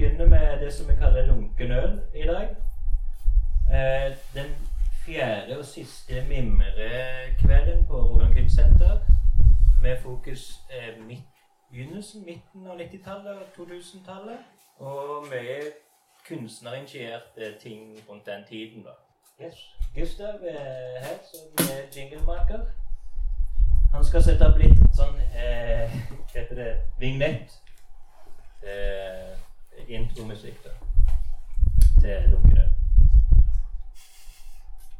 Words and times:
begynne 0.00 0.26
med 0.26 0.60
det 0.60 0.72
som 0.72 0.88
vi 0.88 0.94
kaller 0.94 1.26
lunken 1.26 1.70
øl 1.70 2.00
i 2.14 2.22
dag. 2.22 2.48
Eh, 3.74 4.16
den 4.34 4.50
fjerde 5.04 5.58
og 5.58 5.64
siste 5.64 6.24
mimrekvelden 6.28 7.86
på 7.86 7.96
Rogaland 7.96 8.34
Kunstsenter 8.34 8.98
med 9.82 9.98
fokus 10.02 10.60
eh, 10.70 11.04
midt, 11.06 11.22
begynnelsen, 11.70 12.24
midten 12.24 12.66
av 12.66 12.80
90-tallet 12.80 13.36
og 13.36 13.42
2000-tallet. 13.58 14.38
Og 14.78 15.26
mye 15.30 15.60
kunstnerinitierte 16.28 17.58
ting 17.62 17.98
rundt 18.08 18.26
den 18.26 18.44
tiden. 18.48 18.82
da. 18.84 18.96
Yes. 19.44 19.54
Gustav 19.94 20.34
er 20.48 21.04
her 21.04 21.18
som 21.32 21.66
er 21.76 21.82
jinglemaker. 21.96 22.60
Han 23.92 24.04
skal 24.04 24.22
sette 24.22 24.48
opp 24.48 24.58
litt 24.58 24.80
sånn 24.96 25.20
eh, 25.34 25.92
Hva 26.08 26.40
heter 26.40 26.56
det? 26.56 26.72
Vignett. 26.98 27.60
Eh, 28.62 29.49
intromusikk 29.90 30.66
til 32.00 32.30
Lunkene. 32.30 32.64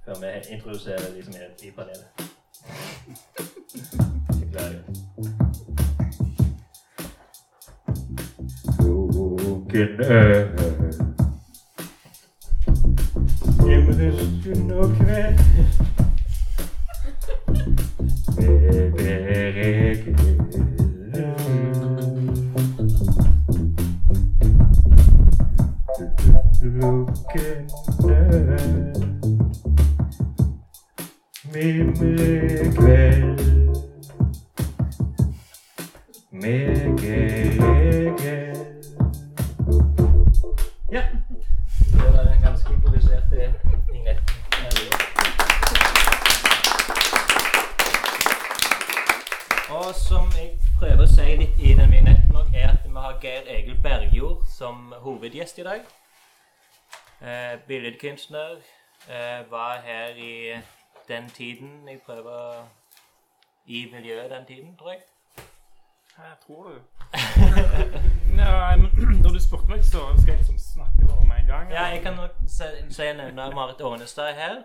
Før 0.05 0.15
vi 0.21 0.55
introduserer 0.55 1.15
de 1.17 1.25
som 1.25 1.35
er 1.37 1.67
i 1.67 1.71
panelet. 1.71 2.07
Med 4.41 4.53
beregel. 4.53 4.81
Øl. 26.63 27.07
Mimrekveld. 31.55 33.39
Med 36.31 36.99
geregel. 36.99 38.57
Ja. 40.93 41.03
Det 41.93 42.13
var 42.13 42.33
en 42.33 42.43
ganske 42.43 42.73
improviserte 42.73 43.55
vignetten. 43.93 44.25
Og 49.71 49.95
som 49.95 50.27
jeg 50.37 50.59
prøver 50.79 51.03
å 51.03 51.07
si 51.09 51.37
litt 51.41 51.57
i 51.57 51.73
den 51.73 51.89
vignetten 51.89 52.37
òg, 52.37 52.53
er 52.53 52.69
at 52.75 52.85
vi 52.85 52.91
har 52.97 53.17
Geir 53.25 53.49
Egil 53.49 53.81
Bergjord 53.83 54.45
som 54.59 54.93
hovedgjest 55.01 55.59
i 55.59 55.69
dag. 55.73 56.00
Eh, 57.23 57.59
billedkunstner. 57.67 58.51
Eh, 59.09 59.51
var 59.51 59.81
her 59.81 60.09
i 60.09 60.61
den 61.09 61.31
tiden 61.31 61.89
jeg 61.89 62.01
prøver 62.07 62.69
I 63.67 63.89
miljøet 63.93 64.31
den 64.31 64.47
tiden, 64.47 64.77
tror 64.77 64.91
jeg. 64.91 65.01
Jeg 66.19 66.35
tror 66.47 66.63
du. 66.65 66.79
Nei, 68.37 68.77
men 68.77 68.91
når 69.23 69.31
du 69.31 69.43
spurte 69.43 69.67
meg, 69.69 69.85
så 69.85 69.99
skal 70.19 70.29
jeg 70.29 70.39
liksom 70.39 70.59
snakke 70.59 71.07
bare 71.09 71.27
med 71.29 71.37
en 71.41 71.47
gang. 71.47 71.73
Ja, 71.73 71.85
jeg 71.85 72.03
kan 72.03 72.15
nok 72.15 72.31
si 72.49 73.03
nevne 73.03 73.51
Marit 73.55 73.81
Ånestad 73.81 74.35
her. 74.35 74.63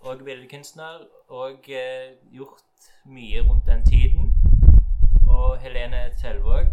Og 0.00 0.18
billedkunstner. 0.24 0.98
Og 1.28 1.58
eh, 1.68 2.16
gjort 2.32 2.62
mye 3.04 3.42
rundt 3.42 3.66
den 3.66 3.86
tiden. 3.86 4.34
Og 5.28 5.58
Helene 5.58 6.10
Telvåg, 6.22 6.66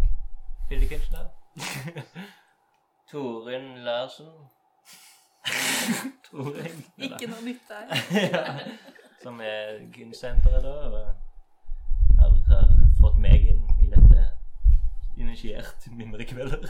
billedkunstner. 0.69 1.25
Torunn 3.11 3.77
Larsen. 3.77 4.54
Tror 6.29 6.55
jeg. 6.57 6.71
Ikke 6.97 7.29
noe 7.29 7.43
nytt 7.45 7.69
der. 7.69 7.93
ja, 8.33 8.43
som 9.21 9.41
er 9.41 9.79
kunstsenteret, 9.93 10.63
da. 10.63 11.05
Har, 12.19 12.35
har 12.49 12.73
fått 13.01 13.19
meg 13.21 13.47
inn 13.53 13.63
i 13.83 13.89
dette 13.91 14.27
initiert 15.17 15.87
mimrekvelder. 15.91 16.67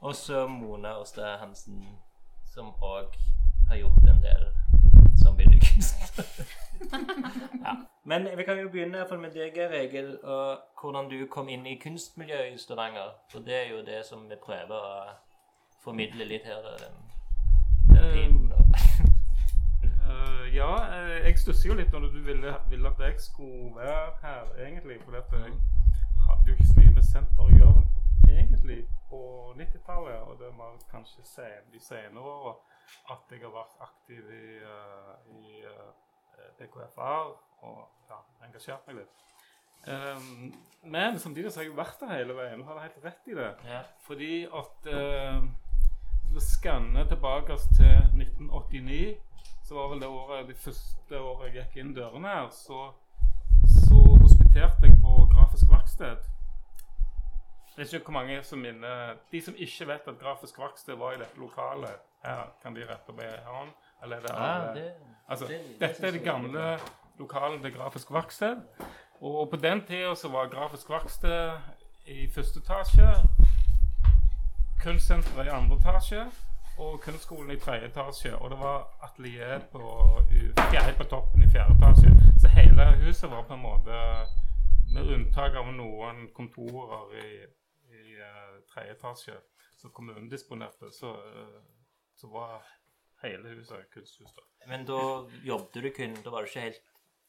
og 0.00 0.14
så 0.14 0.46
Mona 0.46 0.98
Åstad 1.00 1.38
Hansen, 1.38 1.82
som 2.54 2.74
òg 2.82 3.16
har 3.68 3.76
gjort 3.76 4.08
en 4.08 4.22
del 4.22 4.48
som 5.22 5.36
billedkunstner. 5.36 6.24
ja. 7.64 7.76
Men 8.04 8.28
vi 8.36 8.44
kan 8.44 8.60
jo 8.60 8.68
begynne 8.68 9.06
med 9.20 9.30
deg, 9.30 9.56
Regel, 9.70 10.18
og 10.22 10.58
hvordan 10.80 11.10
du 11.10 11.26
kom 11.26 11.48
inn 11.48 11.66
i 11.66 11.78
kunstmiljøet 11.78 12.54
i 12.54 12.58
Stavanger. 12.58 13.10
For 13.30 13.38
det 13.44 13.54
er 13.54 13.70
jo 13.70 13.82
det 13.84 14.04
som 14.06 14.28
vi 14.30 14.36
prøver 14.44 14.76
å 14.76 15.10
formidle 15.84 16.24
litt 16.24 16.46
her. 16.48 16.62
Den, 16.80 16.96
Eh, 20.08 20.56
ja, 20.56 20.70
eh, 20.94 21.26
jeg 21.26 21.38
stusser 21.38 21.68
jo 21.68 21.74
litt 21.76 21.92
når 21.92 22.06
du 22.08 22.22
ville, 22.24 22.54
ville 22.70 22.88
at 22.88 23.00
jeg 23.04 23.18
skulle 23.20 23.74
være 23.76 24.14
her, 24.22 24.46
egentlig. 24.64 24.96
For 25.04 25.18
jeg 25.18 25.52
hadde 26.24 26.48
jo 26.48 26.54
ikke 26.54 26.68
så 26.70 26.76
mye 26.78 26.94
med 26.96 27.04
senter 27.04 27.44
å 27.44 27.52
gjøre 27.52 27.82
egentlig 28.32 28.78
på 29.10 29.20
90-tallet. 29.58 30.24
Og 30.24 30.40
det 30.40 30.50
var 30.56 30.80
kanskje 30.90 31.24
sen, 31.28 31.68
de 31.72 31.82
senere 31.82 32.24
åra 32.24 32.56
at 33.12 33.32
jeg 33.32 33.44
har 33.44 33.52
vært 33.52 33.76
aktiv 33.84 34.32
i, 34.32 34.44
uh, 34.64 35.12
i 35.36 35.60
uh, 35.68 35.90
PKFR 36.58 37.34
og 37.68 37.80
ja, 38.08 38.22
engasjert 38.46 38.88
meg 38.88 39.02
litt. 39.02 39.24
Um, 39.88 40.54
men 40.82 41.18
samtidig 41.18 41.52
så 41.52 41.60
har 41.60 41.68
jeg 41.68 41.76
vært 41.76 42.00
der 42.00 42.12
hele 42.16 42.36
veien. 42.36 42.60
Du 42.60 42.68
har 42.68 42.80
helt 42.82 43.04
rett 43.04 43.30
i 43.30 43.36
det. 43.36 43.50
Ja. 43.68 43.82
Fordi 44.04 44.32
at 44.44 44.88
eh, 44.92 45.42
Hvis 45.42 45.67
vi 46.38 46.44
skanner 46.46 47.04
tilbake 47.10 47.56
til 47.76 47.96
1989, 48.14 49.16
så 49.68 49.74
var 49.74 49.88
vel 49.92 50.00
det 50.00 50.08
året, 50.08 50.48
de 50.48 50.54
første 50.54 51.20
året 51.20 51.48
jeg 51.48 51.54
gikk 51.64 51.76
inn 51.82 51.94
dørene 51.96 52.28
her, 52.30 52.48
så, 52.54 52.78
så 53.74 53.98
hospiterte 54.22 54.86
jeg 54.86 54.98
på 55.02 55.14
Grafisk 55.32 55.70
Verksted. 55.72 56.28
Jeg 57.76 57.84
vet 57.84 57.92
ikke 57.92 58.10
hvor 58.10 58.16
mange 58.18 58.36
som 58.42 58.58
minner 58.58 59.18
De 59.32 59.40
som 59.42 59.54
ikke 59.54 59.86
vet 59.86 60.08
at 60.10 60.16
Grafisk 60.18 60.56
Verksted 60.58 60.96
var 60.98 61.12
i 61.14 61.20
dette 61.20 61.38
lokalet, 61.38 61.98
her 62.24 62.48
kan 62.62 62.74
de 62.74 62.86
rette 62.88 63.12
på 63.14 63.22
en 63.22 63.44
hånd. 63.46 63.68
Eller 64.02 64.16
er 64.16 64.20
det 64.26 64.32
alle? 64.34 64.72
det, 64.80 64.92
Altså, 65.28 65.46
det- 65.46 65.60
det 65.68 65.80
dette 65.80 66.06
er 66.06 66.10
det 66.10 66.20
er 66.20 66.24
gamle 66.24 66.78
lokalet 67.18 67.62
til 67.62 67.74
Grafisk 67.74 68.10
Verksted. 68.10 68.56
Og 69.20 69.50
på 69.50 69.56
den 69.56 69.84
tida 69.86 70.14
så 70.14 70.28
var 70.28 70.48
Grafisk 70.48 70.90
Verksted 70.90 71.52
i 72.06 72.30
første 72.34 72.58
etasje, 72.60 73.10
Kunstsenteret 74.82 75.46
i 75.46 75.50
andre 75.50 75.76
etasje 75.76 76.24
og 76.78 77.00
Kunstskolen 77.02 77.50
i 77.50 77.58
tredje 77.58 77.88
etasje. 77.88 78.36
Og 78.36 78.50
det 78.50 78.58
var 78.58 78.84
atelier 79.02 79.64
på, 79.72 79.80
på 80.98 81.04
toppen 81.10 81.42
i 81.42 81.48
fjerde 81.50 81.74
etasje. 81.74 82.12
Så 82.40 82.48
hele 82.48 82.86
huset 83.02 83.30
var 83.30 83.42
på 83.48 83.54
en 83.54 83.64
måte, 83.64 83.98
med 84.94 85.10
unntak 85.14 85.58
av 85.58 85.72
noen 85.74 86.28
kontorer 86.34 87.16
i, 87.18 87.32
i 87.90 88.04
eh, 88.22 88.54
tredje 88.70 88.94
etasje 88.94 89.34
som 89.80 89.90
kommunen 89.90 90.30
disponerte, 90.30 90.92
så, 90.92 91.10
eh, 91.10 91.58
så 92.16 92.30
var 92.30 92.62
hele 93.22 93.58
huset 93.58 93.90
kunsthus. 93.90 94.32
Men 94.66 94.86
da 94.86 95.02
jobbet 95.44 95.74
du 95.74 95.90
kun 95.96 96.16
Da 96.24 96.30
var 96.30 96.42
du 96.42 96.48
ikke 96.48 96.60
helt 96.60 96.82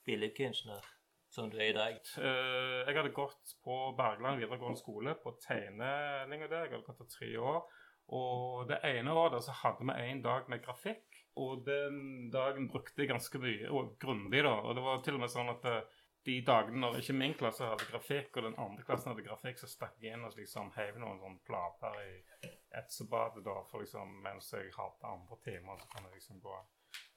billedkunstner 0.06 0.86
som 1.34 1.50
du 1.52 1.60
er 1.60 1.72
i 1.72 1.78
dag. 1.78 2.00
Uh, 2.18 2.88
jeg 2.88 2.98
hadde 2.98 3.14
gått 3.16 3.54
på 3.64 3.78
Bergland 3.98 4.42
videregående 4.42 4.82
skole 4.82 5.14
på 5.22 5.36
tegnelinja 5.44 6.50
der. 6.50 6.66
Jeg 6.66 6.74
hadde 6.74 6.88
gått 6.88 7.04
der 7.04 7.14
tre 7.14 7.32
år. 7.38 7.62
Og 8.10 8.70
det 8.70 8.80
ene 8.90 9.14
året 9.14 9.46
så 9.46 9.54
hadde 9.54 9.86
vi 9.86 10.10
en 10.10 10.22
dag 10.26 10.50
med 10.50 10.64
grafikk. 10.66 11.06
Og 11.40 11.64
den 11.66 12.30
dagen 12.34 12.68
brukte 12.72 13.04
jeg 13.04 13.12
ganske 13.12 13.40
mye, 13.40 13.70
og 13.72 13.96
grundig, 14.02 14.42
da. 14.44 14.56
Og 14.66 14.76
det 14.76 14.84
var 14.84 15.04
til 15.06 15.16
og 15.16 15.24
med 15.24 15.32
sånn 15.32 15.52
at 15.54 15.68
eh, 15.70 16.00
de 16.28 16.40
dagene 16.46 16.82
når 16.82 16.98
ikke 17.00 17.16
min 17.16 17.36
klasse 17.38 17.68
hadde 17.70 17.88
grafikk, 17.92 18.34
og 18.36 18.50
den 18.50 18.58
andre 18.60 18.84
klassen 18.88 19.14
hadde 19.14 19.28
grafikk, 19.28 19.62
så 19.62 19.70
stakk 19.72 20.02
jeg 20.04 20.18
inn 20.18 20.26
og 20.28 20.36
liksom 20.36 20.74
heiv 20.76 20.98
noen 21.00 21.22
sånne 21.22 21.46
plater 21.48 22.02
i 22.02 22.52
etsebadet 22.82 23.46
da, 23.46 23.56
for 23.70 23.86
liksom, 23.86 24.20
mens 24.26 24.52
jeg 24.54 24.74
hadde 24.76 25.14
andre 25.14 25.40
timer, 25.46 25.80
så 25.80 25.88
kan 25.94 26.10
jeg 26.10 26.20
liksom 26.20 26.42
gå 26.44 26.58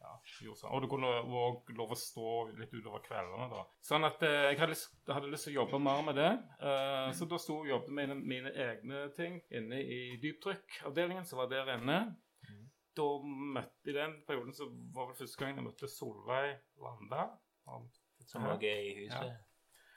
ja, 0.02 0.12
gjorde 0.42 0.60
sånn. 0.60 0.72
Og 0.74 0.82
du 0.82 0.88
kunne 0.90 1.10
òg 1.22 1.70
lov 1.76 1.94
å 1.94 1.98
stå 1.98 2.32
litt 2.58 2.74
utover 2.74 3.04
kveldene. 3.06 3.48
da. 3.52 3.62
Sånn 3.86 4.06
at 4.08 4.24
eh, 4.26 4.48
jeg 4.50 4.58
hadde 4.60 4.74
lyst, 4.74 4.90
hadde 5.08 5.30
lyst 5.32 5.48
til 5.48 5.54
å 5.54 5.60
jobbe 5.62 5.80
mer 5.82 6.02
med 6.08 6.18
det. 6.20 6.32
Eh, 6.58 7.12
så 7.18 7.28
da 7.30 7.38
sto 7.42 7.60
og 7.62 7.70
jobbet 7.70 7.94
med 7.94 8.12
mine, 8.12 8.18
mine 8.34 8.54
egne 8.66 9.06
ting 9.16 9.38
inne 9.54 9.80
i 9.82 10.02
dyptrykkavdelingen, 10.22 11.24
som 11.28 11.42
var 11.42 11.52
der 11.52 11.74
inne. 11.76 12.02
Da 12.92 13.06
møtte 13.24 13.88
I 13.88 13.94
den 13.96 14.18
perioden 14.26 14.52
så 14.52 14.66
var 14.92 15.08
det 15.08 15.22
første 15.22 15.40
gang 15.40 15.56
jeg 15.56 15.64
møtte 15.64 15.88
Solveig 15.88 16.58
Landa. 16.82 17.30
Som 18.28 18.44
òg 18.50 18.66
er 18.68 18.82
i 18.84 18.92
huset. 19.04 19.38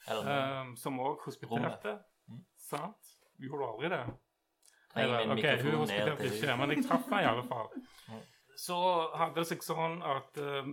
Eller 0.08 0.62
Um, 0.62 0.76
som 0.78 1.00
òg 1.02 1.24
hospiterte. 1.26 1.98
Mm. 2.30 2.40
Sant? 2.62 3.12
Gjorde 3.42 3.58
du 3.58 3.66
aldri 3.68 3.90
det? 3.90 4.04
Eller, 4.96 5.32
ok, 5.34 5.46
hun 5.66 5.80
hospiterte 5.82 6.30
ikke, 6.30 6.56
men 6.62 6.72
jeg 6.72 6.86
traff 6.86 7.10
henne 7.10 7.24
i 7.26 7.30
alle 7.34 7.44
fall. 7.50 7.74
Så 8.60 8.78
hadde 9.16 9.42
det 9.42 9.50
seg 9.50 9.64
sånn 9.66 10.00
at 10.06 10.38
eh, 10.42 10.70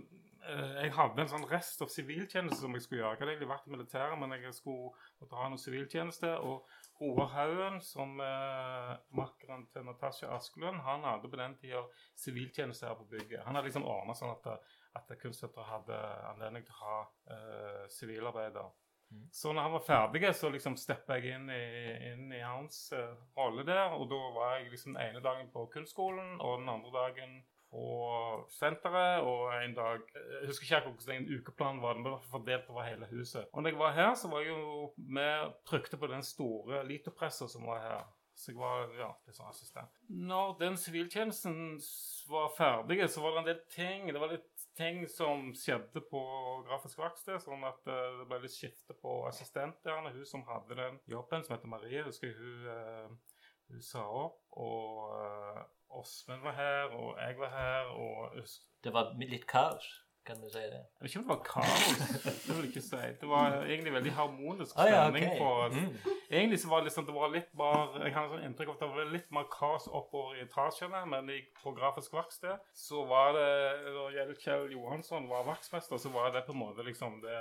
eh, 0.48 0.74
jeg 0.84 0.94
hadde 0.96 1.24
en 1.24 1.32
sånn 1.32 1.48
rest 1.50 1.82
av 1.84 1.90
siviltjeneste 1.92 2.60
som 2.60 2.76
jeg 2.76 2.84
skulle 2.84 3.02
gjøre. 3.02 3.16
Jeg 3.16 3.22
hadde 3.22 3.34
egentlig 3.34 3.50
vært 3.52 3.66
i 3.68 3.74
militæret, 3.74 4.20
men 4.20 4.36
jeg 4.38 4.54
skulle 4.56 4.92
måtte 5.22 5.40
ha 5.40 5.48
noe 5.50 5.62
siviltjeneste. 5.62 6.36
Og 6.46 6.62
Roar 7.02 7.32
Haugen, 7.34 7.80
som 7.82 8.20
uh, 8.20 8.92
makkeren 9.16 9.64
til 9.72 9.86
Natasja 9.88 10.28
Askelund, 10.36 10.84
han 10.86 11.02
hadde 11.08 11.30
på 11.30 11.40
den 11.40 11.56
tida 11.58 11.80
siviltjeneste 12.18 12.86
her 12.86 12.94
på 13.00 13.08
bygget. 13.10 13.42
Han 13.46 13.58
hadde 13.58 13.70
liksom 13.70 13.88
ordna 13.90 14.14
sånn 14.14 14.36
at, 14.36 14.46
at 15.00 15.10
Kunstsenteret 15.18 15.70
hadde 15.72 15.98
anledning 16.30 16.66
til 16.68 16.76
å 16.76 16.82
ha 16.84 17.00
uh, 17.02 17.82
sivilarbeider. 17.90 18.70
Mm. 19.12 19.24
Så 19.34 19.52
når 19.52 19.66
han 19.66 19.74
var 19.74 19.86
ferdig, 19.86 20.22
så 20.34 20.50
liksom 20.52 20.76
steppa 20.78 21.18
jeg 21.18 21.34
inn 21.36 21.50
i, 21.52 21.64
inn 22.12 22.30
i 22.32 22.44
hans 22.44 22.84
uh, 22.94 23.16
rolle 23.36 23.66
der. 23.66 23.96
Og 23.98 24.06
da 24.12 24.20
var 24.36 24.54
jeg 24.56 24.70
liksom 24.70 24.94
den 24.94 25.02
ene 25.08 25.24
dagen 25.24 25.50
på 25.52 25.66
kunstskolen, 25.74 26.38
og 26.40 26.62
den 26.62 26.70
andre 26.70 26.94
dagen 27.00 27.40
på 27.72 27.84
senteret. 28.52 29.24
Og 29.26 29.50
en 29.56 29.76
dag 29.76 30.00
Jeg 30.14 30.48
husker 30.50 30.68
ikke 30.68 30.92
hvordan 30.92 31.22
en 31.22 31.30
ukeplan 31.38 31.82
var, 31.82 31.98
men 31.98 32.06
det 32.06 32.14
var 32.14 32.30
fordelt 32.30 32.72
over 32.72 32.88
hele 32.88 33.08
huset. 33.10 33.46
Og 33.52 33.62
når 33.62 33.74
jeg 33.74 33.78
var 33.78 33.92
her, 33.98 34.14
så 34.14 34.30
var 34.30 34.44
jeg 34.44 34.54
jo 34.54 34.92
med 34.96 35.54
trykte 35.68 35.96
på 35.96 36.10
den 36.12 36.22
store 36.22 36.84
litopressa 36.88 37.48
som 37.48 37.66
var 37.66 37.86
her. 37.86 38.02
Så 38.34 38.50
jeg 38.50 38.58
var 38.58 38.88
ja, 38.96 39.10
litt 39.26 39.36
sånn 39.36 39.50
assistent. 39.50 39.98
Når 40.08 40.54
den 40.60 40.78
siviltjenesten 40.80 41.58
var 42.32 42.48
ferdig, 42.56 43.02
så 43.12 43.20
var 43.20 43.34
det 43.34 43.42
en 43.42 43.48
del 43.50 43.60
ting 43.74 44.08
Det 44.08 44.22
var 44.22 44.32
litt 44.32 44.64
ting 44.78 45.02
som 45.10 45.50
skjedde 45.56 46.00
på 46.08 46.22
Grafisk 46.64 47.02
verksted, 47.02 47.42
sånn 47.44 47.64
at 47.68 47.84
uh, 47.90 48.22
det 48.22 48.28
ble 48.30 48.38
litt 48.46 48.54
skifte 48.54 48.96
på 49.02 49.18
assistentene. 49.28 50.14
Hun 50.14 50.28
som 50.28 50.46
hadde 50.48 50.78
den 50.78 50.96
jobben, 51.12 51.44
som 51.44 51.56
heter 51.56 51.70
Marie, 51.70 52.06
husker 52.06 52.30
jeg 52.30 52.38
hun, 52.40 52.64
uh, 52.72 53.31
hun 53.72 53.82
sa 53.82 54.04
opp. 54.24 54.38
Og 54.52 55.10
uh, 55.16 55.62
Åsmund 56.00 56.44
var 56.46 56.54
her, 56.56 56.94
og 56.96 57.18
jeg 57.20 57.36
var 57.38 57.50
her, 57.52 57.90
og 57.96 58.38
Det 58.84 58.92
var 58.94 59.12
litt 59.20 59.44
kaos? 59.46 59.90
Kan 60.24 60.38
du 60.38 60.46
si 60.54 60.60
det? 60.70 60.78
Jeg 60.78 61.02
vet 61.02 61.10
ikke 61.10 61.18
om 61.18 61.24
det 61.24 61.34
var 61.34 61.44
kaos. 61.48 62.02
det 62.46 62.54
vil 62.54 62.60
jeg 62.62 62.68
ikke 62.70 62.82
si. 62.86 63.00
Det 63.20 63.28
var 63.28 63.56
egentlig 63.66 63.92
veldig 63.96 64.12
harmonisk 64.14 64.76
Ah, 64.78 64.86
ja, 64.86 65.00
stemning. 65.10 65.32
på 65.40 65.48
Mm. 65.74 65.96
Egentlig 66.30 66.58
så 66.62 66.68
var 66.70 66.78
det 66.80 66.84
liksom, 66.88 67.06
det 67.08 67.14
var 67.16 67.32
litt 67.34 67.50
mer 67.58 67.96
Jeg 68.04 68.14
har 68.14 68.28
sånn 68.30 68.44
inntrykk 68.46 68.68
av 68.70 68.74
at 68.76 68.84
det 68.84 68.88
var 68.94 69.10
litt 69.16 69.32
mer 69.34 69.48
kaos 69.50 69.88
oppover 69.90 70.38
i 70.38 70.44
etasjene, 70.46 71.00
men 71.10 71.32
på 71.58 71.74
Grafisk 71.74 72.14
verksted 72.14 72.62
så 72.84 73.02
var 73.10 73.34
det 73.34 73.48
Når 73.98 74.38
Kjell 74.44 74.70
Johansson 74.76 75.26
var 75.28 75.42
vaktmester, 75.50 75.98
så 75.98 76.08
var 76.14 76.30
det 76.36 76.46
på 76.46 76.54
en 76.54 76.62
måte 76.62 76.86
liksom 76.86 77.18
det 77.26 77.40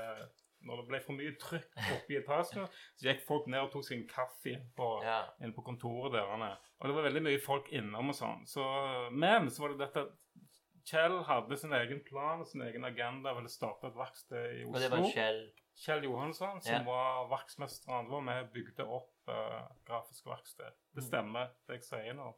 Når 0.64 0.78
det 0.82 0.88
ble 0.88 1.00
for 1.02 1.14
mye 1.18 1.36
trykk 1.42 1.78
oppe 1.96 2.14
i 2.14 2.18
etasjen, 2.20 2.68
så 2.96 3.08
gikk 3.10 3.24
folk 3.26 3.48
ned 3.48 3.62
og 3.64 3.72
tok 3.74 3.84
seg 3.88 3.98
en 3.98 4.08
kaffe 4.08 4.56
på, 4.78 4.90
Ja. 5.04 5.24
inne 5.42 5.54
på 5.54 5.64
kontoret 5.66 6.12
deres. 6.14 6.42
er. 6.42 6.58
Og 6.82 6.88
det 6.88 6.96
var 6.96 7.04
veldig 7.10 7.24
mye 7.24 7.42
folk 7.42 7.72
innom 7.74 8.10
og 8.10 8.16
sånn. 8.16 8.46
Så, 8.48 8.64
men 9.12 9.50
så 9.50 9.62
var 9.62 9.70
det 9.74 9.80
dette 9.88 10.08
Kjell 10.84 11.20
hadde 11.24 11.58
sin 11.62 11.74
egen 11.78 12.00
plan 12.04 12.40
og 12.42 12.48
sin 12.48 12.62
egen 12.66 12.84
agenda. 12.84 13.34
Ville 13.38 13.50
starte 13.54 13.86
et 13.88 13.96
verksted 13.96 14.62
i 14.62 14.64
Oslo. 14.66 14.74
Og 14.74 14.82
det 14.82 14.90
var 14.92 15.04
Kjell 15.14 15.42
Kjell 15.78 16.04
Johansson, 16.04 16.62
som 16.62 16.74
Ja. 16.74 16.84
var 16.84 17.28
verksmester. 17.30 18.02
Det 18.04 18.10
var 18.12 18.22
med 18.22 18.44
og 18.44 18.50
bygde 18.54 18.86
opp 18.88 19.14
uh, 19.30 19.68
Grafisk 19.86 20.26
verksted. 20.26 20.72
Det 20.94 21.04
Mm. 21.04 21.08
stemmer, 21.10 21.50
det 21.68 21.76
jeg 21.80 21.84
sier 21.84 22.14
nå. 22.14 22.34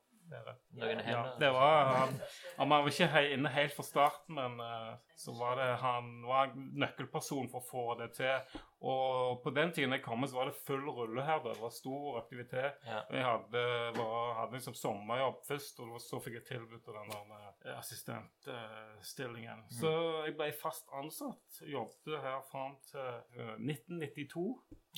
Ja, 1.07 1.23
det 1.39 1.49
var 1.53 1.85
han, 1.85 2.13
han 2.57 2.69
var 2.69 2.87
ikke 2.89 3.23
inne 3.33 3.51
helt 3.53 3.75
fra 3.75 3.85
starten, 3.85 4.35
men 4.35 4.59
eh, 4.63 4.93
så 5.15 5.33
var 5.37 5.59
det 5.59 5.69
han 5.83 6.09
var 6.27 6.51
en 6.51 6.71
nøkkelperson 6.81 7.49
for 7.51 7.61
å 7.61 7.67
få 7.67 7.85
det 8.01 8.09
til. 8.17 8.59
Og 8.83 9.39
på 9.43 9.53
den 9.55 9.71
tiden 9.71 9.95
jeg 9.95 10.03
kom, 10.03 10.25
så 10.27 10.39
var 10.41 10.49
det 10.49 10.57
full 10.67 10.83
rulle 10.89 11.23
her. 11.23 11.39
Det 11.45 11.53
var 11.61 11.71
stor 11.71 12.17
aktivitet. 12.19 12.81
Jeg 12.83 13.23
hadde, 13.23 13.63
var, 13.95 14.33
hadde 14.41 14.57
liksom 14.57 14.75
sommerjobb 14.75 15.39
først, 15.47 15.79
og 15.85 16.01
så 16.03 16.19
fikk 16.23 16.41
jeg 16.41 16.47
tilbudt 16.49 16.91
den 16.91 17.15
eh, 17.15 17.77
assistentstillingen. 17.77 19.63
Så 19.79 19.93
jeg 20.27 20.35
ble 20.39 20.51
fast 20.59 20.91
ansatt. 20.99 21.63
Jobbet 21.63 22.19
her 22.25 22.43
fram 22.51 22.75
til 22.89 23.07
eh, 23.39 23.55
1992. 23.61 24.47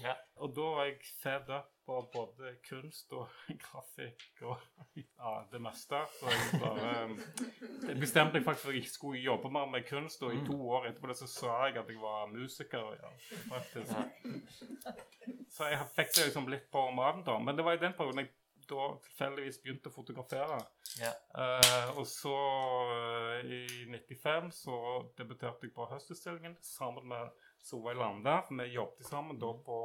Ja. 0.02 0.18
Og 0.42 0.56
da 0.58 0.72
var 0.80 0.90
jeg 0.90 1.00
fed 1.22 1.54
up 1.54 1.75
på 1.86 2.10
både 2.14 2.56
kunst 2.70 3.14
og 3.14 3.28
grafikk 3.64 4.42
og 4.42 4.62
ja, 4.96 5.34
det 5.52 5.62
meste. 5.62 6.02
Så 6.20 6.32
jeg 6.34 6.62
bare 6.62 6.94
jeg 7.88 8.00
bestemte 8.02 8.40
meg 8.40 8.46
faktisk 8.48 8.68
for 8.68 8.74
at 8.74 8.80
jeg 8.80 8.92
skulle 8.92 9.22
jobbe 9.22 9.52
mer 9.54 9.70
med 9.72 9.86
kunst. 9.90 10.24
Og 10.24 10.36
i 10.36 10.42
to 10.48 10.58
år 10.70 10.90
etterpå 10.90 11.12
det 11.12 11.20
så 11.22 11.30
sa 11.32 11.58
jeg 11.66 11.78
at 11.82 11.92
jeg 11.92 12.02
var 12.02 12.32
musiker. 12.32 12.96
Ja, 13.02 13.12
faktisk. 13.52 13.94
Så 15.56 15.70
jeg 15.72 15.92
fikk 15.96 16.16
det 16.16 16.28
liksom 16.30 16.50
litt 16.52 16.68
på 16.74 16.90
maten 16.96 17.24
da. 17.28 17.38
Men 17.40 17.58
det 17.58 17.66
var 17.68 17.78
i 17.78 17.84
den 17.84 17.96
perioden 17.98 18.26
jeg 18.26 18.34
da 18.70 18.86
tilfeldigvis 19.06 19.60
begynte 19.62 19.92
å 19.92 19.94
fotografere. 19.94 20.58
Ja. 20.98 21.12
Uh, 21.38 22.00
og 22.00 22.08
så 22.10 22.34
uh, 22.34 23.46
i 23.46 23.86
95 23.92 24.50
så 24.56 24.78
debuterte 25.20 25.68
jeg 25.68 25.76
på 25.76 25.86
Høstutstillingen 25.92 26.58
sammen 26.66 27.08
med 27.12 27.46
Solveig 27.66 28.00
Lande. 28.00 28.40
Vi 28.50 28.72
jobbet 28.74 29.10
sammen 29.10 29.40
da 29.42 29.52
på 29.66 29.80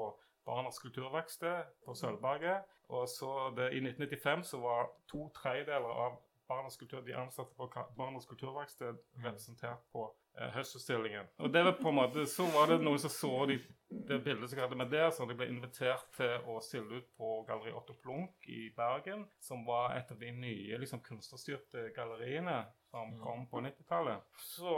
Barnas 0.46 0.78
kulturverksted 0.82 1.70
på 1.84 1.94
Sølvberget. 1.94 2.66
Og 2.90 3.08
så 3.08 3.50
det, 3.56 3.70
i 3.76 3.82
1995 3.84 4.44
så 4.54 4.60
var 4.64 4.90
to 5.10 5.28
tredjedeler 5.36 6.02
av 6.06 6.18
Barnas 6.50 6.76
kultur, 6.76 7.04
de 7.06 7.14
ansatte 7.14 7.54
på 7.54 7.68
Barnas 7.96 8.24
kulturverksted 8.26 8.96
representert 9.22 9.84
på 9.94 10.08
eh, 10.34 10.48
Høstutstillingen. 10.56 11.28
Og 11.38 11.52
det 11.54 11.62
var 11.62 11.76
på 11.78 11.92
en 11.92 11.94
måte, 12.00 12.24
så 12.26 12.48
var 12.50 12.72
det 12.72 12.80
noen 12.82 12.98
som 12.98 13.12
så 13.14 13.30
de, 13.46 13.60
det 14.08 14.18
bildet 14.24 14.50
som 14.50 14.58
jeg 14.58 14.64
hadde 14.64 14.78
med 14.80 14.90
der, 14.90 15.12
så 15.14 15.28
de 15.30 15.36
ble 15.38 15.46
invitert 15.52 16.08
til 16.16 16.48
å 16.50 16.56
stille 16.66 16.98
ut 16.98 17.12
på 17.14 17.28
Galleri 17.46 17.70
Otto 17.78 17.94
Plunk 18.02 18.48
i 18.50 18.64
Bergen, 18.74 19.22
som 19.38 19.62
var 19.68 19.94
et 20.00 20.10
av 20.10 20.18
de 20.18 20.32
nye 20.40 20.80
liksom, 20.82 21.04
kunstnerstyrte 21.06 21.92
galleriene 21.94 22.64
som 22.90 23.12
Mm. 23.14 23.20
kom 23.22 23.46
på 23.46 23.60
90-tallet. 23.62 24.26
Så 24.34 24.74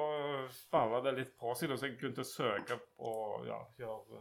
balla 0.70 1.00
det 1.00 1.14
litt 1.17 1.32
på 1.41 1.55
seg, 1.56 1.73
så 1.73 1.88
jeg 1.88 1.97
begynte 1.97 2.20
å 2.20 2.29
søke 2.29 2.76
på 2.99 3.14
ja, 3.49 3.62
gjøre, 3.81 4.20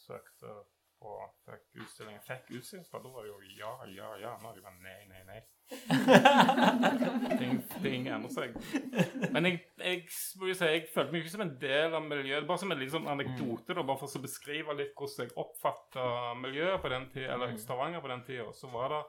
søkte 0.00 0.54
på 1.00 1.16
fikk 1.46 1.82
utstillingen. 1.84 2.22
Fikk 2.26 2.50
utstillingsplass, 2.58 3.02
da 3.04 3.12
var 3.14 3.26
det 3.26 3.30
jo 3.32 3.40
ja, 3.58 3.72
ja, 3.92 4.08
ja. 4.22 4.32
Nå 4.42 4.50
er 4.50 4.58
det 4.58 4.64
bare 4.64 4.80
nei, 4.82 5.00
nei, 5.10 5.22
nei. 5.28 5.42
ting, 7.40 7.58
ting 7.82 8.08
endrer 8.12 8.32
seg. 8.32 8.56
Men 9.34 9.48
jeg, 9.48 9.60
jeg, 9.82 10.02
må 10.40 10.50
jo 10.50 10.56
si, 10.56 10.68
jeg 10.70 10.86
følte 10.94 11.12
meg 11.14 11.24
ikke 11.24 11.34
som 11.34 11.44
en 11.46 11.54
del 11.62 11.96
av 11.98 12.06
miljøet. 12.06 12.46
Bare 12.48 12.62
som 12.62 12.72
en 12.74 12.80
liten 12.80 12.96
sånn 12.98 13.10
anekdote, 13.12 13.74
da, 13.76 13.84
bare 13.86 14.00
for 14.02 14.18
å 14.20 14.24
beskrive 14.24 14.76
litt 14.78 14.94
hvordan 14.96 15.26
jeg 15.26 15.36
oppfatta 15.42 16.08
miljøet 16.42 16.82
på 16.84 16.92
den 16.94 17.08
tida, 17.14 17.32
eller 17.36 17.54
Mm. 17.56 17.60
Stavanger 17.62 18.02
på 18.04 18.10
den 18.12 18.24
tida. 18.26 18.48
Så 18.52 18.68
var 18.72 18.92
det 18.92 19.02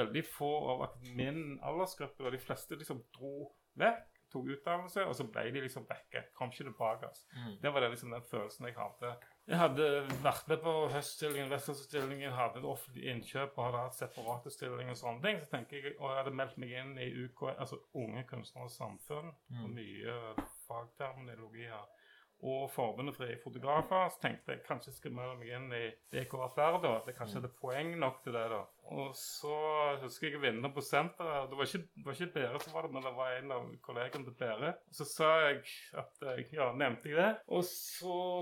veldig 0.00 0.22
få 0.30 0.50
av 0.72 0.82
at 0.86 0.96
min 1.18 1.58
aldersgruppe, 1.66 2.24
og 2.24 2.32
de 2.32 2.38
fleste 2.42 2.78
liksom 2.78 3.02
dro 3.16 3.50
vekk, 3.80 4.06
tok 4.30 4.46
utdannelse, 4.54 5.02
og 5.10 5.14
så 5.18 5.24
ble 5.26 5.48
de 5.50 5.64
liksom 5.64 5.86
vekke. 5.90 6.28
Kom 6.38 6.52
ikke 6.52 6.68
tilbake. 6.68 7.08
altså. 7.08 7.26
Mm. 7.34 7.56
Det 7.62 7.72
var 7.74 7.82
det 7.82 7.90
liksom 7.96 8.12
den 8.14 8.26
følelsen 8.30 8.68
jeg 8.68 8.76
hadde. 8.78 9.14
Jeg 9.48 9.58
hadde 9.58 9.86
vært 10.22 10.48
med 10.48 10.60
på 10.62 10.72
høststillingen, 10.92 11.50
Vestlandsutstillingen, 11.50 12.32
hadde 12.32 12.58
et 12.60 12.64
offentlig 12.70 13.08
innkjøp 13.10 13.56
og 13.58 13.64
hadde 13.64 13.80
hatt 13.86 13.96
separate 13.98 14.50
stillinger 14.54 14.90
og 14.94 15.00
sånne 15.00 15.22
ting. 15.24 15.40
Så 15.42 15.50
tenker 15.50 15.76
jeg, 15.80 15.94
Og 15.98 16.10
jeg 16.10 16.18
hadde 16.20 16.34
meldt 16.38 16.58
meg 16.58 16.70
inn 16.70 16.92
i 16.98 17.08
UK, 17.24 17.42
altså 17.58 17.80
Unge 17.94 18.22
Kunstneres 18.28 18.76
Samfunn, 18.78 19.32
og 19.32 19.68
Mm. 19.68 19.74
mye 19.74 20.34
fagterminologi 20.68 21.66
her. 21.66 21.88
Og 22.42 22.70
Forbundet 22.72 23.16
Frie 23.16 23.36
Fotografer. 23.42 24.08
Så 24.08 24.20
tenkte 24.22 24.52
jeg 24.54 24.62
kanskje 24.64 24.88
jeg 24.88 24.94
skulle 24.96 25.16
melde 25.16 25.36
meg 25.42 25.48
inn 25.52 25.72
i 25.76 25.90
DKFR, 26.14 26.78
da. 26.80 26.92
Jeg 27.06 27.16
kanskje 27.18 27.34
hadde 27.40 27.50
poeng 27.60 27.98
nok 28.00 28.22
til 28.24 28.32
det, 28.32 28.46
da. 28.50 28.62
Og 28.96 29.10
så 29.14 29.98
husker 30.00 30.30
jeg 30.30 30.40
vinner 30.40 30.72
på 30.72 30.80
senteret. 30.80 31.50
Det 31.50 31.58
var 31.58 31.64
ikke, 31.68 31.82
det 31.96 32.06
var 32.06 32.12
ikke 32.16 32.32
Bere 32.32 32.60
som 32.60 32.72
var 32.72 32.82
det, 32.82 32.92
men 32.92 33.02
det 33.02 33.12
var 33.16 33.34
en 33.36 33.52
av 33.52 33.68
kollegene 33.82 34.24
til 34.24 34.32
Bere. 34.40 34.74
Så 34.90 35.04
sa 35.04 35.34
jeg 35.48 35.64
at 35.92 36.16
jeg 36.22 36.46
Ja, 36.52 36.72
nevnte 36.72 37.10
jeg 37.10 37.16
det. 37.16 37.36
Og 37.48 37.62
så 37.64 38.40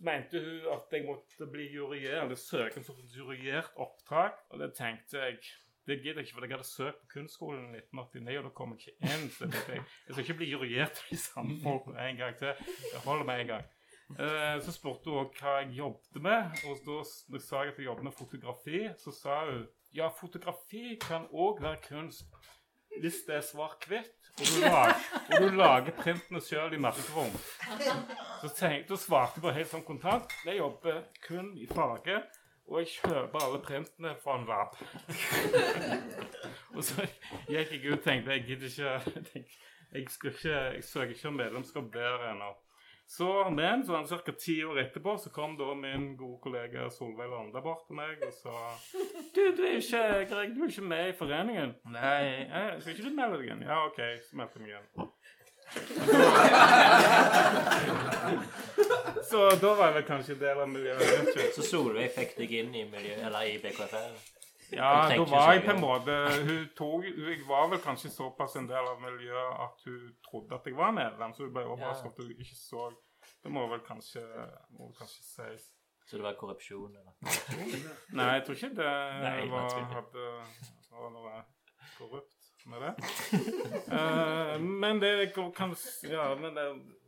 mente 0.00 0.40
hun 0.40 0.70
at 0.74 0.94
jeg 0.94 1.04
måtte 1.06 1.48
bli 1.52 1.68
juryert, 1.74 2.24
eller 2.24 2.38
søke 2.40 2.80
om 2.80 3.02
et 3.04 3.16
juryert 3.16 3.70
oppdrag. 3.76 4.38
Og 4.50 4.62
det 4.62 4.72
tenkte 4.78 5.18
jeg 5.18 5.38
det 5.86 5.96
gidder 5.98 6.20
jeg 6.20 6.28
ikke, 6.28 6.34
for 6.34 6.44
jeg 6.46 6.54
hadde 6.54 6.68
søkt 6.68 6.98
på 7.00 7.08
kunstskolen 7.14 7.74
i 7.74 7.80
1989, 7.82 8.38
og 8.38 8.44
da 8.44 8.50
kom 8.54 8.74
jeg 8.74 8.80
ikke 8.80 9.14
inn. 9.14 9.24
Så 9.34 9.48
jeg 9.50 9.78
jeg, 9.78 10.12
skal 10.14 10.24
ikke 10.24 10.36
bli 10.38 10.50
juryert 10.52 11.00
i 11.10 11.18
samme 11.18 11.56
folk 11.62 11.88
en 11.90 12.20
gang 12.20 12.36
til. 12.38 12.52
Jeg 12.92 13.00
holder 13.04 13.24
med 13.24 13.40
en 13.40 13.46
gang. 13.46 13.64
Eh, 14.12 14.62
så 14.62 14.72
spurte 14.74 15.10
hun 15.10 15.30
hva 15.40 15.56
jeg 15.58 15.74
jobbet 15.80 16.22
med, 16.22 16.62
og 16.68 16.82
da 16.86 16.98
jeg 17.34 17.42
sa 17.42 17.64
jeg 17.64 17.72
at 17.72 17.80
jeg 17.80 17.88
jobbet 17.88 18.04
med 18.04 18.18
fotografi. 18.18 18.82
Så 19.02 19.14
sa 19.16 19.40
hun 19.50 19.66
ja, 19.92 20.08
fotografi 20.20 20.98
kan 21.00 21.26
òg 21.32 21.62
være 21.62 21.82
kunst 21.88 22.28
hvis 23.00 23.22
det 23.26 23.38
er 23.38 23.44
svart-hvitt, 23.46 24.18
og, 24.38 24.90
og 25.32 25.38
du 25.40 25.54
lager 25.56 25.94
printene 25.96 26.42
sjøl 26.44 26.76
i 26.76 26.80
merkerom. 26.80 27.32
Så 28.42 28.48
tenk, 28.56 28.88
da 28.88 28.96
svarte 28.98 29.38
jeg 29.38 29.42
bare 29.44 29.54
helt 29.60 29.68
sånn 29.70 29.84
kontant. 29.86 30.32
Jeg 30.42 30.58
jobber 30.58 30.96
kun 31.22 31.52
i 31.54 31.68
farge. 31.70 32.16
Og 32.66 32.80
jeg 32.80 32.88
kjøper 32.96 33.44
alle 33.44 33.60
printene 33.62 34.16
fra 34.22 34.34
en 34.38 34.48
lab. 34.48 34.74
og 36.74 36.82
så 36.82 37.06
gikk 37.46 37.70
jeg 37.76 37.84
ut 37.84 38.00
og 38.00 38.02
tenkte 38.02 38.34
jeg 38.34 38.44
gidder 38.48 38.72
ikke 38.72 39.22
Jeg, 39.92 40.00
jeg, 40.00 40.10
skal 40.10 40.30
ikke, 40.32 40.58
jeg 40.74 40.84
søker 40.88 41.14
ikke 41.14 41.28
om 41.28 41.38
medlemskap 41.38 41.88
der 41.94 42.26
ennå. 42.32 42.50
Så, 43.12 43.28
men 43.54 43.86
så 43.86 44.18
ca. 44.24 44.32
ti 44.32 44.56
år 44.64 44.78
etterpå 44.86 45.18
så 45.20 45.30
kom 45.30 45.54
da 45.58 45.74
min 45.76 46.14
gode 46.16 46.40
kollega 46.42 46.88
Solveig 46.90 47.28
Lande 47.30 47.62
bort 47.62 47.84
til 47.86 47.98
meg 47.98 48.22
og 48.24 48.32
sa 48.32 48.54
Du, 49.34 49.42
du 49.58 49.62
er 49.68 49.76
ikke, 49.78 50.02
Greg, 50.32 50.54
du 50.56 50.62
er 50.64 50.72
ikke 50.72 50.86
med 50.94 51.10
i 51.10 51.18
foreningen. 51.18 51.74
Nei, 51.92 52.22
jeg, 52.48 52.78
skal 52.80 52.96
ikke 52.96 53.10
du 53.10 53.18
melde 53.20 53.42
deg 53.42 53.52
inn? 53.52 53.66
Ja, 53.68 53.82
OK, 53.86 54.00
så 54.26 54.40
meldte 54.40 54.62
jeg 54.62 54.66
meg 54.66 54.80
inn. 54.80 55.12
Så 59.32 59.50
da 59.62 59.70
var 59.74 59.86
jeg 59.86 59.94
vel 59.96 60.04
kanskje 60.04 60.34
del 60.40 60.58
av 60.60 60.68
miljøet. 60.68 61.00
jeg 61.00 61.24
vet 61.24 61.28
ikke. 61.32 61.52
Så 61.56 61.62
Solveig 61.64 62.10
fikk 62.12 62.34
deg 62.36 62.50
inn 62.58 62.74
i 62.76 62.82
miljøet, 62.88 63.22
eller 63.28 63.42
i 63.48 63.54
BKFR? 63.62 64.12
Ja, 64.72 65.08
da 65.08 65.24
var 65.28 65.52
jeg 65.52 65.64
på 65.66 65.70
en 65.74 65.80
måte 65.82 66.14
Hun 66.46 66.68
tok 66.76 67.04
Jeg 67.04 67.42
var 67.44 67.66
vel 67.68 67.80
kanskje 67.84 68.08
såpass 68.08 68.54
en 68.56 68.64
del 68.70 68.86
av 68.88 69.02
miljøet 69.04 69.58
at 69.66 69.82
hun 69.84 70.14
trodde 70.24 70.56
at 70.56 70.64
jeg 70.68 70.76
var 70.78 70.94
medlem, 70.96 71.34
så 71.36 71.44
hun 71.44 71.52
ble 71.52 71.64
overrasket 71.68 72.08
over 72.08 72.16
at 72.16 72.22
hun 72.24 72.32
ikke 72.46 72.56
så 72.56 72.86
Det 73.44 73.50
må 73.52 73.66
vel 73.68 73.82
kanskje, 73.84 74.22
må 74.78 74.88
vel 74.88 74.96
kanskje 74.96 75.20
sies. 75.26 75.64
Så 76.08 76.16
det 76.18 76.24
var 76.24 76.34
korrupsjon, 76.40 76.96
eller? 76.98 77.12
Nei, 78.16 78.28
jeg 78.36 78.42
tror 78.46 78.56
ikke 78.58 78.72
det 78.80 78.92
Nei, 79.22 79.36
var, 79.52 79.64
hadde, 79.96 80.24
var 80.92 81.10
noe 81.14 81.32
korrupt 81.98 82.31
med 82.66 82.82
det. 82.82 82.92
uh, 83.92 84.60
men 84.82 85.00
det 85.00 85.32
kan 85.34 85.76
Ja, 86.02 86.34
men 86.40 86.54
det, 86.54 86.66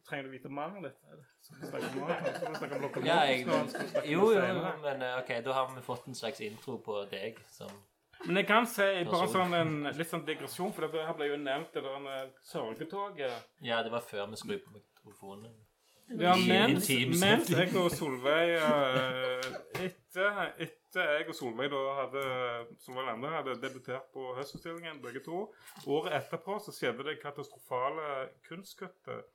trenger 0.09 0.25
du 0.25 0.31
vite 0.31 0.49
mer 0.49 0.77
om 0.77 0.83
dette? 0.83 1.19
Skal 1.45 1.61
vi 1.61 1.67
snakke 1.67 1.87
om? 1.87 2.13
Skal 2.35 2.53
vi 2.53 2.59
snakke 2.59 2.75
om 2.75 2.83
lokomotiv 2.83 3.11
Ja, 3.11 3.19
jeg, 3.29 3.47
jo, 4.13 4.31
jo, 4.33 4.45
men 4.83 5.03
eh, 5.03 5.19
ok, 5.19 5.35
da 5.45 5.59
har 5.59 5.75
vi 5.75 5.83
fått 5.85 6.07
en 6.09 6.17
slags 6.17 6.41
intro 6.41 6.79
på 6.85 7.03
deg 7.11 7.41
som 7.53 7.73
Men 8.25 8.41
jeg 8.41 8.49
kan 8.49 8.67
si 8.71 8.87
bare 9.11 9.29
sånn 9.29 9.53
en 9.59 9.75
litt 9.93 10.09
sånn 10.09 10.25
digresjon, 10.25 10.73
for 10.73 10.87
det 10.89 11.05
her 11.05 11.17
ble 11.19 11.29
jo 11.29 11.37
nevnt 11.41 11.75
det 11.77 11.83
der 11.85 12.31
sørgetoget. 12.49 13.51
Ja, 13.61 13.83
det 13.85 13.93
var 13.93 14.05
før 14.07 14.31
vi 14.33 14.41
skrudde 14.41 14.63
på 14.65 14.79
mikrofonen. 14.79 15.53
Ja, 16.21 16.33
mens, 16.37 16.89
mens 17.21 17.51
jeg 17.53 17.75
og 17.81 17.91
Solveig 17.93 18.59
uh, 18.61 19.45
etter, 19.81 20.41
etter 20.57 20.84
jeg 21.03 21.29
og 21.29 21.37
Solveig 21.37 21.71
da 21.73 21.83
hadde 22.01 22.25
Solveig 22.85 23.09
Lande 23.09 23.33
hadde 23.33 23.59
debutert 23.63 24.11
på 24.15 24.33
Høstutstillingen, 24.39 25.03
begge 25.03 25.25
to, 25.25 25.47
året 25.91 26.17
etterpå 26.21 26.61
så 26.63 26.75
skjedde 26.75 27.07
det 27.09 27.21
katastrofale 27.23 28.31
kunstkuttet 28.49 29.27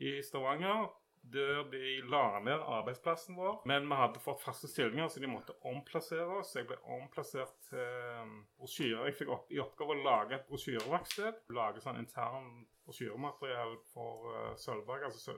i 0.00 0.20
Stavanger. 0.24 0.90
Der 1.20 1.66
de 1.68 2.00
la 2.08 2.38
ned 2.40 2.62
arbeidsplassen 2.64 3.36
vår. 3.36 3.58
Men 3.68 3.84
vi 3.90 3.96
hadde 3.98 4.22
fått 4.24 4.40
faste 4.40 4.70
stillinger, 4.70 5.10
så 5.12 5.20
de 5.20 5.28
måtte 5.28 5.52
omplassere 5.68 6.38
oss. 6.40 6.54
Jeg 6.56 6.64
ble 6.70 6.78
omplassert 6.96 7.52
til 7.68 8.32
brosjyrer. 8.56 9.04
Jeg 9.10 9.18
fikk 9.18 9.32
opp, 9.36 9.50
i 9.52 9.60
oppgave 9.60 9.98
å 9.98 10.00
lage 10.06 10.38
et 10.38 10.48
brosjyreverksted. 10.48 11.42
Lage 11.52 11.84
sånn 11.84 12.00
intern 12.00 12.48
brosjyremateriell 12.88 13.76
for 13.92 14.32
uh, 14.32 14.54
Sølvberg, 14.58 15.10
altså 15.10 15.36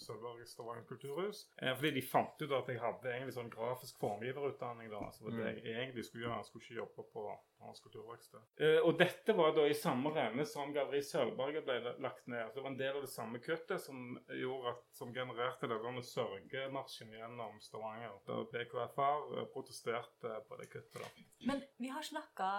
Sølvberg 0.00 0.46
Stavanger 0.48 0.84
kulturhus. 0.88 1.44
Eh, 1.56 1.74
fordi 1.76 1.90
de 1.98 2.04
fant 2.06 2.42
ut 2.42 2.54
at 2.58 2.70
jeg 2.70 2.80
hadde 2.82 3.10
egentlig 3.10 3.36
sånn 3.36 3.50
grafisk 3.52 3.98
formgiverutdanning. 4.02 4.90
da, 4.92 5.02
så 5.12 5.28
det 5.28 5.34
mm. 5.36 5.42
jeg 5.64 5.74
egentlig 5.74 6.06
skulle 6.06 6.26
gjøre. 6.26 6.38
Jeg 6.40 6.48
skulle 6.50 6.64
ikke 6.66 6.80
jobbe 6.80 7.06
på 7.14 7.26
Hans 7.64 7.80
kulturverksted. 7.80 8.40
Eh, 8.60 8.78
og 8.84 8.98
dette 9.00 9.36
var 9.36 9.54
da 9.56 9.66
i 9.68 9.76
samme 9.78 10.12
renne 10.14 10.44
som 10.48 10.72
Galleri 10.74 11.02
Sølvberget 11.06 11.64
ble 11.64 11.94
lagt 12.04 12.26
ned. 12.28 12.50
Så 12.50 12.58
det 12.58 12.64
var 12.64 12.72
en 12.72 12.80
del 12.80 12.98
av 12.98 13.06
det 13.06 13.12
samme 13.12 13.40
kuttet 13.44 13.80
som 13.80 14.18
gjorde 14.28 14.74
at, 14.74 14.82
som 14.98 15.14
genererte 15.16 15.70
denne 15.70 16.04
sørgemarsjen 16.04 17.14
gjennom 17.16 17.60
Stavanger. 17.64 18.18
Da 18.28 18.42
BKFR 18.52 19.38
eh, 19.38 19.46
protesterte 19.54 20.40
på 20.48 20.60
det 20.60 20.68
kuttet. 20.72 21.00
da. 21.00 21.28
Men 21.48 21.64
vi 21.80 21.92
har 21.92 22.04
snakka 22.04 22.50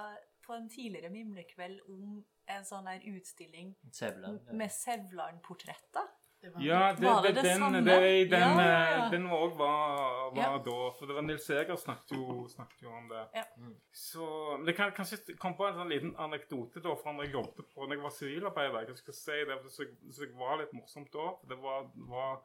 på 0.46 0.54
en 0.54 0.70
tidligere 0.70 1.10
mimrekveld 1.10 1.82
om 1.90 2.20
en 2.54 2.66
sånn 2.68 2.86
der 2.86 3.06
utstilling 3.10 3.74
Sevland. 3.92 4.44
ja. 4.46 4.54
med 4.54 4.74
Sevland-portretter. 4.74 6.12
Ja, 6.60 6.94
det, 6.94 7.06
Var 7.06 7.22
det 7.22 7.30
det, 7.30 7.42
det 7.42 7.44
den, 7.50 7.60
samme? 7.60 7.82
det, 7.86 8.30
den, 8.32 8.40
Ja. 8.40 9.06
eh, 9.06 9.12
den 9.12 9.26
òg 9.30 9.56
var, 9.58 10.32
var 10.36 10.42
Ja. 10.42 10.58
da. 10.58 10.78
For 10.98 11.06
det 11.06 11.16
var 11.16 11.22
Nils 11.22 11.50
Eger 11.50 11.76
snakket 11.76 12.12
jo, 12.18 12.48
snakket 12.48 12.82
jo 12.84 12.90
om 12.94 13.08
det. 13.10 13.24
Ja. 13.34 13.44
Mm. 13.58 13.76
Så 13.92 14.28
Det 14.66 14.76
kan 14.76 14.92
kanskje 14.92 15.38
komme 15.38 15.58
på 15.58 15.68
en 15.68 15.76
sånn 15.80 15.90
liten 15.90 16.16
anekdote 16.18 16.82
da 16.84 16.96
fra 16.96 17.12
når 17.14 17.24
jeg 17.26 17.34
jobbet 17.34 17.66
på 17.74 17.88
når 17.88 17.96
jeg 17.96 18.04
var 18.04 18.10
sivilarbeider. 18.20 18.88
Jeg 18.88 18.98
skal 18.98 19.14
si 19.14 19.40
det, 19.46 19.58
for 19.62 20.26
det 20.26 20.36
var 20.40 20.58
litt 20.62 20.74
morsomt 20.74 21.12
da. 21.14 21.28
Det 21.50 21.58
var, 21.62 21.90
var 21.96 22.42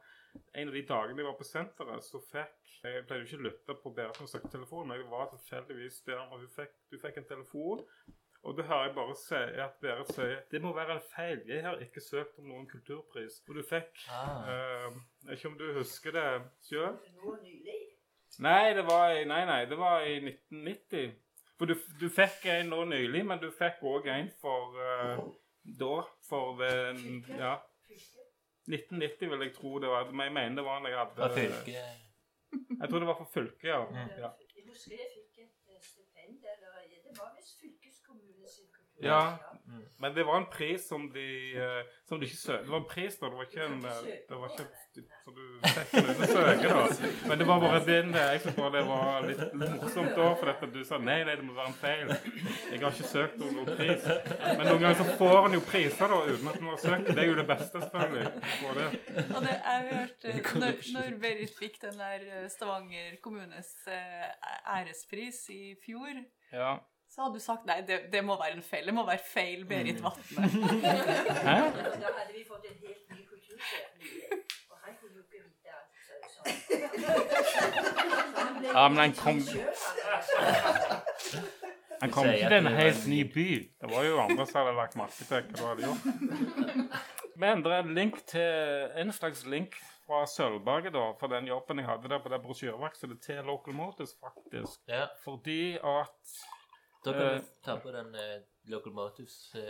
en 0.55 0.67
av 0.67 0.73
de 0.73 0.81
dagene 0.87 1.17
jeg 1.17 1.25
var 1.27 1.37
på 1.39 1.47
senteret, 1.47 2.03
så 2.03 2.21
fikk 2.31 2.57
Jeg 2.81 3.05
pleide 3.05 3.21
jo 3.21 3.27
ikke 3.27 3.41
å 3.41 3.45
lytte 3.45 3.73
på 3.83 3.91
Berit 3.93 4.15
når 4.17 4.25
hun 4.25 4.27
snakket 4.31 4.55
i 4.55 4.85
men 4.87 4.97
jeg 4.97 5.09
var 5.11 5.27
tilfeldigvis 5.29 5.99
der, 6.07 6.21
og 6.31 6.39
hun 6.39 6.47
fikk, 6.49 6.71
du 6.89 6.97
fikk 6.97 7.17
en 7.17 7.27
telefon. 7.29 7.83
Og 8.43 8.57
det 8.57 8.65
hører 8.65 8.85
jeg 8.87 8.93
bare 8.95 9.15
si 9.15 9.35
at 9.61 9.75
Berit 9.81 10.07
sier 10.15 10.39
det 10.51 10.61
må 10.63 10.71
være 10.73 10.95
en 10.97 11.03
feil. 11.15 11.41
Jeg 11.47 11.61
har 11.63 11.77
ikke 11.83 12.01
søkt 12.01 12.39
om 12.41 12.47
noen 12.49 12.67
kulturpris. 12.69 13.41
Og 13.49 13.55
du 13.55 13.61
fikk 13.63 14.05
Ah. 14.09 14.87
uh, 14.89 14.95
ikke 15.31 15.47
om 15.51 15.57
du 15.59 15.67
husker 15.77 16.11
det 16.15 16.25
sjøl? 16.65 16.97
Nå 17.21 17.35
nylig. 17.43 17.77
Nei, 18.39 18.73
det 18.73 18.85
var 18.87 19.11
i, 19.13 19.25
nei, 19.29 19.43
nei, 19.45 19.65
det 19.69 19.77
var 19.77 20.01
i 20.07 20.15
1990. 20.23 21.11
For 21.57 21.65
du, 21.69 21.75
du 22.01 22.07
fikk 22.09 22.45
en 22.49 22.71
nå 22.73 22.83
nylig, 22.89 23.21
men 23.29 23.39
du 23.43 23.51
fikk 23.53 23.83
òg 23.85 24.07
en 24.09 24.31
for 24.41 24.73
uh, 24.81 25.21
da. 25.83 26.01
For 26.29 26.55
ved 26.57 27.03
Ja. 27.37 27.57
1990 28.71 29.29
vil 29.29 29.41
jeg 29.45 29.53
tro 29.55 29.79
det 29.79 29.89
var. 29.89 30.09
Men 30.11 30.23
jeg 30.25 30.33
mener 30.33 30.55
det 30.55 30.65
var 30.65 30.77
en 30.81 30.85
jeg 30.89 30.97
hadde 30.97 31.15
For 31.21 31.37
fylket. 31.37 31.75
Jeg 32.81 32.89
tror 32.89 32.99
det 32.99 33.07
var 33.07 33.17
for 33.21 33.29
fylket, 33.33 33.69
ja. 33.69 33.79
Mm. 33.85 33.95
ja. 34.23 34.29
Jeg 34.57 34.63
husker 34.69 34.91
jeg 34.97 35.09
fikk 35.13 35.37
et 35.45 35.75
eh, 35.75 35.81
stipend, 35.81 36.39
eller 36.53 36.73
det 37.05 37.13
var 37.19 37.29
visst 37.37 37.59
fylkeskommunen 37.61 38.47
sin 38.55 38.67
kultur. 38.75 38.90
Ja. 39.01 39.23
Men 40.01 40.13
det 40.13 40.23
var 40.23 40.37
en 40.37 40.45
pris 40.45 40.87
som 40.87 41.11
de 41.13 41.55
eh, 41.57 41.85
Som 42.09 42.19
de 42.19 42.25
ikke 42.25 42.37
søkte. 42.37 42.63
Det 42.63 42.71
var 42.71 42.77
en 42.77 42.87
pris, 42.89 43.17
da. 43.19 43.25
Det 43.25 43.37
var 43.37 43.43
ikke 43.43 43.65
en 43.65 43.85
eh, 43.85 44.07
Det 44.29 44.39
var 44.39 44.49
ikke 44.49 44.65
Så 45.23 45.33
du 45.35 45.43
fikk 45.67 45.91
den 45.93 46.23
å 46.25 46.29
søke, 46.31 46.71
da. 46.71 47.11
Men 47.29 47.41
det 47.41 47.47
var 47.47 47.61
bare 47.61 47.81
din 47.85 48.15
eh, 48.17 48.31
Jeg 48.33 48.55
bare 48.57 48.71
det 48.73 48.81
var 48.89 49.27
litt, 49.29 49.43
morsomt 49.61 50.15
da, 50.17 50.27
for 50.41 50.51
at 50.55 50.65
du 50.73 50.79
sa 50.87 50.97
nei, 50.97 51.19
nei, 51.27 51.37
det 51.37 51.45
må 51.45 51.53
være 51.53 51.69
en 51.69 51.77
feil. 51.77 52.13
Jeg 52.71 52.81
har 52.81 52.97
ikke 52.97 53.11
søkt 53.11 53.45
om 53.45 53.53
noen 53.59 53.69
pris. 53.77 54.09
Men 54.41 54.65
noen 54.65 54.81
ganger 54.81 54.99
så 55.03 55.07
får 55.21 55.39
en 55.43 55.57
jo 55.59 55.63
priser 55.69 56.15
da, 56.15 56.19
uten 56.31 56.51
at 56.51 56.59
en 56.61 56.69
har 56.71 56.81
søkt. 56.87 57.11
Det 57.11 57.23
er 57.25 57.29
jo 57.29 57.39
det 57.39 57.47
beste, 57.53 57.85
selvfølgelig. 57.85 58.27
å 58.31 58.53
få 58.57 58.75
det. 58.79 58.87
Og 59.23 59.39
det, 59.45 59.57
jeg 59.59 59.89
hørte 59.91 60.37
når, 60.65 60.79
når 60.97 61.17
Berit 61.27 61.57
fikk 61.61 61.81
den 61.85 62.01
der 62.01 62.27
Stavanger 62.51 63.19
kommunes 63.21 63.75
ærespris 63.87 65.45
i 65.53 65.75
fjor, 65.85 66.25
Ja. 66.51 66.79
Så 67.11 67.21
hadde 67.25 67.33
du 67.33 67.43
sagt 67.43 67.65
nei, 67.67 67.81
det, 67.87 67.97
det 68.13 68.21
må 68.23 68.37
være 68.39 68.55
en 68.55 68.63
feil. 68.63 68.85
Det 68.87 68.93
må 68.95 69.03
være 69.05 69.19
feil 69.33 69.65
Berit 69.67 69.99
Vatne. 70.03 70.47
Hæ? 71.47 71.57
Da 71.75 72.13
hadde 72.15 72.31
vi 72.35 72.45
fått 72.47 72.65
en 72.69 72.77
helt 72.85 73.03
ny 73.11 73.25
kultursjef 73.27 73.89
og 74.71 74.77
han 74.85 74.95
kunne 75.01 75.15
jo 75.19 75.23
ikke 75.27 75.43
vite 75.43 75.69
alt. 75.75 75.91
Så, 76.07 76.13
så. 76.31 76.39
Så 77.51 77.59
han 78.39 78.53
ble 78.59 78.67
Ja, 78.71 78.87
men 78.87 78.97
han 79.03 79.13
kom-. 79.19 79.43
Han 82.01 82.09
kom 82.15 82.29
ikke 82.31 82.47
til 82.49 82.57
en 82.57 82.73
helt 82.73 83.07
ny 83.07 83.19
by. 83.33 83.47
Det 83.81 83.89
var 83.91 84.07
jo 84.07 84.21
andre 84.23 84.45
som 84.49 84.61
hadde 84.61 84.77
lagt 84.79 84.95
merke 84.97 85.13
til 85.19 85.27
hva 85.35 85.41
du 85.51 85.65
hadde 85.67 85.83
gjort. 85.85 86.01
Men 87.43 87.61
det 87.65 87.73
er 87.75 87.83
en 87.83 87.93
link 87.97 88.23
til 88.31 88.95
en 89.03 89.13
slags 89.13 89.43
link 89.45 89.75
fra 90.07 90.23
Sølvberget 90.27 90.95
da, 90.95 91.03
for 91.19 91.27
den 91.31 91.51
jobben 91.51 91.83
jeg 91.83 91.87
hadde 91.87 92.09
der 92.09 92.23
på 92.23 92.31
det 92.33 92.41
brosjyreverkstedet 92.41 93.19
til 93.21 93.43
Local 93.45 93.77
Motors, 93.77 94.15
faktisk. 94.23 94.79
Ja. 94.89 95.05
Fordi 95.23 95.75
at 95.75 96.33
Da 97.05 97.13
kan 97.13 97.33
vi 97.33 97.37
du 97.37 97.43
ta 97.65 97.75
på 97.75 97.91
den 97.91 98.05
uh, 98.05 98.41
Locomotives 98.63 99.55
uh, 99.55 99.61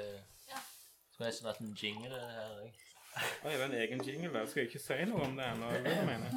Skulle 1.11 1.27
nesten 1.27 1.47
hatt 1.47 1.59
en 1.59 1.77
jingle 1.83 2.09
her 2.09 2.49
jeg. 2.61 2.73
Oi, 3.45 3.51
det 3.51 3.61
er 3.61 3.65
en 3.65 3.73
egen 3.73 4.01
jingle 4.07 4.33
der. 4.39 4.45
Skal 4.45 4.59
jeg 4.61 4.67
ikke 4.67 4.79
si 4.79 5.05
noe 5.07 5.21
om 5.25 5.37
det 5.37 5.45
ennå? 5.51 5.65
er 5.65 5.71
det 5.71 5.85
det 5.85 5.95
du 5.99 6.05
mener? 6.07 6.29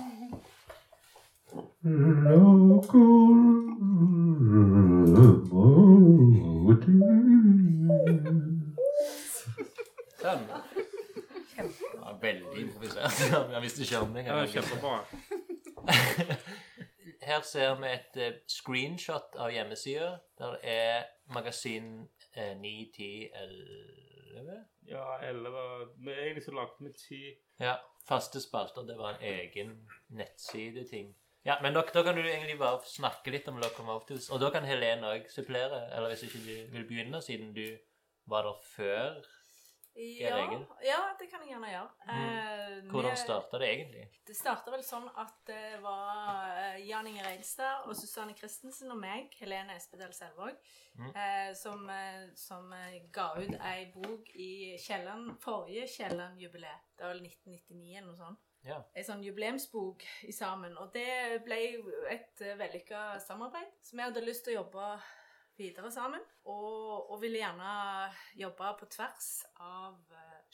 Sånn. 10.23 10.47
Ja, 11.55 12.19
veldig 12.21 12.61
improvisert. 12.61 13.13
Han 13.55 13.63
visste 13.63 13.83
ikke 13.83 13.99
om 13.99 14.15
det. 14.15 14.27
Ja, 14.27 14.33
det 14.41 14.43
er 14.43 14.53
kjempebra. 14.59 14.97
Her 17.25 17.40
ser 17.47 17.75
vi 17.81 17.90
et 17.90 18.21
eh, 18.21 18.38
screenshot 18.50 19.37
av 19.40 19.52
hjemmesida. 19.52 20.11
Der 20.38 20.57
er 20.62 21.04
magasin 21.33 22.09
eh, 22.37 22.54
9, 22.61 22.93
10, 22.97 23.11
11 23.35 24.61
Ja, 24.88 25.04
elleve 25.23 25.87
Men 25.97 26.19
Egentlig 26.19 26.45
så 26.45 26.52
lagde 26.52 26.73
vi 26.81 26.93
10. 26.93 27.35
Ja. 27.61 27.76
Faste 28.09 28.40
spalter. 28.40 28.83
Det 28.83 28.99
var 28.99 29.14
en 29.14 29.23
egen 29.23 29.76
nettsideting. 30.09 31.14
Ja, 31.45 31.59
men 31.62 31.75
da, 31.75 31.83
da 31.95 32.02
kan 32.02 32.16
du 32.16 32.23
egentlig 32.25 32.59
bare 32.59 32.81
snakke 32.88 33.33
litt 33.33 33.49
om 33.49 33.61
Locomotives. 33.61 34.31
Og 34.33 34.40
da 34.40 34.49
kan 34.52 34.64
Helene 34.64 35.11
òg 35.12 35.26
supplere, 35.33 35.83
eller 35.93 36.12
hvis 36.12 36.25
ikke 36.28 36.40
du 36.40 36.76
vil 36.76 36.87
begynne, 36.88 37.21
siden 37.25 37.52
du 37.57 37.66
var 38.33 38.47
der 38.49 38.61
før. 38.64 39.19
Ja, 39.97 40.39
ja, 40.83 40.99
det 41.19 41.27
kan 41.31 41.41
jeg 41.45 41.51
gjerne 41.53 41.69
gjøre. 41.71 41.91
Mm. 42.09 42.89
Hvordan 42.91 43.11
vi- 43.11 43.17
starta 43.23 43.59
det 43.59 43.69
egentlig? 43.69 44.09
Det 44.27 44.37
starta 44.37 44.71
vel 44.71 44.83
sånn 44.83 45.09
at 45.17 45.35
det 45.47 45.81
var 45.83 46.49
eh, 46.59 46.81
Jan 46.89 47.07
Inger 47.07 47.25
Eilstad 47.31 47.87
og 47.87 47.95
Susanne 47.97 48.35
Christensen 48.37 48.91
og 48.91 48.99
meg, 48.99 49.31
Helene 49.39 49.77
Espedal 49.77 50.13
Selvåg, 50.13 50.57
Mm. 50.97 51.11
eh, 51.17 51.53
som, 51.55 51.89
eh, 51.91 52.29
som 52.35 52.73
eh, 52.73 53.01
ga 53.13 53.35
ut 53.37 53.55
ei 53.61 53.87
bok 53.95 54.29
i 54.35 54.77
Kielland, 54.79 55.39
forrige 55.41 55.87
Kielland-jubileet. 55.89 56.81
Det 56.97 57.05
var 57.05 57.15
vel 57.15 57.23
1999 57.23 57.97
eller 57.99 58.07
noe 58.13 58.17
sånt. 58.17 58.39
Ja. 58.65 58.79
Ei 58.97 59.03
sånn 59.03 59.23
jubileumsbok 59.23 60.03
i 60.25 60.33
sammen. 60.33 60.77
Og 60.79 60.93
det 60.93 61.43
ble 61.45 61.59
et 62.11 62.39
vellykka 62.59 63.21
samarbeid. 63.21 63.67
Så 63.83 63.93
vi 63.97 64.03
hadde 64.03 64.25
lyst 64.25 64.45
til 64.45 64.55
å 64.57 64.63
jobbe 64.65 65.01
videre 65.58 65.90
sammen. 65.94 66.23
Og, 66.50 67.11
og 67.11 67.20
ville 67.23 67.40
gjerne 67.40 67.73
jobbe 68.38 68.75
på 68.80 68.90
tvers 68.96 69.30
av 69.62 69.99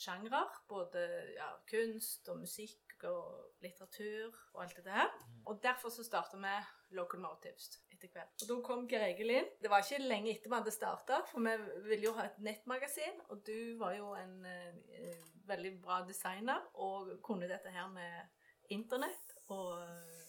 sjangre. 0.00 0.44
Både 0.70 1.04
ja, 1.36 1.50
kunst 1.70 2.28
og 2.32 2.40
musikk 2.44 2.90
og 3.08 3.62
litteratur 3.64 4.34
og 4.54 4.64
alt 4.64 4.80
det 4.84 4.92
her. 4.92 5.12
Og 5.48 5.60
derfor 5.62 5.92
så 5.92 6.04
starta 6.04 6.40
vi 6.40 6.56
Local 6.96 7.20
Motives. 7.20 7.78
etter 7.90 8.08
hvert. 8.14 8.32
Og 8.42 8.48
da 8.48 8.56
kom 8.64 8.86
Geir 8.88 9.04
Egil 9.10 9.32
inn. 9.34 9.48
Det 9.60 9.70
var 9.70 9.84
ikke 9.84 10.00
lenge 10.00 10.32
etter 10.32 10.48
vi 10.48 10.56
hadde 10.56 10.72
starta, 10.72 11.20
for 11.28 11.44
vi 11.44 11.88
ville 11.88 12.08
jo 12.08 12.14
ha 12.16 12.24
et 12.28 12.38
nettmagasin. 12.40 13.20
Og 13.28 13.42
du 13.46 13.76
var 13.80 13.96
jo 13.98 14.14
en 14.16 14.46
eh, 14.48 15.26
veldig 15.50 15.74
bra 15.84 16.00
designer 16.08 16.64
og 16.80 17.18
kunne 17.26 17.50
dette 17.50 17.72
her 17.74 17.90
med 17.92 18.72
internett 18.72 19.36
og 19.50 19.82
eh, 19.82 20.19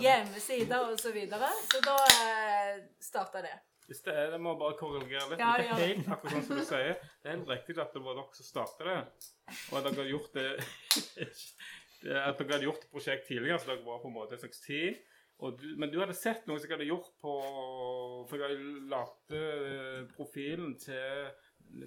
hjemmesider 0.00 0.80
og 0.90 0.98
så 1.00 1.12
videre. 1.14 1.50
Så 1.68 1.80
da 1.84 1.96
eh, 2.14 2.82
starta 3.02 3.42
det. 3.44 3.54
Hvis 3.86 4.00
det 4.06 4.14
er, 4.16 4.30
det 4.32 4.40
må 4.40 4.54
bare 4.56 4.76
korrigere 4.78 5.26
litt. 5.30 5.40
Ja, 5.40 5.54
det 5.60 5.66
ja. 5.68 5.76
er 5.76 5.86
helt 5.92 6.08
akkurat 6.08 6.36
sånn 6.36 6.46
som 6.48 6.60
du 6.60 6.66
sier. 6.68 6.94
Det 7.20 7.28
er 7.28 7.36
helt 7.36 7.50
riktig 7.52 7.80
at 7.82 7.96
det 7.96 8.04
var 8.04 8.16
dere 8.20 8.38
som 8.38 8.48
startet 8.48 8.86
det. 8.88 9.00
Og 9.70 9.78
at 9.78 9.88
dere 9.88 9.96
hadde 9.98 10.12
gjort 10.12 10.32
det 10.38 10.48
At 12.20 12.38
dere 12.38 12.54
hadde 12.54 12.68
gjort 12.68 12.86
et 12.86 12.94
prosjekt 12.94 13.28
tidligere, 13.28 13.60
så 13.60 13.72
dere 13.72 13.84
var 13.86 14.00
på 14.00 14.08
en 14.10 14.16
måte 14.16 14.38
et 14.38 14.44
slags 14.44 14.64
team. 14.64 14.96
Og 15.44 15.58
du, 15.58 15.66
men 15.80 15.90
du 15.90 15.98
hadde 15.98 16.16
sett 16.16 16.46
noe 16.46 16.60
som 16.60 16.70
jeg 16.70 16.76
hadde 16.76 16.86
gjort 16.86 17.10
på 17.18 17.32
For 18.30 18.38
jeg 18.38 18.58
lagde 18.92 19.40
eh, 19.40 20.04
profilen 20.14 20.76
til 20.80 21.32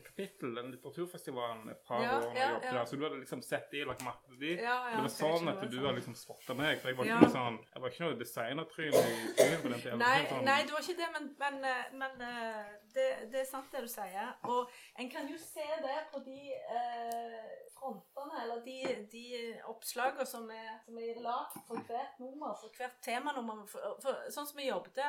Kapittel, 0.04 0.56
den 0.56 0.72
litteraturfestivalen, 0.74 1.70
et 1.72 1.78
par 1.88 2.02
Ja, 2.04 2.18
år. 2.18 2.22
når 2.26 2.34
jeg 2.36 2.42
ja, 2.44 2.50
jobbet 2.54 2.72
der, 2.72 2.86
Så 2.86 2.96
du 2.96 3.04
hadde 3.04 3.20
liksom 3.20 3.42
sett 3.42 3.72
de, 3.72 3.84
lagt 3.86 4.02
til 4.28 4.40
de. 4.40 4.50
Ja, 4.62 4.76
ja, 4.90 4.96
det 4.96 5.02
var 5.06 5.14
sånn 5.14 5.48
at 5.48 5.62
du 5.72 5.78
hadde 5.80 5.96
liksom 6.00 6.16
spotta 6.16 6.54
meg. 6.54 6.82
For 6.82 6.90
jeg 6.92 6.98
var 6.98 7.06
ikke 7.06 7.30
sånn 7.32 7.60
Jeg 7.74 7.82
var 7.82 7.90
ikke 7.94 8.04
noe 8.04 8.18
designertryne 8.20 9.04
i 9.04 9.16
trynet 9.38 9.62
på 9.64 9.72
den 9.72 9.82
tiden. 9.86 9.98
Nei, 10.04 10.20
sånn- 10.28 10.44
nei, 10.44 10.58
det 10.68 10.76
var 10.76 10.82
ikke 10.82 10.98
det, 11.02 11.10
men, 11.16 11.30
men, 11.40 11.56
men 12.04 12.22
eh, 12.28 12.76
det, 12.94 13.08
det 13.32 13.40
er 13.42 13.50
sant 13.54 13.72
det 13.72 13.82
du 13.88 13.88
sier. 13.88 14.36
Og 14.44 14.70
en 15.00 15.10
kan 15.10 15.28
jo 15.32 15.38
se 15.38 15.68
det 15.88 15.98
på 16.12 16.24
de 16.26 16.40
eh, 16.52 17.50
frontene, 17.78 18.44
eller 18.44 18.62
de, 18.68 18.78
de 19.12 19.26
oppslagene 19.72 20.26
som 20.28 20.50
er, 20.52 20.80
som 20.86 20.98
er 21.00 21.20
lagd 21.24 21.58
for 21.68 21.80
hvert 21.88 22.20
nummer, 22.20 22.56
for 22.60 22.70
hvert 22.78 23.00
temanummer. 23.06 23.66
For, 23.72 23.96
for, 24.04 24.24
sånn 24.34 24.48
som 24.50 24.60
vi 24.60 24.68
jobbet, 24.68 25.04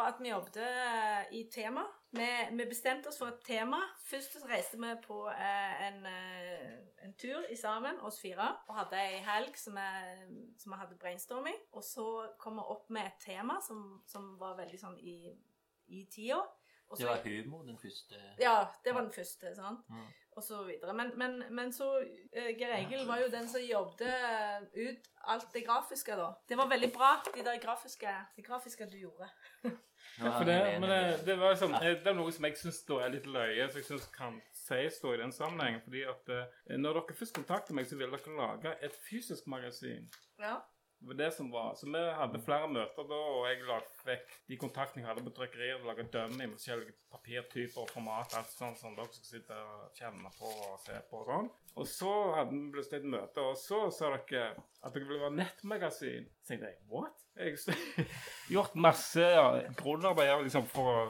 var 0.00 0.14
at 0.14 0.20
vi 0.20 0.30
jobbet 0.30 0.56
eh, 0.56 1.32
i 1.38 1.42
tema. 1.52 1.84
Vi, 2.10 2.28
vi 2.56 2.66
bestemte 2.68 3.10
oss 3.10 3.18
for 3.20 3.30
et 3.30 3.42
tema. 3.46 3.78
Først 4.08 4.38
reiste 4.48 4.80
vi 4.80 4.92
på 5.04 5.18
eh, 5.30 5.82
en, 5.88 6.06
eh, 6.08 6.78
en 7.04 7.14
tur 7.20 7.44
i 7.52 7.56
sammen, 7.56 8.00
oss 8.06 8.20
fire, 8.22 8.48
og 8.68 8.78
hadde 8.78 9.02
ei 9.02 9.20
helg 9.26 9.58
som 9.60 9.76
vi 9.76 10.80
hadde 10.80 10.98
brainstorming. 11.00 11.58
Og 11.76 11.84
så 11.84 12.06
kom 12.40 12.58
vi 12.58 12.66
opp 12.74 12.88
med 12.90 13.10
et 13.10 13.20
tema 13.26 13.60
som, 13.66 14.00
som 14.08 14.32
var 14.40 14.56
veldig 14.62 14.80
sånn 14.80 14.98
i, 15.04 15.34
i 15.92 16.06
tida. 16.10 16.40
Det 16.98 17.06
var 17.06 17.20
humor, 17.24 17.62
den 17.62 17.78
første. 17.78 18.22
ja, 18.40 18.66
det 18.84 18.94
var 18.94 19.06
den 19.06 19.12
første, 19.12 19.54
sant? 19.54 19.84
Mm. 19.88 20.08
Og 20.38 20.42
så 20.42 20.62
videre. 20.64 20.92
Men, 20.94 21.10
men, 21.18 21.42
men 21.50 21.72
så 21.72 21.88
uh, 22.00 22.50
Geir 22.58 22.74
Egil 22.76 23.06
var 23.06 23.18
jo 23.18 23.28
den 23.32 23.48
som 23.50 23.60
jobbet 23.60 24.70
ut 24.74 25.08
alt 25.34 25.48
det 25.54 25.64
grafiske, 25.66 26.16
da. 26.16 26.30
Det 26.48 26.58
var 26.58 26.70
veldig 26.70 26.92
bra, 26.94 27.10
de 27.34 27.44
der 27.44 27.58
grafiske, 27.62 28.14
de 28.36 28.42
grafiske 28.42 28.86
du 28.90 28.98
gjorde. 28.98 29.28
Ja, 30.18 30.38
for 30.38 30.44
det, 30.44 30.80
men 30.80 30.90
det, 30.90 31.26
det, 31.26 31.36
var 31.38 31.54
liksom, 31.54 31.74
det 31.80 32.06
er 32.06 32.16
noe 32.16 32.32
som 32.34 32.44
jeg 32.44 32.56
syns 32.58 32.80
er 32.90 33.12
litt 33.14 33.26
løye, 33.30 33.68
som 33.70 33.78
jeg 33.80 33.86
synes 33.86 34.08
kan 34.14 34.40
sies 34.56 34.98
i 35.04 35.16
den 35.20 35.32
sammenhengen. 35.32 35.80
fordi 35.84 36.02
at 36.02 36.32
uh, 36.34 36.76
når 36.76 36.98
dere 36.98 37.16
først 37.20 37.34
kontakter 37.34 37.74
meg, 37.74 37.86
så 37.86 37.96
vil 37.96 38.10
dere 38.12 38.36
lage 38.36 38.74
et 38.84 38.96
fysisk 39.06 39.46
magasin. 39.46 40.10
Ja. 40.40 40.58
Det 41.00 41.06
var 41.06 41.14
det 41.14 41.30
som 41.32 41.50
var. 41.50 41.74
Så 41.74 41.86
vi 41.86 42.00
hadde 42.12 42.38
flere 42.44 42.66
møter 42.68 43.06
da, 43.08 43.18
og 43.32 43.46
jeg 43.48 43.62
la 43.64 43.78
vekk 44.04 44.34
de 44.50 44.56
kontaktene 44.60 45.00
jeg 45.00 45.08
hadde 45.08 45.22
på 45.24 45.32
trykkeriet. 45.38 45.78
og 45.80 45.86
laga 45.88 46.04
dummy 46.12 46.42
med 46.42 46.58
forskjellige 46.58 46.92
papirtyper 47.14 47.80
og 47.80 47.88
format, 47.94 48.34
alt 48.36 48.52
sånn 48.52 48.76
som 48.76 48.98
dere 48.98 49.08
skal 49.14 49.30
sitte 49.30 49.56
og 49.56 49.96
kjenne 49.96 50.32
på 50.36 50.50
og 50.66 50.76
se 50.84 50.98
på 51.08 51.22
og 51.22 51.30
sånn. 51.30 51.48
Og 51.80 51.88
så 51.88 52.12
hadde 52.36 52.52
vi 52.52 52.60
plutselig 52.74 53.00
et 53.00 53.08
møte, 53.16 53.46
og 53.48 53.56
så 53.56 53.80
sa 53.96 54.12
dere 54.12 54.44
at 54.60 54.92
dere 54.92 55.08
ville 55.08 55.24
være 55.24 55.38
nettmagasin. 55.38 56.28
Så 56.42 56.52
tenkte 56.52 56.68
jeg 56.68 56.78
what? 56.92 57.24
Jeg 57.40 57.56
har 57.56 58.12
gjort 58.58 58.78
masse 58.90 59.32
ja, 59.38 59.48
grunnarbeid 59.80 60.44
liksom, 60.44 60.68
for 60.68 60.92
å 60.92 61.02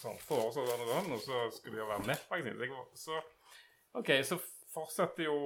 sånn, 0.00 0.18
foreslå 0.24 0.64
sånn 0.64 0.88
og 0.88 0.92
sånn, 0.94 1.14
og 1.18 1.24
så 1.28 1.44
skulle 1.52 1.82
de 1.82 1.92
være 1.92 2.08
nettmagasin. 2.14 2.92
Så 2.96 3.20
OK, 4.00 4.16
så 4.24 4.40
fortsatte 4.74 5.22
jo 5.28 5.36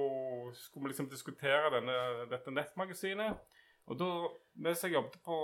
Skulle 0.55 0.87
vi 0.87 0.93
liksom 0.93 1.09
diskutere 1.11 1.69
denne, 1.75 1.97
dette 2.31 2.53
nettmagasinet. 2.55 3.57
Og 3.89 3.97
da, 3.97 4.07
mens 4.61 4.83
jeg 4.85 4.93
jobbet 4.93 5.15
på, 5.25 5.35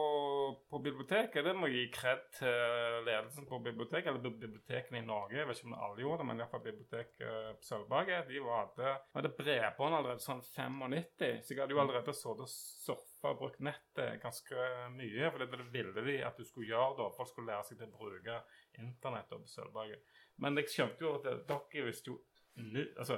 på 0.70 0.80
biblioteket, 0.86 1.42
det 1.48 1.54
må 1.58 1.66
jeg 1.70 1.80
gi 1.80 1.94
kred 1.96 2.20
til 2.36 3.00
ledelsen 3.08 3.48
på 3.50 3.58
biblioteket, 3.66 4.12
eller 4.12 4.22
bibliotekene 4.44 5.02
i 5.02 5.08
Norge, 5.08 5.40
jeg 5.40 5.48
vet 5.50 5.62
ikke 5.62 5.70
om 5.72 5.78
alle 5.80 6.04
gjorde 6.04 6.20
det, 6.22 6.28
men 6.30 6.44
iallfall 6.44 6.62
biblioteket 6.68 7.58
på 7.58 7.66
Sølvberget, 7.66 8.30
de 8.30 8.44
hadde, 8.46 8.92
hadde 9.18 9.32
bredbånd 9.40 9.98
allerede 9.98 10.26
sånn 10.26 10.44
95, 10.46 11.42
så 11.42 11.56
jeg 11.56 11.64
hadde 11.64 11.74
jo 11.74 11.82
allerede 11.82 12.16
sittet 12.20 12.46
og 12.46 12.54
surfa 12.54 13.34
og 13.34 13.42
brukt 13.42 13.66
nettet 13.66 14.22
ganske 14.22 14.70
mye, 14.94 15.32
for 15.32 15.42
det, 15.42 15.66
ville 15.74 16.06
de 16.06 16.20
at 16.30 16.38
du 16.38 16.46
skulle 16.46 16.70
gjøre 16.70 17.00
da, 17.02 17.10
folk 17.18 17.34
skulle 17.34 17.50
lære 17.50 17.66
seg 17.72 17.82
til 17.82 17.90
å 17.90 17.98
bruke 17.98 18.40
internett 18.78 19.34
på 19.34 19.42
Sølvberget. 19.56 20.22
Men 20.44 20.62
jeg 20.62 20.70
skjønte 20.70 21.02
jo 21.02 21.18
at 21.18 21.26
dere 21.50 21.90
visste 21.90 22.14
jo 22.14 22.22
nu, 22.56 22.86
altså, 22.98 23.18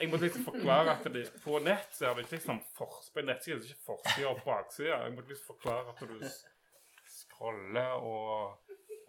jeg 0.00 0.08
måtte 0.10 0.26
liksom 0.26 0.44
forklare 0.44 0.94
at 0.96 1.06
det, 1.12 1.26
på 1.44 1.58
nett 1.64 1.92
så 1.96 2.08
er 2.08 2.16
det 2.16 2.24
ikke 2.26 2.38
liksom 2.38 2.60
for, 2.76 3.00
på 3.14 3.24
nettsida 3.26 3.56
er 3.56 3.60
det 3.60 3.70
ikke 3.70 3.86
forsida 3.90 4.30
og 4.30 4.42
baksida. 4.46 5.02
Jeg 5.04 5.14
måtte 5.16 5.32
liksom 5.32 5.54
forklare 5.54 5.94
at 5.94 6.02
du 6.08 6.16
scroller 7.10 7.96
og 7.98 8.58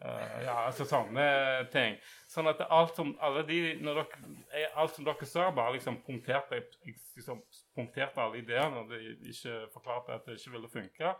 uh, 0.03 0.38
Ja, 0.43 0.55
altså 0.65 0.88
sånne 0.89 1.27
ting. 1.73 1.95
Sånn 2.31 2.49
at 2.51 2.63
alt 2.67 2.97
som 2.97 3.13
alle 3.23 3.45
de 3.47 3.62
når 3.81 4.01
dere, 4.01 4.34
eh, 4.51 4.67
Alt 4.81 4.97
som 4.97 5.07
dere 5.07 5.29
sa, 5.29 5.49
bare 5.55 5.77
liksom 5.77 6.01
punkterte 6.05 6.63
liksom 7.15 7.43
punkterte 7.75 8.23
alle 8.23 8.41
ideene, 8.41 8.84
og 8.84 8.91
de 8.91 9.15
ikke 9.31 9.62
forklarte 9.73 10.17
at 10.17 10.27
det 10.27 10.39
ikke 10.39 10.55
ville 10.57 10.71
funke. 10.71 11.15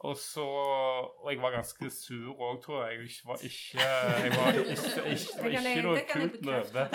Og 0.00 0.16
så 0.16 0.44
Og 0.44 1.32
jeg 1.32 1.42
var 1.42 1.50
ganske 1.50 1.90
sur 1.90 2.32
òg, 2.40 2.62
tror 2.64 2.86
jeg. 2.86 2.98
Jeg 3.00 3.08
var 3.26 3.36
ikke 3.48 3.80
Jeg 4.24 4.32
var 4.36 4.48
ikke, 4.52 4.70
ikke, 4.70 5.10
ikke, 5.10 5.50
ikke 5.50 5.82
noe 5.82 6.00
kult 6.12 6.36
det. 6.74 6.86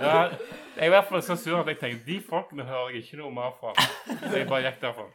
Ja, 0.00 0.18
jeg 0.76 0.84
er 0.84 0.84
i 0.84 0.88
hvert 0.88 1.08
fall 1.08 1.22
så 1.22 1.36
sur 1.36 1.60
at 1.60 1.68
jeg 1.68 1.78
tenkte 1.80 2.06
de 2.06 2.20
folkene 2.28 2.64
hører 2.64 2.94
jeg 2.94 3.04
ikke 3.04 3.20
noe 3.20 3.32
mer 3.34 3.52
fra. 3.60 3.74
Så 4.30 4.36
jeg 4.36 4.48
bare 4.48 4.62
gikk 4.70 4.80
derfra. 4.82 5.10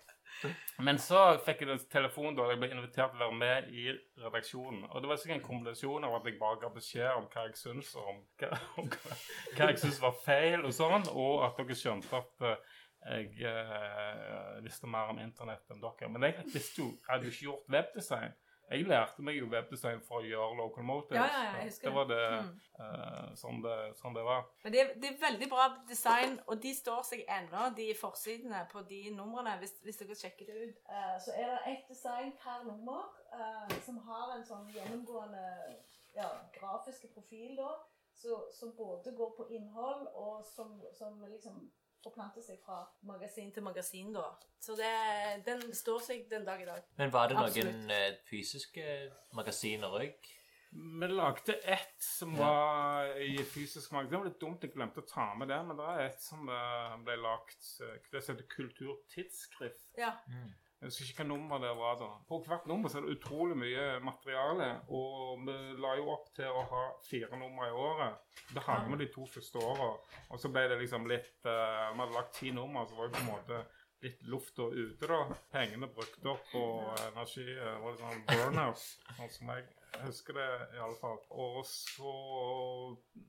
Men 0.83 0.97
så 0.99 1.19
fikk 1.45 1.61
jeg 1.63 1.71
en 1.71 1.83
telefon 1.91 2.35
da 2.35 2.49
jeg 2.51 2.59
ble 2.59 2.69
invitert 2.73 3.13
til 3.13 3.21
å 3.21 3.29
være 3.29 3.39
med 3.39 3.69
i 3.71 3.85
redaksjonen. 4.21 4.81
Og 4.91 5.01
det 5.01 5.09
var 5.09 5.19
sikkert 5.21 5.39
en 5.39 5.45
kombinasjon 5.47 6.03
av 6.03 6.17
at 6.17 6.27
jeg 6.27 6.39
bare 6.41 6.59
ga 6.61 6.71
beskjed 6.75 7.11
om 7.15 7.29
hva 7.31 7.45
jeg 7.47 7.55
syns, 7.59 7.93
og 7.95 8.09
om 8.11 8.17
hva, 8.41 8.49
om 8.81 8.89
hva, 8.91 9.19
hva 9.55 9.69
jeg 9.71 9.81
syns 9.85 10.01
var 10.03 10.17
feil, 10.25 10.65
og 10.67 10.75
sånn, 10.75 11.07
og 11.15 11.45
at 11.47 11.61
dere 11.61 11.79
skjønte 11.79 12.19
at 12.19 12.45
eh, 12.49 12.81
jeg 13.05 13.45
uh, 13.45 14.63
visste 14.65 14.87
mer 14.87 15.11
om 15.13 15.19
internett 15.19 15.69
enn 15.71 15.81
dere. 15.83 16.09
Men 16.09 16.23
jeg 16.29 16.43
visste 16.53 16.81
jo, 16.81 16.87
jeg 16.95 17.09
hadde 17.11 17.25
jo 17.29 17.31
ikke 17.35 17.45
gjort 17.49 17.69
webdesign. 17.77 18.33
Jeg 18.71 18.87
lærte 18.89 19.21
meg 19.21 19.35
jo 19.37 19.45
webdesign 19.51 19.99
for 20.01 20.23
å 20.23 20.25
gjøre 20.25 20.55
local 20.57 20.83
motives. 20.83 21.19
ja, 21.21 21.25
ja, 21.43 21.51
jeg 21.59 21.67
husker 21.69 21.85
det 21.89 21.95
var 21.95 22.07
det, 22.09 22.21
Mm. 22.41 22.55
uh, 22.79 23.35
sånn 23.37 23.59
det, 23.61 23.75
sånn 23.99 24.15
det 24.17 24.23
var. 24.25 24.41
Men 24.63 24.73
det, 24.73 24.79
er- 24.81 24.95
det 25.03 25.09
er 25.11 25.19
veldig 25.21 25.49
bra 25.51 25.67
design, 25.87 26.39
og 26.47 26.61
de 26.63 26.71
står 26.73 27.03
seg 27.05 27.21
ennå, 27.29 27.67
de 27.77 27.91
forsidene 27.99 28.63
på 28.71 28.81
de 28.89 29.03
numrene, 29.13 29.53
hvis, 29.61 29.75
hvis 29.85 29.97
dere 30.01 30.15
sjekker 30.17 30.45
det 30.49 30.55
ut. 30.63 30.81
Uh, 30.89 31.13
så 31.21 31.31
er 31.37 31.45
det 31.53 31.59
ett 31.75 31.85
design 31.93 32.33
per 32.41 32.63
nummer 32.65 33.05
uh, 33.37 33.69
som 33.85 33.97
har 34.07 34.33
en 34.39 34.43
sånn 34.49 34.65
gjennomgående 34.73 35.45
ja, 36.15 36.31
grafiske 36.57 37.13
profil, 37.13 37.55
da, 37.61 37.69
så- 38.17 38.47
som 38.51 38.73
både 38.77 39.13
går 39.15 39.35
på 39.37 39.45
innhold, 39.53 40.07
og 40.15 40.41
som, 40.55 40.81
som 40.97 41.21
liksom 41.29 41.67
forplanter 42.05 42.45
seg 42.45 42.61
fra 42.63 42.79
magasin 43.09 43.51
til 43.55 43.65
magasin, 43.65 44.13
da. 44.15 44.29
Så 44.61 44.77
det, 44.79 44.93
den 45.45 45.65
står 45.75 45.99
seg 46.05 46.23
den 46.31 46.45
dag 46.47 46.61
i 46.63 46.69
dag. 46.69 46.85
Men 47.01 47.11
var 47.13 47.29
det 47.33 47.37
Absolutt. 47.41 47.73
noen 47.73 47.91
eh, 47.97 48.15
fysiske 48.29 48.85
magasiner 49.37 49.99
òg? 49.99 50.31
Vi 50.75 51.07
lagde 51.07 51.53
ett 51.71 52.01
som 52.03 52.33
Ja. 52.35 52.41
var 52.43 53.13
i 53.23 53.37
fysisk 53.47 53.93
magasin. 53.95 54.11
Det 54.11 54.17
var 54.19 54.25
litt 54.27 54.41
dumt 54.41 54.63
jeg 54.65 54.73
glemte 54.73 54.99
å 54.99 55.07
ta 55.07 55.27
med 55.39 55.47
det, 55.47 55.59
men 55.69 55.77
det 55.79 55.85
er 55.93 56.01
et 56.09 56.21
som 56.21 56.49
eh, 56.51 56.95
ble 57.05 57.15
lagt 57.23 57.69
eh, 57.85 57.93
Det 58.11 58.23
heter 58.25 58.43
Kulturtidsskrift. 58.57 59.85
Ja. 59.97 60.13
Jeg 60.85 60.91
husker 60.91 61.07
ikke 61.09 61.23
hva 61.23 61.29
nummer 61.31 61.61
det 61.63 61.71
var 61.79 61.95
da. 61.97 62.07
På 62.29 62.37
hvert 62.45 62.67
nummer 62.69 62.91
så 62.91 62.99
er 62.99 63.07
det 63.07 63.15
utrolig 63.15 63.55
mye 63.57 63.85
materiale, 64.05 64.67
og 64.93 65.41
vi 65.47 65.55
la 65.81 65.95
jo 65.97 66.11
opp 66.13 66.27
til 66.37 66.51
å 66.53 66.61
ha 66.69 66.83
fire 67.07 67.39
numre 67.41 67.71
i 67.71 67.79
året. 67.87 68.19
Det 68.53 68.61
hadde 68.67 68.91
vi 68.91 68.99
de 69.01 69.07
to 69.15 69.25
første 69.25 69.63
åra, 69.65 69.87
og 70.29 70.41
så 70.41 70.51
ble 70.53 70.67
det 70.69 70.77
liksom 70.83 71.07
litt 71.09 71.33
Vi 71.41 71.55
Vi 71.55 72.03
hadde 72.03 72.13
lagt 72.13 72.37
ti 72.37 72.51
nummer, 72.53 72.85
så 72.85 72.99
var 72.99 73.09
det 73.09 73.17
på 73.17 73.23
en 73.23 73.31
måte 73.31 73.63
litt 74.05 74.21
lufta 74.29 74.67
ute, 74.69 75.07
da. 75.09 75.19
Pengene 75.55 75.89
brukt 75.89 76.29
opp, 76.29 76.53
og 76.59 76.93
energi 77.07 77.47
eh, 77.49 77.63
Det 77.63 77.81
var 77.81 77.95
litt 77.95 78.03
sånn 78.03 78.25
burnout, 78.29 78.85
sånn 79.17 79.33
som 79.39 79.53
jeg 79.55 79.65
husker 80.03 80.37
det 80.37 80.47
i 80.75 80.81
alle 80.83 80.97
fall. 80.99 81.19
Og 81.29 81.61
så 81.69 82.13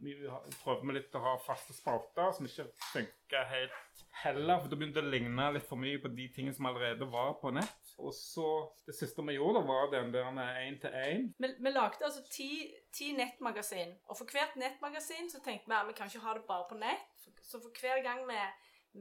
vi 0.02 0.16
prøvde 0.62 0.86
vi 0.88 0.96
litt 0.98 1.16
å 1.18 1.24
ha 1.24 1.34
faste 1.44 1.76
spalter 1.76 2.32
som 2.36 2.48
ikke 2.48 2.68
funka 2.92 3.42
helt 3.50 4.04
heller, 4.22 4.60
for 4.60 4.72
det 4.72 4.78
begynte 4.80 5.02
å 5.04 5.10
ligne 5.10 5.48
litt 5.54 5.66
for 5.68 5.80
mye 5.80 6.00
på 6.02 6.10
de 6.16 6.28
tingene 6.34 6.56
som 6.56 6.68
allerede 6.70 7.08
var 7.12 7.36
på 7.40 7.52
nett. 7.54 7.92
Og 7.96 8.12
så 8.14 8.46
Det 8.86 8.94
siste 8.94 9.24
vi 9.24 9.36
gjorde, 9.36 9.64
var 9.66 9.90
den 9.90 10.12
der 10.12 10.28
én-til-én. 10.62 11.32
Vi, 11.38 11.48
vi 11.58 11.70
lagde 11.72 12.04
altså 12.04 12.22
ti, 12.30 12.50
ti 12.92 13.12
nettmagasin, 13.16 13.96
og 14.08 14.18
for 14.20 14.30
hvert 14.30 14.56
nettmagasin 14.60 15.30
så 15.32 15.40
tenkte 15.44 15.70
vi 15.70 15.76
at 15.78 15.88
vi 15.88 15.96
kan 15.96 16.12
ikke 16.12 16.24
ha 16.24 16.34
det 16.36 16.44
bare 16.48 16.68
på 16.70 16.78
nett. 16.80 17.28
Så 17.42 17.60
for 17.62 17.70
hver 17.80 18.02
gang 18.04 18.24
vi, 18.28 18.40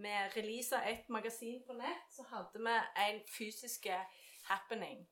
vi 0.05 0.15
releasa 0.37 0.83
et 0.89 1.09
magasin 1.09 1.61
på 1.67 1.75
nett, 1.77 2.07
så 2.11 2.25
hadde 2.31 2.61
vi 2.65 2.77
en 3.07 3.21
fysisk 3.37 3.87
happening. 4.49 5.05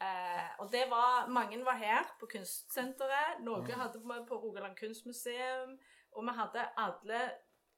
Eh, 0.00 0.48
og 0.58 0.72
det 0.72 0.84
var 0.90 1.26
Mange 1.28 1.64
var 1.64 1.76
her 1.78 2.04
på 2.20 2.26
Kunstsenteret. 2.26 3.40
Noen 3.40 3.70
hadde 3.70 4.00
vi 4.02 4.20
på 4.28 4.36
Rogaland 4.42 4.76
kunstmuseum. 4.76 5.78
Og 6.12 6.24
vi 6.24 6.32
hadde 6.38 6.68
alle, 6.76 7.20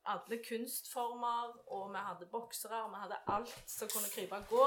alle 0.04 0.38
kunstformer, 0.48 1.56
og 1.66 1.90
vi 1.92 1.98
hadde 2.08 2.26
boksere, 2.32 2.82
og 2.84 2.90
vi 2.90 3.00
hadde 3.02 3.18
alt 3.26 3.62
som 3.70 3.88
kunne 3.88 4.10
krype 4.14 4.36
og 4.36 4.48
gå. 4.50 4.66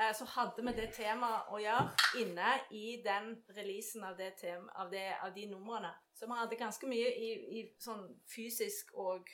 Eh, 0.00 0.14
så 0.14 0.24
hadde 0.24 0.62
vi 0.66 0.72
det 0.76 0.88
temaet 0.96 1.48
å 1.52 1.58
gjøre 1.60 1.88
inne 2.22 2.52
i 2.70 3.02
den 3.04 3.32
releasen 3.56 4.04
av, 4.04 4.16
det 4.16 4.34
tema, 4.40 4.72
av, 4.74 4.90
det, 4.92 5.06
av 5.22 5.32
de 5.34 5.46
numrene. 5.50 5.92
Så 6.14 6.26
vi 6.26 6.36
hadde 6.38 6.56
ganske 6.60 6.86
mye 6.86 7.10
i, 7.16 7.30
i 7.60 7.64
sånn 7.80 8.06
fysisk 8.28 8.92
og 8.94 9.28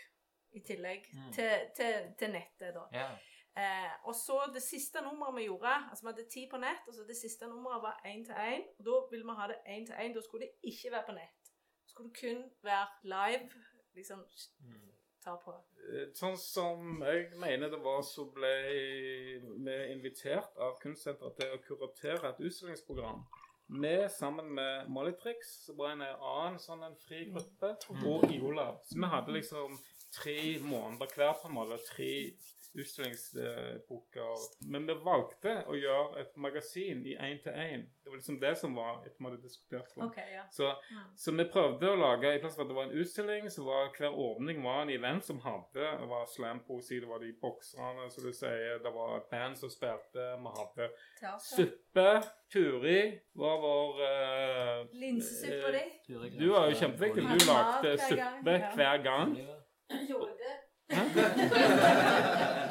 i 0.57 0.61
tillegg 0.65 1.07
Mm. 1.13 1.33
til, 1.33 1.67
til, 1.77 2.13
til 2.19 2.31
nettet, 2.33 2.75
da. 2.75 2.87
Ja. 2.93 3.09
Eh, 3.57 3.93
og 4.05 4.15
så 4.15 4.35
det 4.53 4.61
siste 4.63 5.01
nummeret 5.01 5.35
vi 5.37 5.47
gjorde 5.47 5.71
Altså 5.91 6.05
vi 6.05 6.11
hadde 6.13 6.29
ti 6.29 6.43
på 6.51 6.59
nett, 6.61 6.83
og 6.89 6.95
så 6.95 7.07
det 7.09 7.17
siste 7.17 7.47
nummeret 7.49 7.83
var 7.83 8.01
én 8.05 8.25
til 8.27 8.35
én. 8.37 8.67
Og 8.79 8.85
da 8.85 8.97
ville 9.11 9.25
vi 9.25 9.37
ha 9.39 9.47
det 9.49 9.57
én 9.67 9.87
til 9.87 9.95
én. 9.97 10.15
Da 10.15 10.21
skulle 10.21 10.47
det 10.47 10.73
ikke 10.73 10.93
være 10.93 11.07
på 11.09 11.13
nett. 11.17 11.41
Da 11.85 11.89
skulle 11.89 12.11
det 12.11 12.21
kun 12.21 12.45
være 12.63 12.87
live. 13.03 13.49
Liksom 13.97 14.19
Mm. 14.61 14.93
ta 15.25 15.37
på. 15.37 15.55
Eh, 15.93 16.13
Sånn 16.15 16.37
som 16.37 17.01
jeg 17.03 17.31
mener 17.41 17.71
det 17.71 17.81
var, 17.83 18.03
så 18.03 18.25
ble 18.35 18.53
vi 19.65 19.93
invitert 19.93 20.57
av 20.61 20.79
Kunstsenteret 20.83 21.37
til 21.41 21.55
å 21.57 21.63
kuratere 21.65 22.29
et 22.29 22.41
utstillingsprogram. 22.41 23.25
Vi 23.69 24.09
sammen 24.09 24.53
med 24.55 24.89
Molitrix, 24.89 25.65
som 25.65 25.79
var 25.79 25.93
en 25.97 26.03
annen 26.03 26.59
sånn 26.63 26.85
en 26.87 26.95
fri 26.97 27.25
gruppe, 27.33 27.73
og 28.07 28.29
Iola. 28.31 28.69
Så 28.85 28.95
vi 29.01 29.09
hadde 29.11 29.33
liksom 29.33 29.79
tre 30.13 30.59
måneder 30.63 31.07
hver 31.17 31.33
på 31.41 31.49
en 31.49 31.55
måte, 31.55 31.79
tre 31.89 32.37
utstillingsboker. 32.77 34.37
Men 34.71 34.87
vi 34.89 34.95
valgte 35.05 35.55
å 35.69 35.75
gjøre 35.79 36.21
et 36.21 36.37
magasin 36.37 37.03
i 37.07 37.17
én 37.17 37.39
til 37.43 37.53
én. 37.53 37.85
Det 38.05 38.11
var 38.13 38.17
liksom 38.21 38.39
det 38.41 38.53
som 38.59 38.75
var 38.79 39.01
etter 39.07 39.19
vi 39.19 39.25
hadde 39.31 39.43
diskutert. 39.43 39.89
det. 39.97 40.03
Okay, 40.05 40.33
ja. 40.35 40.43
Så, 40.51 40.69
Mm. 40.91 40.99
så 41.17 41.33
vi 41.37 41.45
prøvde 41.45 41.89
å 41.91 41.97
lage 41.99 42.35
i 42.37 42.39
plass 42.39 42.55
for 42.55 42.63
at 42.63 42.69
det 42.69 42.77
var 42.77 42.85
en 42.85 42.99
utstilling, 43.01 43.51
så 43.51 43.65
var 43.65 43.91
hver 43.99 44.13
åpning 44.15 44.63
var 44.63 44.83
en 44.83 44.91
event 44.91 45.25
som 45.25 45.41
hadde 45.41 45.75
Det 45.75 46.09
var 46.09 46.27
slampoesi, 46.27 47.01
det 47.01 47.09
var 47.09 47.19
de 47.19 47.33
bokserne, 47.43 48.11
som 48.11 48.25
du 48.25 48.33
sier, 48.33 48.79
det 48.83 48.93
var 48.95 49.17
et 49.17 49.31
band 49.31 49.57
som 49.59 49.69
spilte, 49.71 50.37
vi 50.39 50.49
hadde 50.59 50.91
Teater. 51.21 51.39
suppe. 51.39 52.23
Turi 52.53 53.19
var 53.35 53.59
vår 53.61 53.99
linsesuppe 54.95 54.95
Linsesuppa 54.95 55.71
di. 55.73 56.39
Du 56.39 56.51
var 56.53 56.69
jo 56.71 56.75
kjempeviktig. 56.77 57.23
Du 57.23 57.39
lagde 57.51 57.99
suppe 57.99 58.59
hver 58.77 59.03
gang. 59.03 59.37
Gjorde 60.09 60.35
det. 60.39 60.57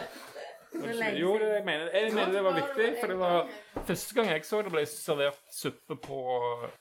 Lenge 0.93 1.19
Jo, 1.19 1.34
det, 1.41 1.50
jeg, 1.54 1.65
mener, 1.65 1.89
jeg 1.93 2.13
mener 2.13 2.32
det 2.32 2.43
var 2.43 2.58
viktig, 2.60 2.88
for 3.00 3.13
det 3.13 3.19
var 3.19 3.50
første 3.89 4.15
gang 4.17 4.30
jeg 4.32 4.45
så 4.45 4.62
det 4.65 4.74
ble 4.76 4.84
servert 4.89 5.41
suppe 5.62 5.98
på, 6.08 6.19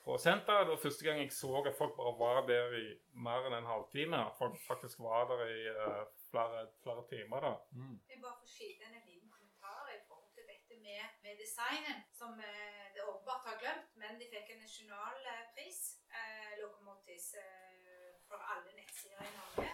på 0.05 0.19
senteret. 0.27 0.67
Det 0.67 0.75
var 0.77 0.83
første 0.87 1.07
gang 1.07 1.23
jeg 1.23 1.33
så 1.33 1.53
at 1.61 1.79
folk 1.79 1.97
bare 2.01 2.14
var 2.21 2.43
der 2.51 2.77
i 2.81 2.87
mer 3.27 3.49
enn 3.49 3.59
en 3.61 3.71
halvtime. 3.73 4.21
At 4.29 4.38
folk 4.38 4.59
faktisk 4.69 5.03
var 5.07 5.29
der 5.33 5.45
i 5.47 5.61
uh, 5.71 6.05
flere, 6.31 6.67
flere 6.83 7.05
timer. 7.12 7.49
da. 7.49 7.55
Mm. 7.79 7.97
Jeg 8.11 8.23
bare 8.25 8.37
får 8.40 8.51
skyte 8.57 8.90
en 8.90 9.01
liten 9.11 9.31
kommentar 9.37 9.83
i 9.97 10.01
forhold 10.09 10.31
til 10.37 10.45
dette 10.53 10.75
med, 10.87 11.03
med 11.25 11.33
designen, 11.45 11.99
som 12.21 12.31
eh, 12.49 12.85
det 12.95 13.03
åpenbart 13.11 13.45
har 13.51 13.57
glemt, 13.62 13.90
men 14.01 14.19
de 14.21 14.27
fikk 14.35 14.49
en 14.55 14.61
nasjonalpris, 14.67 15.81
eh, 16.19 16.53
Locomotives, 16.62 17.29
eh, 17.43 18.11
for 18.29 18.38
alle 18.53 18.71
nettsider 18.79 19.21
i 19.29 19.33
Norge. 19.38 19.71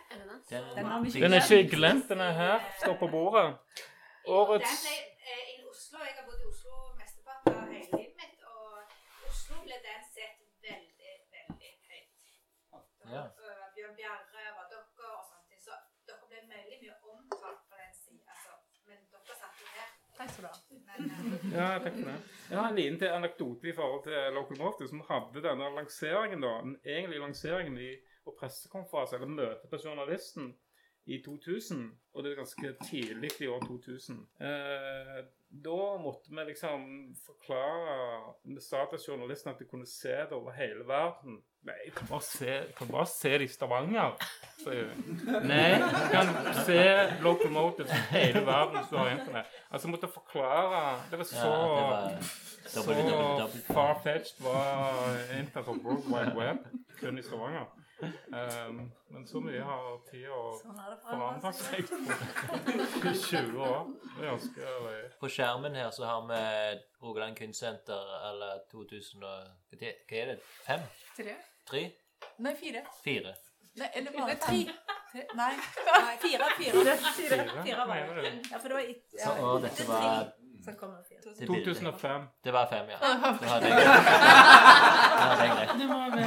Den, 0.50 0.62
Den 0.76 0.86
har 0.86 0.98
Den 1.24 1.32
er 1.32 1.42
ikke 1.56 1.76
glemt, 1.76 2.08
den 2.12 2.20
er 2.20 2.32
her. 2.42 2.58
Står 2.82 2.96
på 3.02 3.08
bordet. 3.16 3.46
Årets 4.26 4.70
Den 4.70 4.80
ble 4.84 4.96
eh, 5.32 5.52
i 5.54 5.56
Oslo, 5.70 5.98
jeg 6.04 6.14
har 6.18 6.26
bodd 6.28 6.40
i 6.44 6.48
Oslo 6.50 6.80
mesteparten 6.98 7.54
av 7.56 7.70
hele 7.72 8.00
livet 8.00 8.16
mitt, 8.20 8.42
og 8.44 9.28
Oslo 9.30 9.60
ble 9.64 9.78
den 9.86 10.02
sett 10.12 10.42
veldig, 10.66 11.14
veldig 11.36 11.72
høyt. 11.90 12.34
Ja. 13.14 13.24
Eh, 13.24 13.64
Bjørn 13.76 13.96
Bjerre 13.98 14.44
var 14.58 14.68
dere 14.72 15.14
og 15.14 15.24
sånne 15.30 15.46
ting, 15.48 15.62
så 15.64 15.78
dere 16.10 16.28
ble 16.28 16.44
veldig 16.52 16.78
mye 16.84 16.98
omtalt 17.14 17.64
på 17.70 17.80
den 17.80 17.96
siden, 18.02 18.22
altså, 18.34 18.58
men 18.90 19.02
dere 19.14 19.40
satt 19.40 19.64
jo 19.64 19.72
her. 19.78 19.88
Takk 20.20 20.30
skal 20.34 20.44
du 20.44 20.50
ha. 20.50 20.56
Eh, 20.60 21.54
Ja, 21.56 21.66
jeg 21.72 21.82
fikk 21.88 22.00
det. 22.04 22.16
Jeg 22.50 22.58
har 22.60 22.68
en 22.68 22.78
liten 22.78 22.98
til 23.00 23.14
anekdote 23.16 23.70
i 23.72 23.76
forhold 23.76 24.02
til 24.04 24.34
Local 24.36 24.58
Motive, 24.60 24.88
som 24.92 25.04
hadde 25.08 25.44
denne 25.48 25.70
lanseringen, 25.78 26.44
da, 26.44 26.56
den 26.66 26.76
egentlige 26.84 27.24
lanseringen 27.24 27.78
i, 27.80 27.92
og 28.28 28.36
pressekonferanse, 28.36 29.16
eller 29.16 29.32
møte 29.32 29.70
på 29.72 29.80
journalisten, 29.80 30.52
i 31.06 31.22
2000. 31.24 31.90
Og 32.14 32.24
det 32.24 32.32
er 32.32 32.36
ganske 32.36 32.74
tidlig 32.90 33.30
i 33.40 33.46
år 33.46 33.60
2000. 33.66 34.16
Eh, 34.40 35.20
da 35.50 35.78
måtte 36.02 36.30
vi 36.30 36.44
liksom 36.46 36.82
forklare 37.26 38.34
Vi 38.44 38.60
sa 38.62 38.84
til 38.90 38.98
journalisten 39.08 39.50
at 39.50 39.58
de 39.58 39.66
kunne 39.70 39.86
se 39.86 40.08
det 40.08 40.32
over 40.32 40.52
hele 40.52 40.86
verden. 40.86 41.40
Nei, 41.62 41.74
jeg 41.84 41.92
kan 41.92 42.06
bare 42.08 42.24
se, 42.24 42.46
jeg 42.46 42.74
kan 42.78 42.88
bare 42.88 43.06
se 43.06 43.32
det 43.38 43.44
i 43.44 43.52
Stavanger. 43.52 44.14
sier 44.62 44.86
hun. 44.94 45.18
Nei, 45.48 45.74
du 45.76 46.06
kan 46.12 46.30
se 46.64 46.78
Local 47.22 47.50
Motive 47.52 47.88
i 47.88 48.00
hele 48.14 48.46
verden 48.46 48.86
du 48.90 48.96
har 48.96 49.10
internett. 49.10 49.58
Altså, 49.70 49.88
jeg 49.88 49.92
måtte 49.96 50.08
forklare 50.14 50.80
Det 51.10 51.18
var 51.18 51.24
så 51.24 51.36
Ja, 51.36 51.50
det 52.70 52.86
var 52.86 53.48
så 53.48 53.72
far-fetched 53.72 54.42
var 54.44 55.14
internett 55.38 55.68
og 55.68 55.84
World 55.84 56.06
Wide 56.08 56.34
Web 56.38 56.64
kun 57.00 57.18
i 57.18 57.22
Stavanger. 57.22 57.66
Um, 58.02 58.92
men 59.10 59.26
så 59.26 59.40
mye 59.42 59.60
har 59.66 59.98
tida 60.10 60.40
Sånn 60.60 60.78
forandra 61.04 61.52
seg. 61.52 61.88
seg 61.88 63.02
på 63.02 63.12
20 63.12 63.58
år. 63.66 63.90
Det 64.16 64.24
er 64.24 64.30
ganske 64.30 64.74
løye. 64.86 65.10
På 65.20 65.30
skjermen 65.32 65.74
her 65.76 65.90
så 65.94 66.04
har 66.08 66.22
vi 66.30 66.40
Rogaland 67.02 67.36
kunstsenter 67.38 68.14
eller 68.30 68.62
2000 68.72 69.24
og 69.24 69.50
Hva 69.76 69.92
er- 70.10 70.32
det? 70.34 70.38
Fem? 70.66 70.80
Tre? 71.16 71.36
Tre? 71.70 71.82
Nei, 72.38 72.54
fire. 72.54 72.84
Fire? 73.04 73.34
Nei, 73.76 73.88
eller 73.94 74.10
bare 74.12 74.34
Det 74.34 74.40
tre. 74.40 74.64
Nei. 75.34 75.52
Nei, 75.56 76.16
fire. 76.22 76.48
Fire. 76.58 76.96
Fire, 76.96 77.62
Fire 77.64 77.76
var 77.76 77.86
mener 77.86 78.22
det. 78.22 78.32
Ja, 78.50 78.58
for 78.58 78.68
det 78.68 78.74
var 78.76 78.80
ett. 78.80 79.04
ja, 79.18 79.24
Så, 79.24 79.46
og 79.46 79.62
dette 79.62 79.86
var 79.88 80.32
Så 80.64 80.72
kom 80.80 80.90
det 80.94 81.46
2005. 81.46 82.22
Det 82.44 82.52
var 82.52 82.66
fem, 82.70 82.86
ja. 82.92 82.98
Det 83.40 83.48
hadde 83.48 83.66
jeg 83.68 83.76
jeg. 85.60 85.68
Det 85.80 85.88
var 85.88 86.10
vel. 86.14 86.24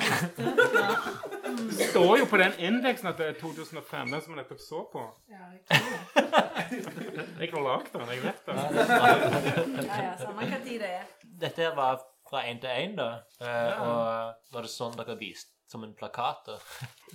Det 1.78 1.88
står 1.90 2.18
jo 2.20 2.26
på 2.30 2.38
den 2.42 2.54
indeksen 2.60 3.08
at 3.12 3.18
det 3.18 3.28
er 3.28 3.36
2005, 3.42 4.12
den 4.12 4.22
som 4.22 4.34
vi 4.34 4.40
nettopp 4.42 4.60
så 4.64 4.84
på. 4.94 5.04
ja, 5.30 5.46
jeg 7.40 7.50
har 7.54 7.62
lagd 7.68 7.92
den, 7.94 8.10
jeg 8.10 8.24
vet 8.24 8.46
det. 8.48 8.54
Ja, 8.58 10.02
ja, 10.04 10.14
samme 10.22 10.48
hva 10.50 10.60
tid 10.66 10.80
det 10.82 10.90
er. 10.98 11.06
Dette 11.46 11.66
her 11.68 11.76
var 11.78 12.02
fra 12.30 12.42
én 12.50 12.60
til 12.64 12.70
én, 12.74 12.96
da. 12.98 13.10
Eh, 13.42 13.82
Og 13.84 14.54
var 14.56 14.66
det 14.66 14.72
sånn 14.74 14.96
dere 14.98 15.18
viste? 15.20 15.52
Som 15.70 15.84
en 15.88 15.94
plakat? 15.98 16.46
da? 16.46 16.58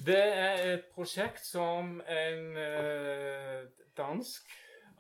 Det 0.07 0.19
er 0.19 0.63
et 0.73 0.87
prosjekt 0.95 1.45
som 1.47 2.01
en 2.11 2.57
eh, 2.59 3.61
dansk 3.99 4.49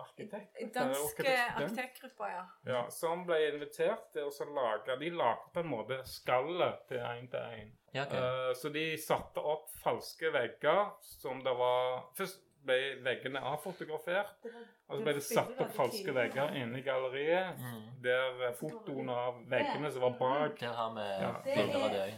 arkitekt 0.04 0.74
Dansk 0.74 1.20
arkitekt- 1.20 1.60
arkitektgruppe, 1.62 2.30
ja. 2.32 2.44
Ja, 2.66 2.82
som 2.90 3.24
ble 3.26 3.38
invitert 3.52 4.10
til 4.12 4.28
å 4.28 4.48
lage 4.54 4.98
De 5.00 5.10
lagde 5.10 5.52
på 5.54 5.60
en 5.64 5.70
måte 5.70 6.00
skallet 6.08 6.84
til 6.88 6.98
én 6.98 7.30
til 7.30 7.40
én. 7.40 7.72
Ja, 7.94 8.04
okay. 8.04 8.18
uh, 8.20 8.52
så 8.54 8.68
de 8.72 8.84
satte 9.00 9.40
opp 9.40 9.70
falske 9.82 10.32
vegger 10.32 10.92
som 11.00 11.40
det 11.44 11.54
var 11.56 12.04
Først 12.18 12.44
ble 12.68 12.78
veggene 13.04 13.40
avfotografert. 13.52 14.46
Og 14.88 14.98
så 14.98 15.04
ble 15.04 15.14
det 15.18 15.24
satt 15.24 15.60
opp 15.62 15.74
falske 15.76 16.14
vegger 16.14 16.54
inne 16.58 16.80
i 16.80 16.84
galleriet. 16.84 17.58
Mm. 17.60 17.82
Der 18.04 18.42
eh, 18.48 18.54
fotoene 18.58 19.14
av 19.14 19.42
veggene 19.48 19.90
som 19.94 20.04
var 20.06 20.16
bak 20.20 20.60
Der 20.60 20.74
har 20.74 20.94
vi 20.96 21.06
Ja. 21.22 21.32
bilder 21.44 21.84
av 21.84 21.92
det. 21.92 22.08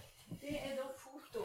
Det 0.40 0.56
er 0.58 0.76
da 0.76 0.88
foto. 0.96 1.44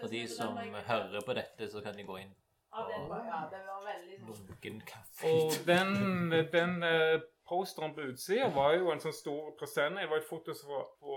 For 0.00 0.08
de 0.08 0.28
som 0.28 0.56
hører 0.56 1.20
på 1.26 1.34
dette, 1.34 1.68
så 1.70 1.82
kan 1.82 1.96
de 1.96 2.04
gå 2.06 2.18
inn 2.22 2.34
Ja, 2.72 2.86
det 2.88 2.94
ja, 3.28 3.40
det 3.52 3.58
var 3.66 3.82
veldig 3.84 4.18
sånn. 4.20 4.46
lunken 4.48 4.80
kaffe. 4.88 5.28
Og 5.28 5.56
den, 5.66 6.30
den 6.52 6.82
eh, 6.82 7.20
posteren 7.48 7.92
på 7.94 8.06
utsida 8.08 8.48
var 8.54 8.74
jo 8.78 8.90
en 8.92 9.00
sånn 9.02 9.12
stor 9.12 9.50
presenning. 9.60 10.00
Det 10.06 10.10
var 10.10 10.22
et 10.22 10.28
foto 10.28 10.54
som 10.56 10.70
var 10.72 10.86
på, 11.00 11.16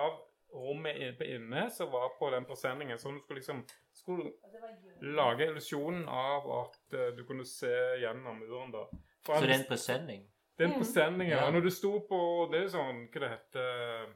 av 0.00 0.16
rommet 0.56 1.20
inne 1.22 1.68
som 1.70 1.90
var 1.92 2.08
på 2.18 2.30
den 2.34 2.44
presenningen. 2.48 2.98
Så 2.98 3.12
du 3.14 3.20
skulle 3.20 3.38
liksom 3.40 3.62
skulle 3.92 4.32
Det 4.52 5.12
lage 5.14 5.46
illusjonen 5.46 6.08
av 6.08 6.50
at 6.60 6.94
eh, 6.98 7.12
du 7.16 7.22
kunne 7.28 7.44
se 7.46 7.70
gjennom 8.02 8.38
muren. 8.42 8.72
da. 8.74 8.86
For 9.26 9.38
Så 9.38 9.46
det 9.46 9.54
er 9.54 9.60
en 9.60 9.68
presenning? 9.70 10.26
Det 10.56 10.64
er 10.64 10.72
en 10.72 10.80
presenning, 10.80 11.28
Ja. 11.30 11.50
når 11.50 11.60
du 11.60 11.70
sto 11.70 11.98
på 12.08 12.48
Det 12.50 12.62
er 12.64 12.68
sånn 12.72 13.00
Hva 13.12 13.20
det 13.20 13.28
heter 13.28 14.06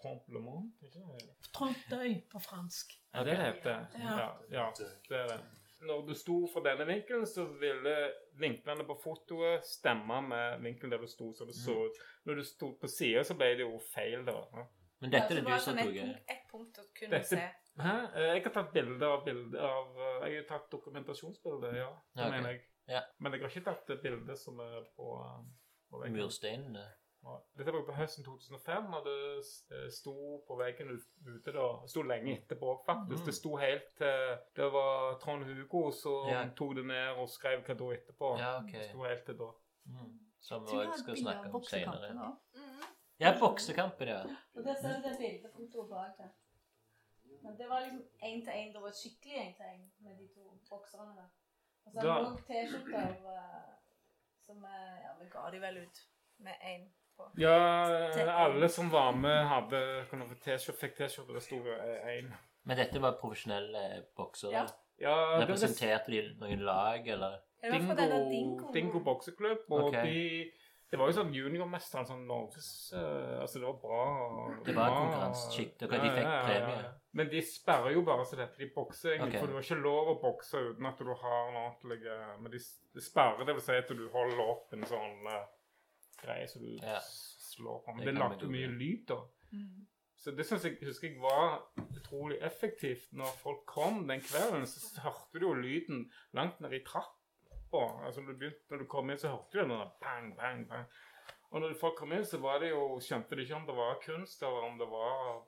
Trompe 0.00 0.32
Le 0.32 0.40
Monde? 0.40 0.72
Trompe 1.52 2.22
på 2.32 2.40
fransk. 2.40 2.94
Ja, 3.14 3.24
det 3.24 3.36
heter 3.36 3.86
Ja. 3.98 4.16
ja, 4.18 4.30
ja, 4.50 4.70
det 5.08 5.18
er 5.18 5.26
det. 5.28 5.40
Når 5.80 6.02
du 6.06 6.14
sto 6.14 6.34
fra 6.52 6.60
denne 6.60 6.84
vinkelen, 6.86 7.22
så 7.26 7.46
ville 7.60 7.94
vinklene 8.36 8.84
på 8.84 8.98
fotoet 9.00 9.64
stemme 9.64 10.18
med 10.28 10.60
vinkelen 10.64 10.90
der 10.92 10.98
du 11.00 11.06
sto, 11.08 11.30
så 11.32 11.46
det 11.48 11.54
så 11.56 11.72
ut. 11.86 12.00
Når 12.28 12.34
du 12.36 12.42
sto 12.44 12.72
på 12.76 12.88
sida, 12.92 13.22
så 13.24 13.34
ble 13.38 13.48
det 13.56 13.64
jo 13.64 13.78
feil, 13.94 14.24
da. 14.26 14.34
Men 15.00 15.10
dette 15.14 15.32
er 15.32 15.40
det 15.40 15.46
du 15.46 15.50
som 15.54 15.72
sånn 15.72 15.80
tok 15.80 15.94
punkt- 15.96 16.32
ett 16.34 16.42
punkt 16.50 16.78
å 16.82 16.84
kunne 16.98 17.10
Dette- 17.16 17.24
se. 17.30 17.50
Hæ? 17.80 17.94
Eh, 18.14 18.34
Jeg 18.34 18.42
har 18.44 18.52
tatt 18.52 18.72
bilde 18.74 19.06
av 19.06 19.24
bilde 19.24 19.60
av 19.60 19.96
eh, 19.96 20.28
Jeg 20.28 20.42
har 20.42 20.48
tatt 20.58 20.70
dokumentasjonsbilde, 20.70 21.70
ja. 21.78 21.88
Det 22.14 22.20
okay. 22.26 22.30
mener 22.30 22.50
jeg. 22.50 22.60
Ja. 22.88 23.00
Men 23.18 23.32
jeg 23.32 23.40
har 23.40 23.48
ikke 23.48 23.64
tatt 23.64 24.02
bilde 24.02 24.36
som 24.36 24.60
er 24.60 24.82
på, 24.96 25.08
eh, 25.24 25.44
på 25.90 26.02
mursteinene. 26.12 26.84
Dette 27.20 27.72
var 27.72 27.78
jo 27.82 27.84
på 27.84 27.92
høsten 27.98 28.24
2005, 28.24 28.86
og 28.96 29.04
det 29.04 29.16
eh, 29.76 29.88
sto 29.92 30.14
på 30.48 30.56
veggen 30.56 30.88
ute 31.26 31.52
da. 31.52 31.66
Det 31.82 31.90
sto 31.92 32.02
lenge 32.02 32.32
etterpå, 32.38 32.70
faktisk. 32.86 33.20
Mm. 33.20 33.26
Det 33.26 33.34
sto 33.36 33.56
helt 33.60 33.90
til 34.00 34.36
Det 34.56 34.68
var 34.72 35.18
Trond 35.20 35.44
Hugo 35.44 35.90
som 35.92 36.28
Ja. 36.28 36.46
tok 36.56 36.74
det 36.76 36.86
ned 36.86 37.20
og 37.20 37.28
skrev 37.28 37.60
hva 37.66 37.74
da 37.82 37.90
etterpå. 37.96 38.30
Ja, 38.38 38.52
okay. 38.62 38.78
Det 38.78 38.88
sto 38.88 39.04
helt 39.04 39.24
til 39.26 39.38
da. 39.38 39.50
Mm. 39.84 40.18
Som 40.40 40.64
vi 40.64 40.78
òg 40.80 40.94
skal 40.98 41.16
snakke 41.16 41.50
om 41.54 41.62
seinere. 41.62 42.12
Mhm. 42.54 42.84
Ja, 43.20 43.34
boksekamper, 43.40 44.06
ja. 44.08 44.22
Og 44.56 44.64
der 44.64 44.74
ser 44.80 44.96
du 44.96 45.08
det 45.08 45.18
bildefotoet 45.18 45.90
bak 45.90 46.16
der. 46.18 46.30
Men 47.42 47.58
det 47.58 47.68
var 47.68 47.80
liksom 47.80 48.00
én 48.22 48.40
til 48.44 48.52
én. 48.52 48.72
Det 48.72 48.82
var 48.82 48.90
skikkelig 48.96 49.36
én 49.36 49.52
til 49.56 49.64
én 49.74 49.84
med 49.98 50.16
de 50.18 50.28
to 50.34 50.56
bokserne 50.70 51.12
der. 51.16 51.28
Og 51.84 51.92
så 51.92 51.98
er 51.98 52.02
det 52.02 52.26
òg 52.30 52.38
T-skjorter 52.48 53.12
eh, 53.34 53.76
som 54.46 54.64
Ja, 55.04 55.12
vi 55.20 55.28
ga 55.28 55.50
de 55.50 55.60
vel 55.60 55.78
ut 55.84 56.00
med 56.38 56.52
én 56.72 56.88
på. 57.24 57.40
Ja, 57.42 57.56
alle 58.44 58.68
som 58.72 58.90
var 58.92 59.12
med, 59.16 59.40
hadde 59.50 59.80
T-skjorte, 60.44 60.78
fikk 60.80 60.96
T-skjorte. 60.98 61.36
Det 61.36 61.42
sto 61.44 61.60
én. 62.10 62.30
Men 62.68 62.80
dette 62.80 63.00
var 63.02 63.18
profesjonelle 63.20 64.04
boksere. 64.16 64.52
Ja. 64.54 64.66
Ja, 65.00 65.14
Representerte 65.40 66.12
de 66.12 66.24
noen 66.40 66.60
lag, 66.66 67.06
eller? 67.08 67.38
Dingo, 67.64 67.94
Dingo. 67.96 68.72
Dingo 68.72 69.00
bokseklubb, 69.04 69.64
og 69.68 69.86
okay. 69.88 70.08
de 70.08 70.50
Det 70.90 70.98
var 70.98 71.06
jo 71.06 71.14
sånn 71.20 71.28
juniormesteren, 71.30 72.06
sånn 72.08 72.24
Norges 72.26 72.68
uh, 72.96 73.38
Altså, 73.44 73.60
det 73.60 73.68
var 73.68 73.76
bra. 73.78 74.00
Det 74.66 74.74
var 74.74 74.96
konkurranseskikk. 74.96 75.76
de 75.78 76.00
fikk 76.02 76.16
premie. 76.48 76.80
Men 77.14 77.30
de 77.30 77.42
sperrer 77.46 77.94
jo 77.94 78.02
bare 78.06 78.24
så 78.26 78.38
dette. 78.40 78.58
De 78.58 78.68
bokser 78.74 79.14
egentlig, 79.14 79.36
Okay. 79.36 79.40
for 79.40 79.46
du 79.46 79.54
har 79.54 79.68
ikke 79.68 79.78
lov 79.84 80.10
å 80.10 80.16
bokse 80.22 80.64
uten 80.70 80.86
at 80.90 80.98
du 80.98 81.12
har 81.12 81.38
en 81.48 81.60
ordentlig 81.62 82.00
eh, 82.06 82.34
Men 82.40 82.52
de, 82.52 82.60
de 82.94 83.04
sperrer, 83.06 83.46
det 83.46 83.54
vil 83.54 83.64
si 83.68 83.78
at 83.78 83.94
du 83.94 84.04
holder 84.10 84.42
opp 84.44 84.74
en 84.74 84.86
sånn 84.90 85.30
eh, 85.30 85.46
greie 86.24 86.48
som 86.48 86.62
du 86.62 86.76
Ja. 86.82 86.98
slår 87.56 87.82
på. 87.84 87.94
Men 87.96 88.06
Det 88.06 88.14
det 88.14 88.20
lagde 88.20 88.44
jo 88.44 88.50
mye 88.50 88.66
lyd, 88.66 89.06
da. 89.08 89.20
Mm. 89.52 89.86
Så 90.16 90.30
det 90.36 90.46
synes 90.46 90.64
jeg, 90.64 90.76
husker 90.84 91.08
jeg 91.08 91.20
var 91.20 91.62
utrolig 91.96 92.38
effektivt. 92.42 93.12
Når 93.12 93.30
folk 93.42 93.62
kom 93.66 94.08
den 94.08 94.20
kvelden, 94.20 94.66
så 94.66 95.00
hørte 95.00 95.40
du 95.40 95.46
jo 95.48 95.54
lyden 95.54 96.10
langt 96.32 96.60
ned 96.60 96.72
i 96.72 96.84
trappa. 96.84 98.04
Altså, 98.06 98.20
når, 98.20 98.32
du 98.32 98.38
begynte, 98.38 98.66
når 98.70 98.78
du 98.78 98.84
kom 98.84 99.10
inn, 99.10 99.18
så 99.18 99.28
hørte 99.32 99.52
du 99.52 99.58
den 99.62 99.70
der 99.70 99.90
bang, 100.00 100.36
bang, 100.36 100.68
bang. 100.68 100.84
Og 101.50 101.60
når 101.60 101.74
folk 101.80 101.96
kom 101.96 102.12
inn, 102.12 102.24
så 102.26 102.38
var 102.38 102.58
det 102.62 102.70
jo, 102.70 103.00
skjønte 103.00 103.36
de 103.36 103.42
ikke 103.42 103.56
om 103.56 103.66
det 103.66 103.74
var 103.76 103.96
kunst, 104.04 104.42
eller 104.42 104.68
om 104.68 104.78
det 104.78 104.86
var 104.90 105.40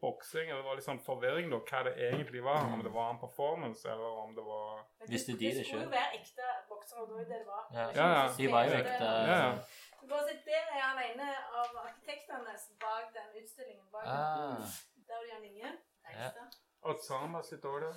boksing. 0.00 0.48
eller 0.50 0.62
Det 0.62 0.68
var 0.68 0.76
litt 0.78 0.86
sånn 0.86 1.00
forvirring 1.04 1.50
da, 1.50 1.58
hva 1.58 1.82
det 1.88 1.94
egentlig 2.08 2.42
var. 2.44 2.64
Om 2.72 2.82
det 2.84 2.92
var 2.94 3.10
en 3.10 3.18
performance, 3.18 3.88
eller 3.88 4.18
om 4.24 4.34
det 4.36 4.44
var 4.44 4.84
Visste 5.08 5.32
de 5.32 5.38
det 5.38 5.54
Det 5.58 5.66
skulle 5.66 5.84
jo 5.84 5.90
være 5.90 6.20
ekte 6.20 6.50
boksere, 6.68 7.06
det 7.08 7.14
var 7.18 7.24
det 7.24 7.38
det 7.38 7.46
var. 7.46 7.64
Ja. 7.72 7.86
Ja, 7.98 8.08
ja. 8.14 8.24
De 8.38 8.48
var 8.52 8.64
jo 8.64 8.78
ekte. 8.78 9.10
Ja, 9.10 9.38
ja. 9.44 9.52
Bare 10.10 10.34
Der 10.48 10.64
er 10.76 10.80
han 10.82 10.98
ene 11.10 11.28
av 11.60 11.76
arkitektene 11.86 12.54
bak 12.80 13.06
den 13.16 13.42
utstillingen. 13.42 13.86
Bak 13.92 14.06
Ah, 14.06 14.60
Der 15.08 15.14
er 15.14 15.26
Jan 15.32 15.44
Inge. 15.44 15.72
Ja. 16.12 16.30
Otsama 16.82 17.42
sitt 17.42 17.64
år 17.64 17.78
der. 17.80 17.94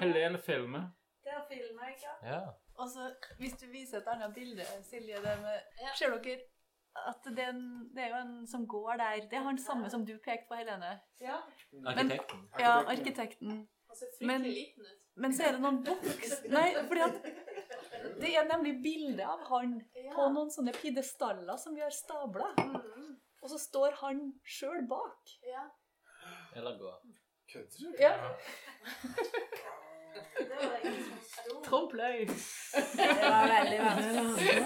Helene 0.00 0.38
filmer. 0.38 0.90
Der 1.24 1.44
filmer 1.48 1.84
jeg, 1.88 1.96
ja. 2.02 2.32
ja. 2.34 2.40
Og 2.74 2.88
så, 2.88 3.14
hvis 3.38 3.52
du 3.60 3.66
viser 3.66 3.98
et 3.98 4.08
annet 4.08 4.34
bilde, 4.34 4.64
Silje, 4.82 5.16
det 5.16 5.36
med, 5.42 5.60
Ja. 5.80 5.92
ser 5.98 6.16
dere 6.18 6.40
at 6.96 7.24
det 7.36 7.38
er, 7.38 7.48
en, 7.48 7.90
det 7.96 8.02
er 8.04 8.08
jo 8.08 8.14
en 8.22 8.46
som 8.46 8.66
går 8.68 8.96
der. 8.96 9.20
Det 9.30 9.32
er 9.38 9.42
han 9.42 9.58
samme 9.58 9.90
som 9.90 10.06
du 10.06 10.12
pekte 10.24 10.46
på, 10.48 10.54
Helene. 10.54 11.00
ja. 11.20 11.36
Arkitekten. 11.86 12.48
Ja, 12.58 12.72
arkitekten. 12.94 13.68
Og 13.90 13.96
så 13.96 14.04
Men- 14.20 14.42
liten 14.42 14.82
ut. 14.82 14.96
Men 15.16 15.32
så 15.34 15.42
er 15.44 15.52
det 15.52 15.60
noen 15.60 15.84
boks... 15.84 16.42
Nei, 16.48 16.74
fordi 16.88 17.00
at 17.00 17.14
det 18.20 18.34
er 18.36 18.46
nemlig 18.48 18.76
bilde 18.84 19.26
av 19.26 19.42
han 19.50 19.76
på 20.14 20.28
noen 20.34 20.50
sånne 20.52 20.74
pidestaller 20.76 21.56
som 21.60 21.74
vi 21.74 21.84
har 21.84 21.94
stabla. 21.94 22.52
Mhm. 22.58 23.16
Og 23.40 23.48
så 23.48 23.58
står 23.58 23.96
han 24.02 24.18
sjøl 24.44 24.82
bak. 24.88 25.36
Ja. 25.48 25.64
Eller 26.56 26.76
gå. 26.78 26.92
Kødder 27.52 27.78
du? 27.80 27.94
Ja. 27.98 28.12
Det 30.38 30.56
var 30.58 30.74
egentlig 30.76 31.22
sånn. 31.24 31.62
Trompløy. 31.64 32.26
Det 32.26 33.06
var 33.22 33.46
veldig 33.52 33.78
vanskelig. 33.84 34.64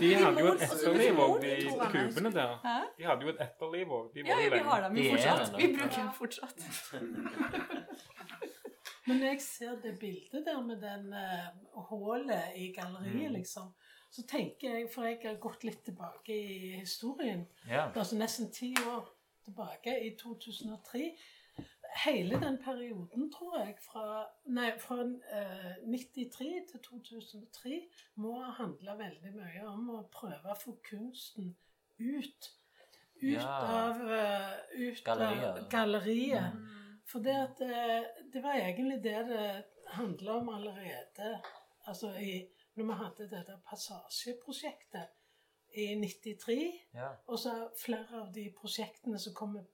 De 0.00 0.10
hadde 0.20 0.44
jo 0.44 0.50
et 0.52 0.64
etterliv 0.66 1.22
òg, 1.24 1.34
de 1.44 1.54
kubene 1.94 2.32
der. 2.34 2.56
De 2.98 3.08
hadde 3.08 3.28
jo 3.28 3.32
et 3.34 3.40
etterliv 3.46 3.94
òg. 3.98 4.18
Ja, 4.20 4.40
vi 4.56 4.64
har 4.68 4.84
dem 4.86 4.98
De 4.98 5.06
jo 5.06 5.14
fortsatt. 5.14 5.56
Vi 5.58 5.70
bruker 5.76 5.96
dem 5.96 6.12
fortsatt. 6.18 6.58
Men 9.06 9.16
når 9.20 9.26
jeg 9.34 9.40
ser 9.44 9.74
det 9.82 9.98
bildet 10.00 10.46
der 10.46 10.60
med 10.64 10.80
den 10.80 11.12
eh, 11.12 11.48
hullet 11.90 12.52
i 12.56 12.72
galleriet, 12.72 13.30
Mm. 13.30 13.34
liksom, 13.38 13.72
så 14.10 14.22
tenker 14.26 14.70
jeg, 14.78 14.88
for 14.94 15.04
jeg 15.04 15.18
har 15.24 15.34
gått 15.42 15.64
litt 15.64 15.84
tilbake 15.84 16.32
i 16.34 16.70
historien, 16.80 17.46
yeah. 17.68 17.90
altså 17.96 18.16
nesten 18.16 18.50
ti 18.52 18.74
år 18.86 19.08
tilbake, 19.44 19.98
i 20.06 20.16
2003 20.16 21.12
Hele 22.04 22.40
den 22.40 22.56
perioden, 22.58 23.28
tror 23.32 23.58
jeg, 23.60 23.76
fra, 23.78 24.24
nei, 24.50 24.72
fra 24.82 24.96
uh, 25.04 25.74
93 25.86 26.48
til 26.70 26.80
2003, 26.82 27.76
må 28.16 28.32
ha 28.42 28.50
handla 28.56 28.96
veldig 28.98 29.30
mye 29.36 29.62
om 29.70 29.90
å 29.94 30.00
prøve 30.10 30.50
å 30.50 30.56
få 30.58 30.74
kunsten 30.90 31.52
ut. 32.00 32.50
Ut 33.22 33.32
Ja. 33.32 33.46
av, 33.46 34.00
uh, 34.02 34.56
ut 34.74 35.06
av 35.08 35.68
galleriet. 35.70 36.50
Mm. 36.54 36.66
For 37.10 37.24
det, 37.24 37.34
at, 37.36 37.60
eh, 37.60 38.06
det 38.32 38.42
var 38.42 38.56
egentlig 38.58 39.02
det 39.04 39.18
det 39.28 39.64
handla 39.94 40.38
om 40.40 40.48
allerede 40.48 41.42
altså 41.86 42.14
i, 42.16 42.48
når 42.74 42.84
vi 42.84 42.96
hadde 43.02 43.28
dette 43.30 43.58
passasjeprosjektet 43.68 45.12
i 45.74 45.94
93. 45.94 46.72
ja. 46.94 47.10
Og 47.26 47.38
så 47.38 47.54
flere 47.84 48.22
av 48.22 48.32
de 48.32 48.46
prosjektene 48.56 49.18
som 49.18 49.34
kommer 49.34 49.66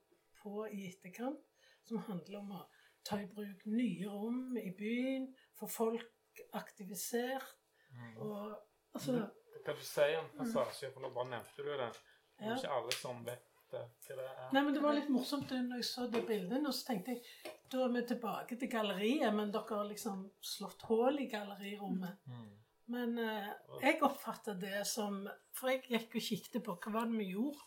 på 0.43 0.65
i 0.67 0.87
etterkant, 0.89 1.43
som 1.85 2.03
handler 2.09 2.39
om 2.41 2.55
å 2.57 2.63
ta 3.05 3.21
i 3.21 3.29
bruk 3.29 3.67
nye 3.67 4.09
rom 4.09 4.57
i 4.57 4.71
byen, 4.77 5.29
få 5.59 5.69
folk 5.71 6.43
aktivisert. 6.57 7.57
Mm. 7.91 8.17
Og 8.17 8.57
altså 8.95 9.29
Kan 9.65 9.77
du 9.77 9.85
si 9.85 10.07
om 10.17 10.29
passasje, 10.39 10.89
for 10.93 11.05
nå 11.05 11.11
bare 11.13 11.35
nevnte 11.35 11.63
du 11.63 11.69
det. 11.69 11.91
Det 12.39 12.47
er 12.47 12.55
jo 12.55 12.61
ikke 12.63 12.77
alle 12.79 12.95
som 12.97 13.19
vet 13.27 13.50
eh, 13.75 13.87
hva 14.07 14.17
det 14.17 14.25
er. 14.29 14.49
Nei, 14.53 14.63
men 14.63 14.75
Det 14.75 14.83
var 14.83 14.93
litt 14.95 15.09
morsomt 15.13 15.51
når 15.51 15.77
jeg 15.81 15.85
så 15.85 16.07
de 16.11 16.23
bildene. 16.27 16.69
Og 16.69 16.75
så 16.75 16.87
tenkte 16.91 17.11
jeg 17.15 17.23
da 17.71 17.79
er 17.85 17.89
vi 17.95 18.03
tilbake 18.09 18.57
til 18.59 18.69
galleriet, 18.73 19.35
men 19.35 19.53
dere 19.55 19.77
har 19.77 19.85
liksom 19.87 20.31
slått 20.43 20.83
hull 20.89 21.19
i 21.23 21.27
gallerirommet. 21.31 22.17
Mm. 22.27 22.49
Men 22.91 23.19
eh, 23.23 23.51
jeg 23.83 24.03
oppfatta 24.03 24.55
det 24.59 24.81
som 24.87 25.29
For 25.55 25.69
jeg 25.71 25.83
gikk 25.87 26.15
og 26.19 26.23
kikket 26.27 26.65
på 26.67 26.75
hva 26.83 26.91
var 26.97 27.07
det 27.07 27.19
vi 27.21 27.29
gjorde. 27.35 27.59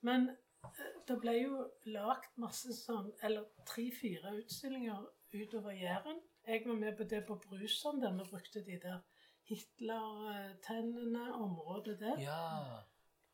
Men 0.08 0.30
eh, 0.32 0.98
det 1.08 1.18
ble 1.22 1.38
jo 1.38 1.64
lagd 1.94 2.36
masse 2.42 2.74
sånn, 2.76 3.12
eller 3.24 3.48
tre-fire 3.70 4.34
utstillinger 4.42 5.06
utover 5.32 5.78
Jæren. 5.78 6.20
Jeg 6.48 6.66
var 6.66 6.80
med 6.82 6.98
på 6.98 7.08
det 7.08 7.22
på 7.28 7.38
Brusand, 7.46 8.02
der 8.02 8.16
vi 8.18 8.28
brukte 8.32 8.64
de 8.66 8.80
der 8.82 9.00
Hitler-tennene, 9.52 11.34
området 11.34 12.00
der. 12.00 12.18
ja. 12.20 12.82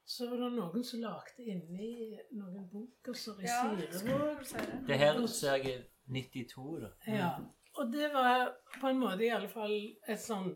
Så 0.08 0.30
var 0.32 0.40
det 0.40 0.54
noen 0.56 0.84
som 0.88 1.02
lagde 1.04 1.44
inni 1.44 2.16
noen 2.40 2.64
bunkerser 2.72 3.42
i 3.44 3.48
Ja, 3.50 3.60
Sirevåg. 3.92 4.46
Det 4.88 4.98
her 5.02 5.20
ser 5.28 5.58
jeg 5.60 5.74
i 5.74 6.22
92, 6.24 6.68
da. 6.86 6.92
Ja. 7.12 7.32
Og 7.78 7.92
det 7.92 8.08
var 8.14 8.54
på 8.80 8.88
en 8.88 9.02
måte 9.02 9.26
i 9.28 9.34
alle 9.36 9.52
fall 9.52 9.76
et 10.08 10.22
sånn 10.24 10.54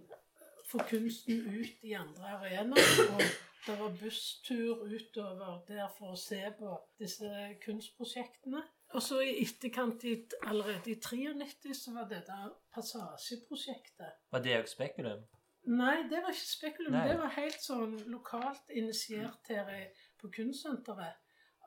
Få 0.72 0.80
kunsten 0.88 1.42
ut 1.52 1.82
i 1.84 1.92
andre 2.00 2.30
arenaer. 2.38 3.00
Og 3.12 3.24
det 3.66 3.74
var 3.76 3.96
busstur 4.00 4.86
utover 4.88 5.58
der 5.68 5.90
for 5.98 6.14
å 6.14 6.20
se 6.20 6.40
på 6.56 6.78
disse 7.02 7.28
kunstprosjektene. 7.66 8.62
Og 8.96 9.04
så 9.04 9.20
i 9.26 9.34
etterkant, 9.44 10.06
allerede 10.48 10.94
i 10.94 10.96
93, 10.96 11.76
så 11.76 11.94
var 11.98 12.08
dette 12.08 12.38
passasjeprosjektet. 12.72 14.16
Var 14.32 14.46
det 14.48 14.56
òg 14.62 14.72
spekulum? 14.72 15.28
Nei, 15.64 16.04
det 16.10 16.22
var 16.24 16.32
ikke 16.34 16.48
spekulum. 16.50 16.92
Nei. 16.96 17.08
Det 17.08 17.18
var 17.20 17.36
helt 17.36 17.62
sånn 17.62 17.98
lokalt 18.10 18.70
initiert 18.70 19.48
her 19.48 19.92
på 20.18 20.30
Kunstsenteret. 20.34 21.20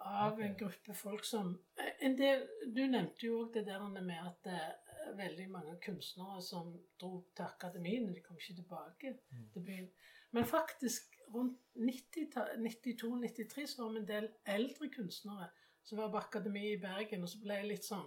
Av 0.04 0.40
en 0.42 0.56
gruppe 0.58 0.94
folk 0.94 1.24
som 1.24 1.54
en 2.00 2.16
del, 2.18 2.42
Du 2.74 2.82
nevnte 2.86 3.26
jo 3.26 3.44
òg 3.44 3.52
det 3.54 3.66
der 3.66 3.80
med 3.88 4.18
at 4.26 4.42
det 4.44 4.52
er 4.52 5.14
veldig 5.16 5.46
mange 5.50 5.76
kunstnere 5.80 6.42
som 6.42 6.72
dro 7.00 7.24
til 7.36 7.44
akademiene. 7.44 8.12
De 8.14 8.20
kom 8.20 8.36
ikke 8.36 8.54
tilbake 8.56 9.18
Mm. 9.30 9.50
til 9.52 9.62
byen. 9.62 9.90
Men 10.32 10.44
faktisk 10.44 11.14
rundt 11.34 11.58
92-93 11.76 13.66
så 13.66 13.82
var 13.82 13.92
vi 13.92 13.98
en 13.98 14.08
del 14.08 14.28
eldre 14.46 14.88
kunstnere 14.90 15.48
som 15.84 15.98
var 15.98 16.10
på 16.10 16.16
akademi 16.18 16.72
i 16.72 16.80
Bergen, 16.80 17.22
og 17.22 17.28
så 17.28 17.40
ble 17.42 17.54
jeg 17.54 17.68
litt 17.68 17.84
sånn 17.84 18.06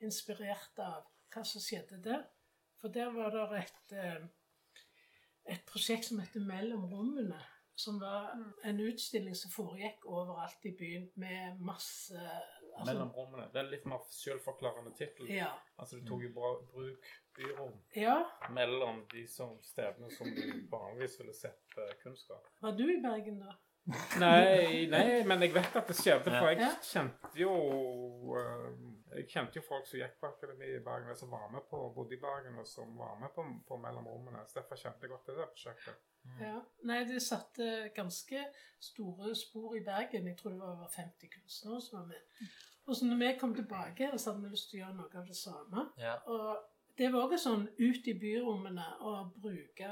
inspirert 0.00 0.78
av 0.78 1.04
hva 1.34 1.44
som 1.44 1.60
skjedde 1.60 2.02
der. 2.02 2.24
For 2.80 2.88
der 2.88 3.10
var 3.12 3.30
det 3.30 3.58
et, 3.64 3.92
eh, 3.92 4.26
et 5.48 5.64
prosjekt 5.68 6.10
som 6.10 6.20
heter 6.22 6.44
Mellom 6.44 6.88
rommene. 6.90 7.38
Som 7.78 8.00
var 8.02 8.32
en 8.66 8.80
utstilling 8.82 9.36
som 9.38 9.52
foregikk 9.54 10.02
overalt 10.10 10.64
i 10.66 10.72
byen 10.74 11.04
med 11.22 11.60
masse 11.62 12.18
altså, 12.18 12.88
Mellom 12.88 13.12
rommene. 13.14 13.46
Det 13.52 13.60
er 13.62 13.70
litt 13.70 13.86
mer 13.86 14.02
selvforklarende 14.10 14.90
tittel. 14.98 15.30
Ja. 15.30 15.52
Altså, 15.76 16.00
du 16.00 16.08
tok 16.08 16.24
jo 16.26 16.32
bra 16.34 16.50
bruk 16.72 17.06
byrom 17.38 17.76
ja. 17.94 18.18
mellom 18.50 19.04
de 19.12 19.22
som 19.30 19.54
stedene 19.62 20.10
som 20.10 20.26
du 20.26 20.42
vanligvis 20.70 21.20
ville 21.20 21.34
sett 21.38 21.62
kunnskap. 21.70 22.02
kunstskap. 22.02 22.52
Var 22.66 22.78
du 22.80 22.84
i 22.90 23.00
Bergen 23.02 23.40
da? 23.46 23.54
Nei, 24.20 24.86
nei, 24.90 25.22
men 25.24 25.42
jeg 25.46 25.54
vet 25.54 25.76
at 25.80 25.88
det 25.88 25.96
skjedde, 25.96 26.32
for 26.34 26.50
jeg 26.52 26.72
kjente 26.84 27.30
jo 27.40 27.52
eh, 28.36 28.66
Jeg 29.14 29.28
kjente 29.32 29.58
jo 29.58 29.64
folk 29.64 29.86
som 29.88 30.00
gikk 30.00 30.18
på 30.20 30.28
akademi 30.28 30.68
i 30.76 30.84
Bergen, 30.84 31.16
som 31.16 31.30
var 31.32 31.48
med 31.52 31.64
på 31.70 31.80
bodde 31.96 32.16
i 32.16 32.20
Bergen, 32.20 32.58
og 32.60 32.66
som 32.68 32.92
var 32.98 33.16
med 33.20 33.32
på, 33.34 33.44
på 33.68 33.78
mellomrommene. 33.80 34.44
Så 34.46 34.60
derfor 34.60 34.80
kjente 34.80 35.06
jeg 35.06 35.14
godt 35.14 35.24
til 35.28 35.38
det 35.40 35.48
prosjektet. 35.52 36.06
Ja. 36.40 36.56
Nei, 36.88 37.02
det 37.08 37.22
satte 37.24 37.88
ganske 37.96 38.42
store 38.80 39.34
spor 39.38 39.76
i 39.78 39.84
Bergen. 39.84 40.28
Jeg 40.28 40.36
tror 40.38 40.52
det 40.54 40.60
var 40.60 40.74
over 40.74 40.90
50 40.96 41.32
kunstnere 41.34 41.80
som 41.80 41.98
var 41.98 42.10
med. 42.12 42.50
Og 42.88 42.96
så 42.96 43.04
når 43.04 43.20
vi 43.20 43.30
kom 43.40 43.54
tilbake 43.54 44.10
så 44.16 44.30
hadde 44.30 44.44
vi 44.44 44.52
lyst 44.52 44.70
til 44.70 44.78
å 44.78 44.82
gjøre 44.82 44.98
noe 44.98 45.20
av 45.20 45.28
det 45.28 45.36
samme. 45.36 45.86
Ja. 46.00 46.14
Og 46.32 46.98
det 46.98 47.10
var 47.12 47.26
også 47.26 47.40
sånn 47.44 47.66
ut 47.78 48.08
i 48.10 48.14
byrommene 48.18 48.86
og 49.06 49.34
bruke, 49.42 49.88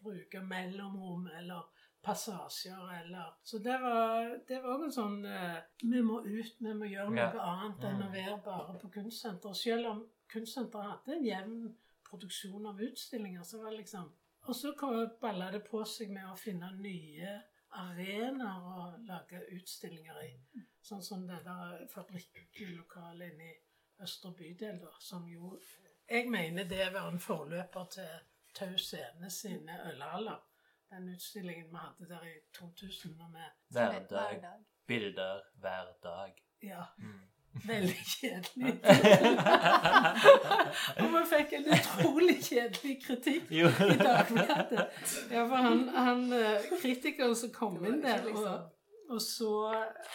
bruke 0.00 0.42
mellomrom 0.46 1.26
eller 1.38 1.66
passasjer 2.02 3.00
eller 3.00 3.32
Så 3.44 3.58
det 3.58 3.76
var, 3.82 4.38
det 4.48 4.62
var 4.62 4.84
en 4.84 4.92
sånn 4.92 5.24
eh, 5.26 5.58
Vi 5.82 6.00
må 6.02 6.20
ut, 6.24 6.56
vi 6.58 6.72
må 6.74 6.88
gjøre 6.88 7.10
noe 7.10 7.18
Ja. 7.34 7.44
annet 7.52 7.84
enn 7.84 8.02
å 8.02 8.08
Mm. 8.08 8.12
være 8.12 8.42
bare 8.44 8.78
på 8.78 8.90
kunstsenter. 8.90 9.54
Selv 9.54 9.86
om 9.90 10.02
kunstsenteret 10.28 10.90
hadde 10.90 11.12
en 11.16 11.24
jevn 11.24 11.76
produksjon 12.10 12.66
av 12.66 12.80
utstillinger, 12.80 13.42
så 13.44 13.62
var 13.62 13.70
det 13.70 13.78
liksom 13.84 14.10
Og 14.48 14.54
så 14.56 14.72
balla 15.20 15.50
det 15.50 15.64
på 15.68 15.84
seg 15.86 16.10
med 16.10 16.24
å 16.24 16.36
finne 16.38 16.72
nye 16.80 17.42
arenaer 17.72 18.62
å 18.64 19.06
lage 19.06 19.42
utstillinger 19.52 20.22
i. 20.24 20.62
Sånn 20.82 21.02
som 21.02 21.26
det 21.26 21.44
der 21.44 21.86
fabrikklokalet 21.92 23.32
inne 23.32 23.50
i 23.50 23.56
Østre 24.02 24.32
bydel, 24.32 24.80
da, 24.80 24.88
som 24.98 25.26
jo 25.28 25.58
Jeg 26.08 26.28
mener 26.30 26.64
det 26.64 26.92
var 26.92 27.08
en 27.10 27.18
forløper 27.18 27.84
til 27.90 28.08
Tau 28.54 28.76
Scene 28.78 29.30
sine 29.30 29.76
ølhaller. 29.92 30.40
Den 30.90 31.08
utstillingen 31.14 31.66
vi 31.70 31.76
hadde 31.76 32.08
der 32.14 32.24
i 32.26 32.36
2000. 32.58 33.16
Når 33.18 33.26
Hver 33.70 34.00
Hverdag. 34.08 34.58
Bilder 34.86 35.40
hver 35.62 35.86
dag. 36.02 36.32
ja, 36.62 36.82
Mm. 36.98 37.20
veldig 37.66 37.96
kjedelig. 38.06 38.78
Og 41.02 41.08
vi 41.14 41.22
fikk 41.32 41.52
en 41.58 41.64
utrolig 41.74 42.36
kjedelig 42.46 42.92
kritikk 43.06 43.48
Jo. 43.50 43.66
i 43.66 43.96
Dagbladet. 43.98 44.84
Ja, 45.32 45.42
for 45.50 45.56
han, 45.64 45.80
han 45.96 46.20
eh, 46.36 46.68
kritikeren 46.82 47.34
som 47.36 47.50
kom 47.54 47.80
inn 47.84 47.98
der 48.04 48.22
og, 48.30 48.70
og, 49.10 49.20
så, 49.20 49.48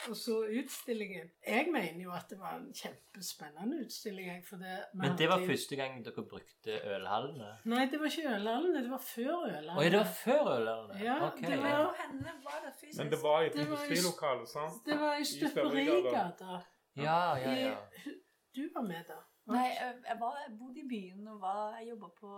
og 0.10 0.16
så 0.16 0.36
utstillingen 0.60 1.32
Jeg 1.48 1.68
mener 1.74 2.04
jo 2.04 2.12
at 2.16 2.30
det 2.32 2.38
var 2.40 2.54
en 2.60 2.70
kjempespennende 2.74 3.82
utstilling. 3.86 4.40
For 4.48 4.58
det, 4.62 4.76
Men 4.94 5.18
det 5.20 5.28
var 5.30 5.38
hadde 5.42 5.50
første 5.52 5.76
gang 5.80 5.98
dere 6.06 6.24
brukte 6.32 6.78
ølhallene? 6.96 7.50
Nei, 7.74 7.86
det 7.92 8.00
var 8.00 8.08
ikke 8.12 8.30
Ølhallene. 8.38 8.84
Det 8.86 8.92
var 8.92 9.04
før 9.10 9.34
Ølhallene. 9.48 9.78
Oi, 9.82 9.90
det 9.94 10.00
var 10.00 10.12
før 10.24 10.44
ølhallene? 10.58 11.00
Ja, 11.04 11.18
okay. 11.28 11.52
det 11.52 11.60
var- 11.64 11.96
henne 12.02 12.36
var 12.48 12.60
det 12.66 12.74
fysisk? 12.82 12.98
Men 13.04 13.12
det 13.14 13.20
var 13.24 13.42
i 13.42 13.48
et 13.48 13.54
Det 13.54 13.70
var 13.70 13.78
i- 13.84 13.88
industrilokale, 13.88 14.48
sant? 14.48 14.82
Det 14.86 15.00
var 15.00 15.16
i 15.16 15.26
Støperigata. 15.34 16.62
Ja, 16.96 17.20
ja, 17.38 17.52
ja. 17.66 17.76
I- 18.06 18.22
Du 18.56 18.70
var 18.76 18.82
med 18.88 19.04
da? 19.08 19.18
Nei, 19.52 19.66
jeg, 19.68 19.96
jeg, 20.08 20.16
var, 20.20 20.38
jeg 20.48 20.58
bodde 20.60 20.80
i 20.80 20.88
byen 20.90 21.28
og 21.28 21.42
var, 21.42 21.76
jeg 21.78 21.90
jobba 21.90 22.08
på 22.20 22.30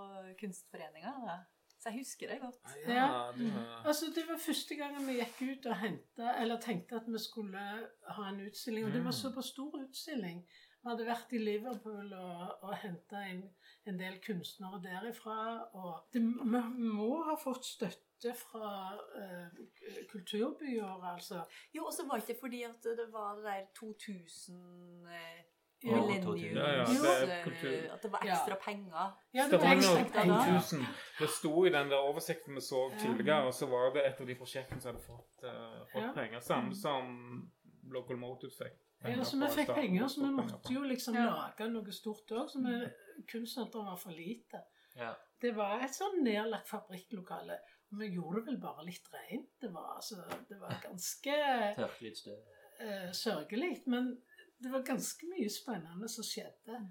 kunstforeninga. 0.42 1.14
da. 1.28 1.36
Så 1.88 1.92
jeg 1.94 2.00
husker 2.02 2.28
det 2.28 2.40
godt. 2.42 2.56
Ja. 2.88 3.32
det 3.38 3.54
var- 3.54 3.86
Altså, 3.88 4.06
Det 4.16 4.24
var 4.28 4.38
første 4.38 4.76
gangen 4.76 5.08
vi 5.08 5.14
gikk 5.22 5.42
ut 5.52 5.66
og 5.66 5.76
henta, 5.78 6.34
eller 6.42 6.60
tenkte 6.60 6.96
at 6.96 7.08
vi 7.08 7.18
skulle 7.20 7.60
ha 8.10 8.24
en 8.30 8.42
utstilling. 8.48 8.86
Og 8.86 8.92
det 8.92 9.04
var 9.04 9.12
Mm. 9.12 9.22
såpass 9.22 9.46
stor 9.46 9.72
utstilling. 9.80 10.42
Vi 10.84 10.90
hadde 10.90 11.06
vært 11.06 11.32
i 11.34 11.38
Liverpool 11.38 12.14
og, 12.14 12.64
og 12.64 12.76
henta 12.78 13.22
inn 13.30 13.50
en 13.86 13.98
del 14.00 14.20
kunstnere 14.20 14.82
derifra. 14.84 15.70
Og 15.76 16.04
det, 16.14 16.22
vi 16.22 16.84
må 16.92 17.24
ha 17.24 17.36
fått 17.36 17.64
støtte 17.66 18.34
fra 18.36 18.98
eh, 19.16 20.04
kulturbyåret, 20.12 21.14
altså. 21.16 21.44
Jo, 21.74 21.86
og 21.86 21.94
så 21.94 22.06
var 22.08 22.18
det 22.20 22.30
ikke 22.30 22.40
fordi 22.42 22.64
at 22.64 22.84
det 22.84 23.12
var 23.14 23.36
det 23.36 23.44
der 23.44 23.66
2000 23.76 25.08
eh, 25.08 25.14
Jo. 25.14 25.44
millennium 25.44 25.57
Ja, 25.84 25.92
ja, 25.92 26.86
det 26.86 27.10
er 27.12 27.38
eh, 27.38 27.44
kultur. 27.44 27.94
At 27.94 28.02
det 28.02 28.12
var 28.12 28.24
Ja. 28.26 28.34
ekstra 28.34 28.56
penger. 28.66 29.12
Ja, 29.34 29.44
det 29.52 29.60
var 29.62 29.76
ekstra 29.76 30.04
penger. 30.14 30.60
2000. 30.62 30.86
Det 31.20 31.30
sto 31.30 31.66
i 31.66 31.70
den 31.70 31.90
der 31.90 31.98
oversikten 31.98 32.56
vi 32.56 32.62
så 32.62 32.90
tidligere, 33.00 33.44
og 33.46 33.54
så 33.54 33.66
var 33.70 33.94
det 33.94 34.06
et 34.08 34.22
av 34.22 34.28
de 34.28 34.36
prosjektene 34.36 34.82
som 34.82 34.96
hadde 34.96 35.04
fått, 35.06 35.44
uh, 35.44 35.86
fått 35.94 36.02
Ja. 36.04 36.12
penger. 36.14 36.40
Samme 36.40 36.76
som 36.76 37.52
Local 37.92 38.18
Motive 38.18 38.52
fikk. 38.52 38.78
Ja, 39.06 39.24
så 39.24 39.38
vi 39.38 39.48
fikk 39.54 39.76
penger, 39.76 40.08
så 40.08 40.22
vi 40.26 40.32
måtte 40.34 40.74
jo 40.74 40.82
liksom 40.82 41.14
Ja. 41.16 41.26
lage 41.30 41.70
noe 41.70 41.92
stort 41.92 42.32
òg. 42.32 42.50
Så 42.50 42.58
vi, 42.66 42.90
kunstsenteret 43.28 43.86
var 43.86 43.96
for 43.98 44.12
lite. 44.12 44.64
ja. 44.96 45.14
Det 45.40 45.56
var 45.56 45.80
et 45.84 45.92
sånn 45.94 46.24
nedlagt 46.24 46.68
fabrikklokale. 46.68 47.60
Vi 47.92 48.08
gjorde 48.08 48.40
det 48.40 48.46
vel 48.48 48.58
bare 48.58 48.84
litt 48.86 49.08
rent. 49.14 49.50
Det 49.62 49.72
var, 49.72 49.96
altså, 49.96 50.16
det 50.50 50.60
var 50.60 50.74
ganske 50.82 51.76
Tørkelig 51.76 52.18
støv. 52.18 52.40
Uh, 52.82 53.12
sørgelig. 53.12 53.84
Men 53.86 54.18
det 54.64 54.72
var 54.74 54.86
ganske 54.86 55.30
mye 55.30 55.50
spennende 55.52 56.10
som 56.10 56.26
skjedde. 56.26 56.82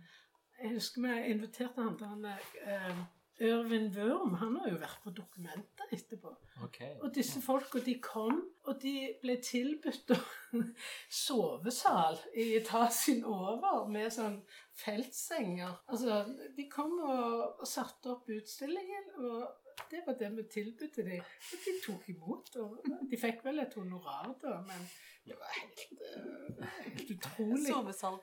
Jeg 0.62 0.72
husker 0.76 1.04
vi 1.04 1.14
inviterte 1.34 1.82
han 1.82 1.96
til 1.98 2.08
han 2.08 2.26
eh, 2.30 3.00
Ørvin 3.40 3.90
Wørm. 3.96 4.34
Han 4.40 4.56
har 4.60 4.70
jo 4.70 4.78
vært 4.80 5.02
på 5.04 5.12
Dokumenter 5.16 5.90
etterpå. 5.92 6.32
Okay. 6.64 6.94
Og 7.04 7.12
disse 7.14 7.42
folka, 7.44 7.82
de 7.84 7.98
kom, 8.00 8.38
og 8.64 8.78
de 8.82 8.94
ble 9.20 9.36
tilbudt 9.44 10.14
sovesal 11.24 12.16
i 12.32 12.54
etasjen 12.60 13.26
over 13.28 13.84
med 13.92 14.08
sånn 14.14 14.40
feltsenger. 14.80 15.76
Altså, 15.92 16.22
de 16.56 16.68
kom 16.72 16.96
og, 17.02 17.60
og 17.60 17.68
satte 17.68 18.14
opp 18.14 18.30
utstillingen, 18.32 19.12
og 19.20 19.65
det 19.90 20.02
var 20.06 20.16
det 20.20 20.30
vi 20.36 20.42
tilbød 20.52 21.02
dem. 21.04 21.20
Og 21.52 21.66
de 21.66 21.74
tok 21.86 22.08
imot. 22.08 22.56
Og 22.56 22.78
de 23.10 23.18
fikk 23.20 23.44
vel 23.44 23.62
et 23.62 23.74
honorar, 23.78 24.32
da, 24.42 24.56
men 24.66 24.86
det 25.26 25.34
var 25.38 25.50
helt, 25.60 25.80
eh, 26.16 26.66
helt 26.84 27.10
utrolig. 27.10 27.66
Sovesal 27.66 28.18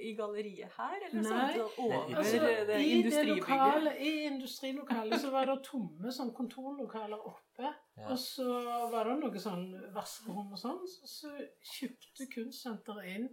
i 0.00 0.14
galleriet 0.16 0.72
her, 0.76 0.96
eller 1.10 1.22
Nei, 1.22 1.60
over 1.78 2.16
Altså, 2.16 2.38
det 2.38 2.52
I 2.60 2.66
det 2.66 2.80
industribygget? 2.80 3.36
lokale, 3.36 3.92
I 3.98 4.10
industrilokalet 4.30 5.20
så 5.20 5.30
var 5.30 5.50
det 5.50 5.58
tomme 5.64 6.12
sånn 6.12 6.32
kontorlokaler 6.34 7.26
oppe. 7.32 7.68
Ja. 7.96 8.08
Og 8.08 8.18
så 8.18 8.48
var 8.94 9.10
det 9.10 9.18
noe 9.20 9.44
sånn 9.44 9.66
vaskerom 9.94 10.52
og 10.56 10.58
sånn. 10.58 10.80
Så, 10.88 11.06
så 11.06 11.34
kjøpte 11.76 12.30
kunstsenteret 12.32 13.12
inn 13.16 13.28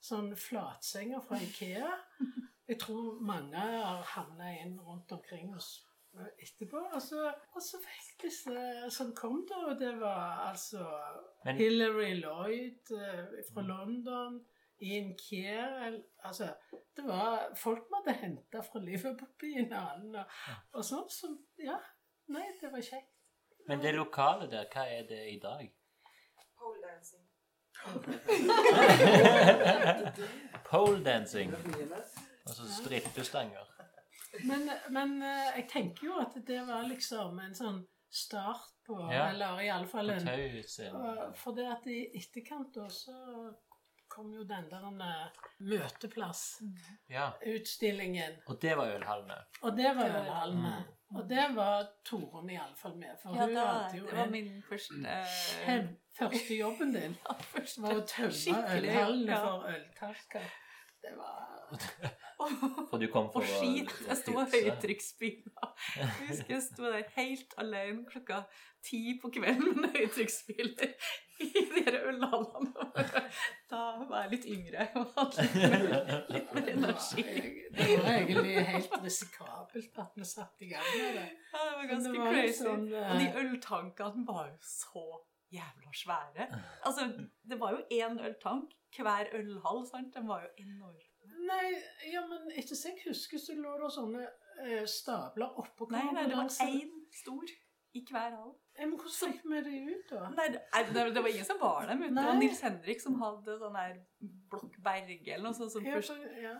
sånn 0.00 0.34
flatsenger 0.36 1.24
fra 1.24 1.40
Ikea. 1.40 1.94
Jeg 2.68 2.78
tror 2.78 3.16
mange 3.24 3.56
har 3.56 4.04
havna 4.14 4.52
inn 4.60 4.76
rundt 4.84 5.12
omkring 5.16 5.54
oss 5.56 5.78
etterpå. 6.38 6.76
Og 6.94 7.02
så, 7.02 7.32
og 7.54 7.62
så 7.62 7.76
fikk 7.84 8.22
disse 8.24 8.90
som 8.90 9.14
kom, 9.16 9.46
da, 9.48 9.54
og 9.72 9.78
det 9.80 10.00
var 10.00 10.48
altså 10.50 10.86
Men- 11.44 11.56
Hillary 11.56 12.14
Lloyd 12.20 12.90
eh, 12.96 13.24
fra 13.52 13.62
London. 13.62 14.44
Ian 14.82 15.10
Kier 15.18 15.98
Altså, 16.24 16.54
det 16.96 17.04
var 17.04 17.50
folk 17.56 17.82
vi 17.90 17.94
hadde 17.98 18.14
henta 18.22 18.60
fra 18.64 18.80
Liverpool-byen 18.80 19.72
og, 19.76 20.24
og 20.72 20.84
sånn. 20.84 21.04
Så 21.12 21.28
ja, 21.60 21.76
nei, 22.32 22.46
det 22.62 22.70
var 22.72 22.80
kjekt. 22.80 23.12
Men 23.68 23.82
det 23.84 23.92
lokale 23.94 24.48
der, 24.50 24.64
hva 24.72 24.86
er 24.88 25.02
det 25.08 25.20
i 25.34 25.38
dag? 25.42 25.68
Pole 26.56 26.80
dancing. 26.86 27.26
Pole 30.70 31.04
dancing. 31.04 31.52
Altså 32.46 32.62
strippestanger. 32.80 33.66
Men, 34.46 34.70
men 34.94 35.16
eh, 35.22 35.56
jeg 35.58 35.68
tenker 35.72 36.06
jo 36.06 36.18
at 36.22 36.36
det 36.46 36.60
var 36.68 36.82
liksom 36.88 37.38
en 37.42 37.54
sånn 37.56 37.80
start 38.10 38.68
på 38.86 38.98
Ja. 39.12 39.28
Eller 39.30 39.60
iallfall 39.64 40.10
en 40.10 40.28
For 41.38 41.52
det 41.56 41.66
at 41.70 41.86
i 41.90 41.98
etterkant 42.18 42.74
da 42.74 42.88
så 42.90 43.14
kom 44.10 44.32
jo 44.34 44.44
den 44.44 44.70
der 44.70 44.84
eh, 44.86 45.28
møteplass-utstillingen. 45.70 48.32
Ja. 48.38 48.42
Og 48.50 48.62
det 48.62 48.76
var 48.78 48.86
ølhallene. 48.96 49.38
Og 49.62 49.76
det 49.76 49.96
var 49.96 50.06
Ølhalme. 50.20 50.74
Mm. 51.10 51.16
Og 51.16 51.28
det 51.30 51.46
var 51.54 51.86
Torunn 52.06 52.50
iallfall 52.50 52.96
med. 52.98 53.18
For 53.22 53.34
Ja, 53.34 53.40
hun 53.46 53.54
da, 53.54 53.64
hadde 53.66 53.96
jo 53.98 54.04
det 54.06 54.16
var 54.18 54.26
min 54.30 54.62
første 54.66 54.94
Kjem- 55.64 55.96
første 56.18 56.54
jobben 56.58 56.92
din 56.94 57.16
ja, 57.28 57.32
første 57.54 57.82
var 57.82 57.90
å 57.98 58.00
tømme 58.06 58.58
ølhallene 58.76 59.32
ja. 59.32 59.38
for 59.46 59.58
øltasker. 59.74 60.46
det 61.02 61.12
var 61.16 61.36
For 62.90 62.98
du 62.98 63.06
kom 63.12 63.28
for 63.34 63.44
Og 63.44 63.48
skit. 63.48 63.92
Jeg 64.08 64.18
sto 64.22 64.34
og 64.40 64.50
høytrykksspyla. 64.54 65.70
Jeg 65.96 66.10
husker 66.28 66.54
jeg 66.56 66.66
sto 66.66 66.86
der 66.86 67.06
helt 67.16 67.56
alene 67.60 68.04
klokka 68.08 68.42
ti 68.84 69.18
på 69.22 69.28
kvelden 69.34 69.80
med 69.82 69.96
høytrykksspyler 69.96 70.94
i 71.44 71.64
de 71.74 71.84
ølhallene. 72.08 72.86
Da 73.70 73.82
var 74.08 74.24
jeg 74.24 74.32
litt 74.34 74.46
yngre 74.54 74.86
og 75.00 75.12
hadde 75.16 75.46
litt 75.46 75.58
mer, 75.74 76.22
litt 76.34 76.54
mer 76.56 76.70
energi. 76.74 77.26
Det 77.76 77.88
var 78.00 78.12
egentlig 78.14 78.56
helt 78.70 78.96
risikabelt 79.04 80.00
at 80.04 80.16
vi 80.16 80.28
satte 80.28 80.66
i 80.66 80.70
gang 80.72 80.88
med 80.94 81.20
det. 81.20 81.26
Ja, 81.52 81.64
det 81.66 81.74
var 81.76 81.90
ganske 81.92 82.14
det 82.14 82.24
var 82.24 82.38
crazy. 82.38 82.62
sånn, 82.62 82.88
uh... 82.94 83.10
Og 83.10 83.20
de 83.20 83.28
øltankene 83.44 84.26
var 84.28 84.48
jo 84.48 84.58
så 84.64 85.06
jævla 85.50 85.94
svære. 86.02 86.48
Altså, 86.86 87.08
det 87.50 87.60
var 87.60 87.76
jo 87.76 87.84
én 87.94 88.20
øltank 88.26 88.76
hver 88.96 89.30
ølhall, 89.38 89.84
sant? 89.86 90.14
Den 90.14 90.28
var 90.28 90.44
jo 90.46 90.50
enorm. 90.64 91.09
Nei, 91.50 91.70
ja, 92.12 92.22
men 92.30 92.52
etter 92.54 92.78
som 92.78 92.92
jeg 92.94 93.08
husker, 93.08 93.42
så 93.42 93.56
lå 93.58 93.74
det 93.80 93.90
sånne 93.94 94.22
eh, 94.62 94.86
stabler 94.88 95.58
oppå 95.60 95.88
Nei, 95.90 96.06
nei, 96.14 96.28
det 96.30 96.38
var 96.38 96.46
hverandre. 96.46 96.78
én 96.78 97.20
stor 97.20 97.52
i 97.98 98.02
hver 98.06 98.36
hall. 98.36 98.52
Men 98.78 98.92
hvordan 98.96 99.32
fikk 99.34 99.46
vi 99.50 99.62
det 99.66 99.78
ut, 99.90 100.12
da? 100.12 100.26
Nei, 100.36 100.48
det, 100.54 100.60
nei, 100.74 101.06
det 101.14 101.22
var 101.22 101.32
ingen 101.32 101.48
som 101.48 101.58
var 101.60 101.88
dem. 101.90 102.04
Det 102.06 102.26
var 102.26 102.38
Nils 102.38 102.60
Henrik 102.64 103.02
som 103.02 103.16
hadde 103.20 103.56
sånn 103.60 103.78
her 103.80 103.96
Blokk 104.52 104.76
Berge 104.84 105.34
eller 105.34 105.48
noe 105.48 105.58
sånt, 105.58 105.74
som 105.74 105.84
først 105.84 106.14
ja. 106.38 106.54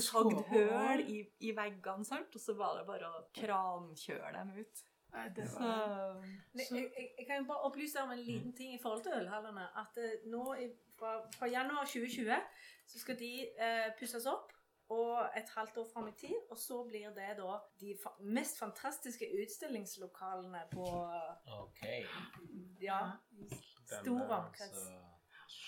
sagd 0.00 0.40
høl 0.48 1.04
i, 1.04 1.18
i 1.44 1.52
veggene, 1.56 2.08
sant? 2.08 2.32
og 2.32 2.42
så 2.42 2.56
var 2.58 2.80
det 2.80 2.86
bare 2.88 3.10
å 3.10 3.22
krankjøre 3.36 4.32
dem 4.38 4.56
ut. 4.62 4.82
Nei, 5.12 5.26
det 5.36 5.44
Så 5.52 5.60
var 5.60 6.22
Jeg, 6.56 6.66
jeg, 6.72 7.08
jeg 7.18 7.26
kan 7.28 7.42
jo 7.42 7.48
bare 7.50 7.68
opplyse 7.68 8.00
om 8.00 8.14
en 8.14 8.22
liten 8.24 8.54
ting 8.56 8.72
i 8.72 8.80
forhold 8.80 9.02
til 9.04 9.12
ølhallene. 9.18 9.66
At 9.76 9.98
eh, 10.00 10.24
nå 10.32 10.54
i, 10.56 10.70
fra, 10.96 11.18
fra 11.36 11.50
januar 11.52 11.84
2020 11.84 12.32
så 12.92 12.98
skal 12.98 13.18
de 13.18 13.32
eh, 13.40 13.88
pusses 13.98 14.26
opp. 14.26 14.52
Og 14.92 15.20
et 15.36 15.48
halvt 15.56 15.76
år 15.76 15.86
fram 15.92 16.08
i 16.08 16.12
tid. 16.20 16.34
Og 16.50 16.58
så 16.58 16.82
blir 16.88 17.14
det 17.16 17.36
da 17.38 17.54
de 17.80 17.94
fa 18.02 18.10
mest 18.20 18.58
fantastiske 18.58 19.28
utstillingslokalene 19.42 20.66
på 20.74 20.88
Ok. 21.62 21.86
Ja, 22.82 23.00
stor 23.86 24.20
eh, 24.20 24.36
omkrets. 24.38 24.84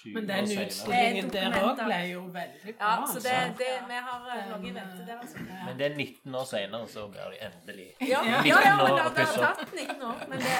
Men 0.05 0.29
den 0.29 0.45
utstillingen 0.65 1.31
er 1.37 1.55
der 1.55 1.63
òg 1.65 1.81
ble 1.81 1.99
jo 2.11 2.21
veldig 2.35 2.75
bra. 2.77 2.91
Ja, 2.91 3.07
så 3.09 3.21
det, 3.25 3.33
altså. 3.33 3.57
det, 3.63 3.71
vi 3.89 4.01
har 4.09 4.27
eh, 4.35 4.45
noe 4.51 4.59
i 4.59 4.67
Den, 4.67 4.77
vente 4.81 5.07
der, 5.07 5.21
altså. 5.21 5.45
Men 5.67 5.79
det 5.79 5.87
er 5.87 5.97
19 5.97 6.35
år 6.41 6.47
senere, 6.51 6.89
så 6.89 7.07
blir 7.09 7.33
de 7.33 7.41
endelig 7.49 7.89
Ja, 8.13 8.21
ja, 8.29 8.43
ja, 8.45 8.45
19 8.45 8.85
men 8.85 8.97
det, 8.99 9.09
det 9.17 9.27
har 9.33 9.57
tatt 9.61 9.75
19 9.81 10.07
år. 10.11 10.25
Men 10.29 10.45
det, 10.45 10.57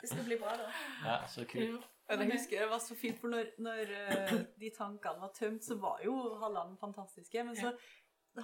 det 0.00 0.12
skal 0.14 0.24
bli 0.30 0.40
bra, 0.40 0.56
da. 0.62 0.70
Ja, 1.04 1.18
så 1.28 1.44
kult. 1.52 1.89
Men 2.10 2.26
jeg 2.26 2.38
husker 2.40 2.64
det 2.64 2.68
var 2.70 2.82
så 2.82 2.96
fint, 2.98 3.18
for 3.22 3.32
når, 3.32 3.50
når 3.62 3.90
eh, 3.96 4.36
de 4.60 4.70
tankene 4.74 5.22
var 5.22 5.32
tømt, 5.36 5.64
så 5.64 5.76
var 5.80 6.02
jo 6.04 6.14
hallene 6.42 6.78
fantastiske. 6.80 7.44
Men 7.46 7.56
så 7.58 7.74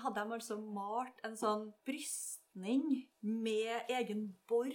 hadde 0.02 0.22
de 0.22 0.34
altså 0.38 0.58
malt 0.60 1.20
en 1.26 1.36
sånn 1.38 1.68
brystning 1.86 2.86
med 3.22 3.90
egen 3.98 4.28
bord. 4.48 4.74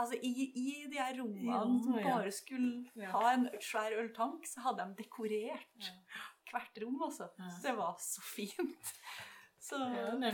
Altså 0.00 0.16
i, 0.26 0.32
i 0.58 0.86
de 0.90 0.98
her 0.98 1.14
rommene 1.20 1.78
som 1.84 1.94
bare 2.02 2.32
skulle 2.34 3.06
ha 3.12 3.22
en 3.32 3.46
svær 3.62 3.94
øltank, 4.00 4.46
så 4.50 4.64
hadde 4.66 4.88
de 4.88 5.04
dekorert 5.04 5.92
hvert 6.50 6.82
rom, 6.82 6.98
altså. 7.02 7.28
Så 7.56 7.62
det 7.68 7.76
var 7.78 7.94
så 8.02 8.22
fint. 8.26 8.90
Så 9.64 9.78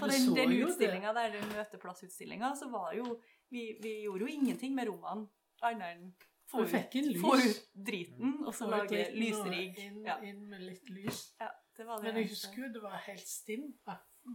på 0.01 0.09
den, 0.11 0.33
den 0.35 0.57
utstillinga 0.65 1.13
der, 1.15 1.37
den 1.37 1.53
møteplassutstillinga, 1.55 2.55
så 2.59 2.67
var 2.73 2.97
jo 2.99 3.05
vi, 3.51 3.77
vi 3.83 3.93
gjorde 4.05 4.27
jo 4.27 4.33
ingenting 4.33 4.75
med 4.75 4.89
rommene 4.91 5.29
annet 5.63 5.93
enn 5.95 6.11
få 6.51 6.63
ut, 6.67 7.21
få 7.23 7.35
ut 7.39 7.63
driten, 7.87 8.37
og 8.47 8.55
så 8.55 8.69
lage 8.71 9.07
lysrigg. 9.15 9.79
Inn, 9.87 10.05
Ja, 10.07 10.19
inn 10.27 10.47
med 10.51 10.61
litt 10.67 10.89
lys. 10.91 11.35
ja, 11.41 11.49
det 11.77 11.87
var 11.87 11.97
det. 12.01 12.05
Men 12.11 12.17
jeg 12.23 12.29
eneste. 12.31 12.49
husker 12.49 12.67
jo 12.67 12.73
det 12.79 12.83
var 12.83 13.03
helt 13.07 13.27
stinn. 13.29 13.69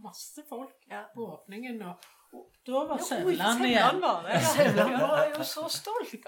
Masse 0.02 0.42
folk 0.48 0.74
Ja. 0.90 1.04
på 1.14 1.26
åpningen. 1.36 1.82
Og, 1.86 2.06
og 2.34 2.48
da 2.66 2.80
var 2.88 2.98
Sevland 2.98 3.64
igjen. 3.64 4.00
var 4.02 4.22
det. 4.26 4.32
ja. 4.34 4.40
Sevland 4.40 4.96
var 5.00 5.20
jo 5.36 5.44
så 5.44 5.68
stolt. 5.70 6.26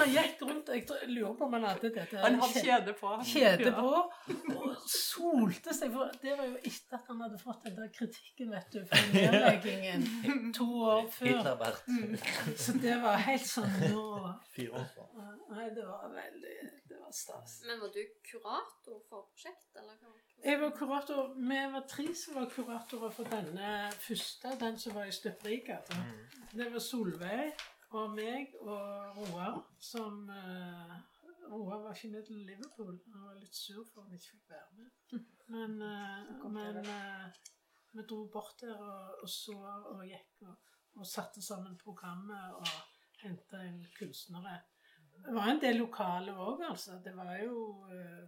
Han 0.00 0.08
gikk 0.10 0.42
rundt 0.42 0.68
Jeg 0.74 0.88
lurer 1.12 1.34
på 1.38 1.44
om 1.46 1.52
han 1.52 1.64
hadde 1.68 1.92
dette 1.94 2.18
Han 2.18 2.40
hadde 2.40 2.64
kjede 2.66 2.96
på. 2.98 3.12
kjede 3.24 3.72
på 3.72 3.92
solte 4.90 5.74
seg. 5.74 5.92
For 5.94 6.12
det 6.22 6.34
var 6.38 6.48
jo 6.50 6.56
etter 6.62 6.98
at 6.98 7.10
han 7.10 7.22
hadde 7.24 7.38
fått 7.40 7.64
den 7.66 7.76
der 7.78 7.90
kritikken 7.94 8.52
vet 8.54 8.72
du, 8.72 8.80
for 8.90 9.12
nedleggingen 9.14 10.52
to 10.56 10.66
år 10.86 11.08
før. 11.18 11.30
Hitlerbert. 11.30 11.82
Så 12.60 12.76
det 12.82 12.96
var 13.02 13.20
helt 13.26 13.46
sånn 13.48 13.76
nå 13.92 14.06
Fire 14.54 14.80
år 14.80 14.88
før. 14.94 15.10
Nei, 15.52 15.68
det 15.76 15.86
var 15.86 16.08
veldig 16.14 16.56
Det 16.88 17.00
var 17.00 17.12
stas. 17.14 17.60
Men 17.66 17.80
var 17.82 17.92
du 17.94 18.02
kurator 18.30 19.00
for 19.08 19.26
prosjekt, 19.32 19.70
eller? 19.76 19.98
Jeg 20.44 20.60
var 20.60 20.70
kurator, 20.76 21.32
Vi 21.36 21.60
var 21.72 21.86
tre 21.88 22.06
som 22.14 22.36
var 22.38 22.50
kuratorer 22.52 23.10
for 23.10 23.30
denne 23.30 23.90
første, 23.98 24.52
den 24.60 24.78
som 24.78 24.94
var 24.94 25.08
i 25.08 25.14
Støperigata. 25.14 25.96
Det 26.52 26.68
var 26.72 26.82
Solveig 26.84 27.64
og 27.96 28.10
meg 28.14 28.54
og 28.60 29.16
Roar 29.16 29.60
som 29.80 30.26
uh, 30.28 30.96
Roar 31.50 31.82
var 31.82 31.94
ikke 31.94 32.12
med 32.12 32.26
til 32.26 32.44
Liverpool. 32.48 32.96
Han 33.12 33.26
var 33.28 33.38
litt 33.40 33.56
sur 33.56 33.84
for 33.84 34.02
at 34.02 34.08
han 34.08 34.18
ikke 34.18 34.32
fikk 34.34 34.50
være 34.50 34.78
med. 34.78 35.26
Men, 35.54 35.76
eh, 35.90 36.46
men 36.56 36.80
eh, 36.82 37.42
vi 37.92 38.04
dro 38.08 38.22
bort 38.32 38.60
der 38.60 38.76
og, 38.76 39.22
og 39.22 39.30
så 39.30 39.56
og 39.92 40.02
gikk 40.06 40.46
og, 40.48 40.72
og 40.96 41.06
satte 41.06 41.42
sammen 41.42 41.78
programmet 41.80 42.58
og 42.60 42.72
henta 43.22 43.62
inn 43.66 43.84
kunstnere. 43.98 44.58
Det 45.16 45.34
var 45.34 45.50
en 45.50 45.62
del 45.62 45.80
lokale 45.80 46.34
òg, 46.34 46.66
altså. 46.70 46.98
Det 47.04 47.14
var 47.16 47.38
jo 47.40 47.86
eh, 47.92 48.26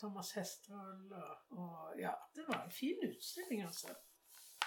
Thomas 0.00 0.30
Hestvold 0.36 1.10
og, 1.12 1.56
og 1.58 1.98
Ja, 2.00 2.14
det 2.36 2.46
var 2.48 2.64
en 2.64 2.74
fin 2.74 3.02
utstilling, 3.08 3.64
altså. 3.66 3.96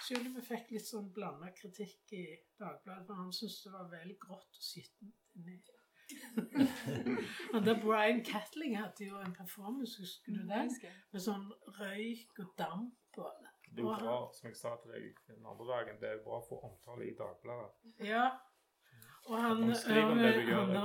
Selv 0.04 0.28
om 0.28 0.36
vi 0.36 0.44
fikk 0.44 0.74
litt 0.74 0.88
sånn 0.88 1.14
blanda 1.16 1.54
kritikk 1.56 2.12
i 2.18 2.26
Dagbladet, 2.60 3.06
for 3.08 3.22
han 3.22 3.32
syntes 3.32 3.62
det 3.64 3.72
var 3.72 3.88
vel 3.92 4.12
grått 4.20 4.60
og 4.60 4.66
skittent 4.66 5.38
inni 5.38 5.56
Der 7.66 7.76
Brian 7.82 8.24
Catling 8.26 8.78
hadde 8.78 9.08
jo 9.08 9.20
en 9.20 9.34
performance, 9.34 10.00
husker 10.02 10.34
du 10.34 10.48
den? 10.50 10.72
Med 11.14 11.26
sånn 11.26 11.50
røyk 11.80 12.40
og 12.44 12.54
damp 12.60 13.20
og 13.22 13.30
Det 13.74 13.82
er 13.82 13.88
jo 13.88 13.94
bra, 13.98 14.18
som 14.38 14.50
jeg 14.50 14.58
sa 14.58 14.76
til 14.82 14.94
deg 14.94 15.22
den 15.28 15.46
andre 15.50 15.66
dagen, 15.70 16.00
det 16.02 16.10
er 16.10 16.20
bra 16.26 16.40
å 16.40 16.46
få 16.46 16.60
omtale 16.68 17.08
i 17.10 17.16
Dagbladet. 17.18 17.94
Ja. 18.06 18.28
Og 19.32 19.40
han 19.40 19.62
du 19.64 19.72
gjør, 19.72 20.10
han, 20.52 20.76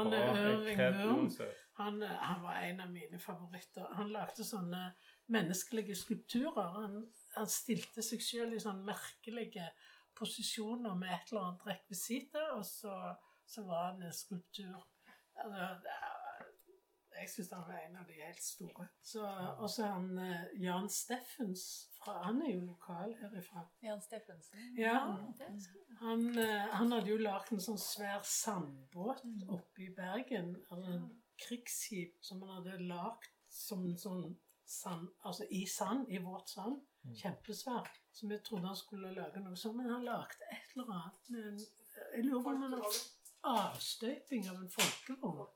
han, 1.74 1.98
bra. 1.98 2.34
Var 2.42 2.58
en 2.68 2.80
av 2.84 2.90
mine 2.92 3.18
favoritter. 3.18 3.88
Han 3.98 4.12
lagde 4.14 4.46
sånne 4.46 4.82
menneskelige 5.34 5.96
skulpturer. 5.98 6.68
Han, 6.76 7.00
han 7.34 7.50
stilte 7.50 8.04
seg 8.06 8.22
selv 8.22 8.54
i 8.54 8.62
sånne 8.62 8.86
merkelige 8.86 9.66
posisjoner 10.18 10.94
med 10.98 11.10
et 11.14 11.32
eller 11.32 11.48
annet 11.48 11.66
rekvisitt, 11.66 12.38
og 12.54 12.64
så, 12.66 12.94
så 13.46 13.66
var 13.66 13.90
han 13.90 14.06
en 14.06 14.14
skulptur. 14.14 14.78
Altså, 15.44 15.94
jeg 17.18 17.30
syns 17.32 17.50
han 17.52 17.64
var 17.66 17.78
en 17.82 17.96
av 17.98 18.08
de 18.08 18.16
helt 18.22 18.42
store. 18.42 18.86
Og 19.58 19.70
så 19.70 19.88
han 19.90 20.18
eh, 20.22 20.50
Jan 20.62 20.88
Steffens. 20.92 21.64
Fra, 21.98 22.14
han 22.28 22.42
er 22.44 22.52
jo 22.52 22.64
lokal 22.66 23.14
herifra. 23.20 23.64
Jan 23.82 24.02
Steffensen. 24.04 24.68
Ja. 24.78 25.00
Han, 26.02 26.28
eh, 26.38 26.68
han 26.74 26.94
hadde 26.94 27.10
jo 27.10 27.18
lagd 27.22 27.52
en 27.54 27.64
sånn 27.64 27.80
svær 27.82 28.22
sandbåt 28.26 29.24
oppe 29.48 29.88
i 29.88 29.90
Bergen. 29.94 30.54
Altså 30.68 30.94
en 30.94 31.08
krigsskip 31.38 32.18
som 32.24 32.42
han 32.44 32.60
hadde 32.60 32.86
lagd 32.86 33.32
som 33.52 33.82
en 33.86 33.98
sånn 33.98 34.28
sand, 34.68 35.08
altså 35.24 35.46
i 35.50 35.64
sand, 35.66 36.10
i 36.12 36.20
våt 36.22 36.50
sand. 36.52 36.82
Kjempesvær. 37.18 37.86
Så 38.12 38.28
vi 38.28 38.36
trodde 38.44 38.68
han 38.68 38.76
skulle 38.76 39.14
lage 39.16 39.40
noe 39.40 39.56
sånt, 39.56 39.78
men 39.78 39.88
han 39.90 40.04
lagde 40.04 40.48
et 40.52 40.74
eller 40.74 40.90
annet 40.92 41.30
Men 41.32 41.60
Jeg 41.60 42.24
lurer 42.26 42.42
på 42.42 42.50
om 42.52 42.64
han 42.66 42.74
avstøping 43.46 44.48
av 44.50 44.62
en 44.62 44.70
folkevogn. 44.72 45.54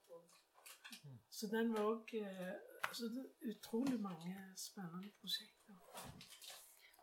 Så 1.32 1.48
den 1.50 1.72
var 1.74 1.88
òg 1.88 2.12
altså, 2.18 3.08
er 3.08 3.54
utrolig 3.54 3.98
mange 4.00 4.34
spennende 4.60 5.10
prosjekter. 5.18 5.78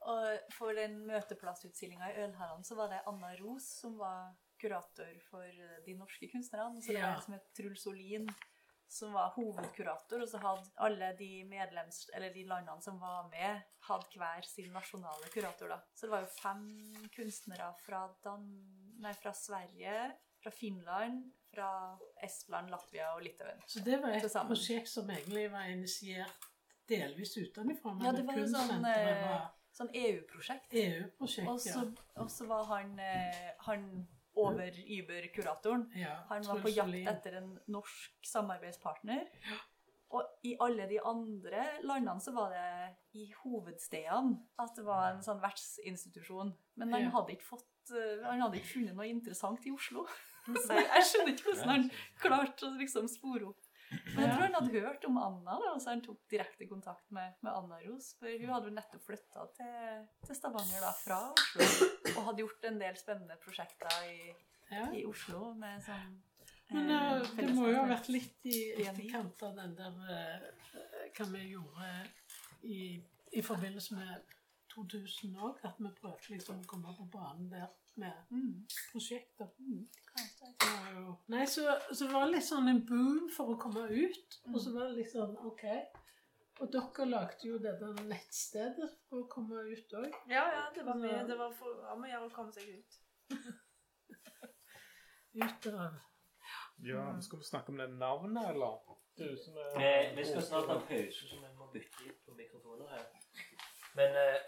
Og 0.10 0.54
for 0.56 0.78
den 0.78 1.02
møteplassutstillinga 1.10 2.12
i 2.14 2.22
Ølhallene 2.24 2.66
så 2.66 2.78
var 2.80 2.94
det 2.94 3.02
Anna 3.10 3.34
Ros 3.42 3.68
som 3.82 3.98
var 4.00 4.32
kurator 4.60 5.12
for 5.30 5.44
eh, 5.46 5.82
de 5.86 5.96
norske 5.98 6.30
kunstnerne. 6.32 6.82
Så 6.82 6.94
det 6.94 7.04
var 7.04 7.18
en 7.18 7.26
som 7.26 7.36
het 7.36 7.52
Truls 7.58 7.86
Olin 7.92 8.30
som 8.90 9.14
var 9.14 9.36
hovedkurator, 9.36 10.24
og 10.24 10.30
så 10.32 10.40
hadde 10.42 10.72
alle 10.82 11.12
de 11.20 11.44
medlems... 11.46 12.08
Eller 12.18 12.34
de 12.34 12.48
landene 12.50 12.82
som 12.82 12.98
var 12.98 13.28
med, 13.30 13.62
hadde 13.86 14.18
hver 14.18 14.48
sin 14.50 14.72
nasjonale 14.74 15.30
kurator, 15.30 15.70
da. 15.70 15.78
Så 15.94 16.08
det 16.08 16.14
var 16.16 16.24
jo 16.26 16.32
fem 16.40 16.64
kunstnere 17.14 17.70
fra 17.84 18.08
Dan... 18.26 18.48
Nei, 19.00 19.14
fra 19.22 19.32
Sverige, 19.38 19.94
fra 20.44 20.52
Finland, 20.52 21.24
fra 21.54 21.70
Estland, 22.24 22.70
Latvia 22.72 23.14
og 23.16 23.24
Litauen. 23.26 23.62
Så 23.68 23.84
det 23.86 24.02
var 24.02 24.16
et 24.18 24.28
prosjekt 24.48 24.92
som 24.92 25.10
egentlig 25.10 25.48
var 25.52 25.72
initiert 25.72 26.50
delvis 26.90 27.36
utenfra. 27.38 27.96
Ja, 28.04 28.14
det 28.16 28.26
var 28.28 28.38
jo 28.40 28.46
sånn, 28.50 28.86
eh, 28.90 29.40
Sånn 29.80 29.92
EU-prosjekt. 29.96 30.74
EU-prosjekt, 30.76 31.68
ja. 31.70 31.84
og 32.20 32.32
så 32.34 32.48
var 32.50 32.66
han, 32.68 32.98
eh, 33.00 33.52
han 33.68 33.86
over-Uber-kuratoren. 34.40 35.86
ja. 35.96 36.16
Han 36.30 36.44
var 36.48 36.62
på 36.64 36.72
jakt 36.74 36.96
etter 37.14 37.38
en 37.40 37.52
norsk 37.72 38.26
samarbeidspartner. 38.28 39.28
Og 40.10 40.26
i 40.44 40.56
alle 40.60 40.88
de 40.90 40.98
andre 41.06 41.64
landene 41.86 42.22
så 42.24 42.34
var 42.34 42.54
det 42.56 43.20
i 43.22 43.28
hovedstedene 43.44 44.40
at 44.58 44.74
det 44.76 44.86
var 44.88 45.12
en 45.12 45.22
sånn 45.26 45.42
vertsinstitusjon. 45.44 46.54
Men 46.82 46.96
han 46.96 47.12
hadde 47.14 47.36
ikke 47.36 47.52
fått 47.52 47.68
Han 48.26 48.44
hadde 48.46 48.60
ikke 48.60 48.74
funnet 48.76 48.98
noe 48.98 49.08
interessant 49.10 49.66
i 49.68 49.74
Oslo. 49.74 50.06
Så 50.66 50.78
jeg, 50.78 51.06
skjønner 51.06 51.34
ikke 51.34 51.50
hvordan 51.52 51.74
han 51.74 51.90
klarte 52.22 52.70
å 52.70 52.78
liksom 52.80 53.10
spore 53.12 53.52
opp. 53.52 53.66
Men 53.90 54.22
jeg 54.22 54.30
tror 54.30 54.44
han 54.44 54.56
hadde 54.56 54.82
hørt 54.84 55.06
om 55.10 55.18
Anna, 55.18 55.56
da, 55.64 55.72
så 55.82 55.90
han 55.90 56.02
tok 56.06 56.20
direkte 56.30 56.68
kontakt 56.70 57.08
med, 57.16 57.34
med 57.42 57.56
Anna 57.56 57.80
Ros. 57.88 58.12
For 58.20 58.30
hun 58.30 58.52
hadde 58.54 58.70
jo 58.70 58.74
nettopp 58.76 59.06
flytta 59.06 59.46
til, 59.58 60.04
til 60.28 60.38
Stavanger 60.38 60.84
da, 60.86 60.92
fra 60.94 61.20
Oslo, 61.34 61.88
og 62.14 62.20
hadde 62.28 62.44
gjort 62.44 62.68
en 62.70 62.78
del 62.84 63.00
spennende 63.02 63.38
prosjekter 63.42 63.96
i, 64.06 64.34
Ja. 64.70 64.86
i 64.94 65.02
Oslo 65.10 65.56
med 65.58 65.82
sånn 65.82 66.20
Men 66.70 66.92
eh, 66.94 67.14
eh, 67.18 67.32
det 67.40 67.48
må 67.58 67.72
jo 67.72 67.80
ha 67.80 67.88
vært 67.90 68.12
litt 68.14 68.46
i 68.46 68.60
etterkant 68.84 69.42
av 69.48 69.56
den 69.58 69.74
der 69.80 70.12
eh, 70.14 71.08
Hva 71.18 71.26
vi 71.32 71.48
gjorde 71.56 71.88
i, 72.70 72.82
i 73.34 73.42
forbindelse 73.42 73.98
med 73.98 74.36
2000 74.74 75.36
òg, 75.38 75.60
at 75.68 75.78
vi 75.80 75.92
prøvde 76.02 76.34
liksom 76.36 76.60
å 76.64 76.68
komme 76.70 76.94
på 76.98 77.08
banen 77.14 77.50
der 77.52 77.68
med 78.00 78.14
Mm. 78.32 78.66
prosjekter. 78.92 79.48
Mm. 79.60 79.88
Nei, 81.28 81.46
så, 81.46 81.74
så 81.94 82.08
var 82.12 82.26
det 82.26 82.36
litt 82.38 82.46
sånn 82.48 82.70
en 82.72 82.86
boom 82.88 83.30
for 83.36 83.54
å 83.54 83.58
komme 83.60 83.88
ut. 83.92 84.38
Og 84.54 84.60
så 84.62 84.72
var 84.76 84.88
det 84.90 85.02
litt 85.02 85.12
sånn 85.12 85.36
OK. 85.50 85.66
Og 86.60 86.72
dere 86.72 87.06
lagde 87.08 87.48
jo 87.48 87.58
dette 87.64 87.90
nettstedet 88.08 88.90
for 89.10 89.24
å 89.24 89.28
komme 89.32 89.62
ut 89.72 89.94
òg. 90.00 90.10
Ja, 90.32 90.46
ja, 90.54 90.64
det 90.76 90.84
var 90.88 90.96
mye. 91.00 91.22
Det 91.28 91.38
var 91.40 91.52
for, 91.56 91.84
om 91.94 92.04
å 92.04 92.10
gjøre 92.12 92.28
å 92.30 92.34
komme 92.36 92.52
seg 92.56 92.68
ut. 92.78 93.00
Ut 95.40 95.68
av 95.68 95.94
Ja, 96.84 97.04
Skal 97.22 97.40
vi 97.40 97.46
snakke 97.46 97.72
om 97.72 97.78
det 97.78 97.88
navnet, 97.94 98.50
eller? 98.50 98.80
Du 99.20 99.36
som 99.38 99.58
er 99.60 99.76
Vi, 99.78 100.16
vi 100.16 100.26
skal 100.26 100.42
snart 100.42 100.68
ha 100.72 100.78
pause, 100.80 101.28
så 101.28 101.36
vi 101.40 101.52
må 101.60 101.68
bytte 101.74 102.06
litt 102.06 102.22
på 102.26 102.36
mikrofoner 102.38 102.88
her. 102.96 103.06
Men 104.00 104.16
eh, 104.16 104.40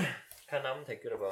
hva 0.50 0.62
navn 0.64 0.82
tenker 0.88 1.14
du 1.14 1.20
på? 1.20 1.30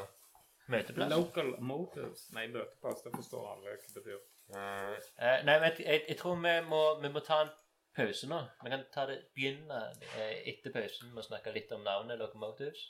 Møteplass? 0.73 1.11
Local 1.13 1.51
Motives. 1.61 2.29
Nei, 2.37 2.47
møteplass. 2.53 3.03
Det 3.05 3.13
forstår 3.17 3.51
alle 3.51 3.67
hva 3.67 3.77
det 3.83 3.95
betyr. 3.99 4.23
Eh, 4.55 5.45
nei, 5.45 5.59
men 5.59 5.69
jeg, 5.73 6.05
jeg 6.09 6.17
tror 6.21 6.39
vi 6.41 6.55
må, 6.69 6.83
vi 7.03 7.11
må 7.13 7.21
ta 7.25 7.43
en 7.45 7.53
pause 7.97 8.29
nå. 8.31 8.41
Vi 8.63 8.73
kan 8.73 8.87
ta 8.95 9.07
det, 9.11 9.19
begynne 9.37 9.81
eh, 10.15 10.35
etter 10.53 10.75
pausen 10.75 11.13
med 11.13 11.25
å 11.25 11.29
snakke 11.29 11.55
litt 11.55 11.73
om 11.75 11.85
navnet 11.87 12.21
Locomotives. 12.23 12.81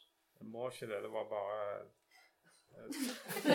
Jeg 0.40 0.50
må 0.52 0.68
ikke 0.70 0.90
det. 0.92 1.02
Det 1.06 1.12
var 1.14 1.28
bare 1.32 1.60
Det 2.74 3.52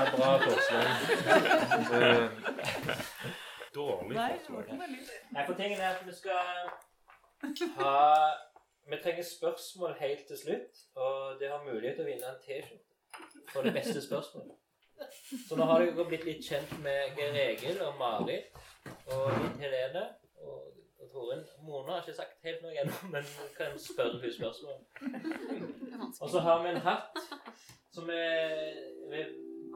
er 0.00 0.10
bra 0.16 0.30
forslag. 0.44 0.86
Eh, 1.98 2.26
dårlig 3.74 4.16
var 4.16 4.36
forslag. 4.46 4.84
Nei, 5.34 5.42
for 5.44 5.54
tingen 5.54 5.80
er 5.80 5.90
at 5.96 6.06
vi 6.06 6.14
skal 6.14 6.38
ha 7.78 7.98
Vi 8.90 8.96
trenger 9.02 9.22
spørsmål 9.22 9.94
helt 10.00 10.26
til 10.26 10.38
slutt, 10.38 10.78
og 10.94 11.40
det 11.40 11.48
har 11.48 11.64
mulighet 11.72 11.96
til 11.98 12.06
å 12.06 12.08
vinne 12.08 12.30
en 12.30 12.38
T-skjorte 12.44 13.52
for 13.52 13.66
det 13.66 13.74
beste 13.76 14.00
spørsmålet. 14.00 14.54
Så 15.48 15.56
nå 15.58 15.66
har 15.68 15.84
dere 15.84 16.06
blitt 16.08 16.24
litt 16.24 16.40
kjent 16.48 16.72
med 16.82 17.18
Geir 17.18 17.36
Egil 17.42 17.82
og 17.84 17.98
Marit 18.00 18.48
og 19.12 19.26
litt 19.42 19.60
Helene 19.60 20.04
og, 20.40 20.72
og 20.98 21.10
Torunn. 21.12 21.44
Mona 21.66 21.98
har 21.98 22.00
ikke 22.06 22.16
sagt 22.16 22.40
helt 22.48 22.64
noe 22.64 22.72
ennå, 22.80 22.96
men 23.12 23.28
vi 23.28 23.50
kan 23.58 23.76
spørre 23.82 24.22
henne 24.22 24.32
spørsmål. 24.38 24.80
Og 26.20 26.32
så 26.32 26.42
har 26.48 26.64
vi 26.64 26.72
en 26.72 26.82
hatt 26.88 27.20
som 27.92 28.08
vi, 28.08 28.24
vi 29.12 29.20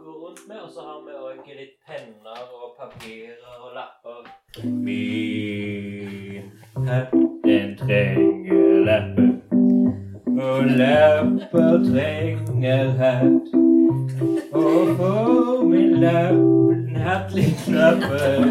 går 0.01 0.19
rundt 0.25 0.43
med, 0.49 0.59
og 0.63 0.73
så 0.73 0.89
har 0.89 1.05
vi 1.05 1.21
òg 1.21 1.53
litt 1.61 1.77
penner 1.85 2.49
og 2.49 2.73
papirer 2.81 3.61
og 3.61 3.77
lapper. 3.77 4.25
Min 4.65 6.51
hatt, 6.89 7.13
den 7.45 7.77
trenger 7.77 8.62
lapper. 8.85 9.29
Og 10.43 10.65
lapper 10.65 11.73
trenger 11.93 12.91
hatt. 13.01 13.47
Og 14.53 14.97
for 14.97 15.65
min 15.69 16.01
lapp, 16.01 16.97
hatt 17.05 17.35
litt 17.35 17.69
lapper, 17.69 18.45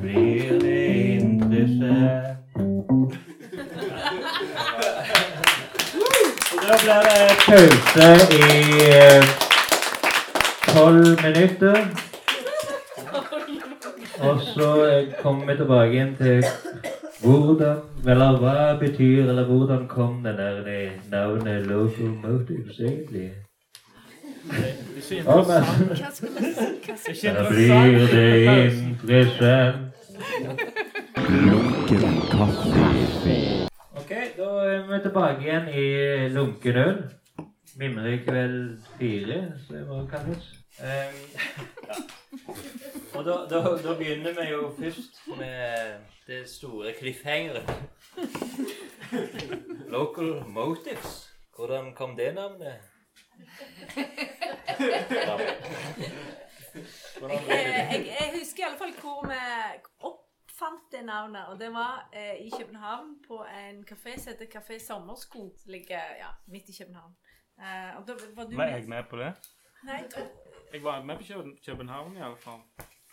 blir 0.00 0.58
det 0.62 0.84
interessant. 1.18 2.38
Da 6.68 6.76
blir 6.82 7.00
det 7.08 7.22
pause 7.46 8.08
i 8.34 8.42
eh, 8.92 9.24
tolv 10.68 11.22
minutter. 11.22 11.78
Og 14.20 14.40
så 14.54 14.70
kommer 15.22 15.46
vi 15.46 15.56
tilbake 15.56 15.92
igjen 15.92 16.16
til 16.18 16.44
hvordan 17.22 17.76
Eller 18.06 18.38
hva 18.38 18.78
betyr, 18.80 19.28
eller 19.28 19.44
hvordan 19.44 19.88
kom 19.88 20.22
den 20.24 20.36
der 20.36 20.62
det 20.64 20.90
navnet 21.10 21.66
Locomotives 21.66 22.80
egentlig? 22.80 23.32
Ikke 24.96 25.16
er 25.16 25.60
ikke 27.08 27.28
interessant. 27.28 27.36
Da 27.36 27.48
blir 27.48 28.06
det 28.06 28.72
interessant. 28.72 29.76
Ok, 33.92 34.10
da 34.38 34.48
er 34.68 34.86
vi 34.88 35.02
tilbake 35.02 35.40
igjen 35.42 35.68
i 35.74 35.86
lunken 36.34 36.76
øl. 36.76 37.02
Mimrekveld 37.78 38.78
fire, 38.98 39.42
som 39.66 39.76
det 39.76 40.08
kalles. 40.10 40.57
Um, 40.78 40.86
ja. 41.88 41.94
Og 43.14 43.24
da, 43.24 43.34
da, 43.50 43.62
da 43.82 43.94
begynner 43.98 44.32
vi 44.36 44.50
jo 44.50 44.74
først 44.78 45.16
med 45.38 45.98
det 46.26 46.44
store 46.50 46.92
cliffhangeret. 46.98 47.70
Local 49.88 50.44
Motives. 50.46 51.34
Hvordan 51.56 51.94
kom 51.94 52.16
det 52.16 52.34
navnet? 52.34 52.78
Ja. 55.10 55.38
Jeg, 57.20 57.48
jeg, 57.48 58.06
jeg 58.20 58.30
husker 58.38 58.62
i 58.62 58.66
alle 58.66 58.78
fall 58.78 58.94
hvor 59.00 59.26
vi 59.26 59.38
oppfant 60.06 60.92
det 60.92 61.04
navnet. 61.04 61.46
Og 61.50 61.60
det 61.60 61.72
var 61.74 62.08
eh, 62.12 62.46
i 62.46 62.50
København 62.58 63.16
på 63.28 63.42
en 63.66 63.84
kafé 63.90 64.14
som 64.20 64.32
heter 64.32 64.46
Kafé 64.58 64.78
Sommersko. 64.86 65.50
Som 65.58 65.72
ligger 65.74 66.14
ja, 66.22 66.30
midt 66.46 66.68
i 66.68 66.76
København. 66.78 67.16
Eh, 67.58 67.96
og 67.98 68.06
da 68.06 68.14
var 68.36 68.44
du 68.44 68.56
Var 68.56 68.64
jeg 68.76 68.88
med 68.88 69.04
på 69.10 69.16
det? 69.16 69.32
Jeg 70.72 70.84
var 70.84 71.02
med 71.02 71.16
på 71.16 71.44
København 71.64 72.16
i 72.16 72.22
alle 72.22 72.36
fall. 72.36 72.60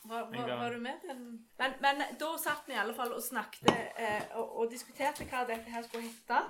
var, 0.03 0.29
var, 0.31 0.57
var 0.57 0.71
du 0.71 0.79
med 0.79 0.93
den? 1.07 1.21
Men, 1.57 1.73
men 1.81 2.03
da 2.19 2.31
satt 2.37 2.67
vi 2.67 2.73
i 2.73 2.81
alle 2.81 2.93
fall 2.93 3.13
og 3.13 3.23
snakket 3.23 3.69
eh, 3.71 4.35
og, 4.35 4.57
og 4.59 4.71
diskuterte 4.71 5.25
hva 5.29 5.45
dette 5.47 5.71
her 5.71 5.85
skulle 5.87 6.09
hete. 6.09 6.41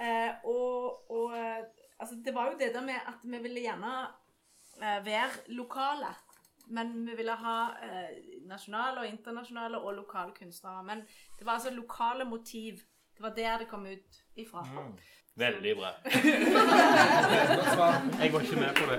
Eh, 0.00 0.32
og 0.44 1.10
og 1.10 1.36
eh, 1.36 1.64
altså, 1.98 2.16
det 2.24 2.34
var 2.34 2.50
jo 2.50 2.58
det 2.58 2.74
der 2.74 2.84
med 2.86 3.00
at 3.06 3.24
vi 3.24 3.38
ville 3.38 3.60
gjerne 3.60 3.94
eh, 4.82 5.00
være 5.06 5.54
lokale. 5.60 6.14
Men 6.70 7.06
vi 7.06 7.16
ville 7.18 7.34
ha 7.34 7.56
eh, 7.82 8.10
nasjonale 8.46 9.00
og 9.00 9.06
internasjonale 9.06 9.78
og 9.78 9.94
lokale 9.94 10.32
kunstnere. 10.38 10.84
Men 10.86 11.02
det 11.38 11.46
var 11.46 11.52
altså 11.58 11.70
lokale 11.74 12.24
motiv. 12.24 12.78
Det 13.16 13.22
var 13.22 13.34
der 13.34 13.58
det 13.58 13.68
kom 13.68 13.86
ut 13.86 14.22
ifra. 14.36 14.62
Mm. 14.62 14.94
Veldig 15.40 15.76
bra. 15.76 15.88
Jeg 18.22 18.32
var 18.32 18.40
ikke 18.40 18.56
med 18.60 18.74
på 18.76 18.84
det. 18.90 18.98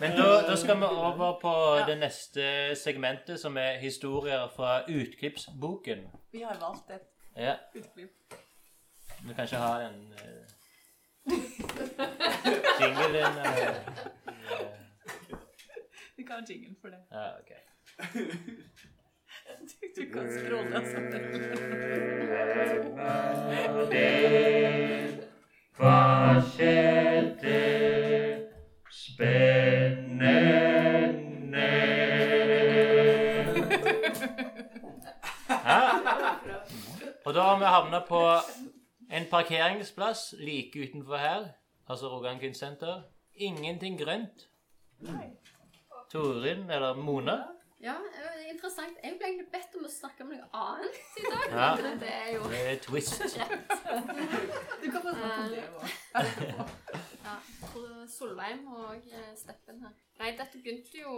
men 0.00 0.10
da, 0.16 0.42
da 0.50 0.56
skal 0.56 0.76
vi 0.76 0.82
over 0.84 1.38
på 1.42 1.76
Ja. 1.78 1.86
det 1.86 1.98
neste 1.98 2.76
segmentet, 2.76 3.40
som 3.40 3.56
er 3.56 3.78
historier 3.78 4.48
fra 4.56 4.80
utklippsboken. 4.88 5.98
Vi 6.32 6.40
har 6.42 6.56
valgt 6.60 6.90
et 6.90 7.00
Ja, 7.36 7.54
utklipp. 7.74 8.10
Du 9.28 9.34
kan 9.34 9.44
ikke 9.44 9.56
ha 9.56 9.80
en 9.80 10.12
uh, 10.12 10.18
din. 12.80 12.92
uh, 12.92 13.20
Vi 16.16 16.22
kan 16.22 16.36
ha 16.36 16.42
jingle 16.48 16.76
for 16.80 16.88
det. 16.88 16.98
Ja, 17.12 17.28
ok. 17.38 17.50
Du, 19.96 20.02
kan 20.12 20.28
skråle, 20.38 20.76
altså. 20.76 20.98
Hva 25.76 26.40
skjedde 26.52 27.60
spennende? 28.90 30.34
Ja. 35.48 35.80
Og 37.24 37.34
da 37.34 37.42
har 37.42 37.58
vi 37.58 37.64
havna 37.64 38.00
på 38.08 38.20
en 39.10 39.26
parkeringsplass 39.30 40.34
like 40.38 40.80
utenfor 40.80 41.16
her, 41.16 41.48
altså 41.88 42.08
Rogankin 42.08 42.54
senter. 42.54 43.02
Ingenting 43.34 43.98
grønt. 44.00 44.48
Torin, 46.12 46.70
eller 46.70 46.94
Mona? 46.94 47.38
Ja, 47.82 47.92
er 47.92 48.39
interessant. 48.54 48.98
Jeg 49.02 49.16
ble 49.18 49.28
egentlig 49.30 49.46
bedt 49.52 49.76
om 49.78 49.84
å 49.86 49.92
snakke 49.92 50.24
om 50.24 50.32
noe 50.34 50.48
annet 50.60 50.98
i 51.20 51.24
dag. 51.26 51.46
Ja. 51.54 51.68
Men 51.82 52.00
det 52.02 52.10
er 52.14 52.30
jo 52.34 52.42
Det 52.52 52.60
er 52.72 52.80
twist. 52.84 53.22
Du 54.82 54.86
kan 54.90 55.02
få 55.04 55.14
snakke 55.14 55.40
om 55.40 55.54
det 55.54 55.64
òg. 55.76 55.88
ja, 57.24 57.36
Solveig 58.10 58.66
og 58.66 59.08
eh, 59.12 59.32
Steppen 59.38 59.80
her. 59.84 59.96
Nei, 60.20 60.34
dette 60.38 60.58
begynte 60.58 61.02
jo 61.02 61.16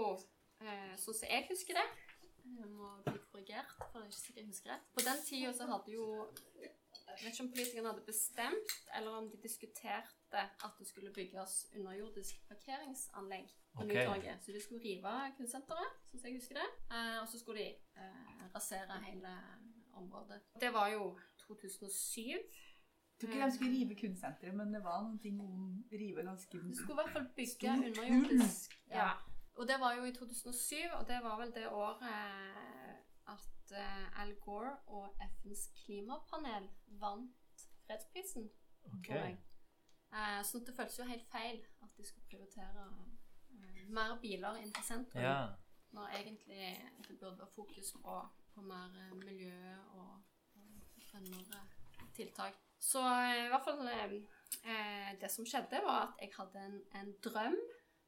Eh, 0.63 0.93
Sånn 1.01 1.17
som 1.19 1.27
jeg 1.27 1.47
husker 1.49 1.75
det. 1.75 1.85
Jeg 2.43 2.69
må 2.71 2.89
bli 3.07 3.19
korrigert, 3.33 3.71
for 3.91 3.99
jeg 3.99 4.05
er 4.05 4.11
ikke 4.13 4.21
sikker 4.21 4.41
jeg 4.43 4.51
husker 4.53 4.71
rett. 4.71 4.85
På 4.95 5.03
den 5.07 5.23
tida 5.27 5.51
så 5.57 5.67
hadde 5.71 5.91
jo 5.95 6.05
Jeg 6.63 7.25
vet 7.25 7.33
ikke 7.33 7.43
om 7.45 7.51
politikerne 7.51 7.91
hadde 7.91 8.05
bestemt, 8.07 8.75
eller 8.97 9.17
om 9.19 9.27
de 9.33 9.41
diskuterte 9.43 10.15
at 10.39 10.79
det 10.79 10.87
skulle 10.89 11.13
bygges 11.13 11.67
underjordisk 11.77 12.49
parkeringsanlegg 12.49 13.49
på 13.75 13.83
Ok. 13.83 13.89
Nytorget. 13.89 14.45
Så 14.45 14.53
de 14.53 14.61
skulle 14.63 14.85
rive 14.85 15.13
kunstsenteret, 15.37 15.95
sånn 16.11 16.21
som 16.21 16.29
jeg 16.29 16.37
husker 16.41 16.55
det. 16.61 16.69
Eh, 16.93 17.19
og 17.23 17.29
så 17.29 17.39
skulle 17.39 17.59
de 17.59 17.71
eh, 17.97 18.43
rasere 18.55 18.99
hele 19.07 19.33
området. 19.93 20.41
Det 20.61 20.73
var 20.73 20.89
jo 20.93 21.19
2007. 21.47 22.21
Jeg 22.23 23.29
tror 23.29 23.35
ikke 23.35 23.47
de 23.47 23.57
skulle 23.57 23.75
rive 23.79 23.95
kunstsenteret, 24.01 24.55
men 24.55 24.75
det 24.75 24.83
var 24.85 25.03
noen 25.03 25.19
ting 25.23 25.41
om 25.41 25.85
rive 25.93 26.25
ganske 26.27 26.59
Du 26.59 26.75
skulle 26.75 26.97
i 26.97 27.01
hvert 27.03 27.13
fall 27.13 27.29
bygge 27.37 27.71
underjordisk. 27.77 28.79
Ja. 28.91 28.97
Ja. 28.97 29.11
Og 29.55 29.69
det 29.69 29.77
var 29.81 29.95
jo 29.95 30.05
i 30.05 30.13
2007, 30.13 30.77
og 30.99 31.09
det 31.09 31.19
var 31.23 31.37
vel 31.41 31.53
det 31.55 31.69
året 31.69 32.03
at 33.29 33.73
eh, 33.73 34.21
Al 34.21 34.35
Gore 34.41 34.77
og 34.87 35.15
FNs 35.21 35.69
klimapanel 35.85 36.69
vant 36.87 37.67
fredsprisen. 37.87 38.51
Ok. 38.85 39.11
Jeg. 40.13 40.39
Eh, 40.39 40.45
så 40.45 40.61
det 40.67 40.77
føltes 40.77 40.99
jo 40.99 41.09
helt 41.09 41.27
feil 41.33 41.61
at 41.83 41.97
de 41.97 42.07
skulle 42.07 42.29
prioritere 42.29 42.87
eh, 42.87 43.83
mer 43.89 44.17
biler 44.23 44.61
inn 44.61 44.73
til 44.73 44.85
sentrum. 44.87 45.23
Ja. 45.23 45.47
Når 45.93 46.15
egentlig 46.21 46.69
det 47.09 47.19
burde 47.21 47.39
være 47.39 47.55
fokus 47.55 47.93
på, 48.03 48.19
på 48.55 48.65
mer 48.65 48.99
eh, 49.01 49.17
miljø 49.17 49.77
og, 49.95 50.23
og 52.03 52.09
tiltak. 52.17 52.57
Så 52.83 52.99
i 52.99 53.49
hvert 53.49 53.65
fall 53.65 53.89
Det 55.21 55.31
som 55.31 55.47
skjedde, 55.47 55.79
var 55.85 56.01
at 56.09 56.21
jeg 56.21 56.33
hadde 56.35 56.65
en, 56.67 56.81
en 56.99 57.13
drøm. 57.25 57.57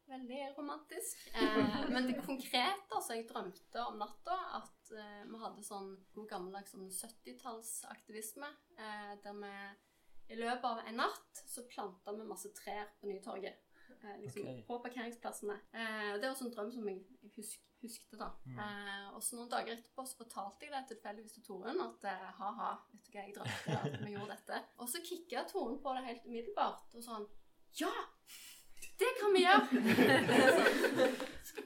Veldig 0.06 0.40
romantisk. 0.58 1.28
Eh, 1.34 1.90
men 1.92 2.08
det 2.08 2.24
konkrete 2.26 2.96
altså 2.96 3.14
Jeg 3.16 3.28
drømte 3.28 3.84
om 3.86 3.96
natta 3.98 4.36
at 4.58 4.92
vi 4.92 5.38
hadde 5.40 5.64
sånn 5.64 5.94
god 6.16 6.28
gammeldags 6.28 6.74
sånn 6.74 6.90
70-tallsaktivisme. 6.92 8.50
Eh, 8.76 9.14
der 9.24 9.38
vi 9.40 9.54
i 10.28 10.38
løpet 10.38 10.64
av 10.64 10.80
en 10.88 10.98
natt 11.02 11.44
så 11.44 11.66
planta 11.68 12.14
vi 12.16 12.26
masse 12.28 12.50
trær 12.56 12.88
på 13.00 13.10
Nytorget. 13.10 13.60
Eh, 14.04 14.20
liksom 14.20 14.42
okay. 14.42 14.62
På 14.68 14.78
parkeringsplassene. 14.84 15.58
Eh, 15.72 16.14
det 16.20 16.28
var 16.28 16.42
en 16.42 16.54
drøm 16.56 16.72
som 16.72 16.88
jeg 16.88 17.02
jeg 17.22 17.32
husk, 17.36 17.60
huskte, 17.82 18.18
da. 18.20 18.30
Mm. 18.44 18.58
Eh, 18.64 19.06
og 19.16 19.22
så 19.24 19.38
noen 19.38 19.52
dager 19.52 19.76
etterpå 19.76 20.04
så 20.08 20.18
fortalte 20.22 20.66
jeg 20.66 20.74
det 20.74 20.82
tilfeldigvis 20.92 21.36
til 21.36 21.46
Torunn 21.46 21.84
at 21.84 22.08
eh, 22.10 22.26
ha-ha, 22.40 22.72
vet 22.92 23.06
du 23.06 23.12
hva, 23.12 23.22
jeg 23.22 23.36
drømte 23.36 23.78
at 23.80 24.00
vi 24.02 24.16
gjorde 24.16 24.36
dette. 24.36 24.60
Og 24.80 24.90
så 24.92 25.04
kicka 25.04 25.46
Torunn 25.50 25.80
på 25.84 25.94
det 25.96 26.08
helt 26.08 26.28
umiddelbart 26.28 26.98
og 26.98 27.08
sånn 27.08 27.30
Ja! 27.80 27.94
Det 29.00 29.10
kan 29.18 29.32
vi 29.32 29.40
gjøre! 29.42 29.64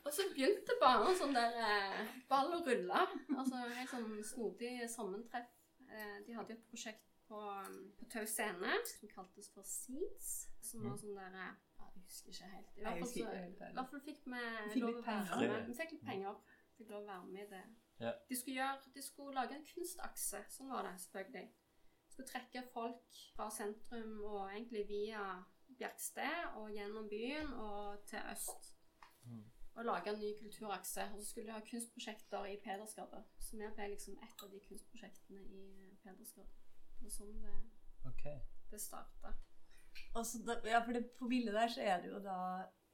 og 0.04 0.12
så 0.14 0.24
begynte 0.30 0.76
bare 0.80 1.10
en 1.10 1.18
sånn 1.18 1.34
der 1.36 1.58
eh, 1.66 2.12
ball 2.30 2.54
å 2.54 2.62
rulle. 2.62 3.02
Altså 3.34 3.64
helt 3.66 3.90
sånn 3.90 4.22
snodig 4.24 4.72
sammentreff. 4.92 5.50
Eh, 5.88 6.16
de 6.24 6.36
hadde 6.36 6.54
jo 6.54 6.60
et 6.60 6.70
prosjekt 6.70 7.07
på, 7.28 7.40
um, 7.40 7.80
på 7.98 8.08
Tau 8.12 8.26
Scene 8.26 8.76
som 8.90 9.10
kaltes 9.12 9.50
for 9.54 9.66
Seeds. 9.68 10.30
Som 10.64 10.84
var 10.84 10.96
sånn 11.00 11.16
der 11.16 11.36
eh, 11.38 11.52
ja, 11.78 11.90
Jeg 11.94 12.06
husker 12.06 12.32
ikke 12.32 12.48
helt. 12.54 12.72
I 12.76 12.86
hvert 12.86 13.02
fall, 13.02 13.10
så, 13.12 13.26
i 13.68 13.76
hvert 13.76 13.92
fall 13.92 14.02
fikk 14.06 14.24
vi 14.24 14.40
fikk 14.72 14.82
lov 14.84 14.96
å 14.96 15.04
være 15.06 15.42
med. 15.42 15.68
Vi 15.68 15.76
fikk 15.78 15.94
litt 15.96 16.08
penger. 16.08 16.40
Fikk 16.78 16.90
lov 16.94 17.04
å 17.04 17.08
være 17.08 17.30
med 17.32 17.44
i 17.44 17.50
det. 17.52 17.62
Ja. 17.98 18.12
De, 18.28 18.36
skulle 18.38 18.60
gjøre, 18.60 18.92
de 18.94 19.02
skulle 19.02 19.34
lage 19.34 19.56
en 19.58 19.66
kunstakse. 19.66 20.42
Sånn 20.54 20.72
var 20.72 20.86
det, 20.86 20.94
selvfølgelig. 21.04 21.46
De 22.08 22.14
skulle 22.14 22.32
trekke 22.32 22.64
folk 22.72 23.22
fra 23.36 23.48
sentrum 23.54 24.18
og 24.22 24.42
egentlig 24.48 24.84
via 24.90 25.24
Bjerksted 25.78 26.58
og 26.58 26.70
gjennom 26.74 27.08
byen 27.10 27.52
og 27.60 28.04
til 28.10 28.22
øst. 28.32 28.72
Mm. 29.24 29.42
Og 29.78 29.84
lage 29.84 30.10
en 30.10 30.20
ny 30.20 30.30
kulturakse. 30.38 31.04
Og 31.12 31.20
så 31.20 31.26
skulle 31.28 31.50
de 31.50 31.56
ha 31.58 31.64
kunstprosjekter 31.66 32.48
i 32.52 32.56
Pedersgade. 32.64 33.24
Så 33.38 33.58
vi 33.58 33.68
ble 33.74 33.92
liksom 33.94 34.16
et 34.24 34.42
av 34.44 34.54
de 34.54 34.62
kunstprosjektene 34.68 35.44
i 35.44 35.66
Pedersgata. 36.02 36.57
Det 36.98 37.06
var 37.06 37.14
sånn 37.14 37.36
det, 37.42 37.56
okay. 38.10 38.40
det 38.72 38.80
starta. 38.82 39.34
Og 40.14 40.26
så 40.26 40.40
ja, 40.66 40.80
for 40.84 40.94
det, 40.96 41.04
På 41.18 41.28
bildet 41.30 41.54
der 41.54 41.72
så 41.72 41.84
er 41.84 42.02
det 42.02 42.10
jo 42.10 42.20
da 42.22 42.38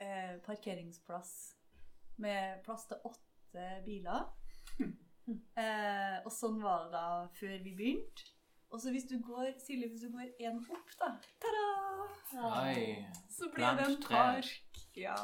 eh, 0.03 0.37
parkeringsplass 0.45 1.33
med 2.23 2.63
plass 2.67 2.87
til 2.91 3.11
åtte 3.11 3.71
biler. 3.87 4.29
Eh, 5.25 6.17
og 6.21 6.29
sånn 6.37 6.59
var 6.61 6.83
det 6.83 6.91
da 6.93 7.05
før 7.33 7.55
vi 7.65 7.71
begynte. 7.73 8.27
Og 8.69 8.81
så 8.83 8.91
hvis 8.93 9.07
du 9.09 9.15
går 9.25 9.55
Silje, 9.57 9.89
hvis 9.89 10.03
du 10.05 10.11
går 10.13 10.35
én 10.37 10.59
opp, 10.61 10.91
da 11.01 11.15
Ta-da! 11.41 11.63
Oi. 12.59 13.07
Så 13.33 13.49
blir 13.55 13.79
det 13.79 13.87
en 13.87 13.97
park. 14.05 14.83
Ja. 15.01 15.17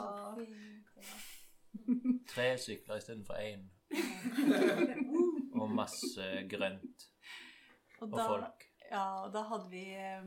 Tre 2.33 2.49
sykler 2.64 3.03
istedenfor 3.03 3.45
én. 3.45 3.68
Og 5.61 5.68
masse 5.68 6.31
grønt. 6.49 7.07
Og 8.01 8.09
Og 8.09 8.16
da, 8.16 8.26
folk. 8.26 8.69
Ja, 8.91 9.28
da 9.32 9.43
hadde 9.49 9.70
vi 9.72 9.84
eh, 9.97 10.24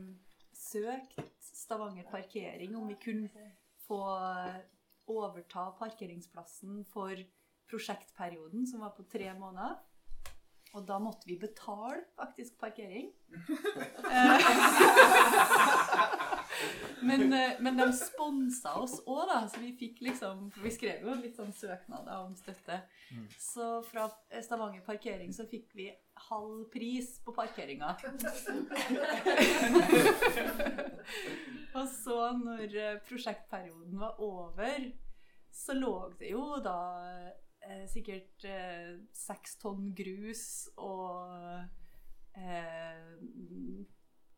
søkt 0.55 1.19
Stavanger 1.43 2.07
Parkering 2.09 2.75
om 2.79 2.87
vi 2.87 2.95
kunne 3.01 3.29
få 3.85 4.01
overta 5.11 5.71
parkeringsplassen 5.79 6.85
for 6.91 7.15
prosjektperioden, 7.69 8.67
som 8.67 8.81
var 8.85 8.91
på 8.95 9.03
tre 9.11 9.33
måneder. 9.37 9.75
Og 10.73 10.87
da 10.87 10.97
måtte 10.99 11.27
vi 11.29 11.37
betale 11.37 12.03
faktisk 12.17 12.57
parkering. 12.59 13.11
men, 17.01 17.33
eh, 17.33 17.59
men 17.59 17.77
de 17.77 17.87
sponsa 17.97 18.75
oss 18.79 18.99
òg, 19.05 19.25
da, 19.29 19.39
så 19.49 19.61
vi 19.61 19.71
fikk 19.79 20.01
liksom 20.05 20.51
For 20.53 20.65
vi 20.65 20.71
skrev 20.75 21.05
jo 21.07 21.15
litt 21.19 21.37
sånn 21.39 21.53
søknader 21.55 22.25
om 22.25 22.35
støtte. 22.37 22.81
Mm. 23.13 23.27
Så 23.39 23.69
fra 23.87 24.07
Stavanger 24.43 24.83
Parkering 24.85 25.33
så 25.35 25.45
fikk 25.49 25.73
vi 25.77 25.89
halv 26.29 26.65
pris 26.73 27.19
på 27.25 27.33
parkeringa. 27.35 27.95
Og 31.77 31.87
så 31.89 32.17
når 32.37 32.75
eh, 32.77 32.99
prosjektperioden 33.07 33.99
var 33.99 34.21
over, 34.21 34.91
så 35.53 35.73
lå 35.77 35.95
det 36.19 36.29
jo 36.33 36.45
da 36.65 36.79
eh, 37.65 37.85
sikkert 37.89 38.45
eh, 38.49 38.93
seks 39.13 39.57
tonn 39.61 39.91
grus 39.97 40.69
og 40.81 41.29
eh, 42.37 43.01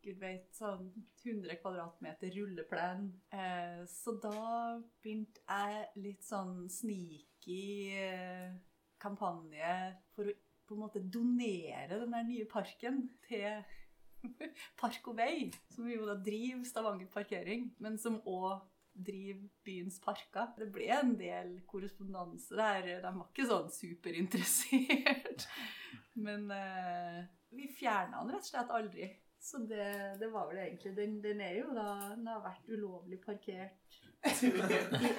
Gud 0.06 0.20
vet, 0.22 0.48
sånn 0.54 0.88
100 1.24 1.58
kvadratmeter 1.58 2.30
rulleplen. 2.36 3.08
Eh, 3.34 3.82
så 3.90 4.14
da 4.22 4.78
begynte 5.02 5.42
jeg 5.42 6.04
litt 6.04 6.26
sånn 6.26 6.68
sneaky 6.70 7.62
eh, 7.98 8.52
kampanje 9.02 9.72
for 10.14 10.30
å 10.30 10.36
på 10.66 10.74
en 10.74 10.82
måte 10.82 11.02
donere 11.02 12.00
den 12.00 12.14
der 12.14 12.24
nye 12.26 12.46
parken 12.50 13.04
til 13.26 13.62
Park 14.80 15.04
og 15.10 15.18
Vei, 15.20 15.50
som 15.70 15.86
jo 15.90 16.06
da 16.08 16.16
driver 16.18 16.64
Stavanger 16.66 17.10
Parkering, 17.12 17.68
men 17.82 17.98
som 18.02 18.18
òg 18.26 18.64
driver 18.96 19.44
byens 19.66 19.98
parker. 20.02 20.54
Det 20.56 20.70
ble 20.72 20.88
en 20.96 21.12
del 21.20 21.50
korrespondanse 21.68 22.56
der. 22.56 22.88
De 23.04 23.12
var 23.12 23.28
ikke 23.28 23.46
sånn 23.46 23.68
superinteressert. 23.74 25.46
Men 26.24 26.48
eh, 26.48 27.18
vi 27.52 27.68
fjerna 27.68 28.22
den 28.22 28.32
rett 28.32 28.46
og 28.46 28.48
slett 28.48 28.72
aldri. 28.72 29.10
Så 29.46 29.58
det, 29.58 30.16
det 30.18 30.26
var 30.32 30.48
vel 30.50 30.58
egentlig 30.58 30.96
Den, 30.96 31.20
den 31.22 31.40
er 31.44 31.52
jo 31.60 31.70
da 31.74 31.86
Den 32.16 32.26
har 32.26 32.42
vært 32.42 32.70
ulovlig 32.72 33.20
parkert 33.22 34.00
i 34.26 34.48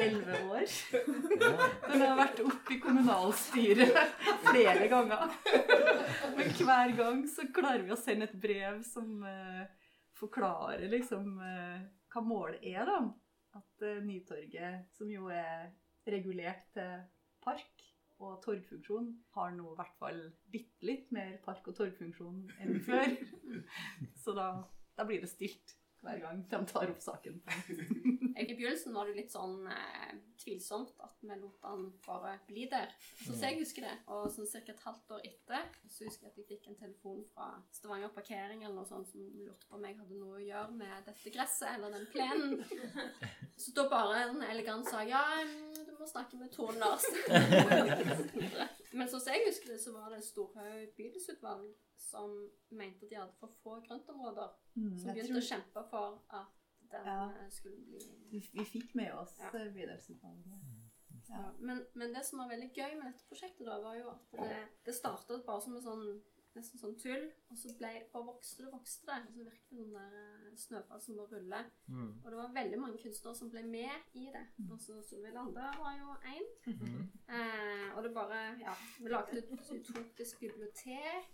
elleve 0.03 0.39
år. 0.51 0.65
Den 1.87 2.01
har 2.01 2.17
vært 2.17 2.41
oppe 2.43 2.73
i 2.75 2.79
kommunalstyret 2.83 3.93
flere 4.49 4.89
ganger. 4.91 5.31
Men 6.35 6.51
hver 6.57 6.91
gang 6.97 7.21
så 7.31 7.45
klarer 7.55 7.85
vi 7.85 7.93
å 7.95 7.99
sende 8.01 8.27
et 8.27 8.35
brev 8.41 8.81
som 8.83 9.21
uh, 9.23 9.63
forklarer 10.17 10.89
liksom 10.91 11.37
uh, 11.39 11.85
hva 12.11 12.25
målet 12.25 12.65
er, 12.67 12.83
da. 12.89 12.97
At 13.61 13.85
uh, 13.85 14.01
Nytorget, 14.03 14.89
som 14.97 15.13
jo 15.13 15.29
er 15.31 15.69
regulert 16.09 16.67
til 16.75 17.07
park 17.45 17.87
og 18.17 18.39
torgfunksjon, 18.45 19.09
har 19.37 19.51
nå 19.55 19.71
i 19.71 19.77
hvert 19.77 19.97
fall 19.99 20.21
bitte 20.53 20.87
litt 20.89 21.11
mer 21.15 21.35
park- 21.45 21.67
og 21.69 21.77
torgfunksjon 21.77 22.39
enn 22.63 22.79
før. 22.85 23.13
Så 24.23 24.33
da, 24.37 24.47
da 24.97 25.05
blir 25.07 25.21
det 25.21 25.29
stilt 25.31 25.75
hver 26.07 26.23
gang 26.23 26.43
de 26.49 26.59
tar 26.69 26.91
opp 26.91 27.03
saken. 27.03 27.41
I 28.37 28.53
begynnelsen 28.53 28.93
var 28.95 29.09
det 29.09 29.17
litt 29.17 29.33
sånn 29.33 29.65
eh, 29.71 30.13
tvilsomt 30.39 30.93
at 31.03 31.15
vi 31.25 31.35
lot 31.39 31.57
han 31.65 31.87
bare 32.05 32.35
bli 32.47 32.67
der. 32.71 32.93
Så, 33.23 33.33
så 33.33 33.49
jeg 33.49 33.59
husker 33.63 33.87
det. 33.87 33.95
Og 34.13 34.29
sånn 34.31 34.47
ca. 34.51 34.61
et 34.73 34.85
halvt 34.85 35.15
år 35.17 35.25
etter 35.27 35.65
så 35.89 36.07
husker 36.07 36.27
jeg 36.27 36.33
at 36.33 36.39
jeg 36.41 36.47
fikk 36.51 36.69
en 36.69 36.79
telefon 36.79 37.23
fra 37.33 37.49
Stavanger 37.73 38.13
Parkering 38.13 38.63
eller 38.63 38.77
noe 38.77 38.89
sånt 38.89 39.09
som 39.11 39.25
lurte 39.41 39.67
på 39.67 39.79
om 39.79 39.87
jeg 39.87 39.97
hadde 39.97 40.19
noe 40.21 40.37
å 40.37 40.45
gjøre 40.45 40.77
med 40.77 41.09
dette 41.09 41.33
gresset 41.33 41.73
eller 41.73 41.97
den 41.97 42.07
plenen. 42.13 42.61
Så 43.61 43.73
da 43.73 43.87
bare 43.89 44.21
en 44.27 44.43
elegant 44.45 44.85
sa 44.85 45.01
ja, 45.07 45.23
mm, 45.41 45.81
du 45.87 45.95
må 45.97 46.07
snakke 46.07 46.37
med 46.37 46.53
Tone 46.53 46.77
Larsen. 46.77 47.17
Men 48.97 49.09
sånn 49.09 49.21
som 49.21 49.33
jeg 49.33 49.47
husker 49.49 49.73
det, 49.73 49.81
så 49.81 49.95
var 49.95 50.13
det 50.13 50.21
Storhaug 50.25 50.93
bydelsutvalg 50.97 51.73
som 51.97 52.33
mente 52.69 53.05
at 53.05 53.09
de 53.09 53.15
hadde 53.19 53.33
for 53.39 53.51
få 53.63 53.79
grøntområder. 53.87 54.49
Mm, 54.75 54.97
Som 54.99 55.13
begynte 55.13 55.33
tror 55.33 55.41
å 55.41 55.47
kjempe 55.49 55.83
for 55.89 56.21
at 56.29 56.53
den 56.91 57.05
Ja. 57.05 57.29
eh, 57.29 57.49
skulle 57.51 57.77
bli 57.85 57.99
vi, 58.31 58.39
vi 58.53 58.65
fikk 58.65 58.95
med 58.95 59.13
oss 59.13 59.37
Ja. 59.39 59.49
eh, 59.53 59.71
bydelsutvalget. 59.73 60.59
Ja, 61.29 61.51
men, 61.59 61.85
men 61.93 62.13
det 62.13 62.23
som 62.25 62.39
var 62.39 62.47
veldig 62.47 62.69
gøy 62.73 62.95
med 62.95 63.11
dette 63.11 63.25
prosjektet, 63.27 63.65
da, 63.67 63.81
var 63.83 63.95
jo 63.97 64.09
at 64.09 64.31
det, 64.31 64.67
det 64.85 64.95
startet 64.95 65.45
bare 65.45 65.61
som 65.61 65.75
en 65.75 65.81
sånn 65.83 66.05
nesten 66.57 66.81
sånn 66.81 66.95
tull, 66.99 67.25
og 67.51 67.59
så 67.59 67.71
ble, 67.79 67.91
bare 68.13 68.27
vokste 68.27 68.65
det 68.65 68.71
vokste 68.73 69.09
det. 69.09 69.17
Og 69.27 69.33
så 69.33 69.45
virket 69.47 69.71
det 69.71 69.81
som 69.81 69.93
der 69.95 70.15
eh, 70.21 70.55
snøball 70.63 71.03
som 71.03 71.19
bare 71.19 71.37
ruller. 71.37 71.69
Mm. 71.87 72.13
Og 72.23 72.27
det 72.31 72.39
var 72.39 72.55
veldig 72.57 72.79
mange 72.81 73.01
kunstnere 73.03 73.39
som 73.39 73.51
ble 73.53 73.63
med 73.67 74.17
i 74.21 74.25
det. 74.33 74.45
Altså 74.69 75.01
Solveig 75.09 75.35
Lande 75.35 75.67
var 75.81 75.93
jo 75.99 76.15
én. 76.33 76.49
Mm. 76.67 77.03
Eh, 77.27 77.85
og 77.95 78.03
det 78.03 78.13
bare 78.15 78.41
Ja, 78.61 78.73
vi 78.99 79.09
lagde 79.11 79.37
et 79.37 79.71
utopisk 79.75 80.39
bibliotek, 80.39 81.29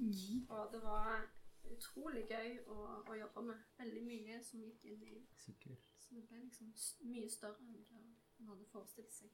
og 0.49 0.69
det 0.74 0.82
var 0.84 1.24
utrolig 1.71 2.26
gøy 2.30 2.59
å, 2.67 2.78
å 3.07 3.17
jobbe 3.17 3.45
med. 3.49 3.63
Veldig 3.80 4.03
mye 4.07 4.41
som 4.43 4.63
gikk 4.63 4.86
inn 4.91 5.07
i 5.07 5.21
Sikkert. 5.45 5.89
Så 5.99 6.17
det 6.17 6.28
ble 6.30 6.43
liksom 6.43 6.74
mye 7.09 7.30
større 7.32 7.63
enn 7.63 7.74
det 7.74 7.86
man 7.93 8.53
hadde 8.53 8.69
forestilt 8.71 9.13
seg. 9.15 9.32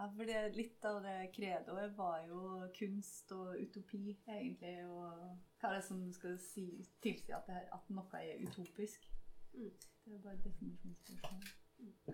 Ja, 0.00 0.06
for 0.16 0.24
det, 0.24 0.38
litt 0.56 0.84
av 0.88 1.02
det 1.04 1.16
kredoet 1.36 1.92
var 1.98 2.22
jo 2.24 2.38
kunst 2.78 3.32
og 3.36 3.58
utopi, 3.60 4.14
egentlig. 4.32 4.78
Og 4.88 5.26
hva 5.60 5.68
er 5.68 5.74
det 5.76 5.82
som 5.84 5.98
skal 6.16 6.38
si, 6.40 6.64
tilsi 7.04 7.34
at, 7.36 7.44
det, 7.50 7.58
her- 7.58 7.74
at 7.76 7.90
noe 7.92 8.22
er 8.22 8.40
utopisk? 8.46 9.04
Mm. 9.52 9.68
Det 10.06 10.14
er 10.16 10.22
bare 10.24 10.38
et 10.38 10.46
definisjonsspørsmål. 10.46 11.50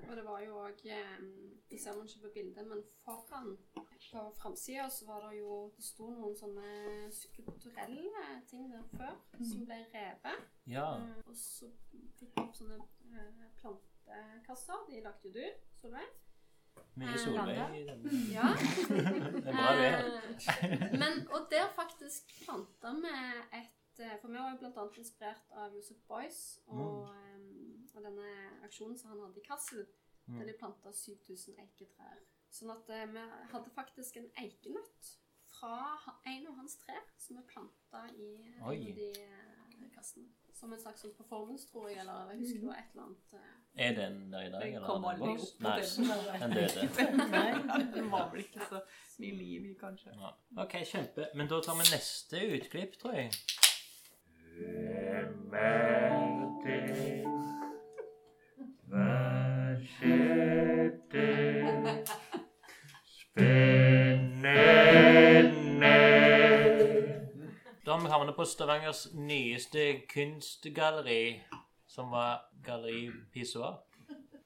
Og 0.09 0.11
det 0.17 0.25
var 0.25 0.41
jo 0.43 0.59
òg 0.63 0.83
Det 1.71 1.79
ser 1.83 1.95
man 1.97 2.07
ikke 2.07 2.21
på 2.27 2.33
bildet, 2.35 2.67
men 2.71 2.83
foran 3.05 3.57
på 3.75 4.23
framsida 4.39 4.89
så 4.91 5.07
var 5.09 5.25
det 5.31 5.39
jo 5.41 5.73
Det 5.77 5.85
sto 5.85 6.07
noen 6.11 6.37
sånne 6.39 6.69
skulpturelle 7.13 8.27
ting 8.51 8.69
der 8.73 8.85
før 8.93 9.17
som 9.41 9.65
ble 9.67 9.81
revet. 9.95 10.45
Ja. 10.71 10.87
Eh, 10.99 11.17
og 11.27 11.35
så 11.39 11.71
fikk 12.19 12.37
vi 12.37 12.43
opp 12.45 12.55
sånne 12.59 12.79
eh, 12.83 13.49
plantekasser. 13.63 14.87
De 14.91 15.03
lagde 15.07 15.29
jo 15.31 15.35
du, 15.39 15.45
Solveig. 15.81 16.15
Mye 16.97 17.19
solvei 17.21 17.57
Solveig 17.57 17.81
i 17.81 17.85
denne. 17.89 18.21
Ja. 18.37 18.49
Det 18.57 19.43
er 19.43 19.53
bra 19.53 19.73
her. 19.81 20.09
Eh, 20.65 20.87
Men, 21.03 21.23
og 21.35 21.49
der 21.53 21.69
faktisk 21.77 22.33
planta 22.45 22.93
vi 23.03 23.13
et 23.61 24.01
eh, 24.05 24.17
For 24.23 24.29
vi 24.33 24.39
var 24.39 24.57
jo 24.57 24.71
annet 24.71 24.99
inspirert 25.03 25.53
av 25.53 25.75
Joseph 25.77 26.01
Boyce 26.09 26.61
og, 26.67 27.11
mm. 27.37 27.89
og 27.95 28.03
denne 28.09 28.33
aksjonen 28.65 28.99
som 28.99 29.13
han 29.13 29.23
hadde 29.27 29.41
i 29.45 29.47
Kassel, 29.49 29.87
Mm. 30.27 30.39
der 30.39 30.47
de 30.47 30.55
planta 30.59 30.91
7000 30.91 31.55
eiketrær. 31.63 32.17
Sånn 32.51 32.73
at 32.73 32.89
eh, 32.91 33.05
vi 33.13 33.21
hadde 33.53 33.71
faktisk 33.71 34.17
en 34.19 34.25
eikenøtt 34.43 35.11
fra 35.53 35.77
en 36.27 36.49
av 36.51 36.57
hans 36.59 36.75
trær 36.83 37.05
som 37.23 37.39
vi 37.39 37.45
planta 37.47 38.01
i 38.11 38.33
Oi. 38.67 38.81
de 38.97 39.07
eh, 39.23 39.85
kassene. 39.95 40.27
Som 40.57 40.73
en 40.75 40.81
slags 40.83 41.05
sånn 41.05 41.15
performance, 41.15 41.69
tror 41.71 41.87
jeg, 41.93 42.01
eller 42.03 42.33
jeg 42.33 42.41
husker 42.43 42.65
det 42.65 42.71
var 42.73 42.81
et 42.81 42.91
eller 42.97 43.07
annet 43.07 43.37
eh, 43.39 43.55
Er 43.79 43.93
den 43.93 44.33
der 44.33 44.41
i 44.47 44.51
dag, 44.51 44.61
Den 44.63 44.75
eller? 44.75 44.87
kom 44.89 45.05
aldri 45.05 45.27
den 45.27 45.41
opp 45.41 45.59
på 45.61 45.69
Nei, 45.69 45.81
den 46.41 46.51
døde. 46.57 46.81
Nei, 47.29 47.83
den 47.95 48.11
var 48.15 48.31
vel 48.33 48.41
ikke 48.47 48.61
så 48.71 48.81
mye 49.21 49.35
liv 49.37 49.67
i, 49.69 49.75
kanskje. 49.81 50.11
Ja. 50.17 50.31
Ok, 50.63 50.75
kjempe. 50.89 51.27
Men 51.37 51.49
da 51.51 51.59
tar 51.61 51.77
vi 51.77 51.85
neste 51.93 52.41
utklipp, 52.57 52.97
tror 53.03 53.13
jeg. 53.19 53.31
Hvem 54.57 55.53
er 55.61 56.41
det? 56.65 57.25
Hva 58.89 59.11
skjedde? 59.93 61.27
Spennende. 63.17 64.57
Da 67.87 67.93
har 67.93 68.01
vi 68.03 68.09
havnet 68.11 68.35
på 68.37 68.45
Stavangers 68.49 69.05
nyeste 69.15 69.85
kunstgalleri, 70.11 71.43
som 71.97 72.11
var 72.13 72.43
Galleri 72.65 73.09
Pissoir. 73.33 73.79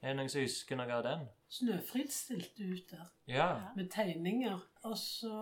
Er 0.01 0.07
det 0.13 0.17
noen 0.17 0.29
som 0.33 0.41
husker 0.41 0.79
noe 0.79 0.93
av 0.95 1.03
den? 1.05 1.25
Snøfrid 1.51 2.09
stilte 2.15 2.63
ut 2.63 2.87
der 2.93 3.09
Ja. 3.27 3.47
med 3.75 3.89
tegninger. 3.91 4.59
Og 4.87 4.95
så 4.97 5.33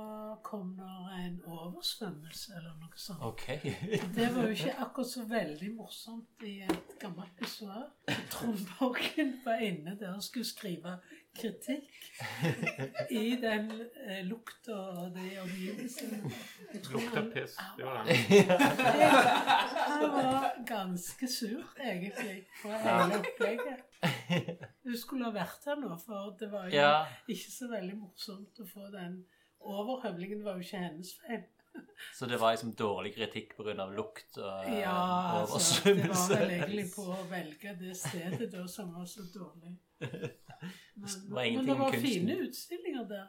kom 0.44 0.74
det 0.76 0.90
en 1.20 1.38
oversvømmelse 1.48 2.56
eller 2.58 2.74
noe 2.82 2.98
sånt. 3.00 3.22
Ok. 3.24 3.46
Det 4.18 4.26
var 4.36 4.50
jo 4.50 4.56
ikke 4.58 4.74
akkurat 4.84 5.08
så 5.14 5.24
veldig 5.30 5.70
morsomt 5.78 6.44
i 6.44 6.58
et 6.66 6.96
gammelt 7.00 7.38
pissoar. 7.40 7.86
Trond 8.34 8.66
Borgen 8.80 9.36
var 9.46 9.62
inne 9.64 9.96
der 10.02 10.16
og 10.18 10.24
skulle 10.26 10.46
skrive 10.50 10.98
kritikk 11.36 11.90
i 13.16 13.36
den 13.42 13.70
eh, 14.08 14.24
lukta 14.28 14.76
og 14.76 15.12
de 15.16 15.28
omgivelsene. 15.44 16.32
Lukta 16.92 17.22
piss. 17.34 17.56
Det 17.78 17.86
var 17.86 18.04
det. 18.10 18.18
Han 19.88 20.10
var 20.16 20.50
ganske 20.68 21.28
sur, 21.28 21.64
egentlig, 21.80 22.46
på 22.64 22.72
hele 22.74 23.20
opplegget. 23.22 23.86
Du 24.84 24.96
skulle 24.98 25.26
ha 25.30 25.32
vært 25.36 25.66
her 25.70 25.80
nå, 25.80 25.94
for 26.06 26.34
det 26.40 26.52
var 26.52 26.68
jo 26.70 26.76
Ja. 26.76 27.06
ikke 27.28 27.52
så 27.54 27.70
veldig 27.72 27.96
morsomt 28.00 28.60
å 28.60 28.68
få 28.68 28.90
den 28.94 29.22
overhøvlingen. 29.60 30.44
var 30.46 30.60
jo 30.60 30.66
ikke 30.68 30.84
hennes 30.84 31.14
feil. 31.22 31.48
Så 32.18 32.26
det 32.28 32.40
var 32.42 32.52
liksom 32.56 32.74
dårlig 32.76 33.14
kritikk 33.16 33.54
pga. 33.56 33.86
lukt 33.96 34.38
og 34.42 34.66
eh, 34.66 34.80
Ja, 34.82 34.96
altså, 35.46 35.84
det 35.86 35.96
var 36.02 36.10
oversvømmelse? 36.10 36.40
vel 36.40 36.52
egentlig 36.58 36.88
på 36.96 37.06
å 37.14 37.24
velge 37.30 37.76
det 37.80 37.96
stedet 37.96 38.50
da 38.52 38.66
som 38.68 38.92
var 38.98 39.06
så 39.06 39.24
dårlig. 39.34 39.76
Men, 40.62 41.08
Det 41.10 41.30
var 41.32 41.44
men 41.56 41.66
det 41.66 41.78
var 41.80 41.92
kunsten. 41.92 42.10
fine 42.10 42.38
utstillinger 42.48 43.08
der. 43.08 43.28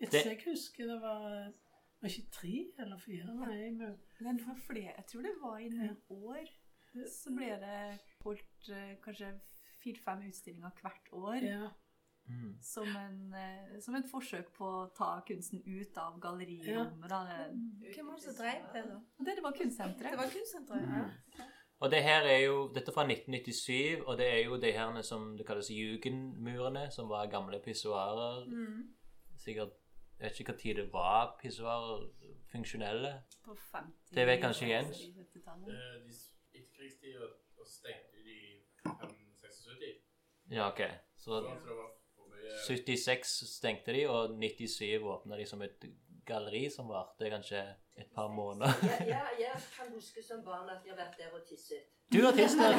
Etter 0.00 0.18
Det- 0.18 0.24
jeg 0.26 0.42
husker 0.46 0.86
det 0.86 1.00
var 1.00 1.52
var 2.02 2.08
ikke 2.08 2.30
tre 2.32 2.54
eller 2.78 2.98
fire? 2.98 3.24
Nei, 3.34 3.70
men 3.70 3.98
Men 4.20 4.36
det 4.36 4.46
var 4.46 4.56
flere. 4.66 4.92
Jeg 4.96 5.06
tror 5.06 5.22
det 5.22 5.34
var 5.42 5.58
i 5.58 5.68
noen 5.68 5.96
år. 6.10 6.48
Så 7.08 7.30
ble 7.36 7.46
det 7.60 8.00
holdt 8.24 8.68
eh, 8.70 8.96
kanskje 9.04 9.40
fire-fem 9.82 10.26
utstillinger 10.28 10.70
hvert 10.82 11.12
år. 11.12 11.40
ja. 11.42 11.68
Mm. 12.28 12.56
Som, 12.62 12.86
en, 12.96 13.34
eh, 13.34 13.80
som 13.80 13.94
et 13.96 14.04
forsøk 14.06 14.52
på 14.54 14.64
å 14.64 14.94
ta 14.94 15.20
kunsten 15.26 15.58
ut 15.66 15.96
av 15.98 16.20
gallerirommet. 16.20 17.10
Ja. 17.10 17.48
Hvem 17.50 18.06
var 18.06 18.14
det 18.14 18.22
som 18.22 18.34
drev 18.38 18.62
det, 18.72 18.84
da? 18.90 19.00
Det, 19.18 19.34
det 19.36 19.42
var 19.42 19.52
kunstsenteret. 19.52 20.10
Det 20.12 20.18
var 20.18 20.30
kunstsenteret. 20.30 20.88
Ja. 21.38 21.44
Og 21.82 21.90
det 21.90 22.02
her 22.06 22.22
er 22.30 22.38
jo 22.44 22.68
Dette 22.74 22.90
er 22.90 22.94
fra 22.94 23.02
1997, 23.08 24.02
og 24.06 24.18
det 24.18 24.26
er 24.30 24.44
jo 24.44 24.56
de 24.62 24.70
her 24.72 25.02
som 25.02 25.24
det 25.38 25.46
kalles 25.46 25.70
jugendmurene, 25.74 26.84
som 26.94 27.08
var 27.10 27.26
gamle 27.30 27.58
pissoarer. 27.64 28.44
Mm. 28.46 28.82
Sikkert 29.38 29.72
Jeg 30.20 30.30
vet 30.30 30.40
ikke 30.40 30.52
tid 30.58 30.74
det 30.78 30.92
var 30.92 31.32
pissoarer 31.42 32.04
funksjonelle. 32.52 33.10
På 33.44 33.56
50 33.72 34.14
Det 34.14 34.26
vet 34.26 34.40
kanskje 34.40 34.68
Jens. 34.68 35.00
70-tallet. 35.16 35.68
Eh, 35.74 36.04
de 36.06 36.10
s- 36.14 36.28
Etterkrigstid, 36.54 37.16
og 37.58 37.66
stengte 37.66 38.22
de 38.24 38.30
i 38.30 38.62
76. 39.40 39.98
Ja, 40.50 40.68
OK. 40.68 40.80
Så 41.16 41.24
Så 41.24 41.34
det 41.40 41.76
var 41.76 41.90
for 42.14 42.28
mye 42.30 42.58
76 42.66 43.26
stengte 43.56 43.92
de, 43.92 44.04
og 44.08 44.36
97 44.38 45.02
åpna 45.02 45.36
de 45.36 45.46
som 45.46 45.62
et 45.62 45.84
galleri 46.26 46.70
som 46.70 46.88
varte 46.88 47.30
kanskje 47.30 47.62
et 47.96 48.10
par 48.14 48.28
måneder. 48.28 48.72
Ja, 48.82 49.06
ja, 49.14 49.24
jeg 49.38 49.62
kan 49.76 49.90
huske 49.94 50.22
som 50.24 50.44
barn 50.44 50.68
at 50.70 50.84
jeg 50.86 50.94
har 50.94 51.00
vært 51.04 51.18
der 51.18 51.34
og 51.36 51.44
tisset. 51.48 51.88
Du 52.12 52.18
har 52.24 52.32
tisset 52.36 52.58
der! 52.60 52.76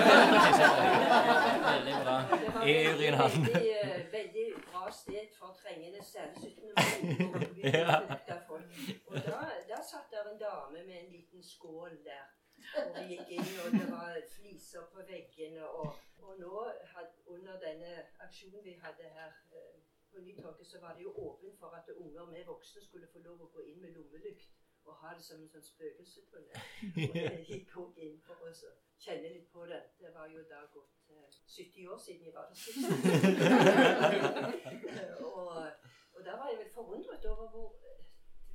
Veldig 1.68 1.96
bra. 2.04 2.16
Det 2.32 2.54
var 2.56 2.68
I 2.68 2.74
veldig, 2.74 2.94
urinhallen. 2.98 3.46
veldig, 3.48 3.72
eh, 3.84 4.12
veldig 4.18 4.46
bra 4.72 4.92
sted 4.92 5.28
for 5.40 5.56
trengende, 5.62 6.04
særlig 6.04 6.38
17. 6.42 6.72
mai. 6.76 7.50
Ja. 7.74 8.00
Og 9.08 9.18
da, 9.28 9.40
da 9.70 9.80
satt 9.92 10.12
der 10.12 10.32
en 10.32 10.40
dame 10.40 10.84
med 10.88 10.98
en 11.02 11.12
liten 11.12 11.44
skål 11.44 11.94
der. 12.06 12.26
Og 12.80 12.98
vi 12.98 13.16
gikk 13.16 13.32
inn, 13.38 13.50
og 13.66 13.72
det 13.76 13.88
var 13.92 14.18
fliser 14.36 14.86
på 14.94 15.04
veggene. 15.08 15.66
Og, 15.68 15.96
og 16.24 16.36
nå, 16.40 16.64
had, 16.94 17.10
under 17.28 17.58
denne 17.66 17.94
aksjonen 18.26 18.64
vi 18.66 18.76
hadde 18.84 19.10
her 19.18 19.32
eh, 19.58 19.80
på 20.14 20.20
Nytorget, 20.26 20.68
så 20.68 20.78
var 20.80 20.92
det 20.96 21.04
jo 21.04 21.12
åpent 21.28 21.60
for 21.60 21.70
at 21.80 21.90
unger 21.90 22.26
med 22.26 22.46
voksne 22.46 22.82
skulle 22.86 23.08
få 23.14 23.20
lov 23.28 23.38
å 23.42 23.52
gå 23.56 23.62
inn 23.70 23.82
med 23.82 23.92
lommelykt 23.98 24.50
og 24.86 24.94
ha 25.02 25.10
det 25.18 25.24
som 25.24 25.42
en 25.42 25.50
sånn 25.52 25.64
spøkelsetunnel. 25.64 26.58
Og 27.10 27.16
jeg 27.16 27.46
gikk 27.48 27.78
òg 27.80 27.98
inn 28.06 28.18
for 28.26 28.36
å 28.44 28.46
kjenne 29.06 29.30
litt 29.36 29.50
på 29.54 29.62
det. 29.70 29.82
Det 30.00 30.10
var 30.16 30.26
jo 30.34 30.40
da 30.50 30.60
gått 30.74 30.96
eh, 31.14 31.30
70 31.56 31.88
år 31.94 32.00
siden 32.06 32.26
jeg 32.28 32.36
var 32.36 32.46
der 32.50 32.58
sist. 32.60 32.84
og, 35.28 35.40
og 36.14 36.22
da 36.28 36.34
var 36.42 36.48
jeg 36.52 36.60
vel 36.64 36.72
forundret 36.76 37.24
over 37.32 37.48
hvor 37.56 37.72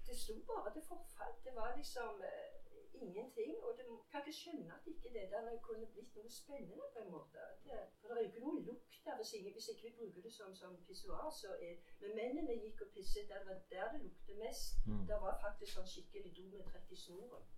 Det 0.08 0.16
sto 0.16 0.34
bare 0.48 0.70
til 0.72 0.84
forfall. 0.88 1.34
Det 1.44 1.52
var 1.56 1.68
liksom 1.76 2.12
eh, 2.24 2.57
ingenting. 3.06 3.54
Og 3.64 3.70
du 3.78 3.84
kan 4.10 4.20
ikke 4.20 4.38
skjønne 4.40 4.74
at 4.76 4.86
ikke 4.92 5.12
det 5.16 5.26
der 5.34 5.58
kunne 5.66 5.86
blitt 5.94 6.16
noe 6.16 6.30
spennende 6.30 6.88
på 6.94 7.04
en 7.04 7.10
måte. 7.16 7.44
Det, 7.64 7.78
for 8.00 8.08
det 8.08 8.16
er 8.16 8.22
jo 8.22 8.30
ikke 8.30 8.44
noe 8.46 8.64
lukt 8.68 9.00
der 9.04 9.16
hvis, 9.20 9.32
ingen, 9.38 9.52
hvis 9.52 9.68
ikke 9.72 9.86
vi 9.86 9.94
bruker 9.98 10.22
det 10.26 10.32
som, 10.38 10.54
som 10.62 10.76
pissoar. 10.86 11.30
Så 11.40 11.54
er, 11.68 11.74
men 12.00 12.16
mennene 12.20 12.58
gikk 12.64 12.84
og 12.86 12.92
pisset 12.96 13.30
der, 13.30 13.38
det 13.38 13.46
var 13.46 13.62
der 13.74 13.92
det 13.92 14.02
lukter 14.06 14.42
mest. 14.44 14.82
Mm. 14.86 15.06
Det 15.10 15.22
var 15.24 15.40
faktisk 15.46 15.72
sånn 15.78 15.90
skikkelig 15.94 16.34
do 16.38 16.50
med 16.52 16.68
trekk 16.72 16.92
i 16.96 17.00
snoren. 17.04 17.48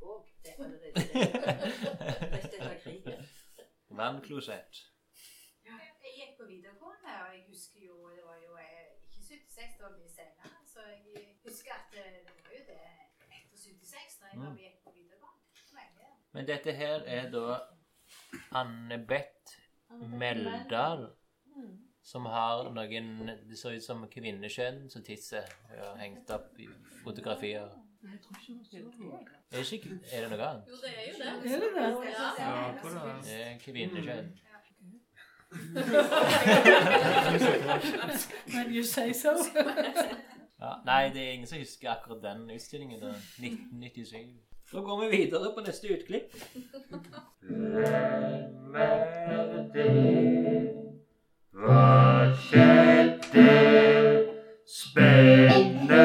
Og 0.00 0.28
det 0.44 0.52
er 0.52 0.64
allerede 0.64 0.94
det. 1.00 1.24
Rett 2.34 2.54
etter 2.54 2.78
krigen. 2.84 3.26
Vannklosett. 4.00 4.84
Jeg 5.68 6.14
gikk 6.16 6.36
på 6.38 6.46
videregående, 6.48 7.14
og 7.24 7.34
jeg 7.34 7.44
husker 7.48 7.80
jo 7.88 7.96
Det 8.16 8.24
var 8.24 8.38
jo 8.46 8.56
eh, 8.56 8.86
ikke 9.04 9.22
76, 9.22 9.76
det 9.76 9.84
var 9.86 9.96
mye 9.98 10.08
senere. 10.08 10.52
Så 10.72 10.80
jeg 10.80 11.26
husker 11.44 11.72
at 11.80 11.98
eh, 12.02 12.12
det 12.14 12.22
var 12.24 12.52
jo 12.56 12.62
det 12.70 13.07
76, 13.68 14.18
da 14.20 14.26
jeg 14.32 14.38
Mm. 14.38 14.44
var 14.46 14.56
gikk 14.56 14.78
på 14.84 14.92
videregående. 14.94 15.38
Men 16.32 16.46
dette 16.46 16.72
her 16.72 17.02
er 17.06 17.30
da 17.30 17.60
Anne 18.52 18.98
Beth 19.08 19.56
Meldal 20.18 21.08
som 22.02 22.24
har 22.26 22.70
noen 22.72 23.26
Det 23.48 23.58
ser 23.58 23.70
ut 23.76 23.82
som 23.84 24.06
kvinnekjønn 24.08 24.90
som 24.90 25.02
tisser. 25.04 25.44
har 25.68 25.96
hengt 25.96 26.30
opp 26.30 26.58
i 26.58 26.68
fotografier. 27.04 27.68
Jeg 28.02 28.20
tror 28.22 28.36
ikke 28.40 28.52
er. 28.78 29.24
Det 29.50 29.72
ikke, 29.72 29.90
er 30.12 30.20
det 30.20 30.30
noe 30.30 30.46
annet? 30.46 30.64
Jo, 30.68 30.76
det 30.82 30.90
er 30.94 31.02
jo 31.08 31.14
det. 31.18 31.26
Er 31.26 31.60
det 31.60 31.70
det? 31.74 31.82
Ja. 32.12 32.26
Ja, 32.38 32.72
det. 33.22 33.40
Er 33.40 33.58
kvinnekjønn. 33.58 34.28
When 38.54 38.72
you 38.74 38.82
say 38.82 39.12
so. 39.12 39.32
Ja, 40.60 40.72
nei, 40.84 41.08
det 41.14 41.22
er 41.22 41.32
ingen 41.32 41.46
som 41.46 41.58
husker 41.58 41.90
akkurat 41.90 42.22
den 42.22 42.50
utstillingen. 42.50 43.00
da. 43.00 43.12
1997. 43.38 44.40
Så 44.70 44.82
går 44.82 45.00
vi 45.00 45.16
videre 45.16 45.52
på 45.54 45.60
neste 45.66 45.88
utklipp. 45.94 46.34
Hvem 47.40 48.74
er 48.74 49.68
det? 49.74 50.74
Hva 51.52 52.34
skjedde? 52.34 53.46
Spennende. 54.66 56.04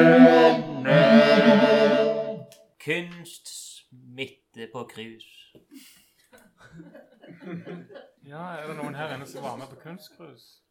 Kunst 2.84 3.48
smitte 3.48 4.68
på 4.72 4.84
krus. 4.94 5.28
Ja, 8.26 8.42
er 8.56 8.66
det 8.68 8.76
noen 8.76 8.94
her 8.96 9.14
inne 9.16 9.26
som 9.28 9.42
var 9.44 9.56
med 9.60 9.68
på 9.68 9.76
kunstcruise? 9.82 10.63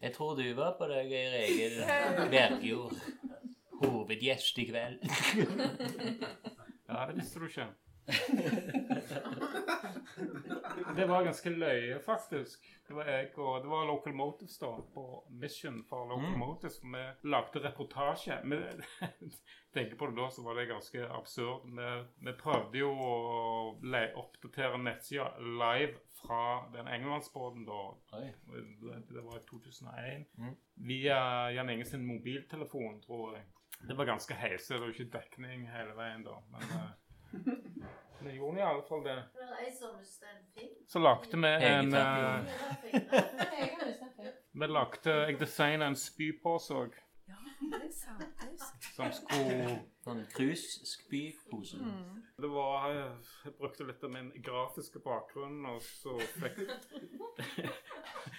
Jeg 0.00 0.14
tror 0.14 0.36
du 0.38 0.44
var 0.54 0.76
på 0.78 0.86
deg, 0.90 1.10
Geir 1.10 1.32
Egil 1.42 1.80
Bergjord. 2.30 2.94
Hovedgjest 3.82 4.58
i 4.62 4.64
kveld. 4.70 5.02
Ja, 6.88 7.04
det 7.08 7.16
visste 7.18 7.40
du 7.42 7.46
ikke. 7.48 7.66
Det 10.96 11.06
var 11.06 11.24
ganske 11.26 11.50
løye, 11.50 11.98
faktisk. 12.02 12.64
Det 12.88 12.94
var 12.96 13.04
jeg 13.10 13.28
og 13.38 13.58
det 13.62 13.70
var 13.70 13.84
Local 13.86 14.14
Motives 14.16 14.56
da, 14.58 14.70
på 14.94 15.04
Mission 15.30 15.82
for 15.88 16.08
Local 16.08 16.30
Mm. 16.32 16.38
Motives. 16.40 16.78
Vi 16.82 17.04
lagde 17.28 17.60
reportasje. 17.64 18.38
Men 18.44 18.82
tenker 19.74 19.96
på 19.96 20.06
det 20.06 20.16
da, 20.16 20.30
så 20.30 20.42
var 20.42 20.54
det 20.54 20.66
ganske 20.70 21.08
absurd. 21.10 21.68
Vi, 21.76 21.90
vi 22.26 22.32
prøvde 22.40 22.78
jo 22.80 22.90
å 22.90 23.14
oppdatere 24.22 24.78
nettsida 24.78 25.28
live 25.38 25.98
fra 26.22 26.70
den 26.72 26.88
engelskbåten 26.88 27.64
da. 27.66 27.82
Det 29.08 29.20
var 29.20 29.38
i 29.38 29.44
2001. 29.50 30.26
Mm. 30.38 30.56
Via 30.74 31.50
Jan 31.50 31.70
Inge 31.70 31.84
sin 31.84 32.06
mobiltelefon, 32.06 33.00
tror 33.02 33.36
jeg. 33.36 33.46
Det 33.88 33.94
var 33.94 34.04
ganske 34.04 34.34
heise. 34.34 34.74
Det 34.74 34.80
var 34.80 34.88
ikke 34.94 35.10
dekning 35.18 35.68
hele 35.70 35.94
veien 35.96 36.24
da. 36.26 36.38
Men 36.52 36.62
uh, 36.74 36.90
det 38.24 38.34
gjorde 38.34 38.60
i 38.60 38.66
alle 38.66 38.86
fall 38.88 39.04
det. 39.06 39.18
Så 40.88 40.98
lagde 40.98 41.42
vi 41.42 41.52
en 41.70 41.94
uh, 41.94 42.40
Vi 44.58 44.66
lagde 44.66 45.12
Jeg 45.28 45.38
designa 45.40 45.86
en 45.86 45.96
spypose 45.96 46.74
òg, 46.74 46.96
som 48.94 49.12
skulle 49.12 49.78
Sånn 50.08 50.22
cruisespypose. 50.32 51.78
Det 52.38 52.48
var 52.48 52.86
Jeg 52.94 53.54
brukte 53.58 53.84
litt 53.88 54.04
av 54.06 54.12
min 54.14 54.30
grafiske 54.44 55.02
bakgrunn, 55.04 55.58
og 55.68 55.82
så 55.84 56.14
fikk 56.38 56.62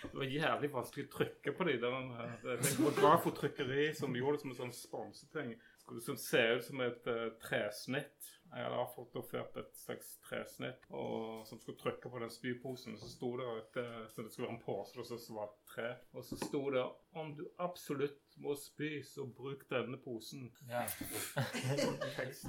Det 0.09 0.15
var 0.15 0.31
jævlig 0.31 0.69
vanskelig 0.73 1.05
å 1.07 1.11
trykke 1.17 1.53
på 1.55 1.67
de 1.67 1.75
der 1.83 1.99
Det 2.47 2.73
var 2.79 2.97
grafotrykkeri 2.97 3.91
som 3.97 4.15
gjorde 4.17 4.39
det 4.39 4.43
som 4.45 4.53
en 4.53 4.59
sånn 4.63 4.75
sponseting. 4.75 5.53
Skulle 5.81 6.01
liksom 6.01 6.19
se 6.21 6.41
ut 6.55 6.65
som 6.65 6.81
et 6.85 7.07
uh, 7.09 7.29
tresnitt. 7.43 8.33
Jeg 8.49 8.65
hadde 8.65 8.85
fotografert 8.95 9.57
et 9.61 9.77
slags 9.77 10.15
tresnitt 10.25 10.87
og, 10.89 11.45
som 11.45 11.59
skulle 11.61 11.77
trykke 11.77 12.09
på 12.09 12.21
den 12.23 12.33
spyposen. 12.33 12.97
Så 12.97 13.11
sto 13.11 13.35
det 13.37 13.49
et, 13.59 13.77
eh, 13.83 13.99
så 14.09 14.25
det 14.25 14.31
skulle 14.33 14.47
være 14.47 14.55
en 14.55 14.63
pose 14.63 14.97
og 14.97 15.05
så 15.05 15.35
var 15.35 15.51
det 15.51 15.67
tre. 15.69 15.89
Og 16.17 16.25
så 16.25 16.39
sto 16.41 16.63
det 16.73 16.85
om 17.21 17.35
du 17.37 17.43
absolutt 17.61 18.28
må 18.39 18.55
spy, 18.55 19.01
så 19.03 19.25
bruk 19.37 19.65
denne 19.69 19.97
posen. 20.03 20.49
Ja. 20.69 20.85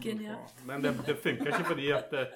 Genialt. 0.02 0.64
Men 0.66 0.84
det, 0.84 0.94
det 1.06 1.16
funker 1.22 1.50
ikke 1.50 1.64
fordi 1.72 1.90
at 1.96 2.10
det, 2.14 2.28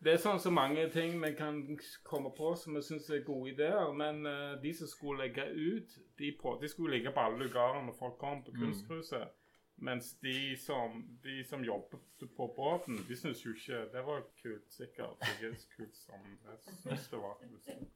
det 0.00 0.14
er 0.14 0.22
sånn 0.22 0.40
så 0.40 0.52
mange 0.54 0.86
ting 0.94 1.18
vi 1.20 1.32
kan 1.36 1.60
komme 2.08 2.32
på 2.36 2.54
som 2.56 2.78
vi 2.78 2.82
syns 2.86 3.10
er 3.12 3.24
gode 3.26 3.52
ideer. 3.52 3.90
Men 3.96 4.22
uh, 4.26 4.54
de 4.62 4.72
som 4.76 4.88
skulle 4.88 5.26
legge 5.26 5.44
ut, 5.50 5.98
de, 6.18 6.32
på, 6.40 6.56
de 6.62 6.70
skulle 6.72 6.96
ligge 6.96 7.12
på 7.12 7.26
alle 7.26 7.44
lugarer 7.44 7.82
når 7.84 7.98
folk 7.98 8.18
kom 8.20 8.42
på 8.46 8.56
Mm. 8.56 9.28
Mens 9.80 10.12
de 10.20 10.56
som, 10.60 11.18
de 11.22 11.44
som 11.44 11.64
jobbet 11.64 12.24
på 12.36 12.46
båten, 12.56 12.98
de 13.08 13.16
syntes 13.16 13.40
jo 13.44 13.54
ikke 13.54 13.78
det 13.94 14.02
var 14.04 14.26
kult. 14.42 14.66
Sikkert 14.72 15.24
ikke 15.30 15.52
så 15.56 15.70
kult 15.76 15.96
som 15.96 16.26
jeg 16.26 16.58
syntes 16.66 17.06
det 17.12 17.20
var. 17.22 17.40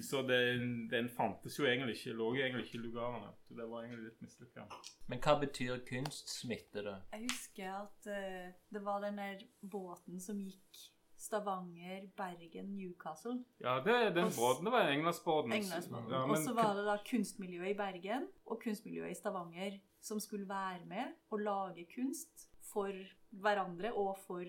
Så 0.00 0.22
den, 0.28 0.88
den 0.90 1.10
fantes 1.12 1.58
jo 1.58 1.68
egentlig 1.68 1.98
ikke. 1.98 2.16
Lå 2.16 2.30
egentlig 2.38 2.64
ikke 2.64 2.78
i 2.78 2.82
lugarene. 2.86 3.34
Så 3.44 3.58
det 3.58 3.68
var 3.70 3.84
egentlig 3.84 4.08
litt 4.08 4.24
mislykka. 4.24 4.66
Men 5.12 5.22
hva 5.26 5.36
betyr 5.44 5.84
kunstsmitte, 5.90 6.86
da? 6.88 6.96
Jeg 7.12 7.28
husker 7.28 7.76
at 7.82 8.10
uh, 8.10 8.48
det 8.72 8.84
var 8.84 9.04
den 9.04 9.20
der 9.20 9.44
båten 9.60 10.20
som 10.24 10.40
gikk 10.40 10.84
Stavanger, 11.24 12.04
Bergen, 12.16 12.74
Newcastle. 12.76 13.38
Ja, 13.64 13.78
det 13.84 14.14
den 14.16 14.30
båten. 14.36 14.68
Det 14.68 14.74
var 14.74 14.90
Englandsbåten. 14.92 15.56
Ja, 16.12 16.22
og 16.28 16.38
så 16.38 16.52
var 16.56 16.74
det 16.76 16.84
da 16.86 16.98
kunstmiljøet 17.10 17.72
i 17.72 17.78
Bergen 17.78 18.28
og 18.44 18.60
kunstmiljøet 18.64 19.14
i 19.14 19.18
Stavanger 19.18 19.80
som 20.04 20.20
skulle 20.20 20.48
være 20.48 20.84
med 20.86 21.16
og 21.32 21.40
lage 21.40 21.86
kunst 21.94 22.48
for 22.72 22.92
hverandre 23.30 23.92
og 23.92 24.18
for 24.26 24.44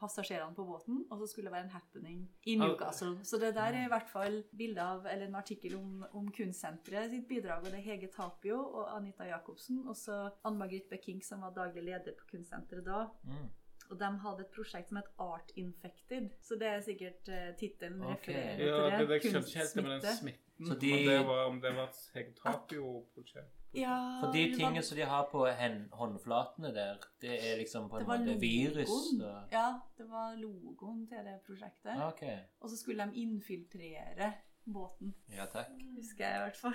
passasjerene 0.00 0.56
på 0.56 0.64
båten, 0.66 1.02
og 1.10 1.20
så 1.20 1.28
skulle 1.30 1.48
det 1.48 1.54
være 1.54 1.66
en 1.68 1.74
happening 1.74 2.22
i 2.50 2.56
Newcastle. 2.60 3.24
Så 3.24 3.38
det 3.40 3.54
der 3.54 3.76
er 3.78 3.84
i 3.84 3.92
hvert 3.92 4.10
fall 4.10 4.40
bilde 4.58 4.82
av, 4.82 5.06
eller 5.10 5.28
en 5.28 5.38
artikkel 5.38 5.76
om, 5.78 6.04
om 6.12 6.30
Kunstsenteret 6.34 7.12
sitt 7.12 7.28
bidrag, 7.30 7.62
og 7.62 7.70
det 7.70 7.78
er 7.78 7.86
Hege 7.88 8.10
Tapio 8.16 8.58
og 8.64 8.96
Anita 8.96 9.28
Jacobsen, 9.28 9.84
og 9.88 9.96
så 9.96 10.18
Ann-Margrit 10.44 10.88
Bekink, 10.90 11.24
som 11.24 11.44
var 11.46 11.54
daglig 11.56 11.86
leder 11.86 12.16
på 12.18 12.28
Kunstsenteret 12.32 12.86
da. 12.88 13.04
Mm. 13.22 13.46
Og 13.90 13.98
de 14.00 14.08
hadde 14.18 14.40
et 14.40 14.50
prosjekt 14.54 14.88
som 14.88 14.96
het 14.96 15.10
Art 15.18 15.50
Infected, 15.56 16.30
så 16.42 16.54
det 16.60 16.66
er 16.68 16.80
sikkert 16.80 17.28
uh, 17.28 17.50
tittelen 17.58 18.00
okay. 18.02 18.14
refererer 18.14 18.66
Ja, 18.66 18.84
det, 18.84 18.90
til 18.98 19.08
det 19.08 19.08
det. 19.08 19.24
ikke 19.24 19.58
helt 19.58 19.74
det 19.74 19.84
med 19.84 20.00
den 20.00 20.16
smitten. 20.16 20.66
Så 20.66 20.74
de- 20.80 20.92
Om 20.92 21.04
det 21.08 21.26
var, 21.26 21.44
om 21.50 21.60
det 21.60 21.74
var 21.76 21.88
et 21.88 22.00
Hegtapio-prosjekt. 22.14 23.52
Ja, 23.74 24.20
For 24.20 24.32
de 24.32 24.42
var- 24.50 24.56
tingene 24.58 24.82
som 24.82 24.96
de 24.96 25.02
har 25.04 25.28
på 25.32 25.46
hen, 25.46 25.88
håndflatene 25.92 26.74
der, 26.74 26.96
det 27.20 27.32
er 27.52 27.56
liksom 27.58 27.88
på 27.90 27.98
en 27.98 28.06
måte 28.06 28.36
virus. 28.40 28.88
Og... 29.20 29.48
Ja, 29.52 29.80
det 29.98 30.06
var 30.10 30.36
logoen 30.38 31.06
til 31.08 31.18
det 31.26 31.40
prosjektet. 31.46 31.96
Okay. 32.12 32.38
Og 32.60 32.70
så 32.70 32.76
skulle 32.76 33.04
de 33.10 33.16
infiltrere 33.20 34.32
båten, 34.72 35.14
Ja, 35.28 35.44
takk. 35.46 35.66
husker 35.96 36.24
jeg 36.24 36.36
i 36.36 36.42
hvert 36.44 36.56
fall. 36.56 36.74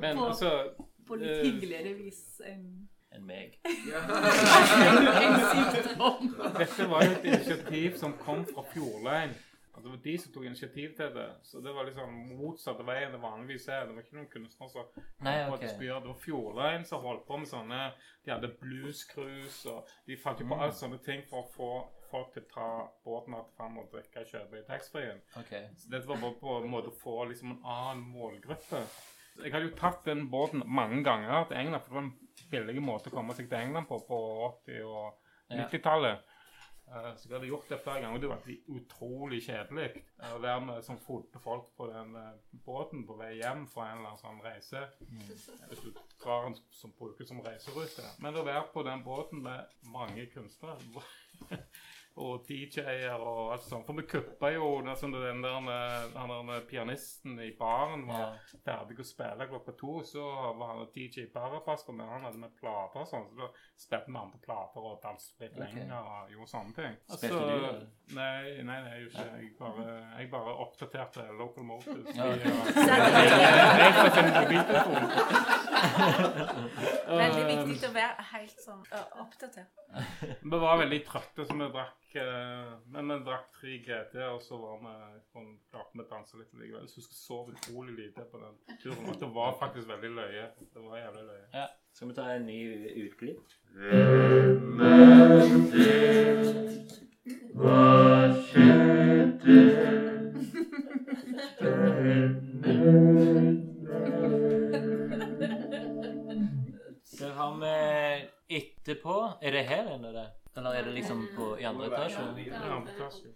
Men 0.00 0.16
På- 0.16 0.24
altså 0.28 0.74
På 1.06 1.14
litt 1.14 1.30
eh, 1.30 1.44
hyggeligere 1.52 1.94
vis 1.98 2.40
enn 2.46 2.88
Enn 3.12 3.24
meg. 3.28 3.58
Dette 6.58 6.86
var 6.88 7.04
jo 7.04 7.10
et 7.16 7.24
initiativ 7.28 7.96
som 8.00 8.14
kom 8.20 8.44
fra 8.48 8.62
Fjordlein. 8.72 9.34
Altså, 9.72 9.86
det 9.86 9.92
var 9.94 10.00
de 10.04 10.14
som 10.20 10.32
tok 10.34 10.44
initiativ 10.44 10.90
til 10.96 11.14
det. 11.14 11.28
Så 11.48 11.60
det 11.64 11.72
var 11.74 11.86
liksom 11.88 12.10
motsatte 12.36 12.84
av 12.84 12.90
enn 12.92 13.14
det 13.16 13.20
vanligvis 13.22 13.68
er. 13.72 13.86
Det 13.88 13.94
var 13.96 14.02
ikke 14.04 14.18
noen 14.18 14.30
kunstnere 14.32 14.72
som 14.72 14.84
Nei, 15.24 15.36
okay. 15.48 15.70
Det 15.80 15.88
var 15.94 16.18
Fjordlein 16.24 16.84
som 16.88 17.04
holdt 17.06 17.24
på 17.28 17.38
med 17.40 17.48
sånne 17.48 17.78
De 18.24 18.30
hadde 18.34 18.50
bluescruise, 18.60 19.64
og 19.72 19.88
de 20.06 20.16
fant 20.20 20.38
jo 20.40 20.46
på 20.46 20.54
Mm. 20.54 20.60
alle 20.62 20.76
sånne 20.76 20.98
ting 21.04 21.22
for 21.30 21.38
å 21.42 21.50
få 21.56 21.70
folk 22.12 22.32
til 22.34 22.42
å 22.44 22.50
ta 22.52 22.68
båten 23.04 23.34
her 23.34 23.44
fram 23.56 23.78
og 23.80 23.88
drikke 23.90 24.20
og 24.20 24.28
kjøpe 24.28 24.58
i 24.60 24.66
taxfree-en. 24.68 25.20
Okay. 25.40 25.64
Så 25.80 25.88
dette 25.90 26.06
var 26.06 26.20
bare 26.20 26.36
på 26.40 26.58
en 26.60 26.70
måte 26.70 26.92
å 26.92 26.98
få 27.02 27.24
liksom 27.30 27.50
en 27.56 27.62
annen 27.64 28.04
målgruppe. 28.12 28.82
Jeg 29.42 29.52
hadde 29.54 29.70
jo 29.70 29.76
tatt 29.80 30.04
den 30.04 30.28
båten 30.28 30.62
mange 30.66 31.02
ganger 31.02 31.44
til 31.48 31.56
England, 31.56 31.80
for 31.82 31.88
det 31.88 31.94
var 31.96 32.02
en 32.04 32.21
billig 32.50 32.82
måte 32.82 33.10
å 33.10 33.14
komme 33.14 33.34
seg 33.38 33.48
til 33.50 33.58
England 33.62 33.88
på 33.88 33.98
på 34.06 34.20
80- 34.66 34.86
og 34.86 35.18
90-tallet. 35.52 36.28
Uh, 36.92 37.14
Så 37.16 37.28
jeg 37.28 37.36
hadde 37.38 37.48
gjort 37.48 37.68
det 37.70 37.78
flere 37.80 38.00
ganger, 38.02 38.20
det 38.20 38.28
var 38.28 38.48
utrolig 38.76 39.38
kjedelig 39.46 39.84
eh, 39.94 40.32
å 40.34 40.40
være 40.42 40.64
med 40.66 40.82
som 40.84 40.98
fulgte 41.00 41.40
folk 41.40 41.70
på 41.78 41.86
den 41.88 42.10
eh, 42.20 42.58
båten 42.66 43.06
på 43.08 43.16
vei 43.16 43.30
hjem 43.38 43.62
fra 43.70 43.86
en 43.86 44.02
eller 44.02 44.10
annen 44.10 44.20
sånn 44.20 44.42
reise. 44.44 44.82
Hvis 45.70 45.84
du 45.86 45.92
drar 46.20 46.50
den 46.50 46.58
som 46.74 46.92
bruker 46.98 47.24
som 47.24 47.40
reiserute. 47.46 48.04
Men 48.20 48.36
å 48.36 48.44
være 48.44 48.66
på 48.74 48.84
den 48.84 49.04
båten 49.06 49.40
med 49.46 49.72
mange 49.94 50.26
kunstnere 50.34 50.76
og 52.20 52.44
DJ-er 52.48 53.20
og 53.20 53.52
alt 53.54 53.64
sånt. 53.64 53.86
For 53.86 53.96
vi 53.96 54.04
kuppa 54.08 54.50
jo 54.52 54.80
nesten 54.84 55.14
den 55.14 55.42
der, 55.44 55.60
den 56.12 56.50
der 56.50 56.66
pianisten 56.68 57.38
i 57.40 57.50
baren 57.58 58.06
var 58.08 58.20
Ja. 58.20 58.58
ferdig 58.66 58.98
å 59.00 59.06
spille 59.06 59.46
klokka 59.48 59.72
to. 59.78 60.02
Så 60.04 60.22
var 60.58 60.74
han 60.74 60.86
DJ 60.94 61.26
Barabas 61.32 61.86
med 61.88 62.06
han 62.06 62.24
hadde 62.24 62.38
med 62.38 62.52
plater 62.60 63.00
og 63.00 63.08
sånn. 63.08 63.28
Så 63.30 63.36
da 63.38 63.48
spilte 63.76 64.12
vi 64.12 64.18
andre 64.18 64.38
plater 64.44 64.80
og 64.80 65.00
danset 65.02 65.40
litt 65.40 65.56
okay. 65.56 65.72
lenger 65.72 65.98
og 66.02 66.30
gjorde 66.34 66.50
sånne 66.52 66.74
ting. 66.76 66.96
Spilte 67.16 67.40
du, 67.40 67.52
eller? 67.56 67.86
Nei, 68.12 68.62
nei, 68.62 68.78
nei, 68.82 68.94
jeg 68.98 69.08
ikke. 69.08 69.26
Jeg 69.32 69.56
bare, 69.58 69.86
jeg 70.18 70.30
bare 70.30 70.56
oppdaterte 70.66 71.28
Local. 71.38 71.62
Ja. 71.62 72.28
sin 74.12 74.28
mobiltelefon. 74.36 75.04
Veldig 77.08 77.44
viktig 77.52 77.88
å 77.88 77.94
være 77.96 78.28
helt 78.32 78.62
sånn 78.62 78.84
oppdatert. 79.22 79.82
Vi 80.42 80.62
var 80.66 80.80
veldig 80.80 81.02
trøtte, 81.08 81.46
så 81.46 81.56
vi 81.56 81.68
drakk 81.72 81.96
eh, 81.96 82.01
Men 82.14 83.08
vi 83.08 83.18
drakk 83.24 83.52
tre 83.56 83.78
GT, 83.86 84.16
og 84.28 84.42
så 84.44 84.58
var 84.60 84.80
vi 84.82 84.94
klarte 85.70 85.96
vi 85.96 86.04
å 86.04 86.08
danse 86.10 86.36
litt 86.40 86.52
likevel. 86.60 86.88
Så 86.88 87.00
vi 87.00 87.06
jeg 87.06 87.16
sov 87.16 87.52
utrolig 87.52 87.94
lite 87.96 88.26
på 88.28 88.40
den 88.42 88.58
turen. 88.82 89.08
At 89.12 89.20
det 89.22 89.30
var 89.34 89.56
faktisk 89.60 89.88
veldig 89.88 90.12
løye. 90.18 90.48
Det 90.74 90.82
var 90.82 90.98
jævlig 91.00 91.24
løye. 91.30 91.46
Ja. 91.54 91.66
Skal 91.92 92.08
vi 92.08 92.14
ta 92.14 92.28
en 92.32 92.46
ny 92.46 92.60
utklipp? 93.06 93.40
Så 107.04 107.28
har 107.28 107.58
vi 107.60 107.76
etterpå 108.56 109.32
Er 109.42 109.50
det 109.50 109.64
her 109.68 109.94
inne, 109.94 110.12
det? 110.12 110.41
Eller 110.56 110.76
er 110.78 110.84
det 110.84 110.94
liksom 110.98 111.22
på, 111.36 111.46
i 111.60 111.64
andre 111.64 111.86
etasje? 111.88 112.24
Ja, 112.48 112.80
plass, 112.96 113.20
jo. 113.24 113.32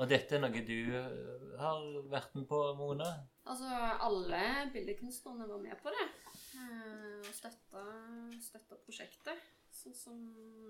Og 0.00 0.08
dette 0.08 0.36
er 0.36 0.40
noe 0.40 0.62
du 0.64 0.76
eh, 0.96 1.56
har 1.60 1.80
vært 2.12 2.34
med 2.36 2.46
på, 2.48 2.58
Mona? 2.76 3.08
Altså, 3.46 3.68
alle 4.06 4.42
billedkunstnerne 4.72 5.48
var 5.48 5.60
med 5.62 5.76
på 5.82 5.92
det. 5.94 6.06
eh, 6.56 7.18
Og 7.22 7.32
støtta, 7.36 7.82
støtta 8.44 8.78
prosjektet, 8.84 9.40
sånn 9.82 9.94
som 9.98 10.16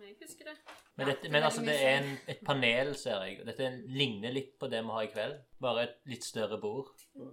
jeg 0.03 0.17
husker 0.21 0.45
det. 0.49 0.55
Men, 0.97 1.07
dette, 1.09 1.29
men 1.33 1.43
altså, 1.47 1.63
det 1.65 1.75
er 1.79 1.93
en, 2.01 2.11
et 2.29 2.41
panel, 2.45 2.91
ser 2.99 3.23
jeg. 3.27 3.45
Dette 3.47 3.65
en, 3.69 3.79
ligner 3.97 4.33
litt 4.35 4.55
på 4.61 4.69
det 4.73 4.81
vi 4.85 4.91
har 4.97 5.05
i 5.07 5.11
kveld. 5.13 5.37
Bare 5.63 5.85
et 5.87 5.97
litt 6.11 6.25
større 6.27 6.59
bord. 6.61 6.89
Og 7.19 7.27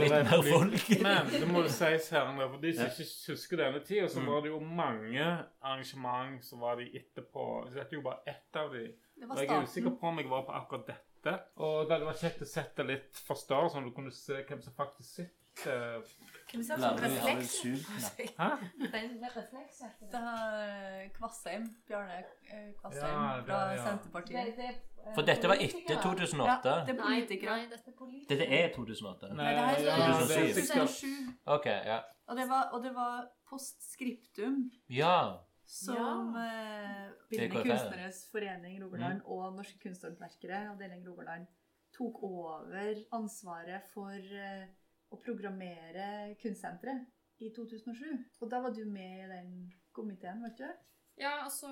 litt 0.00 0.12
mer 0.12 0.42
folk. 0.46 0.90
Men 1.04 1.30
det 1.32 1.46
må 1.48 1.62
jo 1.64 1.70
sies 1.72 2.10
her, 2.14 2.30
for 2.40 2.58
de 2.62 2.72
som 2.76 2.90
ikke 2.90 3.06
husker 3.32 3.60
denne 3.62 3.80
tida, 3.86 4.08
så 4.12 4.24
var 4.26 4.44
det 4.44 4.52
jo 4.52 4.60
mange 4.64 5.24
arrangement 5.64 6.44
som 6.46 6.62
var 6.64 6.80
de 6.80 6.86
etterpå. 7.00 7.46
Så 7.68 7.78
dette 7.78 7.92
er 7.94 8.00
jo 8.00 8.04
bare 8.06 8.34
ett 8.34 8.60
av 8.60 8.74
de. 8.74 8.84
Det 9.14 9.28
Og 9.28 9.30
var 9.30 9.42
jeg 9.42 9.46
er 9.46 9.52
starten. 9.52 9.70
usikker 9.70 9.96
på 10.00 10.10
om 10.10 10.20
jeg 10.20 10.30
var 10.32 10.42
på 10.48 10.56
akkurat 10.58 10.86
dette. 10.90 11.34
Og 11.64 11.76
det 11.88 12.00
var 12.04 12.18
kjekt 12.20 12.44
å 12.44 12.48
sette 12.48 12.84
litt 12.86 13.12
for 13.26 13.36
større, 13.40 13.70
sånn 13.72 13.86
at 13.86 13.92
du 13.92 13.96
kunne 13.96 14.14
se 14.14 14.42
hvem 14.44 14.60
som 14.64 14.76
faktisk 14.76 15.10
sitter. 15.20 15.40
Sånn 15.54 16.98
refleks? 17.02 17.54
Hæ? 18.38 18.48
Det. 18.78 18.98
Er 20.14 21.08
Kvassheim, 21.16 21.64
Bjarne 21.88 22.18
eh, 22.50 22.72
Kvassheim 22.78 23.14
Ja, 23.14 23.36
det- 23.36 23.46
fra 23.48 23.60
ja. 23.74 23.84
Senterpartiet. 23.86 24.82
For 25.14 25.22
dette 25.26 25.48
var 25.50 25.58
etter 25.60 25.94
Ja, 25.94 26.00
2008. 26.00 26.74
det 26.86 26.94
er 26.94 27.00
politikere. 27.02 27.56
Nei, 27.58 27.66
dette 27.68 27.90
er 27.90 27.96
politikere. 27.98 28.38
Dette 28.38 28.46
er 28.60 28.68
2008. 28.76 29.32
Nei, 29.34 29.48
det 29.50 29.64
her 29.64 29.64
ja, 29.64 29.72
er 29.74 29.78
det 29.78 29.88
er 29.88 30.12
2007. 30.20 30.54
sikkert 30.60 30.88
2007. 30.88 31.34
OK, 31.56 31.66
ja. 31.90 31.98
Og 32.28 32.36
det 32.38 32.46
var, 32.48 32.70
og 32.72 32.82
det 32.86 32.94
var 32.94 33.26
postscriptum 33.50 34.54
Ja. 34.88 35.16
som 35.66 36.36
eh, 36.36 37.10
Bildende 37.30 37.62
kunstneres 37.66 38.22
forening 38.32 38.78
Rogaland 38.84 39.20
og 39.26 39.52
Norske 39.58 39.78
kunsthåndverkere, 39.82 40.62
avdeling 40.72 41.04
Rogaland, 41.08 41.46
tok 41.96 42.22
over 42.22 43.04
ansvaret 43.12 43.82
for 43.92 44.10
eh, 44.14 44.64
å 45.14 45.20
programmere 45.22 46.34
kunstsenteret 46.42 47.06
i 47.42 47.50
2007. 47.54 48.04
Og 48.42 48.50
da 48.50 48.60
var 48.64 48.74
du 48.74 48.84
med 48.88 49.24
i 49.24 49.30
den 49.30 49.54
komiteen, 49.94 50.42
vet 50.44 50.58
du? 50.58 50.68
Ja, 51.20 51.44
altså 51.44 51.70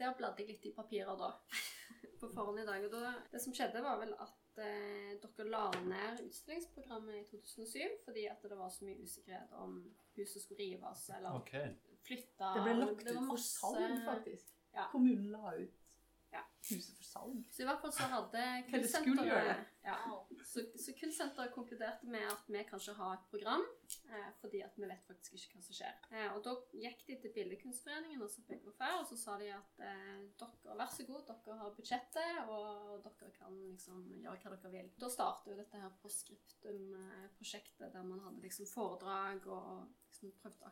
Der 0.00 0.14
bladde 0.16 0.42
jeg 0.42 0.54
litt 0.54 0.66
i 0.70 0.74
papirer 0.74 1.18
da. 1.18 1.34
På 2.20 2.28
forhånd 2.32 2.62
i 2.62 2.66
dag. 2.68 2.84
Og 2.86 2.92
da, 2.92 3.14
det 3.32 3.40
som 3.42 3.54
skjedde, 3.56 3.82
var 3.84 4.00
vel 4.00 4.14
at 4.16 4.60
eh, 4.60 5.16
dere 5.20 5.48
la 5.48 5.66
ned 5.84 6.22
utstillingsprogrammet 6.24 7.20
i 7.20 7.26
2007 7.28 8.04
fordi 8.06 8.26
at 8.28 8.44
det 8.44 8.58
var 8.58 8.72
så 8.72 8.86
mye 8.88 9.04
usikkerhet 9.04 9.54
om 9.60 9.78
huset 10.16 10.42
skulle 10.42 10.62
rives 10.62 11.06
eller 11.16 11.36
okay. 11.36 11.74
flytte. 12.06 12.54
Det 12.56 12.64
ble 12.64 12.76
lagt 12.80 13.04
ut 13.06 13.22
for 13.28 13.44
salg, 13.44 14.00
faktisk. 14.08 14.52
Ja. 14.74 14.88
Kommunen 14.92 15.30
la 15.34 15.54
ut 15.58 15.79
Ja. 16.30 16.44
huset 16.70 16.96
for 16.96 17.04
salg. 17.04 17.44
Så 17.50 17.62
i 17.62 17.66
hvert 17.66 17.80
fall 17.82 17.92
så 17.92 18.06
hadde 18.12 18.46
kunstsenteret 18.70 19.66
ja, 19.82 19.96
så, 20.44 20.60
så 20.76 20.92
Kunstsenteret 21.00 21.52
konkluderte 21.54 22.06
med 22.06 22.26
at 22.28 22.48
vi 22.52 22.62
kan 22.68 22.80
ikke 22.80 22.94
ha 22.98 23.08
et 23.14 23.22
program, 23.32 23.62
eh, 24.12 24.28
fordi 24.40 24.60
at 24.64 24.76
vi 24.76 24.88
vet 24.88 25.06
faktisk 25.08 25.34
ikke 25.38 25.56
hva 25.56 25.62
som 25.64 25.76
skjer. 25.78 25.94
Eh, 26.12 26.28
og 26.34 26.42
da 26.44 26.52
gikk 26.82 27.00
de 27.08 27.16
til 27.22 27.32
Billedkunstforeningen 27.36 28.22
og 28.22 28.30
så 28.30 28.44
før, 28.44 28.98
og 28.98 29.06
så 29.08 29.16
sa 29.18 29.38
de 29.40 29.48
at 29.54 29.82
eh, 29.86 30.20
dere, 30.42 30.76
vær 30.82 30.92
så 30.92 31.06
god, 31.08 31.22
dere 31.30 31.56
har 31.62 31.74
budsjettet, 31.78 32.42
og 32.52 33.00
dere 33.06 33.32
kan 33.38 33.56
liksom 33.70 34.04
gjøre 34.20 34.36
hva 34.44 34.52
dere 34.54 34.74
vil. 34.76 34.92
Da 35.00 35.08
startet 35.16 35.52
jo 35.54 35.58
dette 35.62 35.82
her 35.82 35.96
Proscriptum-prosjektet, 36.04 37.88
der 37.94 38.04
man 38.04 38.22
hadde 38.26 38.44
liksom 38.44 38.68
foredrag 38.68 39.48
og 39.48 39.88
liksom 40.10 40.36
prøvde 40.42 40.68
å 40.68 40.70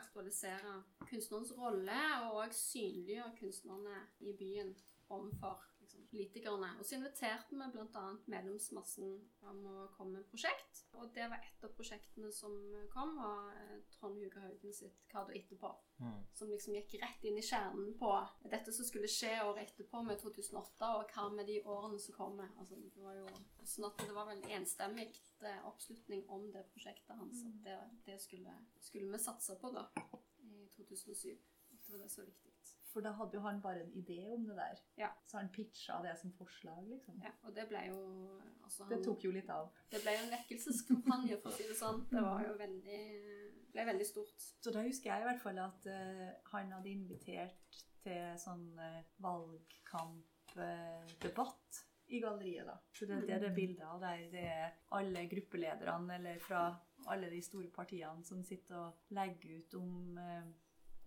aktualisere 0.00 0.80
kunstnerens 1.04 1.52
rolle, 1.60 2.02
og 2.24 2.40
òg 2.46 2.56
synliggjøre 2.56 3.36
kunstnerne 3.42 3.96
i 4.24 4.32
byen 4.38 4.72
overfor 5.08 5.62
liksom, 5.80 6.06
politikerne. 6.10 6.68
Og 6.78 6.86
så 6.86 6.96
inviterte 6.96 7.54
vi 7.54 7.68
bl.a. 7.72 8.04
medlemsmassen 8.26 9.12
om 9.46 9.60
å 9.70 9.86
komme 9.96 10.18
med 10.18 10.28
prosjekt. 10.30 10.82
Og 10.98 11.10
det 11.14 11.28
var 11.30 11.42
et 11.42 11.64
av 11.64 11.72
prosjektene 11.76 12.30
som 12.34 12.54
kom, 12.92 13.14
var 13.20 13.52
eh, 13.54 13.76
Trond 13.94 14.18
Hugo 14.20 14.42
Haugen 14.42 14.74
sitt 14.74 15.04
'Hva 15.10 15.26
da 15.28 15.36
etterpå'. 15.36 15.72
Mm. 15.98 16.24
Som 16.32 16.50
liksom 16.50 16.74
gikk 16.74 16.96
rett 17.02 17.24
inn 17.24 17.38
i 17.38 17.44
kjernen 17.44 17.94
på 17.98 18.10
dette 18.50 18.72
som 18.72 18.84
skulle 18.84 19.08
skje 19.08 19.32
året 19.44 19.70
etterpå, 19.70 20.02
med 20.04 20.20
2008, 20.20 20.90
og 20.96 21.14
hva 21.14 21.28
med 21.32 21.46
de 21.46 21.60
årene 21.64 22.00
som 22.00 22.14
kommer. 22.14 22.50
Altså, 22.58 22.76
det 22.76 23.02
var 23.02 23.16
jo 23.20 23.28
sånn 23.64 23.88
at 23.90 24.04
det 24.04 24.16
var 24.16 24.30
veldig 24.32 24.52
enstemmig 24.58 25.08
eh, 25.40 25.62
oppslutning 25.68 26.26
om 26.28 26.50
det 26.52 26.66
prosjektet 26.74 27.16
hans. 27.16 27.44
At 27.46 27.62
det, 27.64 27.78
det 28.06 28.20
skulle, 28.20 28.58
skulle 28.80 29.12
vi 29.12 29.22
satse 29.22 29.58
på 29.60 29.72
da, 29.76 29.88
i 30.42 30.68
2007. 30.76 31.38
Det 31.86 31.92
var 31.92 32.02
det 32.02 32.10
så 32.10 32.24
viktig. 32.26 32.55
For 32.96 33.04
da 33.04 33.10
hadde 33.12 33.36
jo 33.36 33.42
han 33.44 33.58
bare 33.60 33.84
en 33.84 33.92
idé 34.00 34.24
om 34.32 34.40
det 34.48 34.56
der. 34.56 34.78
Ja. 34.96 35.12
Så 35.28 35.36
han 35.36 35.52
pitcha 35.52 36.00
det 36.00 36.16
som 36.16 36.32
forslag, 36.32 36.80
liksom. 36.88 37.20
Ja, 37.20 37.28
og 37.44 37.52
det 37.52 37.68
ble 37.68 37.76
jo 37.90 38.00
altså, 38.64 38.88
Det 38.88 39.04
tok 39.04 39.20
jo 39.26 39.32
litt 39.34 39.50
av. 39.52 39.68
Det 39.92 40.00
ble 40.00 40.14
jo 40.14 40.22
en 40.22 40.32
vekkelseskampanje, 40.32 41.36
for 41.42 41.50
å 41.50 41.52
si 41.58 41.66
det 41.68 41.76
sånn. 41.76 42.06
Det 42.08 42.22
var 42.24 42.40
jo 42.46 42.54
veldig, 42.56 43.02
ble 43.74 43.82
veldig 43.90 44.06
stort. 44.08 44.40
Så 44.64 44.72
da 44.72 44.80
husker 44.86 45.12
jeg 45.12 45.20
i 45.20 45.28
hvert 45.28 45.44
fall 45.44 45.58
at 45.66 45.80
uh, 45.92 46.32
han 46.54 46.72
hadde 46.72 46.94
invitert 46.94 47.68
til 48.06 48.22
sånn 48.40 48.64
uh, 48.80 49.04
valgkampdebatt 49.28 51.68
i 52.16 52.18
galleriet, 52.24 52.64
da. 52.64 52.80
Så 52.96 53.04
det, 53.10 53.28
det 53.28 53.36
er 53.36 53.44
det 53.44 53.58
bildet 53.58 53.84
av 53.84 54.00
der 54.00 54.24
det 54.32 54.48
er 54.48 54.72
alle 54.96 55.28
gruppelederne 55.28 56.16
eller 56.16 56.40
fra 56.40 56.80
alle 57.12 57.28
de 57.30 57.40
store 57.44 57.68
partiene 57.74 58.24
som 58.24 58.42
sitter 58.46 58.76
og 58.78 58.92
legger 59.14 59.58
ut 59.60 59.74
om 59.78 60.18
eh, 60.22 60.46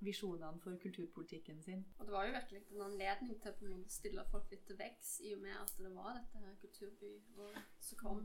visjonene 0.05 0.59
for 0.63 0.77
kulturpolitikken 0.81 1.61
sin. 1.63 1.85
Og 1.99 2.05
det 2.07 2.13
var 2.13 2.25
jo 2.27 2.33
virkelig 2.35 2.61
en 2.71 2.81
anledning 2.85 3.39
til 3.41 3.51
å 3.51 3.79
stille 3.91 4.23
folk 4.31 4.51
litt 4.51 4.65
til 4.67 4.77
vekst, 4.79 5.19
i 5.27 5.33
og 5.35 5.41
med 5.43 5.55
at 5.59 5.73
det 5.77 5.91
var 5.95 6.13
dette 6.19 6.43
her 6.43 6.55
kulturbyåret 6.61 7.83
som 7.89 7.97
kom. 8.03 8.21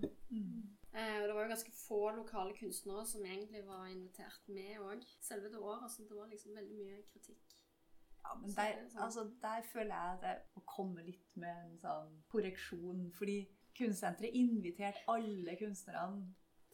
Eh, 0.95 1.17
og 1.23 1.27
det 1.29 1.35
var 1.35 1.43
jo 1.43 1.53
ganske 1.55 1.73
få 1.75 2.01
lokale 2.21 2.55
kunstnere 2.59 3.07
som 3.07 3.25
egentlig 3.27 3.65
var 3.67 3.87
invitert 3.91 4.49
med 4.49 4.79
òg. 4.79 5.03
Selve 5.21 5.51
det 5.51 5.59
året. 5.59 5.91
Så 5.91 6.07
det 6.09 6.17
var 6.17 6.31
liksom 6.31 6.55
veldig 6.57 6.79
mye 6.79 7.03
kritikk. 7.13 7.59
Ja, 8.25 8.35
men 8.41 8.55
der, 8.57 8.63
er 8.79 8.87
sånn- 8.89 9.03
altså, 9.05 9.25
der 9.43 9.63
føler 9.73 9.95
jeg 9.95 10.15
at 10.19 10.23
jeg 10.23 10.41
må 10.55 10.63
komme 10.67 11.03
litt 11.05 11.37
med 11.37 11.65
en 11.67 11.79
sånn 11.79 12.23
korreksjon. 12.29 13.11
Fordi 13.13 13.43
Kunstsenteret 13.75 14.31
inviterte 14.39 15.01
alle 15.11 15.57
kunstnerne 15.59 16.29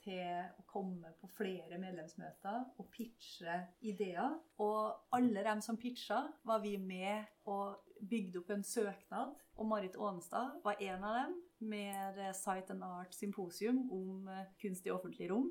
til 0.05 0.45
å 0.59 0.65
komme 0.71 1.13
på 1.21 1.29
flere 1.37 1.79
medlemsmøter 1.83 2.65
og 2.79 2.89
pitche 2.95 3.59
ideer. 3.83 4.37
Og 4.63 5.15
alle 5.17 5.45
dem 5.47 5.61
som 5.65 5.77
pitcha, 5.81 6.23
var 6.45 6.61
vi 6.65 6.77
med 6.79 7.25
og 7.51 7.77
bygde 8.01 8.41
opp 8.43 8.51
en 8.55 8.65
søknad. 8.65 9.35
Og 9.61 9.67
Marit 9.69 9.97
Aanestad 10.01 10.61
var 10.65 10.79
en 10.81 11.05
av 11.05 11.17
dem 11.21 11.35
med 11.71 12.17
Site 12.17 12.39
Sight 12.41 12.71
and 12.73 12.85
Art 12.87 13.13
Symposium 13.15 13.83
om 13.93 14.29
eh, 14.33 14.47
kunst 14.63 14.87
i 14.87 14.91
offentlig 14.95 15.29
rom. 15.31 15.51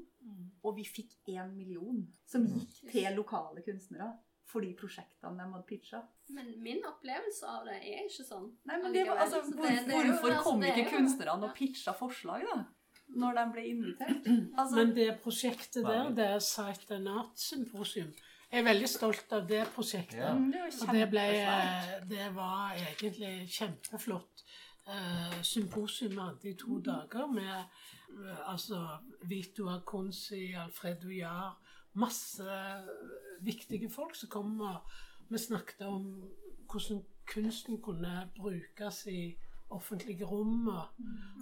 Og 0.64 0.74
vi 0.80 0.86
fikk 0.88 1.14
én 1.30 1.52
million 1.56 2.02
som 2.26 2.48
gikk 2.50 2.80
til 2.92 3.14
lokale 3.16 3.62
kunstnere 3.66 4.16
for 4.50 4.66
de 4.66 4.72
prosjektene 4.74 5.38
de 5.38 5.46
hadde 5.54 5.68
pitcha. 5.70 6.00
Men 6.34 6.48
min 6.66 6.82
opplevelse 6.90 7.46
av 7.46 7.68
det 7.70 7.76
er 7.86 8.08
ikke 8.08 8.26
sånn. 8.26 8.48
Nei, 8.66 8.80
men 8.82 8.96
det 8.96 9.04
var, 9.06 9.22
altså, 9.22 9.44
hvor, 9.46 9.68
det- 9.70 9.86
det 9.86 9.94
hvorfor 9.94 10.28
det, 10.32 10.38
altså, 10.40 10.44
kom 10.50 10.64
ikke 10.66 10.90
kunstnerne 10.96 11.46
og 11.46 11.54
pitcha 11.60 11.94
forslag, 11.94 12.48
da? 12.50 12.58
Når 13.10 13.38
de 13.38 13.46
ble 13.54 13.66
invitert? 13.74 14.28
Altså, 14.60 14.76
Men 14.76 14.96
det 14.96 15.08
prosjektet 15.24 15.84
der, 15.86 16.10
det 16.16 16.26
er 16.26 16.40
Sight 16.40 16.92
and 16.92 17.10
Art 17.10 17.40
Symposium. 17.40 18.12
Jeg 18.52 18.60
er 18.60 18.66
veldig 18.66 18.90
stolt 18.90 19.34
av 19.34 19.46
det 19.50 19.62
prosjektet. 19.76 20.18
Ja. 20.18 20.34
mm, 20.34 20.52
det 20.52 20.62
var 20.62 20.88
Og 20.88 20.96
det, 20.96 21.10
ble, 21.10 21.26
det 22.10 22.30
var 22.36 22.78
egentlig 22.78 23.34
kjempeflott 23.54 24.46
Uh, 24.90 25.42
symposium 25.44 26.18
hadde 26.18 26.50
i 26.50 26.56
to 26.58 26.80
dager 26.82 27.28
med 27.30 27.64
uh, 28.10 28.52
altså 28.52 28.88
Vito 29.30 29.68
Aconsi, 29.70 30.54
Alfredo 30.58 31.10
Jahr 31.14 31.60
Masse 31.94 32.44
viktige 33.42 33.90
folk 33.90 34.16
som 34.16 34.30
kom. 34.30 34.62
og 34.62 34.76
Vi 35.30 35.38
snakket 35.38 35.82
om 35.88 36.24
hvordan 36.72 37.04
kunsten 37.26 37.82
kunne 37.82 38.30
brukes 38.36 39.06
i 39.06 39.38
offentlige 39.76 40.26
rom. 40.26 40.68
Og, 40.68 41.02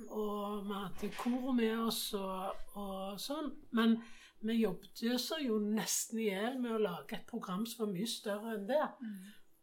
og 0.09 0.67
vi 0.67 0.77
hadde 0.77 1.11
koret 1.17 1.55
med 1.55 1.87
oss, 1.87 2.01
og, 2.17 2.67
og 2.79 3.19
sånn. 3.21 3.51
Men 3.77 3.97
vi 4.45 4.59
jobbet 4.61 5.05
så 5.21 5.39
jo 5.41 5.59
nesten 5.63 6.21
i 6.21 6.29
hjel 6.29 6.59
med 6.61 6.75
å 6.75 6.83
lage 6.83 7.17
et 7.17 7.27
program 7.29 7.65
som 7.65 7.85
var 7.85 7.95
mye 7.95 8.11
større 8.11 8.57
enn 8.57 8.67
det. 8.69 8.83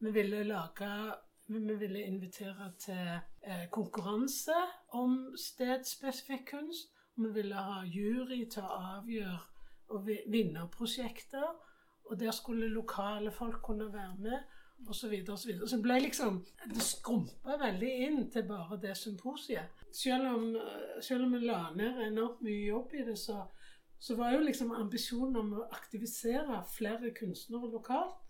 Vi 0.04 0.12
ville 0.12 0.42
lage 0.48 0.90
vi 1.46 1.74
ville 1.76 2.00
invitere 2.00 2.70
til 2.80 3.08
eh, 3.42 3.66
konkurranse 3.70 4.56
om 4.96 5.34
stedspesifikk 5.36 6.46
kunst. 6.50 6.90
Og 7.16 7.26
vi 7.26 7.32
ville 7.34 7.64
ha 7.66 7.82
jury 7.86 8.40
til 8.50 8.64
å 8.64 8.78
avgjøre 8.96 9.40
og 9.92 10.06
vinne 10.06 10.32
vinnerprosjekter. 10.32 11.50
Og 12.08 12.20
der 12.20 12.32
skulle 12.32 12.68
lokale 12.72 13.30
folk 13.32 13.60
kunne 13.62 13.92
være 13.92 14.16
med, 14.18 14.40
osv. 14.89 15.14
Så, 15.26 15.32
og 15.32 15.39
så, 15.39 15.49
videre. 15.49 15.68
så 15.68 15.80
ble 15.82 15.99
liksom 16.05 16.41
Det 16.64 16.82
skrumpa 16.82 17.59
veldig 17.61 17.93
inn 18.07 18.30
til 18.30 18.47
bare 18.49 18.80
det 18.82 18.97
symposiet. 18.99 19.85
Selv 19.93 20.30
om, 20.35 20.49
eh, 20.57 20.99
vi 21.32 21.45
la 21.47 21.68
ned 21.76 22.03
enormt 22.09 22.43
mye 22.43 22.66
jobb 22.66 22.95
i 22.95 23.07
det, 23.09 23.18
så, 23.18 23.45
så 23.99 24.16
var 24.18 24.35
jo 24.35 24.45
liksom 24.45 24.74
ambisjonen 24.74 25.41
om 25.41 25.57
å 25.61 25.68
aktivisere 25.72 26.62
flere 26.74 27.14
kunstnere 27.16 27.72
lokalt 27.72 28.20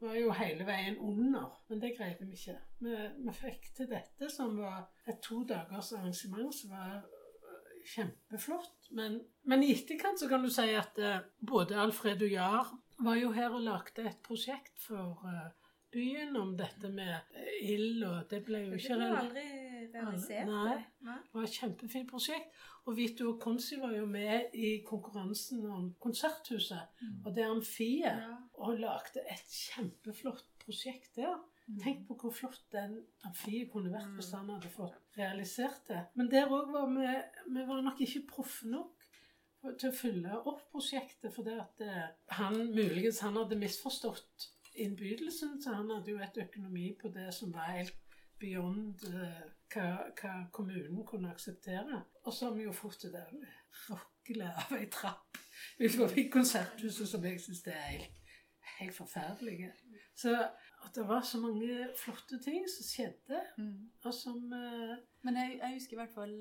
var 0.00 0.16
jo 0.16 0.32
hele 0.32 0.66
veien 0.66 0.98
under. 0.98 1.48
Men 1.68 1.80
det 1.82 1.94
greide 1.96 2.26
vi 2.26 2.38
ikke. 2.38 2.56
Vi, 2.80 2.96
vi 3.24 3.34
fikk 3.36 3.70
til 3.76 3.88
dette, 3.90 4.30
som 4.32 4.56
var 4.60 4.88
et 5.08 5.20
to 5.24 5.42
dagers 5.48 5.92
arrangement 5.96 6.54
som 6.56 6.72
var 6.72 7.00
øh, 7.02 7.80
kjempeflott. 7.94 8.90
Men, 8.96 9.20
men 9.44 9.64
i 9.64 9.72
etterkant 9.74 10.20
så 10.20 10.28
kan 10.30 10.44
du 10.44 10.50
si 10.52 10.68
at 10.76 10.98
eh, 10.98 11.20
både 11.46 11.78
og 11.80 12.30
Jahr 12.30 12.72
var 13.00 13.16
jo 13.20 13.32
her 13.32 13.56
og 13.56 13.64
lagde 13.64 14.08
et 14.08 14.20
prosjekt 14.24 14.76
for 14.86 15.24
eh, 15.28 15.48
byen 15.92 16.36
om 16.40 16.52
dette 16.58 16.90
med 16.92 17.12
eh, 17.36 17.72
ild, 17.74 18.02
og 18.06 18.30
det 18.30 18.42
ble 18.46 18.64
jo 18.64 18.74
Det 18.74 18.82
ikke 18.82 18.98
ble 19.00 19.08
aldri 19.20 19.46
realisert. 19.94 20.50
Nei. 20.50 20.66
det. 20.74 21.06
Nei. 21.08 21.16
det 21.24 21.38
var 21.38 21.48
et 21.48 21.58
kjempefint 21.60 22.10
prosjekt. 22.10 22.60
Og 22.88 22.96
Vito 22.96 23.26
og 23.34 23.40
Konsi 23.42 23.76
var 23.80 23.92
jo 23.94 24.06
med 24.08 24.54
i 24.56 24.70
konkurransen 24.86 25.64
om 25.68 25.90
Konserthuset. 26.00 27.00
Og 27.24 27.34
det 27.36 27.44
amfiet. 27.46 28.24
Og 28.60 28.80
lagde 28.80 29.24
et 29.30 29.56
kjempeflott 29.56 30.46
prosjekt 30.64 31.16
der. 31.20 31.38
Tenk 31.78 32.06
på 32.08 32.16
hvor 32.18 32.32
flott 32.34 32.64
den 32.74 32.96
amfiet 33.28 33.68
kunne 33.70 33.92
vært 33.92 34.16
hvis 34.16 34.32
han 34.34 34.48
hadde 34.50 34.70
fått 34.74 35.18
realisert 35.18 35.84
det. 35.86 36.00
Men 36.18 36.30
der 36.32 36.50
òg 36.50 36.72
var 36.72 36.88
vi 36.90 37.12
Vi 37.54 37.66
var 37.68 37.84
nok 37.84 38.00
ikke 38.02 38.26
proffe 38.32 38.66
nok 38.70 39.06
til 39.78 39.90
å 39.90 39.94
fylle 39.94 40.40
opp 40.40 40.64
prosjektet. 40.72 41.30
For 41.34 41.46
det 41.46 41.58
at 41.62 41.84
eh, 41.84 42.08
han 42.40 42.58
muligens 42.72 43.20
han 43.22 43.38
hadde 43.38 43.60
misforstått 43.60 44.48
innbydelsen, 44.74 45.62
så 45.62 45.74
han 45.74 45.90
hadde 45.90 46.10
jo 46.10 46.20
et 46.22 46.38
økonomi 46.44 46.92
på 47.00 47.10
det 47.14 47.28
som 47.34 47.52
var 47.54 47.72
helt 47.76 47.96
beyond 48.40 49.04
uh, 49.12 49.42
hva, 49.72 49.88
hva 50.20 50.36
kommunen 50.52 51.04
kunne 51.06 51.30
akseptere. 51.30 52.02
Og 52.24 52.34
som 52.34 52.58
jo 52.60 52.72
fort 52.72 53.02
det 53.02 53.12
der 53.14 53.34
rockelet 53.88 54.64
av 54.64 54.78
ei 54.78 54.88
trapp 54.92 55.38
utenfor 55.80 56.16
konserthuset 56.32 57.08
som 57.08 57.24
jeg 57.24 57.40
syns 57.42 57.62
er 57.66 57.84
helt, 57.90 58.18
helt 58.78 58.96
forferdelig. 58.96 59.70
Så 60.16 60.34
at 60.80 60.96
det 60.96 61.04
var 61.08 61.22
så 61.26 61.40
mange 61.42 61.90
flotte 62.00 62.40
ting 62.44 62.64
som 62.70 62.86
skjedde, 62.88 63.42
og 64.04 64.14
som 64.14 64.40
uh, 64.52 64.96
Men 65.22 65.36
jeg, 65.36 65.58
jeg 65.60 65.74
husker 65.74 65.96
i 65.96 66.00
hvert 66.00 66.14
fall 66.14 66.36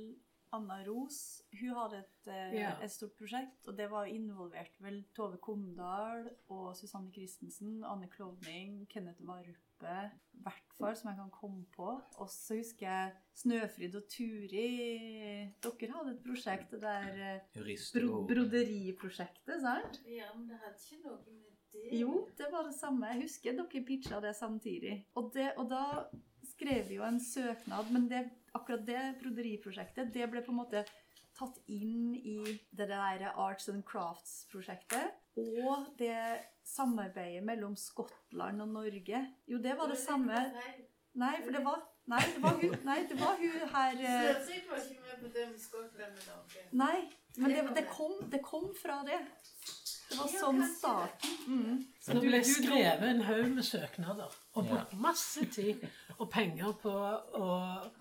Anna 0.53 0.79
Ros. 0.87 1.41
Hun 1.59 1.73
hadde 1.77 1.99
et, 1.99 2.27
eh, 2.27 2.53
Ja. 2.59 2.71
et 2.81 2.91
stort 2.91 3.15
prosjekt, 3.17 3.67
og 3.67 3.77
det 3.77 3.89
var 3.91 4.05
involvert 4.05 4.75
vel 4.81 5.03
Tove 5.15 5.37
Komdal 5.37 6.29
og 6.49 6.75
Susanne 6.77 7.11
Christensen, 7.13 7.83
Anne 7.83 8.07
Klovning, 8.07 8.87
Kenneth 8.89 9.21
Varuppe 9.25 10.11
i 10.33 10.41
hvert 10.43 10.73
fall, 10.77 10.95
som 10.95 11.09
jeg 11.11 11.17
kan 11.17 11.29
komme 11.31 11.65
på. 11.75 12.01
Og 12.19 12.27
så 12.29 12.57
husker 12.57 12.85
jeg 12.87 13.13
Snøfrid 13.35 13.95
og 13.95 14.07
Turi. 14.09 15.53
Dere 15.63 15.91
hadde 15.93 16.11
et 16.17 16.23
prosjekt, 16.23 16.71
det 16.71 16.81
der 16.81 17.35
eh, 17.35 17.39
bro 17.93 18.25
broderiprosjektet, 18.27 19.61
sant? 19.61 20.01
Ja, 20.05 20.33
men 20.35 20.47
det 20.49 20.59
hadde 20.59 20.75
ikke 20.83 21.03
noe 21.05 21.17
med 21.25 21.45
det 21.71 21.99
Jo, 21.99 22.27
det 22.37 22.47
var 22.51 22.63
det 22.65 22.73
samme. 22.75 23.05
Jeg 23.13 23.21
husker 23.21 23.55
dere 23.55 23.83
pitcha 23.85 24.19
det 24.19 24.35
samtidig. 24.35 25.05
Og, 25.15 25.31
det, 25.33 25.53
og 25.57 25.69
da 25.69 25.83
skrev 26.60 26.91
jo 26.91 27.05
en 27.07 27.20
søknad, 27.24 27.91
men 27.91 28.10
det, 28.12 28.26
akkurat 28.53 28.84
det 28.88 29.03
broderiprosjektet, 29.22 30.12
det 30.14 30.28
ble 30.32 30.43
på 30.43 30.51
en 30.51 30.60
måte 30.60 30.84
tatt 31.39 31.60
inn 31.72 32.12
i 32.18 32.41
det 32.76 32.89
der 32.89 33.30
Arts 33.32 33.70
and 33.72 33.86
Crafts-prosjektet. 33.88 35.16
Og 35.39 35.88
det 35.99 36.20
samarbeidet 36.68 37.45
mellom 37.47 37.78
Skottland 37.80 38.62
og 38.62 38.74
Norge. 38.74 39.22
Jo, 39.47 39.62
det 39.64 39.78
var 39.80 39.88
det 39.88 40.01
samme. 40.01 40.41
Nei, 41.20 41.38
for 41.45 41.55
det 41.55 41.64
var 41.64 41.88
Nei, 42.10 42.24
det 42.34 42.39
var 42.41 42.55
hun, 42.57 42.72
nei, 42.88 43.01
det 43.05 43.16
var 43.20 43.36
hun 43.38 43.57
her 43.70 43.99
eh, 44.01 44.30
var 44.66 44.80
ikke 44.82 45.03
med 45.03 45.20
på 45.20 45.28
det 45.30 45.43
med 45.51 45.60
Skottland 45.62 46.16
og 46.18 46.24
Norge. 46.26 46.64
Nei, 46.74 47.03
men 47.38 47.53
det, 47.53 47.66
det, 47.76 47.84
kom, 47.91 48.16
det 48.32 48.39
kom 48.41 48.66
fra 48.82 49.03
det. 49.05 49.20
Det 50.10 50.18
var 50.18 50.30
sånn 50.34 50.62
starten. 50.74 51.34
Mm. 51.47 51.80
Så 52.01 52.16
det 52.18 52.22
ble 52.24 52.39
skrevet 52.47 53.03
en 53.05 53.22
haug 53.28 53.49
med 53.53 53.66
søknader. 53.68 54.38
Og 54.57 54.66
brukt 54.72 54.95
masse 54.97 55.45
tid 55.53 55.84
og 56.18 56.26
penger 56.34 56.74
på 56.82 56.93
å 57.39 57.49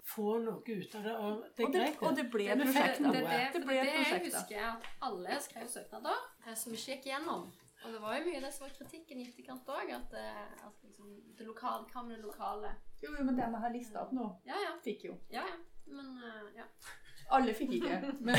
få 0.09 0.39
noe 0.47 0.63
ut 0.65 0.95
av 0.99 1.05
det. 1.05 1.15
Og 1.21 1.45
det 1.59 1.67
Og 1.67 1.73
det, 1.77 1.87
og 2.01 2.17
det 2.17 2.27
ble 2.33 2.47
et 2.55 2.63
prosjekt. 2.65 3.01
noe. 3.05 3.13
Det, 3.13 3.23
det, 3.29 3.41
Det 3.55 3.63
ble 3.67 3.77
det, 3.77 3.87
jeg 3.87 4.05
prosjekt, 4.05 4.29
husker 4.33 4.57
jeg 4.57 4.69
at 4.73 4.89
alle 5.09 5.41
skrev 5.45 5.69
søknader 5.77 6.21
eh, 6.47 6.55
som 6.57 6.73
ikke 6.79 6.95
gikk 6.95 7.11
gjennom. 7.13 7.49
Og 7.85 7.93
det 7.95 8.01
var 8.03 8.17
jo 8.19 8.25
mye 8.27 8.41
det 8.43 8.49
som 8.55 8.65
var 8.67 8.73
kritikken 8.75 9.21
i 9.23 9.27
etterkant 9.29 9.69
òg, 9.71 9.93
at, 9.95 10.15
eh, 10.19 10.67
at 10.67 10.81
liksom, 10.83 11.13
det 11.39 11.45
lokale, 11.47 11.85
kan 11.93 12.09
det 12.11 12.17
lokale? 12.25 12.73
Jo, 13.03 13.13
jo, 13.13 13.23
men 13.23 13.37
det 13.39 13.47
vi 13.53 13.61
har 13.63 13.71
lista 13.77 14.03
opp 14.03 14.17
nå, 14.17 14.25
Ja, 14.49 14.57
ja. 14.65 14.73
fikk 14.83 15.05
jo. 15.11 15.19
ja, 15.31 15.45
ja. 15.47 15.59
Men 15.87 16.09
uh, 16.19 16.49
ja. 16.57 16.65
Alle 17.31 17.55
fikk 17.55 17.73
ikke, 17.73 18.01
men 18.27 18.37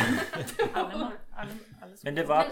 Men 2.03 2.15
det 2.15 2.27
var, 2.27 2.45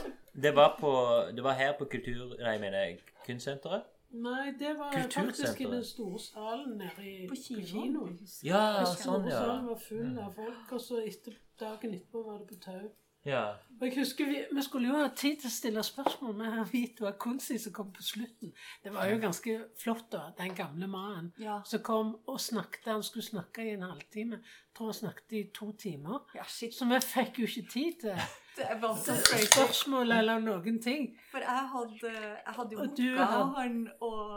det 0.44 0.56
var, 0.56 0.76
på, 0.80 0.92
det 1.36 1.44
var 1.44 1.54
her 1.54 1.78
på 1.78 1.86
kultur... 1.86 2.36
Nei, 2.40 2.52
jeg 2.52 2.62
mener 2.62 2.98
kunstsenteret? 3.26 3.88
Nei, 4.10 4.54
det 4.60 4.78
var 4.78 4.94
faktisk 5.12 5.62
i 5.62 5.64
den 5.64 5.84
store 5.84 6.20
salen 6.20 6.78
nede 6.78 7.04
i, 7.04 7.28
på 7.28 7.36
kinoen. 7.36 8.20
Ja, 8.44 8.62
Den 8.78 8.86
store 8.86 9.04
sånn, 9.04 9.28
ja. 9.28 9.42
salen 9.42 9.68
var 9.68 9.82
full 9.88 10.14
av 10.24 10.32
folk, 10.38 10.72
og 10.72 10.82
så 10.82 11.02
etter, 11.04 11.36
dagen 11.60 11.98
etterpå 11.98 12.24
var 12.24 12.40
det 12.40 12.48
på 12.54 12.60
tau. 12.64 12.86
Ja. 13.28 13.46
Og 13.78 13.84
jeg 13.86 14.00
husker 14.00 14.26
vi, 14.26 14.38
vi 14.58 14.62
skulle 14.66 14.88
jo 14.90 14.96
ha 14.98 15.08
tid 15.14 15.36
til 15.44 15.52
å 15.52 15.54
stille 15.54 15.84
spørsmål 15.86 16.32
med 16.40 16.48
herr 16.50 16.70
Vito 16.72 17.06
Akunsi 17.06 17.60
som 17.62 17.74
kom 17.76 17.92
på 17.94 18.02
slutten. 18.02 18.50
Det 18.84 18.90
var 18.96 19.06
jo 19.12 19.20
ganske 19.22 19.58
flott, 19.78 20.08
da, 20.16 20.24
den 20.40 20.56
gamle 20.58 20.88
mannen 20.90 21.28
Ja. 21.38 21.60
som 21.66 21.84
kom 21.86 22.16
og 22.26 22.40
snakket. 22.42 22.88
Han 22.90 23.04
skulle 23.06 23.28
snakke 23.28 23.68
i 23.68 23.76
en 23.76 23.86
halvtime. 23.86 24.40
Jeg 24.42 24.74
tror 24.80 24.90
han 24.90 24.98
snakket 25.04 25.38
i 25.38 25.44
to 25.54 25.72
timer. 25.78 26.26
ja. 26.34 26.48
Så 26.50 26.90
vi 26.90 27.00
fikk 27.06 27.40
jo 27.44 27.46
ikke 27.52 27.70
tid 27.76 28.02
til 28.02 28.18
Det 28.58 28.66
er 28.66 28.80
så 28.82 29.14
til 29.16 29.20
crazy. 29.28 29.50
spørsmål 29.54 30.12
eller 30.18 30.40
noen 30.44 30.80
ting. 30.82 31.06
For 31.32 31.44
jeg 31.44 31.68
hadde, 31.74 32.12
jeg 32.14 32.56
hadde 32.58 32.74
jo 32.74 32.80
booka 32.88 33.28
hadde- 33.32 33.54
han, 33.58 33.78
og, 34.02 34.32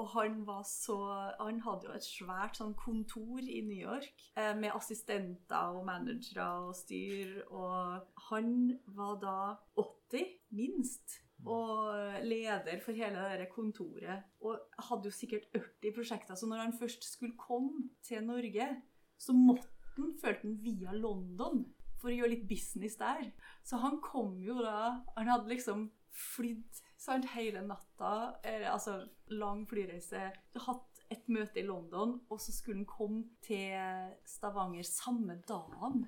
og 0.00 0.08
han 0.14 0.38
var 0.46 0.62
så 0.68 0.96
Han 1.40 1.60
hadde 1.60 1.90
jo 1.90 1.92
et 1.98 2.06
svært 2.06 2.56
sånn 2.60 2.74
kontor 2.74 3.38
i 3.44 3.60
New 3.66 3.76
York 3.82 4.08
eh, 4.36 4.54
med 4.56 4.70
assistenter 4.74 5.76
og 5.76 5.84
managere 5.86 6.48
og 6.68 6.74
styr, 6.74 7.42
og 7.50 8.00
han 8.30 8.50
var 8.96 9.20
da 9.22 9.36
80, 9.76 10.26
minst. 10.56 11.20
Og 11.44 11.92
leder 12.24 12.80
for 12.80 12.96
hele 12.96 13.20
det 13.20 13.40
der 13.42 13.50
kontoret. 13.52 14.22
Og 14.40 14.56
hadde 14.88 15.10
jo 15.10 15.12
sikkert 15.12 15.44
80 15.52 15.92
prosjekter. 15.94 16.34
Så 16.34 16.46
når 16.48 16.56
han 16.64 16.72
først 16.80 17.04
skulle 17.12 17.36
komme 17.38 17.90
til 18.02 18.24
Norge, 18.24 18.70
så 19.18 19.32
måtte 19.36 19.68
han, 19.96 20.14
følte 20.24 20.40
han, 20.42 20.56
via 20.64 20.92
London 20.96 21.66
for 22.06 22.14
å 22.14 22.16
gjøre 22.16 22.32
litt 22.36 22.48
business 22.48 22.94
der. 23.00 23.30
Så 23.66 23.80
han 23.82 23.98
kom 24.04 24.38
jo 24.44 24.60
da 24.62 25.02
Han 25.16 25.30
hadde 25.32 25.50
liksom 25.50 25.88
flydd 26.16 26.78
sant, 26.96 27.26
hele 27.34 27.60
natta, 27.66 28.38
eller, 28.40 28.70
altså 28.72 29.02
lang 29.36 29.66
flyreise, 29.68 30.30
hatt 30.64 31.02
et 31.12 31.26
møte 31.30 31.60
i 31.60 31.66
London, 31.66 32.16
og 32.32 32.40
så 32.40 32.54
skulle 32.54 32.80
han 32.80 32.88
komme 32.88 33.26
til 33.44 34.16
Stavanger 34.26 34.86
samme 34.88 35.36
dagen 35.46 36.06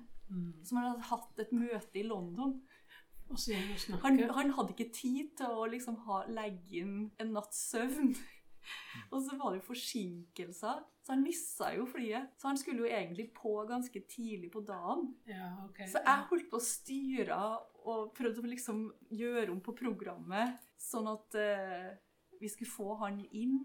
som 0.63 0.77
han 0.77 0.91
hadde 0.91 1.07
hatt 1.09 1.41
et 1.41 1.53
møte 1.55 1.99
i 1.99 2.05
London. 2.05 2.59
Og 3.29 3.39
så. 3.39 3.53
Han, 4.03 4.19
han 4.33 4.53
hadde 4.57 4.73
ikke 4.73 4.91
tid 4.93 5.33
til 5.37 5.53
å 5.53 5.65
liksom 5.69 5.99
ha, 6.07 6.23
legge 6.33 6.81
inn 6.81 6.95
en 7.21 7.33
natts 7.35 7.61
søvn. 7.71 8.13
Og 9.13 9.21
så 9.25 9.37
var 9.39 9.55
det 9.55 9.65
forsinkelser, 9.65 10.83
så 11.09 11.15
han 11.15 11.23
missa 11.25 11.71
jo 11.73 11.87
flyet. 11.89 12.35
Så 12.37 12.51
han 12.51 12.57
skulle 12.57 12.83
jo 12.83 12.85
egentlig 12.85 13.31
på 13.33 13.55
ganske 13.65 13.99
tidlig 14.11 14.51
på 14.53 14.61
dagen. 14.61 15.07
Ja, 15.25 15.55
okay. 15.65 15.87
Så 15.89 16.03
jeg 16.05 16.25
holdt 16.29 16.49
på 16.51 16.59
å 16.59 16.61
styre 16.61 17.37
og 17.89 18.11
prøvde 18.13 18.43
å 18.43 18.49
liksom 18.51 18.83
gjøre 19.09 19.49
om 19.49 19.57
på 19.65 19.73
programmet, 19.73 20.59
sånn 20.77 21.09
at 21.09 21.37
uh, 21.39 21.87
vi 22.37 22.51
skulle 22.53 22.69
få 22.69 22.93
han 22.99 23.17
inn. 23.25 23.57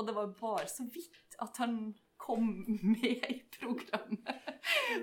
Og 0.00 0.08
det 0.08 0.14
var 0.16 0.32
bare 0.40 0.64
så 0.72 0.86
vidt 0.88 1.36
at 1.44 1.60
han 1.60 1.92
kom 2.16 2.48
med 2.94 3.26
i 3.28 3.42
programmet. 3.58 4.48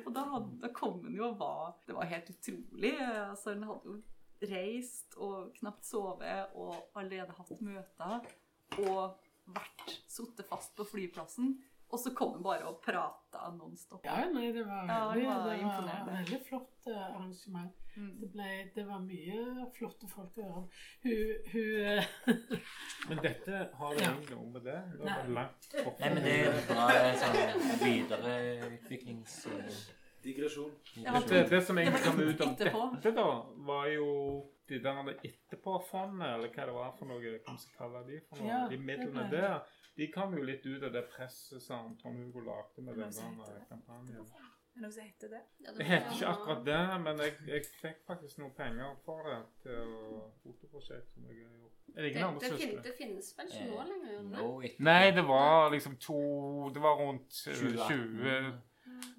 Og 0.02 0.10
da, 0.16 0.24
hadde, 0.32 0.50
da 0.64 0.72
kom 0.74 0.98
han 1.04 1.14
jo 1.14 1.28
og 1.28 1.38
var 1.44 1.76
Det 1.86 1.94
var 1.94 2.10
helt 2.10 2.32
utrolig. 2.34 2.96
Altså, 3.04 3.54
han 3.54 3.68
hadde 3.70 3.94
jo 3.94 4.50
reist 4.50 5.14
og 5.22 5.54
knapt 5.60 5.86
sovet 5.86 6.58
og 6.58 6.74
allerede 6.98 7.38
hatt 7.38 7.62
møter 7.62 8.26
og 8.82 9.22
vært 9.54 9.94
sittet 10.10 10.50
fast 10.50 10.74
på 10.74 10.90
flyplassen. 10.90 11.54
Og 11.94 12.00
så 12.02 12.10
kom 12.18 12.32
hun 12.34 12.44
bare 12.44 12.66
og 12.66 12.80
prata 12.82 13.52
nonstop. 13.54 14.02
Ja, 14.08 14.24
nei, 14.34 14.48
det 14.56 14.64
var 14.66 14.88
Ja, 14.90 15.00
det 15.14 15.26
var 15.28 15.52
det 15.54 15.66
var 15.68 16.08
veldig 16.10 16.40
flott 16.48 16.88
eh, 16.90 17.02
arrangement. 17.06 17.76
Mm. 17.94 18.08
Det, 18.22 18.30
ble, 18.34 18.48
det 18.76 18.86
var 18.88 19.02
mye 19.06 19.68
flotte 19.76 20.10
folk 20.10 20.40
å 20.42 20.48
høre. 20.48 20.64
Hun, 21.04 21.34
hun 21.52 21.84
eh, 21.92 22.08
Men 23.10 23.22
dette 23.22 23.60
har 23.78 23.94
det 24.00 24.08
Ja. 24.08 24.14
noe 24.32 24.48
med 24.56 24.66
det? 24.66 24.80
Det 24.96 25.06
Nei. 25.06 25.20
langt 25.38 25.68
opp. 25.84 26.00
Nei, 26.02 26.10
men 26.16 26.24
det 26.26 26.34
er 26.40 26.58
bra 26.72 26.88
sånn 27.22 27.84
videreutviklings... 27.84 29.38
Digresjon. 30.24 30.72
Det, 30.96 31.40
det 31.52 31.60
som 31.68 31.78
egentlig 31.78 32.02
kom 32.06 32.20
ut 32.24 32.42
av 32.42 32.52
dette, 32.56 33.12
da, 33.12 33.26
var 33.68 33.88
jo 33.92 34.06
de 34.72 34.78
der 34.80 35.10
etterpåfondet, 35.12 36.30
eller 36.38 36.54
hva 36.54 36.68
det 36.70 36.76
var 36.78 36.94
for 36.96 37.12
noe, 37.12 37.34
hva 37.44 37.56
skal 37.60 37.74
vi 37.74 37.78
kalle 37.82 38.04
de 38.08 38.20
for 38.30 38.40
noe, 38.40 38.48
Ja, 38.48 38.62
de 38.72 38.78
midlene 38.80 39.26
der, 39.34 39.58
de 39.98 40.08
kom 40.12 40.34
jo 40.38 40.44
litt 40.44 40.66
ut 40.66 40.84
av 40.84 40.92
det 40.94 41.04
presset 41.14 41.62
som 41.62 41.96
Tom 42.02 42.16
Hugo 42.18 42.40
lagde 42.48 42.82
med 42.82 42.96
denne 42.98 43.66
kampanjen. 43.70 44.24
Er 44.74 44.80
det 44.80 44.82
noe 44.82 44.92
som 44.92 45.04
heter 45.06 45.30
det? 45.30 45.42
Det 45.78 45.86
heter 45.86 46.16
ikke 46.16 46.28
akkurat 46.32 46.64
det, 46.66 46.80
men 47.04 47.20
jeg, 47.22 47.34
jeg 47.48 47.66
fikk 47.82 48.00
faktisk 48.08 48.40
noen 48.42 48.56
penger 48.58 48.96
for 49.06 49.22
det 49.30 49.36
til 49.62 49.92
å- 49.94 50.32
fotoprosjekt 50.42 51.12
som 51.14 51.28
jeg 51.30 51.44
har 51.44 51.52
gjort. 51.60 51.70
Er 51.96 52.02
det 52.02 52.14
Det, 52.16 52.24
andre 52.24 52.50
det, 52.88 52.96
finnes 52.98 53.28
vel 53.38 53.52
ikke 53.52 53.68
nå 53.70 53.84
lenger? 53.92 54.12
gjør? 54.16 54.24
No, 54.32 54.48
Nei, 54.90 55.12
det 55.12 55.24
var 55.30 55.70
liksom 55.76 55.98
to 56.02 56.18
Det 56.74 56.82
var 56.82 56.96
rundt 57.04 57.38
eh, 57.48 57.54
2018. 57.54 57.88
20 57.92 58.62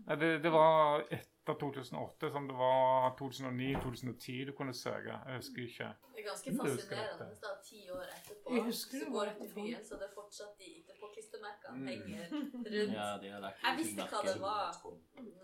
Nei, 0.09 0.17
det, 0.25 0.33
det 0.43 0.51
var 0.53 1.05
etter 1.45 1.55
2008, 1.61 2.31
som 2.33 2.47
det 2.49 2.57
var 2.57 3.11
2009-2010 3.21 4.45
du 4.49 4.53
kunne 4.57 4.73
søke. 4.75 5.12
Jeg 5.29 5.37
husker 5.37 5.62
ikke. 5.69 5.89
Det 6.15 6.23
er 6.23 6.29
ganske 6.31 6.51
fascinerende. 6.57 7.27
at 7.35 7.41
Da, 7.45 7.51
ti 7.65 7.81
år 7.93 8.05
etterpå, 8.16 8.55
Jeg 8.55 8.62
husker 8.69 8.99
så 9.05 9.11
går 9.12 9.25
du 9.29 9.35
til 9.43 9.51
byen, 9.59 9.83
så 9.85 9.95
det 10.01 10.07
er 10.09 10.15
fortsatt 10.15 10.55
de 10.59 10.69
etterpåklistremerkene 10.81 11.75
Mm. 11.75 11.87
henger 11.87 12.25
rundt. 12.33 12.69
ja, 12.97 13.09
de 13.23 13.29
har 13.35 13.41
lagt 13.45 13.59
Jeg 13.66 13.77
visste 13.81 14.03
hva 14.12 14.21
det 14.29 14.41
var 14.41 14.73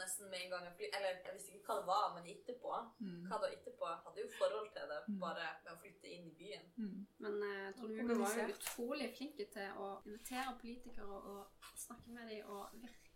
nesten 0.01 0.31
med 0.31 0.39
en 0.45 0.51
gang 0.55 0.63
jeg. 0.65 0.91
Eller 0.97 1.09
jeg 1.27 1.35
visste 1.37 1.53
ikke 1.59 1.67
hva 1.69 1.77
det 1.81 1.87
var, 1.93 2.07
men 2.17 2.25
etterpå 2.35 2.71
Mm. 3.01 3.23
Hva 3.29 3.37
da 3.43 3.47
etterpå? 3.57 3.85
Jeg 3.93 3.99
hadde 4.07 4.21
jo 4.25 4.29
forhold 4.41 4.69
til 4.77 4.85
det 4.93 5.01
Mm. 5.09 5.21
bare 5.21 5.47
med 5.65 5.73
å 5.75 5.79
flytte 5.83 6.07
inn 6.15 6.27
i 6.31 6.35
byen. 6.41 6.65
Mm. 6.77 7.07
Men 7.19 7.35
eh, 7.51 7.73
Trond 7.77 7.93
Og 7.93 8.01
Hugo 8.01 8.15
var 8.25 8.35
jo 8.41 8.55
utrolig 8.57 9.09
flink 9.17 9.37
til 9.37 9.69
å 9.77 9.89
invitere 10.07 10.57
politikere 10.61 11.07
og 11.33 11.47
snakke 11.77 12.09
med 12.09 12.29
dem. 12.31 12.47
og 12.49 12.67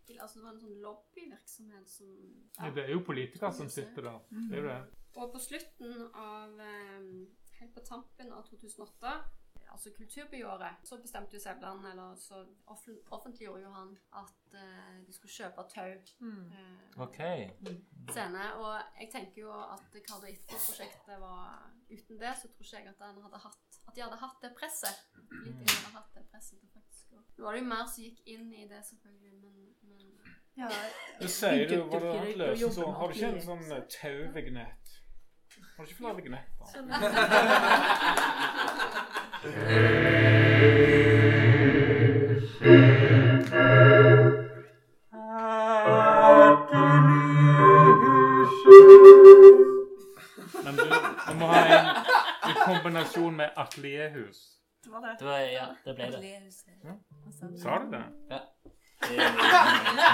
virkelig, 0.05 0.21
altså 0.21 0.39
Det 0.39 0.45
var 0.45 0.53
en 0.53 0.61
sånn 0.61 0.81
lobbyvirksomhet 0.81 1.89
som 1.89 2.11
Ja, 2.59 2.69
det 2.71 2.83
er 2.83 2.91
jo 2.93 3.01
politikere 3.05 3.53
som 3.53 3.69
sitter 3.69 4.01
der. 4.01 4.19
Mm. 4.31 4.49
Det 4.49 4.57
er 4.57 4.61
jo 4.61 4.69
det. 4.69 4.83
Og 5.15 5.31
på 5.31 5.39
slutten 5.39 6.11
av 6.13 6.59
eh, 6.59 7.09
Helt 7.55 7.73
på 7.73 7.79
tampen 7.87 8.31
av 8.35 8.43
2008, 8.49 9.11
altså 9.71 9.91
kulturbyåret, 9.95 10.81
så 10.83 10.97
bestemte 10.99 11.37
jo 11.37 11.39
Sæbland, 11.39 11.85
eller 11.87 12.15
så 12.19 12.41
offen, 12.67 12.97
offentliggjorde 13.15 13.61
jo 13.63 13.69
han 13.71 13.93
at 14.11 14.57
eh, 14.59 14.97
de 15.07 15.13
skulle 15.15 15.31
kjøpe 15.31 15.63
tau. 15.71 15.93
Mm. 16.19 16.51
eh, 16.51 16.99
Ok. 17.05 17.21
scene. 18.11 18.43
Og 18.59 18.75
jeg 18.99 19.09
tenker 19.11 19.41
jo 19.41 19.53
at 19.55 19.95
Cardo 20.09 20.27
Itko-prosjektet 20.27 21.15
var 21.23 21.71
Uten 21.89 22.19
det 22.19 22.35
så 22.41 22.49
tror 22.51 22.65
ikke 22.65 22.77
jeg 22.77 22.87
at, 22.87 22.99
den 22.99 23.23
hadde 23.23 23.39
hatt, 23.39 23.79
at 23.87 23.95
de 23.95 24.01
hadde 24.01 24.19
hatt 24.19 24.39
det 24.41 24.51
presset. 24.59 25.03
Politikerne 25.15 25.87
hadde 25.87 25.97
hatt 25.97 26.13
det 26.19 26.27
presset 26.31 26.59
til 26.59 26.69
faktisk 26.73 26.95
Nå 27.37 27.43
var 27.43 27.55
det 27.55 27.61
jo 27.63 27.67
mer 27.67 27.87
som 27.91 28.03
gikk 28.05 28.21
inn 28.31 28.51
i 28.55 28.65
det, 28.69 28.79
selvfølgelig, 28.87 29.33
men 29.41 29.55
Ja, 30.57 30.67
Du 31.21 31.27
sier 31.27 31.67
du, 31.69 31.75
var 31.91 31.99
det 31.99 32.11
løse 32.11 32.11
Kulturkritikk 32.11 32.35
og 32.35 32.47
løst 32.47 32.61
jobbe 32.61 32.73
så, 32.75 32.91
Har 32.99 33.07
du 33.07 33.13
ikke 33.13 33.27
en 33.31 33.41
sånn 33.47 33.63
så- 33.63 33.75
eh, 33.75 33.83
tauvignett? 34.01 34.85
Har 35.77 35.83
du 35.85 35.89
ikke 35.89 35.97
flere 35.99 36.15
vignetter? 36.15 36.65
Sånn. 36.73 36.87
Men 50.63 50.75
du, 50.75 50.83
du 51.29 51.33
må 51.39 51.47
ha 51.51 51.61
en 51.75 51.89
i 52.51 52.53
kombinasjon 52.65 53.35
med 53.37 53.49
atelierhus. 53.57 54.39
Det 54.83 54.91
var 54.91 55.01
det. 55.05 55.15
Det 55.19 55.25
var, 55.27 55.39
ja, 55.39 55.65
det 55.85 55.95
ble 55.97 56.09
det. 56.11 56.31
Ja. 56.85 56.95
Sa 57.63 57.77
du 57.83 57.91
det? 57.91 58.03
er 58.31 58.43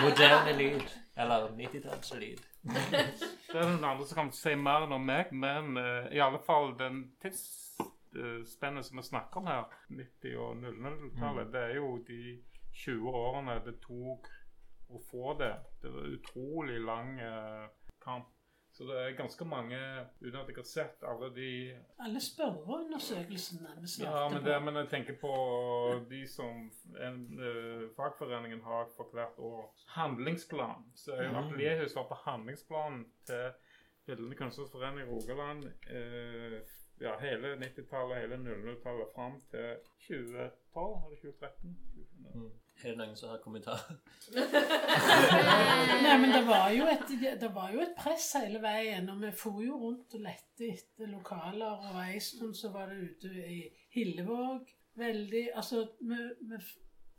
moderne 0.03 0.57
lyd. 0.57 0.97
Eller 1.15 1.49
90-tallslyd. 1.49 2.39
Det 2.61 3.57
er 3.59 3.67
noen 3.67 3.83
andre 3.83 4.05
som 4.07 4.21
kan 4.21 4.29
si 4.35 4.53
mer 4.55 4.85
enn 4.85 4.95
om 4.95 5.03
meg, 5.05 5.33
men 5.35 5.75
uh, 5.77 6.07
i 6.13 6.21
alle 6.23 6.39
fall 6.45 6.71
den 6.79 7.03
tidsspennet 7.21 8.87
som 8.87 9.01
vi 9.01 9.03
snakker 9.09 9.41
om 9.41 9.49
her, 9.51 9.65
90- 9.91 10.37
og 10.39 10.61
00-tallet, 10.63 11.51
det 11.51 11.65
er 11.65 11.75
jo 11.81 11.89
de 12.07 12.37
20 12.83 13.17
årene 13.21 13.57
det 13.65 13.75
tok 13.83 14.29
å 14.91 15.01
få 15.11 15.35
det. 15.39 15.53
Det 15.81 15.91
var 15.91 16.13
utrolig 16.15 16.79
lang 16.85 17.17
uh, 17.19 17.67
kamp. 18.03 18.31
Så 18.71 18.83
det 18.87 18.97
er 18.97 19.15
ganske 19.17 19.45
mange, 19.45 19.77
uten 20.21 20.37
at 20.39 20.47
jeg 20.47 20.55
har 20.55 20.67
sett 20.67 21.03
alle 21.03 21.27
de 21.35 21.49
Alle 21.99 22.21
spørreundersøkelsene 22.23 23.73
vi 23.81 23.89
Ja, 24.03 24.11
svarte 24.11 24.35
men, 24.35 24.45
det, 24.45 24.59
men 24.63 24.79
jeg 24.79 24.89
tenker 24.93 25.17
på 25.21 25.33
de 26.09 26.21
som 26.27 26.71
en, 27.07 27.19
uh, 27.39 27.89
fagforeningen 27.97 28.61
har 28.63 28.87
for 28.95 29.11
hvert 29.11 29.37
år. 29.37 29.73
Handlingsplan. 29.97 30.87
Så 30.95 31.15
jeg 31.15 31.31
Mm. 31.31 31.37
Atelierhus 31.37 31.95
var 31.95 32.07
på 32.07 32.17
handlingsplanen 32.29 33.05
til 33.25 33.51
Bildende 34.05 34.35
kunstnersforening 34.35 35.03
i 35.03 35.11
Rogaland 35.11 35.63
uh, 35.67 36.59
ja, 37.01 37.19
hele 37.19 37.55
90-tallet, 37.55 38.17
hele 38.21 38.35
00-tallet 38.35 39.07
fram 39.15 39.41
til 39.51 39.75
2012 40.07 41.05
eller 41.05 41.17
2013. 41.21 41.77
Mm. 42.35 42.51
Er 42.83 42.89
det 42.91 42.97
noen 42.97 43.15
som 43.15 43.29
har 43.29 43.37
kommentarer? 43.43 43.97
Nei, 46.01 46.17
men 46.21 46.31
det 46.33 46.41
var, 46.47 46.69
jo 46.73 46.87
et, 46.89 47.11
det 47.41 47.49
var 47.53 47.71
jo 47.75 47.81
et 47.83 47.93
press 47.97 48.31
hele 48.39 48.61
veien, 48.63 49.09
og 49.13 49.19
vi 49.21 49.31
for 49.37 49.61
jo 49.63 49.77
rundt 49.83 50.15
og 50.17 50.23
lette 50.25 50.69
etter 50.73 51.11
lokaler, 51.11 51.85
og 51.91 51.99
en 52.01 52.21
stund 52.25 52.55
så 52.57 52.71
var 52.73 52.89
det 52.91 52.97
ute 53.11 53.31
i 53.45 53.59
Hillevåg. 53.95 54.69
Veldig 54.99 55.45
Altså, 55.55 55.85
vi, 56.01 56.17
vi 56.49 56.57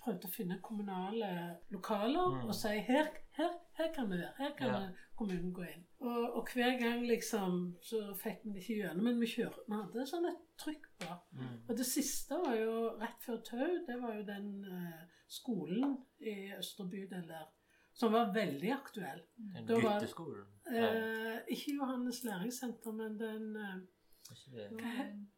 prøvde 0.02 0.28
å 0.28 0.34
finne 0.34 0.58
kommunale 0.64 1.28
lokaler 1.72 2.34
Mm. 2.42 2.48
og 2.48 2.54
si 2.58 2.74
her, 2.88 3.08
her, 3.38 3.52
her 3.78 3.92
kan 3.94 4.10
vi 4.10 4.18
være, 4.18 4.34
her 4.38 4.50
kan 4.58 4.68
Ja. 4.74 4.80
kommunen 5.16 5.52
gå 5.54 5.62
inn. 5.62 5.84
Og, 6.02 6.36
og 6.36 6.48
hver 6.50 6.78
gang 6.80 7.04
liksom 7.06 7.76
så 7.86 7.98
fikk 8.18 8.40
vi 8.44 8.52
det 8.56 8.62
ikke 8.64 8.76
gjennom, 8.80 9.04
men 9.06 9.20
vi 9.22 9.26
kjørte, 9.30 9.62
vi 9.68 9.76
hadde 9.78 10.06
sånn 10.10 10.24
et 10.32 10.40
trykk 10.58 10.86
på. 10.98 11.14
Mm. 11.38 11.52
Og 11.68 11.76
det 11.78 11.86
siste 11.86 12.38
var 12.42 12.56
jo 12.58 12.72
rett 12.98 13.22
før 13.22 13.38
Tau, 13.46 13.68
det 13.86 13.98
var 14.02 14.16
jo 14.18 14.24
den 14.26 14.48
eh, 14.66 15.04
skolen 15.30 15.92
i 16.18 16.34
Østre 16.58 16.88
bydel 16.90 17.28
der, 17.28 17.46
som 17.94 18.12
var 18.16 18.32
veldig 18.34 18.72
aktuell. 18.74 19.22
Den 19.36 19.68
var- 19.68 20.00
gutteskolen? 20.00 20.46
Eh, 20.74 21.38
ikke 21.54 21.76
Johannes 21.78 22.24
læringssenter, 22.24 22.92
men 22.98 23.18
den 23.20 23.56
eh, 23.56 23.80
Var 24.28 24.36
ikke 24.38 24.56
det? 24.58 24.66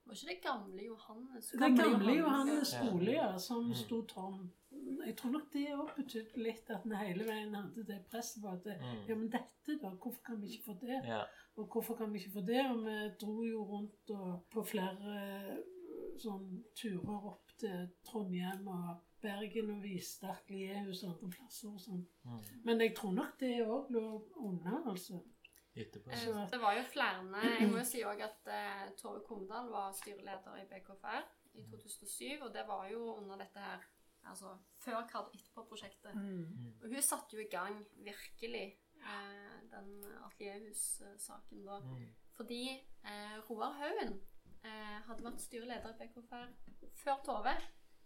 Var 0.06 0.14
ikke 0.14 0.28
det 0.32 0.40
gamle 0.44 0.82
Johannes? 0.86 1.46
Det 1.52 1.60
gamle 1.60 2.16
Johannes. 2.16 2.18
Johannes 2.18 2.68
skole, 2.78 3.12
ja, 3.12 3.30
som 3.38 3.66
Mm. 3.68 3.74
sto 3.74 4.02
tom. 4.06 4.50
Jeg 5.06 5.16
tror 5.16 5.30
nok 5.34 5.48
det 5.52 5.64
òg 5.74 5.90
betydde 5.96 6.42
litt 6.42 6.70
at 6.70 6.84
vi 6.88 6.96
hele 6.96 7.24
veien 7.28 7.54
hadde 7.54 7.84
det 7.88 7.98
presset 8.10 8.42
på 8.42 8.48
at 8.52 8.64
Mm. 8.80 9.04
ja, 9.08 9.14
men 9.14 9.28
dette, 9.30 9.78
da? 9.82 9.90
Hvorfor 9.90 10.22
kan 10.24 10.40
vi 10.42 10.46
ikke 10.54 10.64
få 10.72 10.76
det? 10.80 11.00
Ja. 11.06 11.22
Og 11.56 11.68
hvorfor 11.72 11.94
kan 11.96 12.12
vi 12.12 12.18
ikke 12.18 12.32
få 12.38 12.40
det? 12.46 12.62
Og 12.70 12.84
vi 12.86 12.96
dro 13.20 13.42
jo 13.44 13.64
rundt 13.64 14.10
og 14.10 14.44
på 14.50 14.64
flere 14.64 15.16
eh, 15.20 15.58
sånn 16.18 16.64
turer 16.74 17.28
opp 17.32 17.52
til 17.58 17.88
Trondheim 18.06 18.66
og 18.68 19.02
Bergen 19.22 19.70
og 19.70 19.82
viste 19.82 20.26
atelierhus 20.28 21.04
og 21.04 21.14
andre 21.14 21.30
plasser 21.36 21.68
og 21.70 21.80
sånn. 21.80 22.02
Mm. 22.24 22.42
Men 22.64 22.80
jeg 22.80 22.94
tror 22.96 23.12
nok 23.16 23.38
det 23.40 23.54
òg 23.66 23.90
lå 23.94 24.04
unna, 24.36 24.82
altså. 24.90 25.22
Etterpå. 25.76 26.10
Eh, 26.12 26.46
Det 26.50 26.60
var 26.60 26.76
jo 26.76 26.82
flere 26.86 27.42
Jeg 27.60 27.70
må 27.70 27.78
jo 27.78 27.84
si 27.84 28.02
òg 28.06 28.20
at 28.22 28.46
uh, 28.46 28.90
Tove 28.96 29.24
Kumdal 29.26 29.70
var 29.72 29.92
styreleder 29.92 30.60
i 30.60 30.66
BKFR 30.70 31.24
i 31.54 31.62
2007, 31.70 32.42
og 32.42 32.52
det 32.54 32.62
var 32.68 32.88
jo 32.90 33.16
under 33.16 33.36
dette 33.36 33.58
her 33.58 33.80
Altså 34.30 34.56
før 34.80 35.06
Kard 35.10 35.34
etterpå-prosjektet. 35.36 36.16
Og 36.82 36.88
hun 36.88 37.02
satte 37.04 37.36
jo 37.36 37.42
i 37.44 37.50
gang 37.52 37.78
virkelig 38.06 38.66
eh, 38.96 39.56
den 39.72 40.04
Atelierhus-saken 40.26 41.64
da. 41.66 41.78
Mm. 41.84 42.06
Fordi 42.36 42.62
eh, 43.04 43.36
Roar 43.50 43.76
Haugen 43.78 44.16
eh, 44.64 44.98
hadde 45.06 45.24
vært 45.24 45.44
styreleder 45.44 45.94
i 45.94 45.98
BKFR 46.02 46.52
før 47.04 47.22
Tove. 47.26 47.56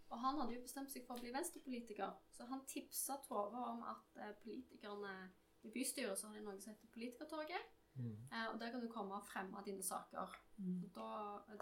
Og 0.08 0.20
han 0.22 0.38
hadde 0.40 0.54
jo 0.56 0.64
bestemt 0.64 0.92
seg 0.92 1.04
for 1.04 1.18
å 1.18 1.22
bli 1.22 1.32
venstrepolitiker. 1.34 2.14
Så 2.32 2.46
han 2.48 2.64
tipsa 2.68 3.18
Tove 3.26 3.64
om 3.72 3.82
at 3.88 4.22
eh, 4.22 4.34
politikerne 4.42 5.14
i 5.66 5.72
bystyret 5.74 6.18
så 6.18 6.28
har 6.28 6.38
de 6.38 6.44
noe 6.46 6.60
som 6.62 6.72
heter 6.72 6.92
Politikertorget. 6.94 7.74
Mm. 7.98 8.14
Eh, 8.30 8.46
og 8.52 8.60
der 8.60 8.70
kan 8.72 8.82
du 8.82 8.88
komme 8.92 9.18
og 9.18 9.26
fremme 9.26 9.62
dine 9.66 9.82
saker. 9.82 10.36
Mm. 10.56 10.84
Og 10.84 10.90
da, 10.94 11.08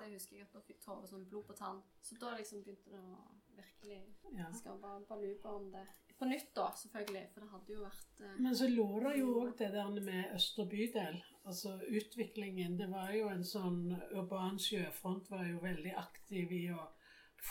det 0.02 0.12
husker 0.12 0.36
jeg 0.36 0.46
at 0.46 0.54
da 0.54 0.62
fikk 0.66 0.82
Tove 0.84 1.08
sånn 1.10 1.26
blod 1.28 1.48
på 1.48 1.56
tann. 1.58 1.82
Så 2.02 2.18
da 2.20 2.34
liksom 2.36 2.62
begynte 2.64 2.92
det 2.92 3.02
å 3.02 3.16
virkelig 3.56 4.02
Ja. 4.36 4.52
Skal 4.52 4.80
bare 4.82 5.04
baluba 5.08 5.48
om 5.48 5.70
det. 5.72 5.86
På 6.18 6.24
nytt, 6.24 6.54
da, 6.56 6.70
selvfølgelig. 6.76 7.28
For 7.32 7.40
det 7.40 7.50
hadde 7.50 7.72
jo 7.72 7.82
vært 7.82 8.20
eh, 8.20 8.36
Men 8.40 8.56
så 8.56 8.68
lå 8.68 8.86
det 9.04 9.12
jo 9.18 9.32
òg 9.42 9.52
det 9.58 9.68
der 9.74 10.00
med 10.00 10.34
Østre 10.34 10.66
bydel. 10.70 11.18
Altså 11.44 11.76
utviklingen. 11.88 12.78
Det 12.78 12.90
var 12.90 13.12
jo 13.12 13.28
en 13.28 13.44
sånn 13.44 13.80
Urban 14.12 14.58
sjøfront 14.58 15.30
var 15.30 15.44
jo 15.46 15.60
veldig 15.62 15.94
aktiv 16.00 16.52
i 16.52 16.64
å 16.72 16.88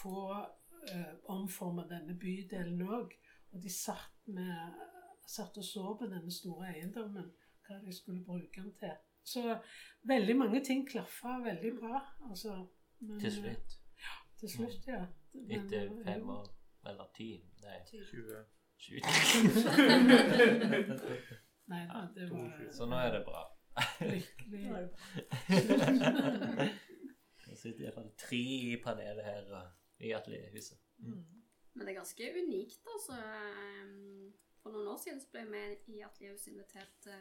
få 0.02 0.26
eh, 0.92 1.14
omforma 1.32 1.86
denne 1.90 2.18
bydelen 2.20 2.82
òg. 2.82 3.16
Og 3.54 3.62
de 3.64 3.72
satt, 3.72 4.18
med, 4.28 4.86
satt 5.28 5.58
og 5.58 5.64
så 5.66 5.94
på 6.00 6.10
denne 6.12 6.34
store 6.34 6.74
eiendommen, 6.74 7.32
hva 7.68 7.80
de 7.86 7.94
skulle 7.96 8.26
bruke 8.26 8.62
den 8.62 8.74
til. 8.82 8.98
Så 9.26 9.58
veldig 10.06 10.36
mange 10.38 10.62
ting 10.66 10.84
klaffa 10.90 11.40
veldig 11.46 11.72
bra. 11.80 12.02
Altså, 12.30 12.66
men, 13.00 13.20
Til 13.20 13.32
slutt. 13.32 13.80
Til 14.40 14.50
slutt, 14.52 14.88
ja. 14.88 15.06
Men, 15.34 15.52
Etter 15.66 15.90
fem 16.06 16.30
år. 16.30 16.48
Eller 16.90 17.08
ti. 17.16 17.30
Nei. 17.64 17.80
20. 17.90 18.46
20. 18.78 19.02
Nei 21.72 21.82
det 22.16 22.28
var 22.30 22.72
Så 22.76 22.86
nå 22.86 22.96
er 23.02 23.12
det 23.16 23.24
bra. 23.26 23.42
lykkelig. 24.02 24.90
Det 27.46 27.58
sitter 27.62 27.86
iallfall 27.88 28.12
tre 28.20 28.42
i 28.72 28.76
panelet 28.84 29.24
her 29.26 29.72
i 30.00 30.12
atelierhuset. 30.16 30.78
Men 31.00 31.82
det 31.88 31.94
er 31.94 32.00
ganske 32.02 32.32
unikt, 32.44 32.82
altså. 32.94 33.14
Ehm, 33.20 34.34
For 34.64 34.70
noen 34.74 34.88
år 34.88 34.98
siden 35.04 35.20
så 35.22 35.28
ble 35.32 35.44
vi 35.52 35.64
i 35.98 36.02
Atelierhuset 36.02 36.48
invitert 36.54 36.94
til 37.06 37.20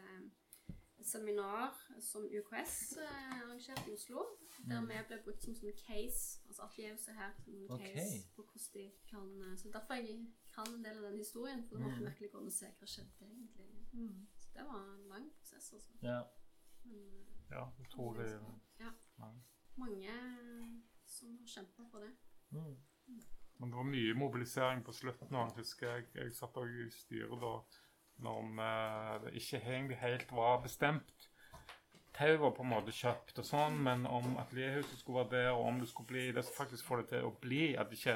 et 0.99 1.05
seminar 1.07 1.73
som 1.99 2.23
UKS 2.23 2.97
eh, 2.97 3.41
arrangerte 3.41 3.89
i 3.89 3.93
Oslo. 3.93 4.23
Der 4.67 4.81
Mm. 4.81 4.87
vi 4.87 4.93
ble 5.07 5.17
brukt 5.25 5.43
som 5.43 5.53
sånn 5.55 5.73
case, 5.87 6.39
altså 6.47 6.61
Atelierhuset 6.63 7.15
her 7.15 7.31
som 7.43 7.53
en 7.55 7.67
case 7.79 8.27
på 8.35 8.43
hvordan 8.43 8.73
de 8.73 8.91
kan 9.09 9.41
eh, 9.51 9.57
Så 9.57 9.71
derfor 9.71 9.93
jeg 9.93 10.27
kan 10.55 10.67
en 10.73 10.83
del 10.83 10.97
av 10.97 11.03
den 11.11 11.17
historien. 11.17 11.63
For 11.67 11.75
da 11.77 11.83
måtte 11.83 11.95
Mm. 11.95 11.99
vi 11.99 12.05
virkelig 12.09 12.31
gå 12.31 12.45
og 12.45 12.51
se 12.51 12.65
hva 12.79 12.85
skjedde 12.87 13.25
egentlig. 13.25 13.67
Så 14.39 14.49
det 14.53 14.65
var 14.65 14.95
en 14.95 15.07
lang 15.09 15.31
prosess, 15.37 15.73
altså. 15.73 15.91
Ja. 16.01 16.23
Men, 16.85 16.99
eh, 17.19 17.51
Ja, 17.51 17.69
utrolig 17.79 18.29
ja. 18.79 18.91
mange. 19.17 19.41
Mange 19.77 20.11
som 21.05 21.37
har 21.37 21.45
kjempa 21.47 21.83
for 21.91 21.99
det. 21.99 22.15
Mm. 22.51 22.77
Men 23.59 23.69
det 23.69 23.75
var 23.77 23.83
mye 23.83 24.13
mobilisering 24.13 24.83
på 24.85 24.91
slutten. 24.93 25.29
Jeg 25.31 25.51
husker 25.55 25.87
jeg, 25.95 26.05
jeg 26.15 26.33
satt 26.35 26.57
også 26.57 26.87
i 26.87 26.89
styret 26.89 27.41
da 27.41 27.61
når 28.23 28.41
vi 28.49 28.67
det 29.25 29.33
ikke 29.41 29.61
egentlig 29.61 29.97
helt 30.01 30.31
var 30.31 30.61
bestemt. 30.63 31.29
Tau 32.15 32.37
var 32.37 32.51
på 32.55 32.63
en 32.63 32.71
måte 32.71 32.93
kjøpt 32.95 33.41
og 33.41 33.47
sånn, 33.47 33.81
men 33.83 34.05
om 34.07 34.37
atelierhuset 34.39 35.01
skulle 35.01 35.25
være 35.25 35.31
der, 35.33 35.49
og 35.51 35.65
om 35.67 35.81
det 35.81 35.89
skulle 35.89 36.07
bli 36.13 36.29
det 36.31 36.45
som 36.47 36.55
faktisk 36.55 36.87
får 36.87 37.01
det 37.01 37.07
til 37.09 37.27
å 37.27 37.33
bli, 37.43 37.63
at 37.75 37.91
det 37.91 37.99
ikke, 37.99 38.15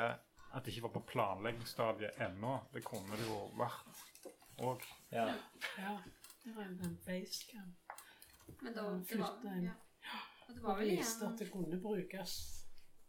at 0.56 0.64
det 0.64 0.72
ikke 0.72 0.86
var 0.86 0.94
på 0.94 1.02
planleggingsstadiet 1.10 2.22
ennå, 2.30 2.54
det 2.72 2.86
kunne 2.88 3.20
det 3.20 3.28
jo 3.28 3.42
vært 3.60 4.00
òg. 4.70 4.88
Ja. 5.12 5.28
Ja, 5.82 5.98
det 6.46 6.56
var 6.56 6.70
jo 6.70 6.78
den 6.80 6.96
basecamp. 7.04 8.00
Men 8.62 8.74
da, 8.74 8.88
det 9.10 9.20
var, 9.20 9.36
inn. 9.52 9.68
ja. 9.68 9.76
Og 10.48 10.56
det 10.56 10.64
var 10.64 10.74
Og 10.74 10.80
vel 10.80 10.96
viste 10.96 11.20
igjen 11.20 11.34
at 11.34 11.44
det 11.44 11.52
kunne 11.52 11.82
brukes. 11.84 12.40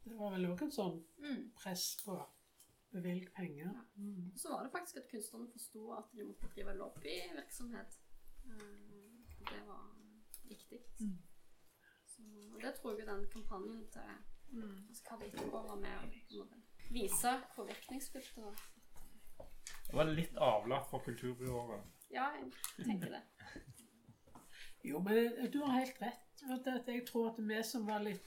Det 0.05 0.19
var 0.19 0.35
vel 0.35 0.51
òg 0.51 0.67
en 0.67 0.75
sånn 0.75 0.99
mm. 1.23 1.41
press 1.61 1.87
på 2.03 2.19
å 2.91 2.99
bevilge 2.99 3.31
penger. 3.37 3.71
Mm. 3.97 4.33
Så 4.37 4.51
var 4.53 4.65
det 4.65 4.73
faktisk 4.75 4.97
at 5.01 5.09
kunstnerne 5.11 5.51
forsto 5.53 5.85
at 5.97 6.13
de 6.17 6.27
måtte 6.27 6.51
drive 6.55 6.75
lobbyvirksomhet. 6.79 7.99
Eh, 8.45 8.89
Det 9.51 9.63
var 9.67 9.87
viktig. 10.49 10.79
Mm. 11.01 11.19
Så, 12.07 12.23
og 12.55 12.61
det 12.63 12.75
tror 12.75 12.99
jeg 12.99 13.07
den 13.07 13.27
kampanjen 13.33 13.87
til 13.93 14.01
altså 14.89 15.05
hva 15.07 15.17
det 15.21 15.29
etterpå 15.31 15.63
var 15.69 15.79
med 15.81 16.15
å 16.41 16.47
vise 16.91 17.33
hvor 17.55 17.69
virkningsfullt 17.69 18.33
det 18.37 18.45
var. 18.45 18.63
Det 19.87 19.97
var 19.97 20.11
litt 20.11 20.37
avlatt 20.37 20.91
for 20.91 21.03
kulturbyåret. 21.07 21.87
Ja, 22.11 22.27
jeg 22.37 22.87
tenker 22.87 23.15
det. 23.15 23.23
Jo, 24.85 24.99
men 24.99 25.51
du 25.53 25.61
har 25.63 25.79
helt 25.79 26.03
rett. 26.03 26.43
Jeg 26.87 27.07
tror 27.07 27.31
at 27.31 27.39
vi 27.39 27.63
som 27.63 27.87
var 27.87 28.03
litt 28.03 28.27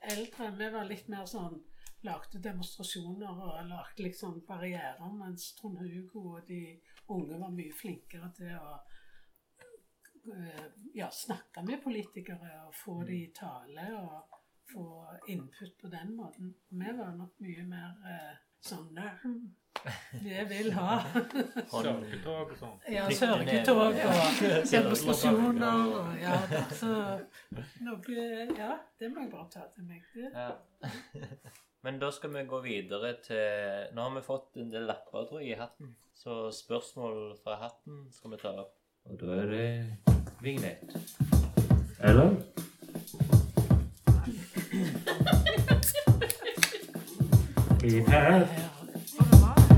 eldre, 0.00 0.50
vi 0.58 0.70
var 0.70 0.84
litt 0.88 1.08
mer 1.08 1.26
sånn 1.26 1.62
Lagde 2.04 2.40
demonstrasjoner 2.44 3.38
og 3.46 3.68
lagde 3.68 4.04
liksom 4.04 4.42
barrierer, 4.48 5.12
mens 5.16 5.54
Trond 5.56 5.78
Hugo 5.80 6.34
og 6.36 6.48
de 6.48 6.60
unge 7.08 7.38
var 7.40 7.52
mye 7.54 7.72
flinkere 7.72 8.28
til 8.36 8.52
å 8.58 8.74
eh, 10.34 10.66
ja, 10.94 11.08
snakke 11.10 11.64
med 11.64 11.82
politikere 11.84 12.66
og 12.66 12.76
få 12.76 13.00
de 13.08 13.22
i 13.24 13.32
tale 13.36 13.88
og 13.96 14.40
få 14.72 14.86
input 15.32 15.78
på 15.80 15.88
den 15.88 16.16
måten. 16.16 16.54
Vi 16.68 16.96
var 16.98 17.16
nok 17.16 17.40
mye 17.44 17.66
mer 17.68 17.90
eh, 18.12 18.34
sånn 18.64 18.92
det 18.96 19.10
Vi 20.24 20.44
vil 20.48 20.72
ha 20.76 21.00
Sørgetog 21.72 22.54
og 22.54 22.56
sånn. 22.60 22.78
Ja, 22.92 23.08
sørgetog 23.12 23.82
og 23.82 23.98
demonstrasjoner 24.72 25.84
og 25.98 26.16
ja, 26.22 26.38
da, 26.52 26.64
så 26.72 26.94
noe 27.84 28.24
Ja, 28.56 28.72
det 29.00 29.12
må 29.12 29.26
jeg 29.26 29.32
bare 29.34 29.50
ta 29.52 29.68
til 29.74 29.88
meg. 29.88 30.08
Det. 30.14 30.32
Ja. 30.32 31.70
Men 31.84 31.98
da 32.00 32.10
skal 32.10 32.30
vi 32.32 32.42
gå 32.48 32.58
videre 32.64 33.10
til 33.26 33.90
Nå 33.92 34.04
har 34.06 34.14
vi 34.14 34.20
fått 34.24 34.56
en 34.56 34.70
del 34.72 34.86
lapper, 34.88 35.26
tror 35.28 35.40
jeg, 35.42 35.50
i 35.52 35.58
hatten. 35.60 35.90
Så 36.16 36.48
spørsmål 36.56 37.34
fra 37.44 37.58
hatten 37.60 38.06
skal 38.12 38.32
vi 38.32 38.38
ta 38.40 38.54
opp. 38.62 38.72
Og 39.04 39.18
da 39.20 39.26
er 39.42 39.46
det 39.52 39.66
vignett. 40.40 40.96
Eller? 42.00 42.30
Min 47.82 48.08
hatt, 48.08 48.48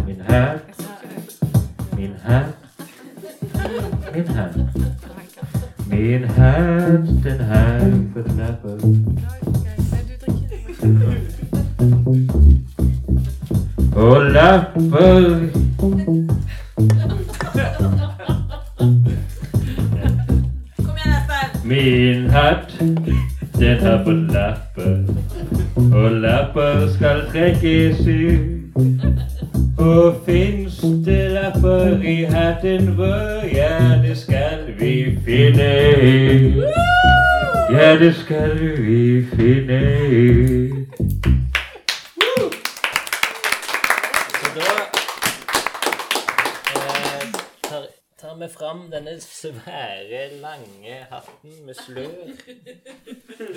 min 0.06 0.20
hatt, 0.30 0.62
min 1.96 2.14
hatt, 2.22 2.54
min 4.14 4.28
hatt. 4.38 4.56
Min 5.90 6.24
hatt, 6.38 7.10
den 7.26 7.40
hang 7.50 8.12
på 8.14 8.20
lapper. 8.38 8.78
Og 13.96 14.30
lapper 14.30 15.38
Kom 15.78 16.00
igjen, 20.98 21.12
Espen! 21.16 21.64
Min 21.64 22.30
hatt, 22.30 22.80
den 23.58 23.78
har 23.80 24.04
på 24.04 24.10
lapper. 24.10 24.98
Og 25.94 26.10
lapper 26.12 26.88
skal 26.94 27.22
trekkes 27.32 28.00
ut. 28.00 28.40
Og 29.78 30.14
fins 30.26 30.80
det 30.80 31.30
lapper 31.30 32.02
i 32.02 32.24
hatten 32.24 32.96
vår? 32.96 33.48
Ja, 33.54 34.02
det 34.08 34.18
skal 34.18 34.58
vi 34.78 35.18
finne 35.24 35.72
ut. 36.02 36.64
Ja, 37.72 37.98
det 37.98 38.14
skal 38.14 38.58
vi 38.60 39.26
finne 39.36 39.80
ut. 40.10 40.75
Fram 48.86 49.04
denne 49.04 49.20
svære, 49.20 50.28
lange 50.40 51.06
hatten 51.10 51.66
med 51.66 51.74
slør. 51.74 52.10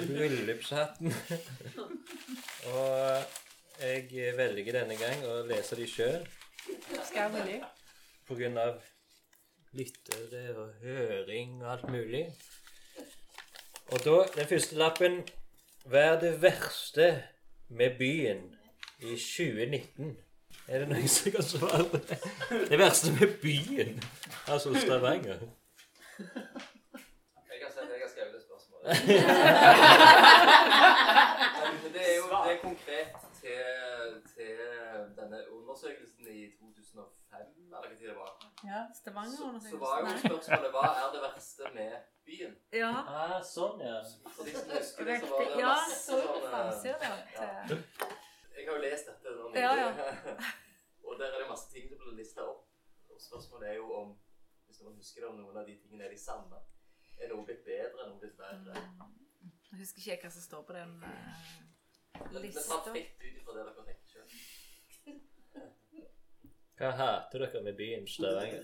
Bryllupshatten. 0.08 1.14
Og 2.66 3.22
jeg 3.82 4.38
velger 4.38 4.80
denne 4.80 4.98
gang 4.98 5.26
å 5.26 5.42
lese 5.48 5.78
de 5.78 5.88
sjøl. 5.88 6.26
Skal 7.06 7.22
jeg 7.22 7.34
velge? 7.34 7.60
På 8.28 8.38
grunn 8.38 8.58
av 8.58 8.80
lyttere 9.78 10.56
og 10.58 10.74
høring 10.82 11.60
og 11.62 11.72
alt 11.76 11.90
mulig. 11.90 12.24
Og 13.90 14.02
da, 14.06 14.18
den 14.36 14.50
første 14.50 14.78
lappen 14.78 15.22
Hva 15.90 16.02
er 16.12 16.18
det 16.22 16.34
verste 16.42 17.06
med 17.70 17.96
byen 17.98 18.42
i 19.00 19.16
2019? 19.16 20.18
Er 20.70 20.80
det 20.84 20.88
noen 20.92 21.08
som 21.10 21.32
kan 21.34 21.44
svare 21.46 21.84
på 21.92 21.98
det? 22.10 22.18
Det 22.70 22.78
verste 22.80 23.12
med 23.16 23.30
byen? 23.42 23.96
Altså 24.48 24.74
Stavanger. 24.84 25.40
Jeg 26.20 27.58
kan 27.62 27.72
si 27.74 27.80
at 27.80 27.90
jeg 27.90 28.02
har 28.04 28.12
skrevet 28.14 28.34
det 28.36 28.42
spørsmålet. 28.46 28.88
Men 31.84 31.90
det 31.96 32.04
er 32.12 32.16
jo 32.20 32.26
det 32.30 32.52
er 32.54 32.60
konkret 32.62 33.12
til, 33.42 33.64
til 34.36 34.54
denne 35.18 35.40
undersøkelsen 35.58 36.26
i 36.28 36.46
2005, 36.60 37.40
eller 37.66 37.80
hva 37.82 37.96
tid 37.98 38.08
det 38.12 38.18
var. 38.22 38.32
Ja, 38.70 38.80
Så, 38.94 39.00
Stavanger-undersøkelsen. 39.02 39.72
så 39.72 39.78
var 39.86 39.96
jo 40.06 40.18
spørsmålet 40.28 40.70
hva 40.76 40.86
er 41.02 41.08
det 41.16 41.22
verste 41.28 41.64
med 41.78 41.92
byen? 42.30 42.54
Ja, 42.82 42.94
Ah, 43.20 43.38
sånn, 43.56 43.78
ja. 43.90 43.98
For 44.36 44.44
de 44.46 44.52
som 44.58 44.70
husker 44.78 45.04
det, 45.10 45.16
så 45.26 45.28
var 45.34 45.40
det 45.46 45.62
Ja, 45.64 45.74
masse 45.74 45.98
så 46.06 46.14
på 46.22 46.38
Jeg 48.60 48.68
har 48.68 48.76
jo 48.76 48.82
lest 48.84 49.08
dette 49.08 49.32
nå 49.38 49.50
Ja, 49.56 49.72
ja. 49.80 49.90
Og 51.08 51.14
der 51.20 51.32
er 51.34 51.40
det 51.42 51.48
masse 51.50 51.70
ting 51.72 51.88
som 51.90 51.98
blir 52.04 52.18
lista 52.20 52.44
opp. 52.46 52.66
Og 53.10 53.22
spørsmålet 53.24 53.70
er 53.72 53.78
jo 53.80 53.88
om 54.02 54.10
hvis 54.70 54.82
man 54.86 54.94
husker 55.00 55.24
det, 55.24 55.30
om 55.32 55.38
noen 55.40 55.58
av 55.58 55.66
de 55.66 55.74
tingene 55.82 56.06
er 56.06 56.12
de 56.14 56.20
samme. 56.22 56.60
Er 57.18 57.32
noe 57.32 57.46
blitt 57.48 57.64
bedre, 57.66 58.06
noe 58.06 58.20
blitt 58.22 58.38
verre? 58.38 58.76
Jeg 59.72 59.80
husker 59.82 60.00
ikke 60.14 60.28
hva 60.28 60.34
som 60.36 60.44
står 60.46 60.62
på 60.68 60.76
den 60.76 60.92
uh, 61.02 61.10
Men 62.34 62.42
lista. 62.46 62.62
tar 62.70 62.94
fritt 62.94 63.18
ut 63.24 63.40
ifra 63.42 63.56
det 63.58 63.64
dere 63.66 63.84
tenker 63.88 64.08
sjøl. 64.14 64.28
Hva 66.80 66.90
hater 66.96 67.38
dere 67.44 67.60
med 67.66 67.76
byen 67.80 68.06
Stavanger? 68.08 68.64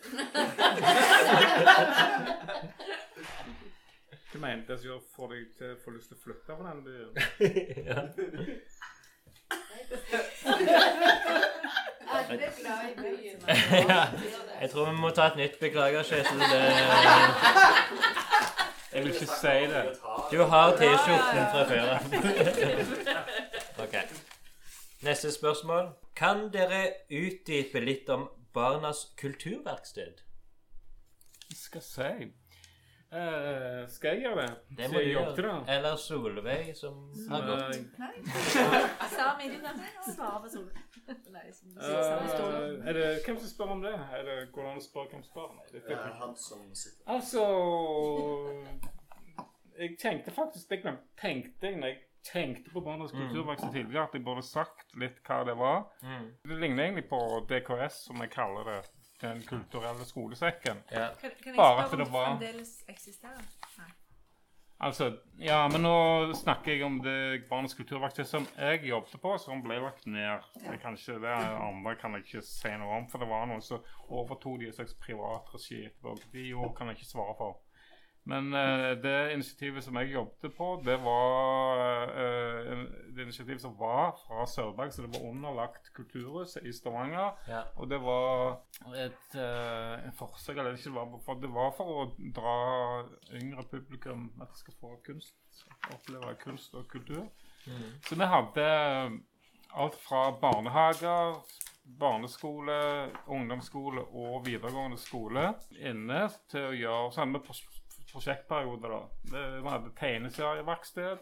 Hva 4.31 4.39
mener 4.41 4.63
det 4.67 4.77
som 4.80 4.88
gjør- 4.89 5.09
får 5.15 5.27
deg 5.34 5.41
til 5.57 5.73
å 5.73 5.80
få 5.84 5.89
lyst 5.95 6.07
til 6.11 6.17
å 6.17 6.22
flytte 6.23 6.45
fra 6.59 6.65
den 6.69 6.81
byen? 6.85 7.11
ja. 7.89 7.99
Alle 12.15 12.43
er 12.43 12.51
glad 12.59 12.81
i 12.89 12.95
byen. 13.01 13.37
ja, 13.89 14.03
jeg 14.61 14.69
tror 14.69 14.85
vi 14.89 14.95
må 14.97 15.09
ta 15.09 15.27
et 15.31 15.35
nytt 15.39 15.59
beklager, 15.59 16.03
Kjetil. 16.03 16.41
Jeg 18.93 19.03
vil 19.03 19.13
ikke 19.13 19.27
si 19.27 19.57
det. 19.73 19.83
Du 20.31 20.43
har 20.43 20.71
T-skjorten 20.79 21.45
fra 21.51 21.63
før 21.67 21.85
av. 21.95 22.01
ok. 23.83 23.95
Neste 25.01 25.31
spørsmål. 25.31 25.89
Kan 26.15 26.47
dere 26.53 26.87
utdype 27.11 27.79
litt 27.83 28.09
om 28.09 28.29
Barnas 28.53 29.05
kulturverksted? 29.19 30.23
Skal 31.55 31.81
si 31.83 32.31
Eh, 33.11 33.88
Skal 33.88 34.10
jeg 34.15 34.22
gjøre 34.26 34.41
det? 34.41 34.77
Det 34.77 34.88
må 34.91 34.99
du 34.99 35.03
jeg 35.06 35.14
jobbet. 35.14 35.69
Eller 35.69 35.95
Solveig, 35.95 36.72
som 36.76 36.95
har 37.30 37.45
gått. 37.48 37.77
Nei. 37.99 38.14
Sami, 39.15 39.49
du 39.53 39.60
kan 39.61 39.77
svare 40.15 40.40
på. 40.41 40.64
Eh, 41.06 42.88
er 42.90 42.94
det, 42.94 43.06
hvem 43.26 43.38
som 43.40 43.49
spør 43.49 43.72
om 43.76 43.82
det? 43.86 43.94
Er 43.94 44.23
det 44.26 44.38
går 44.52 44.64
det 44.65 44.72
an 44.72 44.82
å 44.82 44.84
spørre 44.84 45.11
hvem 45.14 45.23
som 45.23 45.32
spør? 45.32 45.53
Nei, 45.56 45.68
det 45.72 45.84
er 45.94 46.18
han 46.19 46.36
som 46.40 46.65
sitter 46.73 47.14
Altså 47.14 47.45
Jeg 49.77 49.98
tenkte 50.02 50.32
faktisk 50.32 50.69
Det 50.72 50.82
glemte 50.82 51.03
tenkte 51.22 51.68
jeg 51.69 51.80
når 51.82 51.88
jeg 51.94 52.02
tenkte 52.26 52.72
på 52.73 52.82
Barnas 52.82 53.11
Mm. 53.14 53.19
kulturverksted 53.27 53.72
tidligere, 53.72 54.03
at 54.07 54.14
jeg 54.18 54.23
burde 54.26 54.41
sagt 54.41 54.95
litt 54.98 55.19
hva 55.27 55.44
det 55.45 55.53
var. 55.60 55.84
Mm. 56.02 56.23
Det 56.49 56.56
ligner 56.57 56.84
egentlig 56.88 57.03
på 57.10 57.19
DKS, 57.49 57.99
som 58.07 58.18
jeg 58.23 58.32
kaller 58.34 58.64
det. 58.65 58.80
Den 59.21 59.41
kulturelle 59.47 60.05
skolesekken. 60.05 60.81
Ja. 60.91 61.09
Kan, 61.21 61.31
kan 61.43 61.53
jeg 61.53 61.55
Bare 61.57 61.83
at 61.83 61.87
spørre 61.87 61.99
det 62.01 62.07
om 62.07 62.13
var- 62.13 62.25
det 62.25 62.49
fremdeles 62.49 62.83
eksisterer? 62.89 63.45
Nei. 63.77 63.91
Altså, 64.79 65.05
ja, 65.39 65.67
men 65.71 65.81
nå 65.81 66.33
snakker 66.35 66.73
jeg 66.73 66.83
om 66.83 66.97
det 67.01 67.45
Barnas 67.49 67.73
kulturverktøy 67.73 68.25
som 68.27 68.43
jeg 68.59 68.81
jobbet 68.89 69.21
på, 69.23 69.37
som 69.39 69.61
ble 69.63 69.77
lagt 69.79 70.03
ned. 70.05 70.43
Det, 70.59 70.81
kan 70.81 70.97
ikke, 70.99 71.15
det 71.23 71.31
andre 71.31 71.95
kan 71.95 72.11
jeg 72.17 72.25
ikke 72.25 72.41
si 72.43 72.73
noe 72.81 72.97
om, 72.97 73.07
for 73.09 73.23
det 73.23 73.29
var 73.29 73.45
noen 73.47 73.61
som 73.63 73.79
overtok 74.09 74.59
de 74.59 74.67
i 74.67 74.73
slags 74.75 74.93
privat 74.99 75.47
regi 75.53 75.79
etterpå. 75.85 76.17
De 76.33 76.49
ord 76.53 76.75
kan 76.75 76.87
jeg 76.91 76.97
ikke 76.99 77.07
svare 77.13 77.35
for. 77.39 77.61
Men 78.26 78.53
uh, 78.53 78.91
det 78.97 79.34
initiativet 79.34 79.84
som 79.85 79.97
jeg 80.02 80.15
jobbet 80.15 80.53
på, 80.57 80.69
det 80.85 80.95
var 81.03 82.10
uh, 82.10 82.85
det 83.14 83.27
initiativet 83.27 83.61
som 83.61 83.76
var 83.77 84.15
fra 84.23 84.47
Sørberg, 84.49 84.93
så 84.93 85.06
det 85.06 85.11
var 85.14 85.27
underlagt 85.30 85.91
Kulturhuset 85.93 86.65
i 86.65 86.73
Stavanger. 86.73 87.38
Ja. 87.47 87.61
Og 87.76 87.89
det 87.89 88.02
var 88.02 88.57
et 88.97 89.38
uh, 89.38 90.02
en 90.02 90.18
forsøk, 90.18 90.57
eller 90.57 90.73
ikke 90.73 90.89
det 90.89 90.97
var, 90.97 91.14
for 91.26 91.41
det 91.43 91.53
var 91.53 91.72
for 91.77 92.02
å 92.02 92.07
dra 92.39 92.57
yngre 93.38 93.68
publikum 93.69 94.31
at 94.41 94.49
de 94.49 94.64
skal 94.64 94.80
få 94.81 94.95
kunst, 95.06 95.38
oppleve 95.93 96.34
kunst 96.41 96.73
og 96.73 96.89
kultur. 96.89 97.27
Mm. 97.65 97.88
Så 98.06 98.18
vi 98.18 98.34
hadde 98.34 98.68
alt 99.76 99.95
fra 100.02 100.31
barnehager, 100.41 101.38
barneskole, 101.85 103.11
ungdomsskole 103.27 104.02
og 104.02 104.45
videregående 104.45 104.97
skole 104.97 105.52
inne 105.77 106.26
til 106.49 106.72
å 106.72 106.77
gjøre 106.77 107.11
sånn. 107.14 107.35
vi 107.35 107.43
pros 108.15 108.23
prosjektperioder, 108.23 108.89
da. 108.89 109.09
Det- 109.31 109.61
Vi 109.61 109.69
hadde 109.69 109.93
tegneserieverksted, 109.99 111.17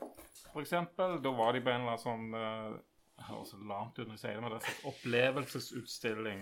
f.eks. 0.54 0.70
Da 0.98 1.32
var 1.32 1.54
de 1.54 1.62
på 1.62 1.70
en 1.70 1.82
eller 1.82 1.96
annen 1.96 1.98
sånn 1.98 2.34
eh, 2.34 2.80
det 3.14 3.28
høres 3.28 3.52
så 3.54 3.58
lamt 3.58 4.00
ut 4.00 4.08
når 4.08 4.16
jeg 4.16 4.20
sier 4.20 4.34
det, 4.34 4.42
men 4.42 4.52
det 4.52 4.58
er 4.58 4.72
en 4.72 4.88
opplevelsesutstilling. 4.90 6.40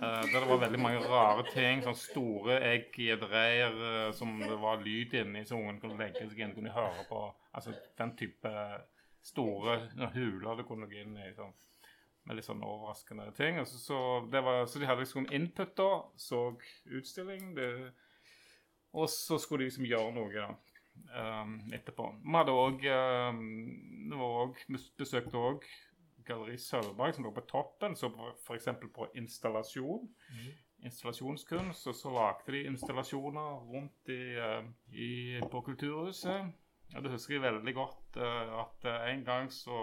Uh, 0.00 0.22
der 0.26 0.40
det 0.40 0.48
var 0.50 0.58
veldig 0.64 0.80
mange 0.82 1.04
rare 1.06 1.44
ting. 1.52 1.82
Sånn 1.84 1.94
store 1.94 2.58
egg 2.66 2.98
i 2.98 3.10
et 3.14 3.22
reir 3.30 3.76
uh, 3.78 4.12
som 4.12 4.40
det 4.42 4.58
var 4.60 4.82
lyd 4.82 5.14
inni, 5.14 5.44
så 5.46 5.54
ungen 5.54 5.78
kunne 5.80 5.98
legge 6.00 6.26
seg 6.26 6.42
inn 6.42 6.54
kunne 6.56 6.74
høre 6.74 7.06
på. 7.08 7.20
Altså 7.54 7.76
den 7.96 8.16
type 8.16 8.54
store 9.22 9.78
huler 10.16 10.56
du 10.56 10.64
kunne 10.66 10.90
gå 10.90 10.98
inn 11.04 11.16
i. 11.16 11.30
Sånn, 11.38 11.54
med 12.26 12.36
litt 12.36 12.48
sånn 12.48 12.64
overraskende 12.64 13.30
ting. 13.36 13.58
Altså, 13.62 13.78
så, 13.78 13.98
var, 14.34 14.66
så 14.66 14.82
de 14.82 14.90
hadde 14.90 15.06
liksom 15.06 15.30
input 15.30 15.76
da. 15.78 15.90
Så 16.16 16.56
utstilling. 16.90 17.54
Det, 17.54 17.92
og 18.94 19.10
så 19.10 19.38
skulle 19.42 19.64
de 19.64 19.70
liksom 19.70 19.88
gjøre 19.88 20.14
noe 20.14 20.46
um, 21.14 21.56
etterpå. 21.74 22.06
Vi 22.22 22.36
hadde 22.38 22.54
òg 22.54 22.86
um, 23.34 23.42
Vi 24.68 24.80
besøkte 24.98 25.40
òg 25.40 25.66
Galleri 26.24 26.58
Sølvberg, 26.58 27.14
som 27.14 27.26
lå 27.26 27.32
på 27.36 27.44
toppen. 27.48 27.96
Så 27.96 28.10
f.eks. 28.46 28.70
på 28.94 29.08
installasjon. 29.20 30.08
Installasjonskunst. 30.84 31.88
Og 31.90 31.96
så 31.98 32.12
lagde 32.12 32.54
de 32.54 32.64
installasjoner 32.70 33.64
rundt 33.68 34.12
i, 34.12 34.22
eh, 34.40 34.68
i, 34.92 35.10
på 35.50 35.60
Kulturhuset. 35.66 36.52
Ja, 36.92 37.00
det 37.00 37.12
husker 37.12 37.36
jeg 37.36 37.44
veldig 37.44 37.74
godt 37.74 38.20
uh, 38.20 38.60
at 38.62 38.86
eh, 38.88 39.08
en 39.12 39.24
gang 39.26 39.52
så 39.52 39.76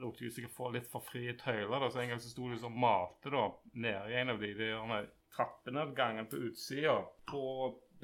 lot 0.00 0.18
de 0.18 0.30
sikkert 0.30 0.54
få 0.54 0.70
litt 0.74 0.88
for 0.90 1.04
frie 1.04 1.34
tøyler. 1.40 1.80
Da. 1.80 1.90
Så 1.90 2.02
en 2.02 2.14
gang 2.14 2.22
så 2.22 2.32
sto 2.32 2.48
de 2.50 2.58
som 2.60 2.80
malte 2.80 3.32
da, 3.32 3.48
nede 3.74 4.12
i 4.12 4.18
en 4.20 4.34
av 4.34 4.40
de, 4.42 4.52
de 4.54 4.70
derne 4.72 5.04
trappenedgangene 5.34 6.28
på 6.30 6.42
utsida. 6.48 7.00
På 7.30 7.44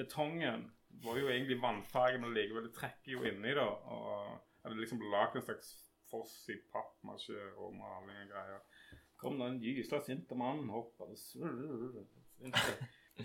betongen 0.00 0.66
var 1.04 1.18
jo 1.20 1.28
egentlig 1.28 1.60
vannfarge, 1.62 2.18
men 2.18 2.34
likevel 2.34 2.66
det 2.68 2.74
trekker 2.76 3.12
jo 3.14 3.24
inni 3.28 3.54
da. 3.56 3.68
Og 3.92 4.40
hadde 4.64 4.80
liksom 4.80 5.04
lagd 5.12 5.38
en 5.38 5.46
slags 5.46 5.68
foss 6.10 6.34
i 6.50 6.56
pappmasje 6.72 7.38
og 7.56 7.74
maling 7.76 8.18
og 8.24 8.32
greier. 8.32 8.62
Kom 9.20 9.38
da 9.40 9.50
en 9.50 9.60
gysla 9.62 10.00
sint 10.04 10.30
mann, 10.36 10.68
hoppende 10.72 11.16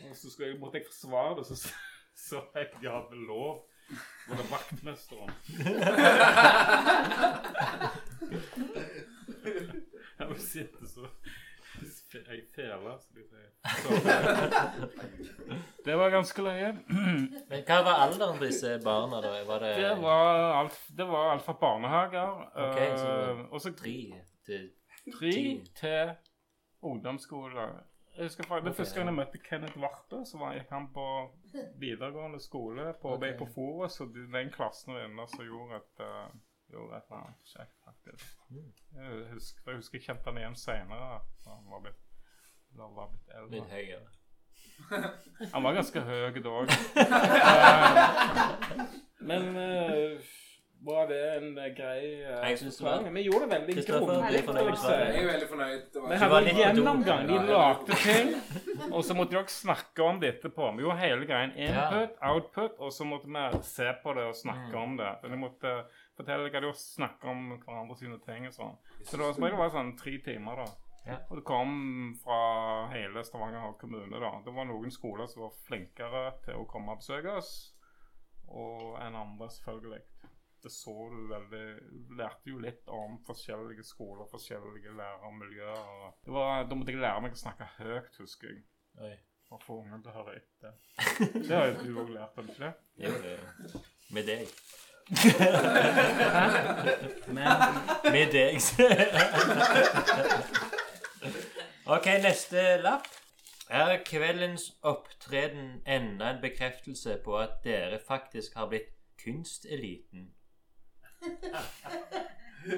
og 0.09 0.15
så 0.15 0.29
skulle 0.29 0.49
jeg, 0.49 0.59
måtte 0.59 0.77
jeg 0.77 0.89
forsvare 0.89 1.37
det, 1.39 1.45
så 1.47 1.55
så 2.27 2.41
jeg 2.55 2.67
de 2.81 2.89
hadde 2.89 3.15
lov. 3.27 3.65
Var 4.27 4.35
det 4.39 4.51
vaktmesteren? 4.51 5.31
Jeg 10.19 10.27
må 10.29 10.35
sitte 10.39 10.87
så 10.89 11.07
ei 12.31 12.41
fele, 12.55 12.93
som 13.01 13.15
de 13.15 13.23
sier. 13.29 13.49
Det 15.85 15.95
var 15.97 16.09
ganske 16.13 16.41
løye. 16.45 16.71
Men 17.49 17.65
hva 17.67 17.79
var 17.85 18.03
alderen 18.05 18.37
på 18.39 18.45
disse 18.47 18.75
barna, 18.83 19.21
da? 19.21 19.33
Var 19.47 19.59
det, 19.65 19.73
Det 19.81 19.91
var 20.01 20.53
alt, 20.61 20.79
det 20.97 21.07
var 21.09 21.31
alt 21.33 21.45
fra 21.45 21.57
barnehager 21.61 22.31
Ok, 22.65 22.79
så 23.01 23.69
eh, 23.69 23.75
tre 23.81 23.97
til 24.45 24.71
tre 25.19 25.31
ti? 25.31 25.43
til 25.79 26.15
ungdomsskole. 26.81 27.67
Jeg 28.17 28.23
husker 28.29 28.43
fra, 28.47 28.59
Det 28.59 28.69
Ok, 28.71 28.75
første 28.77 28.95
gang 28.95 29.05
ja. 29.07 29.11
jeg 29.11 29.17
møtte 29.19 29.39
Kenneth 29.49 29.77
Warte, 29.77 30.25
så 30.25 30.37
var 30.39 30.53
jeg 30.53 30.65
han 30.71 30.87
på 30.93 31.05
videregående 31.79 32.39
skole 32.39 32.93
på, 33.01 33.15
okay. 33.17 33.37
på 33.37 33.45
Forus. 33.55 33.91
Så 33.99 34.05
de- 34.05 34.31
den 34.37 34.51
klassen 34.51 34.93
var 34.93 35.05
inne 35.05 35.27
som 35.27 35.43
gjorde 35.45 35.75
et, 35.81 35.99
uh, 35.99 36.31
gjorde 36.71 36.97
et 36.97 37.03
eller 37.09 37.21
annet 37.21 37.51
kjekt, 37.53 37.75
faktisk. 37.85 38.37
Mm. 38.49 38.71
Jeg 38.95 39.27
husker, 39.33 39.61
jeg 39.71 39.75
husker 39.81 39.97
jeg 39.99 40.05
kjente 40.07 40.29
han 40.31 40.37
igjen 40.37 40.55
seinere. 40.55 41.19
Han 41.45 41.67
var 41.73 41.83
blitt, 41.85 42.04
da 42.77 42.83
var 42.95 43.07
blitt 43.11 43.29
eldre. 43.35 43.51
Litt 43.55 43.69
høyere. 43.71 44.07
Han 45.53 45.63
var 45.63 45.73
ganske 45.77 45.99
høy 46.03 46.31
da 46.43 46.49
òg. 46.49 46.69
men 49.29 49.41
uh, 49.55 50.17
var 50.85 51.07
det 51.09 51.19
en 51.37 51.55
grei 51.77 52.01
uh, 52.25 52.43
Jeg 52.49 52.57
synes 52.59 52.75
det 52.77 52.85
var- 52.85 53.11
Vi 53.15 53.21
gjorde 53.25 53.45
det 53.45 53.51
veldig 53.55 53.73
grundig. 53.87 54.35
jeg 54.35 54.43
er 55.23 55.27
veldig 55.31 55.49
fornøyd. 55.49 55.81
Vi 56.09 56.15
hadde 56.21 56.37
en 56.49 56.55
gjennomgang. 56.59 57.21
De 57.29 57.33
lagde 57.47 57.93
ting, 58.03 58.27
og 58.91 59.01
så 59.03 59.13
måtte 59.17 59.31
dere 59.37 59.47
snakke 59.49 60.03
om 60.03 60.19
det 60.21 60.27
etterpå. 60.35 60.63
Vi 60.77 60.81
gjorde 60.85 60.99
hele 60.99 61.25
greien 61.25 61.51
input, 61.57 62.09
output, 62.21 62.71
og 62.79 62.91
så 62.93 63.03
måtte 63.07 63.27
vi 63.31 63.59
se 63.63 63.93
på 64.03 64.13
det 64.13 64.23
og 64.29 64.35
snakke 64.35 64.71
Mm. 64.75 64.83
om 64.83 64.97
det. 64.97 65.11
Vi 65.23 65.35
måtte 65.37 65.83
fortelle 66.17 66.49
hva 66.51 66.61
de 66.61 66.73
snakke 66.73 67.27
om 67.27 67.57
hverandre 67.65 67.95
sine 67.97 68.19
ting 68.25 68.47
og 68.47 68.53
sånn. 68.53 68.75
Så 69.05 69.17
det 69.17 69.25
var, 69.25 69.33
som 69.33 69.43
regel 69.43 69.71
sånn 69.71 69.97
tre 69.97 70.17
timer, 70.25 70.55
da. 70.55 70.65
Ja. 71.05 71.19
Og 71.29 71.37
det 71.37 71.43
kom 71.45 71.71
fra 72.23 72.39
hele 72.89 73.21
Stavanger 73.25 73.75
kommune, 73.81 74.19
da. 74.19 74.31
Det 74.45 74.53
var 74.55 74.65
noen 74.69 74.91
skoler 74.93 75.29
som 75.29 75.45
var 75.45 75.53
flinkere 75.67 76.23
til 76.45 76.55
å 76.61 76.67
komme 76.69 76.95
og 76.95 77.01
besøke 77.03 77.37
oss, 77.37 77.51
og 78.49 78.97
enn 79.01 79.17
andre, 79.19 79.49
selvfølgelig. 79.53 80.01
Det 80.65 80.71
så 80.73 80.93
du 81.11 81.27
veldig 81.29 81.65
Du 82.07 82.15
lærte 82.17 82.49
jo 82.49 82.57
litt 82.57 82.87
om 82.89 83.19
forskjellige 83.27 83.83
skoler, 83.85 84.25
forskjellige 84.31 84.95
lærermiljøer. 84.97 86.15
Det 86.25 86.33
var, 86.33 86.63
da 86.65 86.77
måtte 86.79 86.95
jeg 86.95 87.03
lære 87.03 87.21
meg 87.21 87.37
å 87.37 87.41
snakke 87.43 87.67
høyt, 87.77 88.17
husker 88.17 88.49
jeg. 88.49 88.63
Oi. 88.97 89.13
For 89.45 89.59
å 89.59 89.61
få 89.61 89.77
ungene 89.83 90.01
til 90.01 90.09
å 90.09 90.17
høre 90.23 90.39
etter. 90.39 90.73
Det 91.35 91.53
har 91.53 91.69
jo 91.69 91.75
du 91.83 91.99
òg 92.01 92.09
lært, 92.15 92.33
har 92.33 92.43
ikke 92.49 92.63
det? 92.65 92.73
Jo, 92.97 93.11
jo. 93.29 93.83
Med 94.15 94.23
deg. 94.25 94.45
Men 97.29 97.53
Med 98.15 98.27
deg. 98.33 98.57
ok, 101.85 102.05
neste 102.23 102.77
lapp. 102.81 103.07
Er 103.69 103.97
kveldens 104.05 104.71
opptreden 104.81 105.81
enda 105.87 106.29
en 106.29 106.41
bekreftelse 106.41 107.17
på 107.25 107.37
at 107.37 107.49
dere 107.63 107.99
faktisk 108.07 108.53
har 108.55 108.67
blitt 108.69 108.91
kunsteliten? 109.23 110.33
Du 112.65 112.71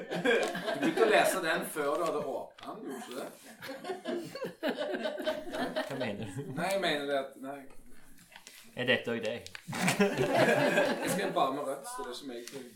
begynte 0.80 1.04
å 1.04 1.10
lese 1.10 1.42
den 1.44 1.66
før 1.72 1.96
du 2.00 2.04
hadde 2.08 2.22
åpna 2.32 2.76
den, 2.78 2.84
gjorde 2.92 3.06
du 3.08 3.12
ikke 3.12 3.20
det? 3.20 3.30
Hva 5.88 5.96
mener 6.00 6.24
du? 6.24 6.32
Nei, 6.56 6.72
jeg 6.72 6.82
mener 6.84 7.06
det 7.08 7.18
at 7.20 7.32
Nei. 7.44 7.60
Er 8.78 8.86
dette 8.86 9.10
òg 9.10 9.24
deg? 9.24 9.48
Jeg 9.68 11.10
skal 11.10 11.32
bare 11.34 11.54
med 11.56 11.64
rødt, 11.66 11.88
så 11.90 12.04
det 12.06 12.12
er 12.14 12.18
ikke 12.18 12.60
meg. 12.62 12.68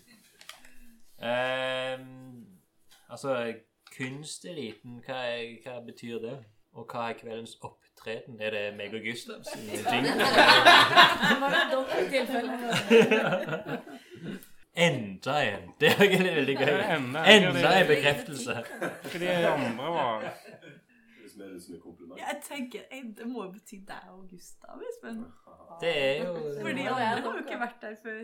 Um, 1.22 2.48
altså, 3.10 3.36
Kunsteliten, 3.98 5.02
hva, 5.06 5.20
er, 5.36 5.58
hva 5.66 5.80
betyr 5.86 6.20
det? 6.24 6.38
Og 6.74 6.86
hva 6.88 7.10
er 7.12 7.18
kveldens 7.20 7.58
opptreden? 7.68 8.38
Er 8.42 8.54
det 8.56 8.62
meg 8.78 8.94
og 8.96 9.02
Gustav 9.04 9.42
sin 9.44 9.66
jingle? 9.92 10.28
Enda 14.76 15.34
en! 15.44 15.66
Det 15.80 15.88
er 15.90 16.04
egentlig 16.06 16.36
veldig 16.36 16.56
gøy. 16.58 16.78
Enda- 16.96 17.26
en 17.82 17.88
bekreftelse. 17.90 18.54
Hva 18.80 19.20
de 19.20 19.32
andre 19.48 19.90
var 19.98 20.24
Hvis 21.22 21.36
vi 21.38 21.44
er 21.44 21.58
som. 21.60 22.16
Jeg 22.18 22.38
tenker, 22.48 22.80
Det 23.18 23.28
må 23.28 23.44
jo 23.46 23.52
bety 23.58 23.82
deg 23.88 24.08
og 24.14 24.24
Gustav, 24.32 24.80
Espen. 24.92 25.26
Det 25.82 25.92
er 25.98 26.24
jo 26.24 26.38
Fordi 26.62 26.82
alle 26.88 27.10
har 27.12 27.22
jo 27.26 27.36
ikke 27.44 27.60
vært 27.60 27.82
der 27.82 27.96
før. 28.04 28.24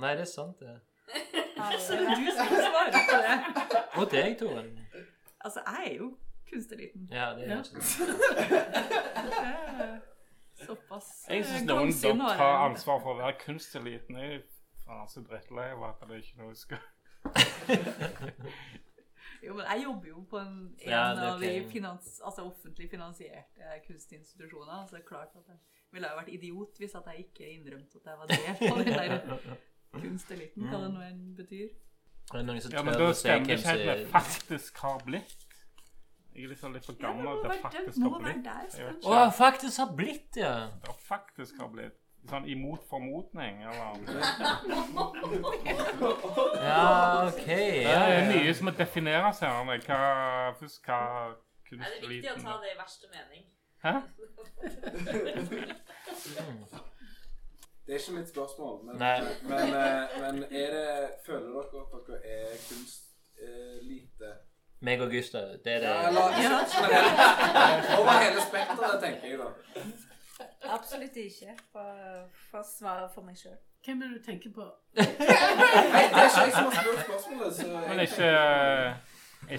Nei, 0.00 0.10
det 0.16 0.20
er 0.20 0.30
sant, 0.32 0.58
det. 0.60 0.78
Så 1.78 1.92
det 1.98 2.06
er 2.06 2.14
du 2.18 2.26
som 2.36 2.46
svare 2.46 2.90
på 3.10 3.16
det. 3.26 3.36
Og 4.00 4.06
deg, 4.10 4.38
Toren. 4.38 4.68
Altså, 5.40 5.60
jeg 5.66 5.90
er 5.90 5.96
jo 5.96 6.16
kunsteliten. 6.52 7.08
Ja, 7.12 7.34
det 7.36 7.44
er 7.44 7.48
jeg. 7.50 7.64
Det 7.64 7.72
Såpass 10.66 11.06
Jeg 11.28 11.38
eh, 11.38 11.44
syns 11.46 11.62
noen 11.66 11.92
bør 12.20 12.28
har 12.28 12.36
ta 12.38 12.44
ansvar 12.68 13.00
for 13.02 13.10
å 13.14 13.16
være 13.18 13.34
kunsteliten. 13.40 14.16
Jeg 14.20 14.34
er 14.36 14.42
faen 14.86 15.08
så 15.10 15.20
drittlei 15.26 15.68
av 15.72 15.82
at 15.88 16.00
det 16.08 16.16
ikke 16.22 16.34
er 16.36 16.40
noe 16.42 16.52
jeg 16.52 16.60
skal 16.62 16.82
Jo, 19.42 19.52
men 19.58 19.66
jeg 19.66 19.82
jobber 19.82 20.08
jo 20.08 20.20
på 20.30 20.38
en, 20.38 20.76
en 20.84 20.90
Ja, 20.92 21.02
av 21.32 21.40
de 21.42 21.68
finans, 21.72 22.20
altså 22.22 22.40
offentlig 22.46 22.90
finansierte 22.90 23.62
kunstinstitusjoner. 23.88 24.86
Så 24.86 24.90
det 24.94 25.02
er 25.02 25.08
klart 25.08 25.32
at 25.34 25.46
jeg 25.50 25.58
ville 25.90 26.08
ha 26.10 26.14
vært 26.20 26.30
idiot 26.30 26.78
hvis 26.78 26.94
at 26.98 27.06
jeg 27.10 27.18
ikke 27.26 27.44
innrømte 27.56 27.94
at 27.98 28.06
jeg 28.06 28.16
var 28.20 28.26
del 28.30 28.54
av 28.70 28.76
den 28.78 28.92
der 28.94 29.10
kunsteliten, 30.00 30.68
hva 30.68 30.78
det 30.82 30.90
nå 30.94 31.00
enn 31.06 31.22
betyr. 31.36 31.70
Er 32.32 32.42
det 32.42 32.72
Ja, 32.72 32.82
men 32.82 32.94
da 32.94 33.12
stemmer 33.12 33.46
det 33.46 33.58
ikke 33.58 33.68
helt 33.68 33.86
med 33.86 34.06
faktisk 34.12 34.78
har 34.78 35.02
blitt. 35.04 35.46
Jeg 36.34 36.44
er 36.44 36.48
liksom 36.48 36.72
litt 36.72 36.86
for 36.86 36.92
gammel 36.96 37.26
det 37.26 37.32
til 37.42 37.48
må 37.50 37.54
faktisk 37.62 37.96
det- 37.96 38.12
har 38.12 38.20
blitt. 38.20 38.46
Å, 39.04 39.10
oh, 39.10 39.32
faktisk 39.32 39.78
har 39.78 39.90
blitt, 39.96 40.36
ja. 40.36 40.54
Det 40.86 40.94
faktisk 41.08 41.58
har 41.60 41.68
blitt. 41.68 41.98
Sånn 42.30 42.46
imot 42.46 42.84
formodning, 42.88 43.62
eller 43.66 43.98
Ja, 46.62 47.26
ok. 47.26 47.46
Det 47.46 47.86
er 47.86 48.28
mye 48.30 48.54
som 48.54 48.64
må 48.64 48.70
defineres 48.78 49.40
her. 49.42 49.50
Hva, 49.88 50.54
først 50.60 50.86
hva 50.86 51.00
Er 51.72 51.76
det 52.00 52.08
viktig 52.08 52.30
å 52.30 52.38
ta 52.40 52.60
det 52.62 52.70
i 52.70 52.78
verste 52.78 53.06
mening? 53.10 53.42
Hæ? 53.82 53.92
Det 57.92 57.98
er 57.98 58.02
ikke 58.08 58.18
mitt 58.18 58.28
spørsmål, 58.28 58.84
men, 58.84 58.94
men, 59.42 59.58
eh, 59.58 60.22
men 60.22 60.44
er 60.50 60.68
det 60.76 61.10
Føler 61.26 61.48
dere 61.48 61.82
at 61.96 62.06
dere 62.06 62.20
er 62.24 62.46
kunstlite? 62.68 64.30
Meg 64.80 65.00
og 65.00 65.10
Gustav, 65.10 65.40
det 65.64 65.72
er 65.72 65.78
det. 65.78 65.88
Ja, 65.88 66.08
eller 66.08 66.22
generelt. 66.72 67.98
Over 67.98 68.16
hele 68.24 68.40
spekteret, 68.48 68.96
tenker 69.04 69.28
jeg 69.28 69.38
da. 69.38 69.48
Absolutt 70.76 71.16
ikke, 71.16 71.52
for, 71.72 71.92
for 72.50 72.64
å 72.64 72.66
svare 72.78 73.12
for 73.14 73.28
meg 73.28 73.36
sjøl. 73.36 73.60
Hvem 73.84 74.02
er 74.02 74.08
det 74.08 74.18
du 74.18 74.24
tenker 74.30 74.56
på? 74.56 74.64
Nei, 74.96 75.06
det 75.12 76.24
er 76.24 76.28
ikke 76.32 76.48
jeg 76.48 76.52
som 76.56 76.64
har 76.64 76.80
spurt 76.80 77.06
spørsmålet, 77.06 77.54
så 77.60 77.70
Men 77.76 78.04
jeg 78.04 78.08
ikke, 78.08 78.34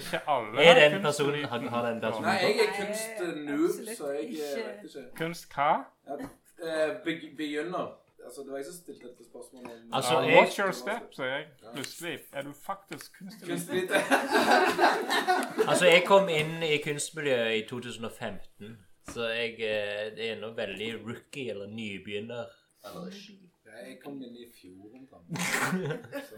ikke 0.02 0.24
alle 0.26 0.70
Er 0.70 0.88
den 0.88 1.02
personen 1.02 1.44
har, 1.44 1.68
har 1.78 1.90
den 1.92 2.00
personen 2.00 2.32
Nei, 2.32 2.38
jeg 2.42 2.64
er 2.66 2.78
kunstnoob, 2.82 3.82
så 3.96 4.14
jeg 4.18 4.24
eh, 4.24 4.30
ikke. 4.30 4.70
vet 4.70 4.88
ikke. 4.90 5.10
Kunst 5.22 5.52
hva? 5.54 5.74
Ja, 6.08 6.24
eh, 6.66 6.96
begynner. 7.38 8.00
Altså, 8.24 8.40
det 8.42 8.50
var 8.50 8.56
jeg 8.58 8.66
som 8.66 8.74
stilte 8.74 9.08
dette 9.08 9.24
spørsmålet. 9.24 9.72
om- 9.72 9.94
Altså, 9.94 10.20
jeg- 10.20 10.36
Watch 10.40 10.58
your 10.60 10.72
step, 10.72 11.12
sier 11.14 11.26
jeg. 11.26 11.46
Plutselig 11.74 12.18
er 12.32 12.42
du 12.42 12.52
faktisk 12.52 13.18
kunsteliten. 13.18 13.50
Kunstlite. 13.50 13.94
Altså, 15.70 15.84
jeg 15.86 16.02
kom 16.06 16.28
inn 16.28 16.62
i 16.62 16.76
kunstmiljøet 16.84 17.54
i 17.56 17.66
2015, 17.68 18.78
så 19.12 19.26
jeg 19.28 19.52
eh, 19.60 20.30
er 20.30 20.40
nå 20.40 20.50
veldig 20.56 20.88
rookie, 21.06 21.50
eller 21.50 21.66
nybegynner. 21.66 22.44
Eller 22.84 23.06
ikke. 23.10 23.38
Jeg 23.84 23.98
kom 24.04 24.22
inn 24.22 24.36
i 24.36 24.46
fjor 24.54 24.92
omtrent. 24.94 25.38
Så 26.30 26.36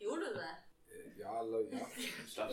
Gjorde 0.00 0.20
du 0.20 0.34
det? 0.34 0.50
eh, 0.92 1.18
ja, 1.18 1.40
eller 1.40 1.58
ja. 1.72 1.86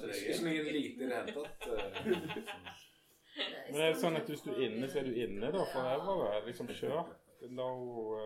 Det 0.01 0.09
er 0.09 0.33
Ikke 0.33 0.43
noe 0.45 0.71
lite 0.71 1.03
i 1.03 1.07
det 1.09 1.15
hele 1.15 1.31
tatt. 1.35 1.67
eh, 1.67 2.01
så. 2.45 3.71
Men 3.71 3.81
er 3.81 3.89
det 3.93 3.99
sånn 4.01 4.15
at 4.15 4.29
hvis 4.31 4.41
du 4.45 4.51
er 4.53 4.61
inne, 4.69 4.87
så 4.89 4.99
er 5.01 5.03
du 5.09 5.13
inne 5.25 5.51
da 5.51 5.65
forever? 5.73 6.21
Er 6.31 6.45
liksom 6.47 6.67
kjørt? 6.71 7.11
No, 7.49 7.69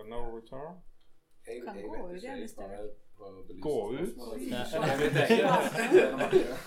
no 0.08 0.20
return? 0.36 0.80
Jeg, 1.48 1.62
Kan 1.66 1.76
jeg 1.80 1.86
gå 1.90 2.08
ut 2.08 2.16
igjen 2.20 2.40
hvis 2.44 2.56
belyse 2.56 3.06
Gå 3.62 3.92
ut? 3.92 4.16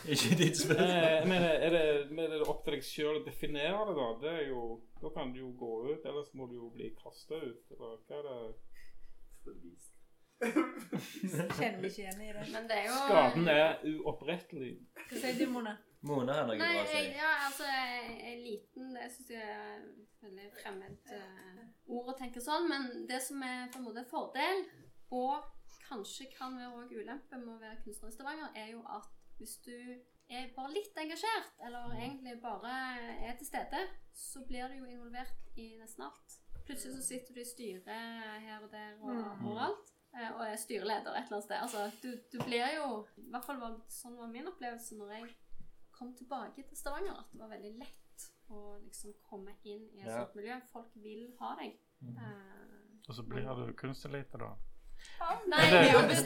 ikke. 0.08 0.36
Ditt 0.36 0.56
spørsmål. 0.58 0.90
Eh, 0.90 1.28
Men 1.28 1.42
er 1.42 1.70
det, 1.70 1.82
er 2.24 2.34
det 2.34 2.48
opp 2.48 2.64
til 2.66 2.74
deg 2.76 2.84
sjøl 2.84 3.20
å 3.20 3.24
definere 3.24 3.86
det, 3.88 3.94
da? 3.96 4.08
Det 4.24 4.32
er 4.42 4.48
jo, 4.50 4.64
da 5.00 5.08
kan 5.14 5.32
du 5.32 5.38
jo 5.40 5.52
gå 5.56 5.70
ut, 5.92 6.04
ellers 6.04 6.28
må 6.36 6.48
du 6.50 6.54
jo 6.58 6.68
bli 6.74 6.90
kasta 6.98 7.34
ut. 7.40 7.72
Eller 7.72 7.96
hva 8.08 8.18
er 8.18 8.28
det? 8.28 8.38
Kjenner 10.42 11.78
meg 11.80 11.88
ikke 11.88 12.02
igjen 12.02 12.20
i 12.26 12.32
det. 12.34 12.44
Men 12.52 12.68
det 12.68 12.76
er 12.82 12.86
jo 12.90 12.98
Skaden 13.06 13.48
er 13.54 13.68
uopprettelig. 13.94 14.72
Hva 15.08 15.22
sier 15.22 15.38
du, 15.38 15.46
Mona? 15.54 15.76
Mona 16.02 16.34
har 16.40 16.46
noe 16.48 16.56
Nei, 16.58 16.68
bra 16.74 16.82
å 16.82 16.86
si. 16.90 16.98
jeg, 16.98 17.16
ja, 17.16 17.30
altså, 17.46 17.64
jeg 17.70 18.14
er 18.32 18.38
liten, 18.42 18.88
det 18.96 19.08
syns 19.14 19.28
jeg 19.30 19.42
er 19.54 19.84
veldig 20.22 20.46
fremmed 20.60 21.12
uh, 21.14 21.60
ord 21.94 22.08
å 22.10 22.16
tenke 22.18 22.40
sånn. 22.42 22.66
Men 22.70 22.88
det 23.06 23.20
som 23.22 23.42
er 23.46 23.68
på 23.70 23.78
en 23.78 23.86
måte 23.86 24.02
fordel, 24.10 24.64
og 25.14 25.44
kanskje 25.88 26.26
kan 26.34 26.56
være 26.58 26.72
òg 26.82 26.94
ulempe 26.96 27.38
med 27.38 27.54
å 27.54 27.60
være 27.60 27.78
kunstner 27.84 28.10
i 28.10 28.16
Stavanger, 28.16 28.50
er 28.58 28.72
jo 28.74 28.82
at 28.90 29.08
hvis 29.38 29.56
du 29.66 29.74
er 30.32 30.50
bare 30.56 30.72
litt 30.72 30.96
engasjert, 30.96 31.52
eller 31.66 31.94
egentlig 31.98 32.36
bare 32.42 32.74
er 33.28 33.34
til 33.38 33.46
stede, 33.46 33.82
så 34.16 34.42
blir 34.48 34.68
du 34.72 34.78
jo 34.80 34.86
involvert 34.90 35.50
i 35.60 35.74
nesten 35.80 36.06
alt. 36.06 36.38
Plutselig 36.66 36.94
så 36.96 37.02
sitter 37.02 37.34
du 37.36 37.40
i 37.42 37.46
styret 37.46 37.88
her 37.90 38.62
og 38.62 38.70
der 38.72 38.94
og 39.02 39.10
Mm. 39.12 39.46
overalt. 39.50 39.88
eh, 40.14 40.30
Og 40.34 40.42
er 40.46 40.56
styreleder 40.56 41.14
et 41.16 41.24
eller 41.26 41.36
annet 41.38 41.44
sted. 41.44 41.56
Altså, 41.56 41.90
du, 42.02 42.10
du 42.32 42.38
blir 42.44 42.66
jo 42.76 43.06
I 43.16 43.30
hvert 43.32 43.44
fall 43.46 43.60
var, 43.60 43.78
sånn 43.88 44.16
var 44.18 44.28
min 44.28 44.46
opplevelse 44.46 44.96
når 44.98 45.10
jeg 45.16 45.30
kom 45.92 46.14
tilbake 46.16 46.62
til 46.68 46.76
Stavanger, 46.76 47.12
at 47.18 47.26
det 47.32 47.40
var 47.40 47.48
veldig 47.48 47.72
lett 47.78 48.28
å 48.50 48.78
liksom 48.84 49.14
komme 49.28 49.54
inn 49.64 49.88
i 49.94 50.00
et 50.02 50.06
Ja. 50.06 50.18
sånt 50.24 50.34
miljø. 50.36 50.60
Folk 50.72 50.90
vil 50.94 51.32
ha 51.40 51.54
deg. 51.60 51.78
Eh, 52.02 53.08
Og 53.08 53.14
så 53.14 53.22
blir 53.22 53.42
du 53.66 53.72
kunstelite, 53.72 54.38
da. 54.38 54.54
Ja, 55.20 55.38
nei, 55.46 55.58
det- 55.62 55.70
det 55.70 55.90
er 55.90 55.92
jo 55.92 56.08
det 56.08 56.16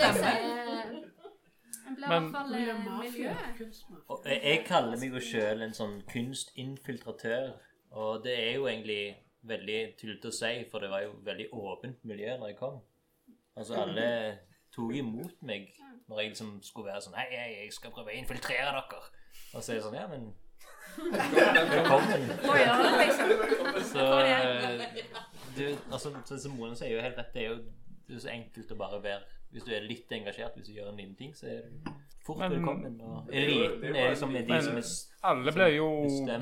jeg 1.87 1.95
blir 1.97 2.07
i 2.07 2.09
Men- 2.11 2.23
hvert 2.23 2.33
fall 2.33 2.53
Det 2.53 2.69
eh, 2.69 2.75
miljøet. 2.79 4.25
Jeg, 4.25 4.43
jeg 4.43 4.65
kaller 4.67 4.97
meg 5.01 5.13
jo 5.13 5.21
sjøl 5.21 5.63
en 5.63 5.71
sånn 5.75 6.03
kunstinfiltratør. 6.13 7.59
Og 7.91 8.25
det 8.25 8.35
er 8.39 8.55
jo 8.57 8.67
egentlig 8.67 9.17
veldig 9.47 9.97
tullete 9.99 10.29
å 10.29 10.33
si, 10.33 10.65
for 10.71 10.81
det 10.81 10.91
var 10.91 11.01
jo 11.03 11.13
veldig 11.25 11.51
åpent 11.53 12.05
miljø 12.05 12.37
når 12.39 12.49
jeg 12.49 12.57
kom. 12.59 12.81
Altså 13.57 13.75
alle 13.81 14.39
tok 14.73 14.93
imot 14.99 15.43
meg 15.43 15.71
når 16.09 16.19
jeg 16.21 16.31
liksom 16.35 16.63
skulle 16.63 16.91
være 16.93 17.01
sånn 17.07 17.15
Hei, 17.15 17.31
hei, 17.31 17.55
jeg 17.65 17.73
skal 17.73 17.91
prøve 17.91 18.13
å 18.13 18.19
infiltrere 18.19 18.73
dere. 18.73 19.03
Og 19.57 19.63
så 19.65 19.73
er 19.73 19.79
jeg 19.79 19.87
sånn 19.87 19.97
Ja, 19.97 20.07
men 20.11 20.33
Velkommen. 20.97 22.23
Så 23.85 24.05
eh, 24.25 24.87
du, 25.57 25.65
altså, 25.93 26.13
som 26.25 26.55
Mona 26.57 26.77
sier 26.79 26.95
jo 26.95 27.03
helt 27.05 27.19
rett, 27.21 27.35
det 27.35 27.43
er 27.43 27.51
jo 27.51 27.59
det 28.07 28.17
er 28.17 28.23
så 28.23 28.31
enkelt 28.33 28.73
å 28.73 28.79
bare 28.79 29.03
være 29.03 29.23
Hvis 29.53 29.65
du 29.67 29.73
er 29.75 29.87
litt 29.87 30.13
engasjert, 30.13 30.55
hvis 30.57 30.69
du 30.69 30.77
gjør 30.77 30.93
en 30.93 31.01
liten 31.01 31.17
ting, 31.19 31.33
så 31.35 31.49
er 31.51 31.65
du 31.67 31.91
fort 32.27 32.39
Men- 32.39 32.53
velkommen. 32.57 32.97
Og 33.01 33.29
eliten 33.33 33.85
er 33.97 34.09
liksom 34.11 34.33
de 34.33 34.43
Men 34.49 34.63
som 34.63 34.77
er 34.77 34.89
alle 35.31 35.53
ble 35.53 35.69
jo 35.75 35.87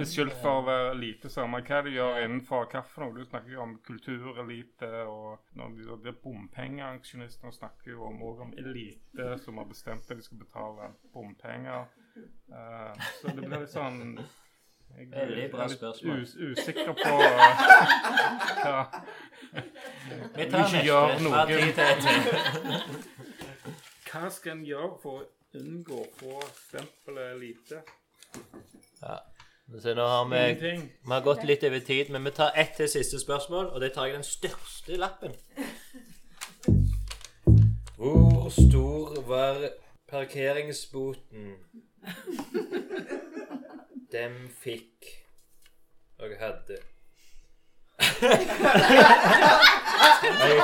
beskyldt 0.01 0.37
for 0.43 0.61
å 0.61 0.65
være 0.67 0.95
lite 0.99 1.31
samme 1.33 1.61
hva 1.65 1.83
de 1.85 1.93
gjør 1.95 2.23
innenfor 2.25 2.65
kaffe. 2.73 3.11
Du 3.17 3.25
snakker 3.25 3.53
jo 3.53 3.63
om 3.63 3.79
kulturelite, 3.87 4.91
og 5.09 5.39
når 5.57 5.77
de, 5.77 5.97
blir 6.03 6.17
bompengeaksjonister, 6.25 7.51
snakker 7.51 7.93
jo 7.93 8.05
om, 8.09 8.23
også 8.23 8.49
om 8.49 8.55
elite 8.59 9.39
som 9.45 9.61
har 9.61 9.69
bestemt 9.69 10.11
at 10.11 10.17
de 10.17 10.23
skal 10.23 10.39
betale 10.39 10.91
bompenger. 11.13 11.87
Eh, 12.17 12.93
så 13.21 13.29
det 13.29 13.43
blir 13.43 13.61
litt 13.61 13.73
sånn 13.73 14.01
jeg 14.95 15.09
Veldig 15.11 15.47
bra 15.51 15.65
litt 15.67 15.79
spørsmål. 15.81 16.21
Us, 16.23 16.35
usikker 16.39 16.93
på 16.95 17.15
eh, 17.25 17.31
hva 18.63 18.77
Vi 20.37 20.45
tar 20.51 20.61
neste. 20.63 20.79
tid 20.79 20.87
til 20.87 21.25
noe 21.25 21.35
Hva 24.07 24.31
skal 24.31 24.53
en 24.55 24.65
gjøre 24.69 24.93
for 25.03 25.25
å 25.25 25.27
unngå 25.59 25.99
å 26.05 26.11
få 26.21 26.39
stempelet 26.61 27.39
lite? 27.43 27.83
Ja. 29.03 29.19
Så 29.81 29.95
nå 29.97 30.05
har 30.07 30.27
vi, 30.29 30.43
vi 30.61 31.11
har 31.11 31.23
gått 31.25 31.43
litt 31.49 31.65
over 31.65 31.81
tid, 31.81 32.11
men 32.13 32.25
vi 32.29 32.31
tar 32.37 32.53
ett 32.55 32.75
til 32.77 32.89
siste 32.93 33.19
spørsmål, 33.19 33.71
og 33.73 33.81
det 33.81 33.95
tar 33.95 34.11
jeg 34.11 34.19
den 34.19 34.27
største 34.29 34.99
lappen. 35.01 35.33
Hvor 37.97 38.51
stor 38.53 39.23
var 39.27 39.63
parkeringsboten 40.11 41.55
dem 44.15 44.35
fikk 44.63 45.11
og 46.19 46.31
hadde? 46.41 46.79
Jeg 47.99 48.47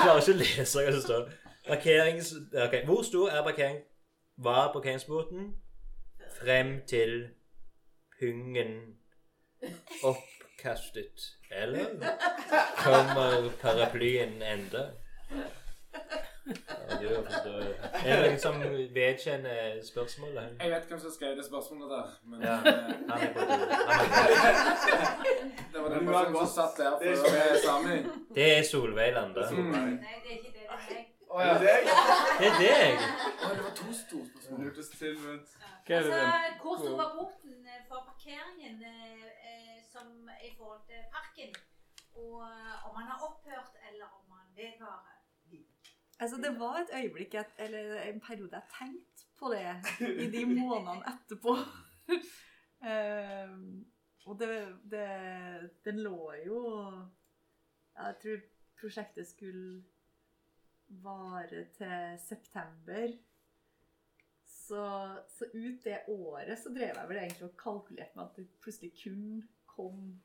klarer 0.02 0.20
ikke 0.20 0.32
å 0.32 0.38
lese 0.38 0.84
hva 0.84 0.92
som 0.92 1.02
står. 1.04 1.28
Parkerings... 1.66 2.32
Ok, 2.64 2.74
Hvor 2.86 3.02
stor 3.06 3.30
er 3.30 3.42
parkering, 3.46 3.78
var 4.36 4.72
parkeringsboten 4.72 5.52
frem 6.40 6.80
til 6.88 7.28
pungen 8.18 8.96
oppkastet? 10.02 11.30
Eller 11.50 11.86
kommer 12.76 13.50
paraplyen 13.62 14.42
enda? 14.42 14.90
Ja. 16.50 16.56
Er 18.04 18.22
det 18.22 18.30
noen 18.30 18.40
som 18.42 18.54
vedkjenner 18.94 19.80
spørsmålet? 19.86 20.42
Jeg 20.60 20.70
vet 20.72 20.84
hvem 20.88 21.00
som 21.00 21.10
skrev 21.14 21.36
det 21.38 21.44
spørsmålet 21.46 21.90
der, 21.94 22.04
men 22.24 22.42
Ja, 22.42 22.54
eh, 22.54 22.60
han 23.10 23.20
er 23.26 23.32
på. 23.34 23.40
Er 23.40 23.46
Det 25.72 25.78
var 25.82 25.88
den 25.94 26.06
personen 26.06 26.36
som 26.36 26.46
satt 26.54 26.74
der 26.80 26.90
for 26.98 27.04
å 27.12 27.14
før 27.36 27.54
sammen. 27.66 27.98
Det 28.34 28.46
er 28.56 28.62
Solveig 28.70 29.12
Lande. 29.14 29.42
Mm. 29.52 29.56
Nei, 29.74 29.80
det 30.24 30.30
er 30.32 30.36
ikke 30.40 30.52
det. 30.56 30.64
Det 31.30 31.36
er 31.46 31.58
deg. 31.64 31.82
Ja. 31.90 32.22
Det 32.40 32.46
er 32.50 32.54
deg. 32.58 32.94
Oh, 33.44 33.50
det 33.54 33.62
var 33.68 33.74
to 33.82 33.88
store 34.02 34.26
spørsmål. 34.26 34.58
Altså, 35.90 36.18
hvor 36.62 36.74
stor 36.82 36.94
var 37.02 37.10
porten 37.18 37.54
eh, 37.66 37.70
for 37.88 37.98
parkeringen 38.10 38.76
eh, 38.82 39.78
som 39.92 40.06
i 40.48 40.50
forhold 40.58 40.82
til 40.90 41.00
parken? 41.16 41.50
Og 42.20 42.34
om 42.86 42.92
man 42.98 43.06
har 43.10 43.18
opphørt, 43.28 43.72
eller 43.88 44.06
om 44.18 44.22
man 44.34 44.46
vedvarer? 44.58 45.09
Altså, 46.20 46.36
det 46.36 46.52
var 46.60 46.80
et 46.80 46.92
øyeblikk, 46.94 47.34
eller 47.58 48.02
en 48.02 48.20
periode 48.20 48.58
jeg 48.58 48.62
tenkte 48.78 49.24
på 49.40 49.48
det 49.54 49.64
i 50.24 50.26
de 50.30 50.44
månedene 50.46 51.14
etterpå. 51.14 51.56
Ehm, 52.80 53.84
og 54.24 54.38
det, 54.40 54.48
det, 54.90 55.70
den 55.84 55.98
lå 56.00 56.32
jo 56.46 56.60
Jeg 57.92 58.14
tror 58.22 58.38
prosjektet 58.80 59.26
skulle 59.28 59.82
vare 60.88 61.64
til 61.76 62.18
september. 62.28 63.12
Så, 64.46 64.84
så 65.28 65.44
ut 65.54 65.84
det 65.84 65.98
året 66.08 66.58
så 66.58 66.72
drev 66.72 66.96
jeg 66.96 67.08
vel 67.08 67.16
egentlig 67.16 67.48
og 67.50 67.56
kalkulerte 67.58 68.16
med 68.16 68.24
at 68.24 68.36
det 68.36 68.48
plutselig 68.64 68.92
kun 69.02 69.42
kom 69.66 70.22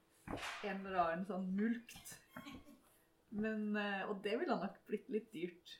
en 0.64 0.86
eller 0.86 1.02
annen 1.02 1.28
sånn 1.28 1.50
mulkt. 1.58 2.16
Men, 3.36 3.76
eh, 3.78 4.04
og 4.10 4.22
det 4.24 4.38
ville 4.40 4.56
nok 4.56 4.80
blitt 4.88 5.10
litt 5.12 5.34
dyrt. 5.34 5.80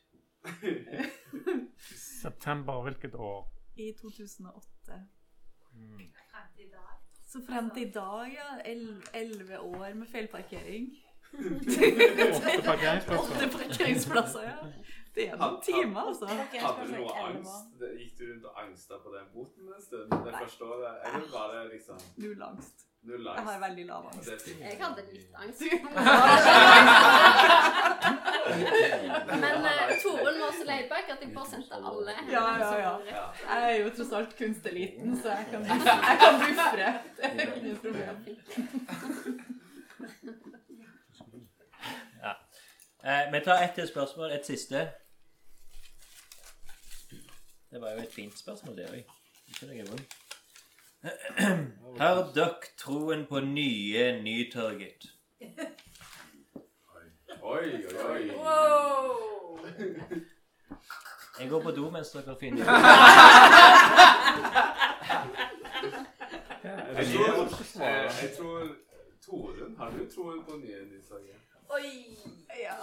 September, 2.22 2.82
hvilket 2.84 3.16
år? 3.16 3.52
I 3.76 3.92
2008. 4.02 5.08
Frem 5.72 6.48
til 6.56 6.66
i 6.66 6.70
dag. 6.70 6.94
Så 7.28 7.42
frem 7.50 7.70
til 7.70 7.88
i 7.88 7.92
dag, 7.92 8.32
ja. 8.40 8.72
el- 8.72 9.04
Elleve 9.14 9.60
år 9.60 9.94
med 9.94 10.08
feilparkering. 10.08 10.94
Åtte 11.36 12.62
parkeringsplasser. 12.66 13.50
Parkeringsplasser, 13.58 14.42
ja. 14.42 14.56
Det 15.16 15.28
er 15.30 15.36
noen 15.40 15.62
timer, 15.64 16.02
altså. 16.10 16.26
Hadde 16.28 16.88
du 16.88 16.92
noe 16.96 17.14
angst? 17.28 17.68
Gikk 18.00 18.18
du 18.20 18.24
rundt 18.32 18.46
og 18.46 18.62
angsta 18.64 18.98
på 19.04 19.10
den 19.18 19.28
boten 19.34 19.70
en 19.76 19.82
stund? 19.84 20.12
Det 20.12 20.20
forstår 20.24 20.40
første 20.44 20.64
året? 20.64 20.96
Eller 21.14 21.32
var 21.38 21.46
det 21.56 21.62
liksom 21.74 21.98
Null 22.18 22.42
angst. 22.42 22.88
Null 23.06 23.26
Jeg 23.26 23.44
har 23.48 23.60
veldig 23.60 23.86
lav 23.90 24.06
angst. 24.12 24.48
Jeg 24.62 24.78
hadde 24.82 25.02
litt 25.12 25.34
angst. 25.42 25.62
Men 29.44 29.56
uh, 29.66 29.70
Torunn 30.04 30.40
var 30.42 30.52
så 30.58 30.64
laidback 30.70 31.06
at 31.16 31.20
jeg 31.22 31.30
bare 31.36 31.50
sendte 31.50 31.76
alle. 31.92 32.14
Ja, 32.32 32.46
ja, 32.62 32.72
ja. 32.80 32.94
Jeg 33.50 33.60
er 33.72 33.76
jo 33.84 33.88
tross 33.98 34.12
alt 34.20 34.34
kunsteliten, 34.38 35.10
så 35.22 35.28
jeg 35.30 35.46
kan, 35.52 35.62
jeg 35.66 35.80
kan 36.24 36.34
buffre. 36.44 36.88
Det 37.18 37.24
er 37.32 37.36
ikke 37.46 37.62
noe 37.68 37.78
problem. 37.86 38.18
Ja. 42.26 42.34
Eh, 43.04 43.24
vi 43.34 43.40
tar 43.46 43.58
ett 43.64 43.76
til 43.76 43.88
spørsmål. 43.88 44.32
Et 44.32 44.46
siste. 44.46 44.76
Det 47.72 47.82
var 47.82 47.92
jo 47.92 47.98
et 47.98 48.14
fint 48.14 48.40
spørsmål, 48.40 48.78
det 48.78 48.90
òg. 48.90 49.04
Ikke 49.48 49.66
noe 49.66 49.88
vondt. 49.90 50.25
Har 52.00 52.32
døkk 52.36 52.66
troen 52.78 53.26
på 53.30 53.40
nye 53.40 54.22
Nytorget? 54.22 55.06
Oi, 57.42 57.68
oi, 57.74 57.96
oi. 58.10 58.30
Wow! 58.36 59.60
Jeg 61.40 61.50
går 61.50 61.62
på 61.62 61.72
do 61.72 61.90
mens 61.92 62.10
dere 62.16 62.36
finner 62.40 62.64
ut 62.66 62.70
jeg 68.22 68.30
tror 68.38 68.68
Torunn, 69.26 69.76
har 69.78 69.90
du 69.90 70.06
troen 70.16 70.44
på 70.48 70.58
nye 70.58 70.86
nysager? 70.90 71.45
Oi! 71.70 72.18
Ja 72.64 72.76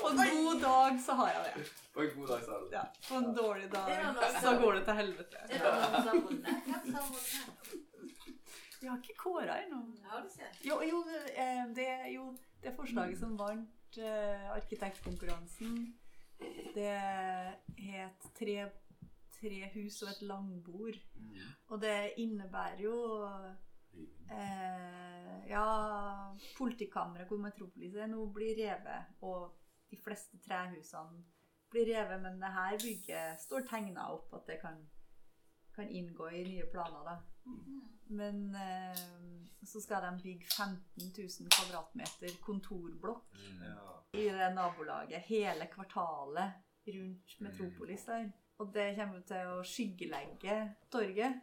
På 0.00 0.08
en 0.08 0.16
god 0.16 0.60
dag 0.60 1.00
så 1.00 1.12
har 1.12 1.28
jeg 1.28 1.42
det. 1.44 1.64
På 1.92 2.00
en 2.02 2.10
god 2.16 2.28
dag, 2.28 2.42
så 2.44 2.50
har 2.50 2.60
du. 2.60 2.68
Ja, 2.72 2.84
på 3.08 3.14
en 3.14 3.34
dårlig 3.34 3.70
dag 3.72 3.88
Det 4.20 4.40
så 4.42 4.56
går 4.60 4.74
det 4.74 4.84
til 4.84 4.94
helvete. 4.94 5.36
Det 5.48 5.58
har? 5.58 6.06
Vi 8.80 8.86
har 8.88 8.98
ikke 8.98 9.14
kåra 9.18 9.58
ennå. 9.62 9.82
Jo, 10.62 10.80
jo, 10.82 11.04
eh, 11.34 11.64
det, 11.74 11.88
jo, 12.14 12.36
det 12.62 12.74
forslaget 12.76 13.18
som 13.18 13.36
vant 13.38 13.98
eh, 13.98 14.50
arkitektkonkurransen, 14.52 15.94
det 16.74 16.92
het 17.80 18.28
tre, 18.38 18.68
tre 19.40 19.70
hus 19.74 20.02
og 20.02 20.12
et 20.12 20.22
langbord. 20.28 21.00
Og 21.68 21.80
det 21.82 22.12
innebærer 22.22 22.84
jo 22.84 22.96
eh, 24.30 25.05
politikammeret 26.58 27.28
hvor 27.30 27.40
Metropolis 27.42 27.94
er 27.94 28.10
nå, 28.10 28.26
blir 28.34 28.56
revet. 28.58 29.16
Og 29.26 29.54
de 29.90 29.98
fleste 30.02 30.40
trehusene 30.44 31.24
blir 31.70 31.90
revet, 31.92 32.20
men 32.22 32.40
det 32.42 32.52
her 32.54 32.78
bygget 32.82 33.42
står 33.42 33.66
tegna 33.70 34.10
opp 34.14 34.34
at 34.38 34.46
det 34.50 34.60
kan, 34.62 34.78
kan 35.74 35.90
inngå 35.90 36.30
i 36.32 36.44
nye 36.46 36.68
planer. 36.72 37.10
da. 37.10 37.16
Men 38.06 38.54
eh, 38.54 39.02
så 39.66 39.80
skal 39.82 40.02
de 40.02 40.22
bygge 40.22 40.46
15 40.56 40.78
000 41.18 41.50
kvadratmeter 41.56 42.38
kontorblokk 42.42 43.34
i 44.14 44.28
det 44.30 44.50
nabolaget. 44.54 45.26
Hele 45.26 45.66
kvartalet 45.72 46.62
rundt 46.86 47.40
Metropolis 47.40 48.04
der. 48.06 48.30
Og 48.58 48.70
det 48.74 48.94
kommer 48.96 49.20
til 49.28 49.50
å 49.52 49.64
skyggelegge 49.66 50.54
torget, 50.90 51.42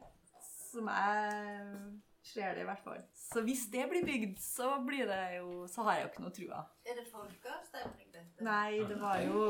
som 0.71 0.87
jeg 0.89 1.99
ser 2.23 2.55
det 2.55 2.63
i 2.63 2.67
hvert 2.67 2.83
fall. 2.83 3.03
Så 3.17 3.43
hvis 3.43 3.65
det 3.73 3.83
blir 3.91 4.05
bygd, 4.07 4.39
så 4.39 4.69
blir 4.87 5.07
det 5.09 5.21
jo 5.37 5.67
Så 5.67 5.83
har 5.83 5.97
jeg 5.97 6.05
jo 6.05 6.09
ikke 6.11 6.23
noe 6.23 6.35
trua. 6.37 6.63
Er 6.87 6.99
det 6.99 7.05
folkeavstemning, 7.11 8.09
dette? 8.13 8.43
Nei, 8.47 8.79
det 8.89 8.97
var 9.01 9.21
jo 9.23 9.45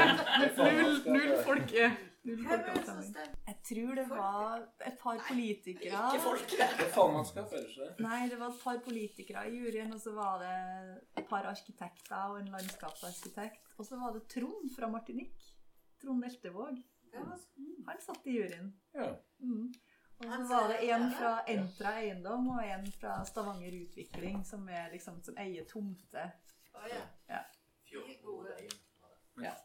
Null, 0.59 0.99
null 1.17 1.33
folke. 1.47 1.89
Null 2.25 2.45
er 2.47 2.63
det 2.63 2.69
folkeavstemning. 2.69 3.35
Jeg 3.51 3.59
tror 3.71 3.99
det 4.01 4.07
var 4.11 4.63
et 4.91 4.99
par 5.03 5.21
politikere 5.29 6.05
Ikke 6.09 6.23
folket. 6.25 6.65
Det 6.81 6.89
formannskap, 6.95 7.53
er 7.53 7.65
det 7.65 7.75
ikke 7.75 7.91
det? 7.91 8.07
Nei, 8.07 8.23
det 8.31 8.41
var 8.41 8.55
et 8.55 8.63
par 8.63 8.81
politikere 8.87 9.45
i 9.51 9.59
juryen, 9.59 9.93
og 9.93 10.01
så 10.01 10.15
var 10.17 10.41
det 10.45 10.55
et 11.21 11.29
par 11.29 11.51
arkitekter 11.51 12.31
og 12.31 12.41
en 12.41 12.53
landskapsarkitekt. 12.55 13.75
Og 13.79 13.89
så 13.91 13.99
var 14.01 14.15
det 14.17 14.27
Trond 14.33 14.71
fra 14.77 14.89
Martinique. 14.89 15.55
Trond 16.03 16.25
Eltevåg. 16.25 16.83
Han 17.15 18.01
satt 18.03 18.27
i 18.27 18.39
juryen. 18.39 18.73
Ja. 18.95 19.13
Mm. 19.39 19.69
Og 20.19 20.31
så 20.31 20.45
var 20.49 20.69
det 20.71 20.79
en 20.89 21.09
fra 21.13 21.33
Entra 21.51 21.95
Eiendom 22.01 22.49
og 22.55 22.63
en 22.65 22.87
fra 22.93 23.17
Stavanger 23.27 23.75
Utvikling, 23.83 24.45
som, 24.47 24.69
er 24.69 24.93
liksom, 24.93 25.19
som 25.27 25.39
eier 25.39 25.67
tomte. 25.69 26.29
Oh, 26.75 26.87
ja. 26.89 27.03
Ja. 27.29 27.43
Ja. 29.43 29.55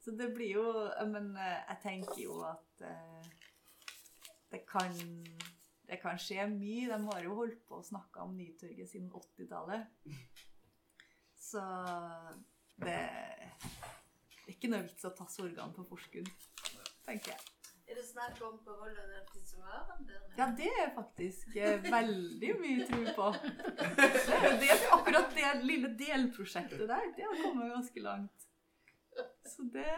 Så 0.00 0.10
det 0.16 0.30
blir 0.34 0.52
jo 0.52 0.64
Men 1.12 1.36
eh, 1.36 1.60
jeg 1.68 1.78
tenker 1.82 2.20
jo 2.22 2.40
at 2.48 2.84
eh, 2.84 3.30
det 4.50 4.64
kan 4.68 4.96
det 5.90 5.98
kan 5.98 6.18
skje 6.22 6.44
mye. 6.46 6.86
De 6.86 6.98
har 7.08 7.24
jo 7.24 7.34
holdt 7.34 7.62
på 7.66 7.80
å 7.80 7.86
snakke 7.86 8.22
om 8.22 8.36
Nytorget 8.38 8.92
siden 8.92 9.10
80-tallet. 9.10 9.88
Så 11.34 11.62
det 12.78 12.94
er 12.94 14.52
ikke 14.52 14.70
noe 14.70 14.84
vits 14.86 15.08
å 15.08 15.10
ta 15.18 15.26
sorgene 15.30 15.74
på 15.74 15.86
forskudd, 15.88 16.30
tenker 17.08 17.34
jeg. 17.34 17.59
Er 17.90 17.94
det 17.98 18.04
snakk 18.06 18.42
om 18.46 18.58
på 18.64 18.74
Volda 18.78 19.02
den 19.02 19.24
der 19.26 20.02
nede? 20.06 20.18
Ja, 20.38 20.46
det 20.58 20.68
er 20.82 20.90
faktisk 20.94 21.56
eh, 21.56 21.82
veldig 21.82 22.52
mye 22.60 22.84
tro 22.86 23.00
på. 23.16 23.30
Det, 24.60 24.76
akkurat 24.94 25.34
det 25.34 25.48
lille 25.64 25.90
delprosjektet 25.98 26.86
der, 26.92 27.08
det 27.16 27.26
har 27.26 27.42
kommet 27.42 27.72
ganske 27.72 28.04
langt. 28.04 28.46
Så 29.46 29.66
det 29.74 29.88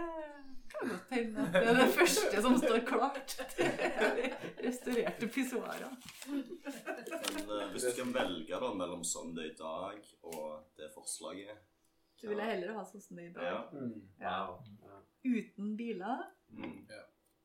kan 0.72 0.88
godt 0.88 1.10
hende 1.10 1.44
at 1.44 1.52
det 1.52 1.68
er 1.68 1.78
det 1.82 1.88
første 1.98 2.42
som 2.42 2.56
står 2.62 2.80
klart. 2.88 3.36
Det 3.58 3.68
er 3.68 4.16
de 4.16 4.30
restaurerte 4.68 5.28
pissoarene. 5.28 5.92
Men 7.36 7.52
eh, 7.58 7.68
hvis 7.74 7.86
du 7.90 7.92
kan 8.00 8.16
velge 8.16 8.64
da 8.64 8.72
mellom 8.80 9.04
sånn 9.04 9.36
det 9.36 9.50
er 9.50 9.52
i 9.52 9.56
dag 9.60 10.12
og 10.32 10.48
det 10.80 10.88
forslaget 10.96 11.60
Så 12.16 12.32
vil 12.32 12.40
jeg 12.40 12.54
heller 12.54 12.76
ha 12.78 12.88
sånn 12.88 13.04
som 13.04 13.20
det 13.20 13.28
er 13.28 13.30
i 13.30 13.36
dag. 13.36 13.78
Ja. 14.24 14.38
Ja. 14.88 15.00
Uten 15.28 15.76
biler. 15.76 16.24
Mm. 16.56 16.80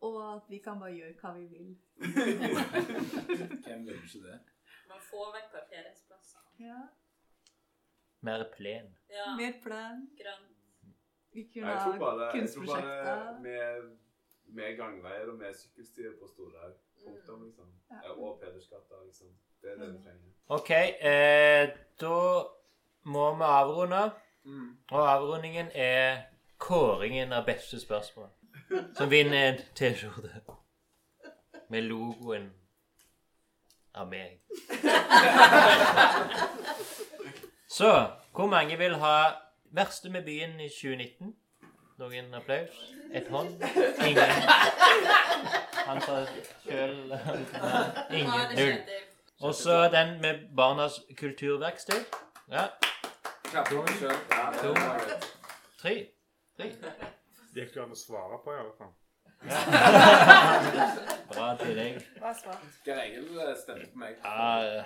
Og 0.01 0.35
at 0.35 0.49
vi 0.49 0.57
kan 0.57 0.79
bare 0.79 0.93
gjøre 0.93 1.13
hva 1.21 1.31
vi 1.33 1.45
vil. 1.45 1.77
Hvem 3.65 3.85
vil 3.87 3.95
ikke 3.95 4.21
det? 4.27 4.39
Man 4.87 5.01
får 5.09 5.31
vekk 5.35 5.47
parkeringsplasser. 5.55 6.43
Ja. 6.59 6.81
Mer 8.21 8.43
plen. 8.57 8.91
Ja. 9.09 9.35
Mer 9.39 9.57
plen. 9.63 10.09
Grønt. 10.19 10.53
Vi 11.33 11.49
kunne 11.53 11.67
ha 11.67 12.31
kunstprosjekter. 12.31 12.93
jeg 12.93 13.05
tror 13.05 13.39
med, 13.41 13.89
med 14.45 14.77
gangveier 14.77 15.31
og 15.31 15.37
med 15.37 15.53
sykkelstier 15.53 16.11
på 16.21 16.27
Storhaug. 16.27 16.73
Punktum, 17.05 17.43
liksom. 17.45 17.65
Ja. 17.89 17.95
Ja, 18.03 18.11
Og 18.11 18.39
Pedersgata, 18.39 19.03
liksom. 19.05 19.27
Det 19.61 19.71
er 19.71 19.75
det 19.75 19.93
vi 19.93 19.97
trenger. 20.03 20.31
OK, 20.47 20.69
eh, 20.71 21.69
da 22.01 22.17
må 23.03 23.35
vi 23.37 23.43
avrunde. 23.43 24.11
Mm. 24.43 24.77
Og 24.91 25.11
avrundingen 25.11 25.67
er 25.73 26.21
kåringen 26.57 27.33
av 27.33 27.45
beste 27.45 27.79
spørsmål. 27.79 28.29
Som 28.97 29.11
vinner 29.11 29.49
en 29.49 29.59
T-skjorte 29.75 30.41
med 31.69 31.81
logoen 31.83 32.49
av 33.95 34.07
meg. 34.11 34.39
Så 37.69 37.91
hvor 38.35 38.47
mange 38.47 38.77
vil 38.77 38.95
ha 38.95 39.17
verste 39.71 40.09
med 40.09 40.23
byen 40.23 40.59
i 40.59 40.69
2019? 40.69 41.35
Noen 41.97 42.33
applaus? 42.33 42.75
Et 43.13 43.27
hånd? 43.29 43.63
Ingen? 44.05 44.31
Han 45.87 46.01
sa 46.01 46.19
sjøl 46.63 47.13
Ingen. 48.11 48.55
Null. 48.55 48.79
Og 49.41 49.55
så 49.55 49.89
den 49.93 50.21
med 50.21 50.47
Barnas 50.55 51.01
kulturverksted. 51.17 52.05
Ja. 52.51 52.67
To. 53.53 53.83
greit. 54.73 55.31
Tre. 55.81 56.07
Tre. 56.57 56.71
Det 57.57 57.63
gikk 57.65 57.77
jo 57.79 57.83
an 57.87 57.93
å 57.95 57.95
svare 57.97 58.37
på, 58.43 58.53
i 58.53 58.57
alle 58.61 58.73
fall. 58.77 58.91
Bra 61.31 61.47
til 61.57 61.71
deg. 61.73 61.95
Bra 62.19 62.33
svart. 62.37 62.67
Geir 62.85 62.99
Egil 63.01 63.39
stemte 63.57 63.87
på 63.89 63.97
meg. 63.97 64.19
Ja, 64.21 64.83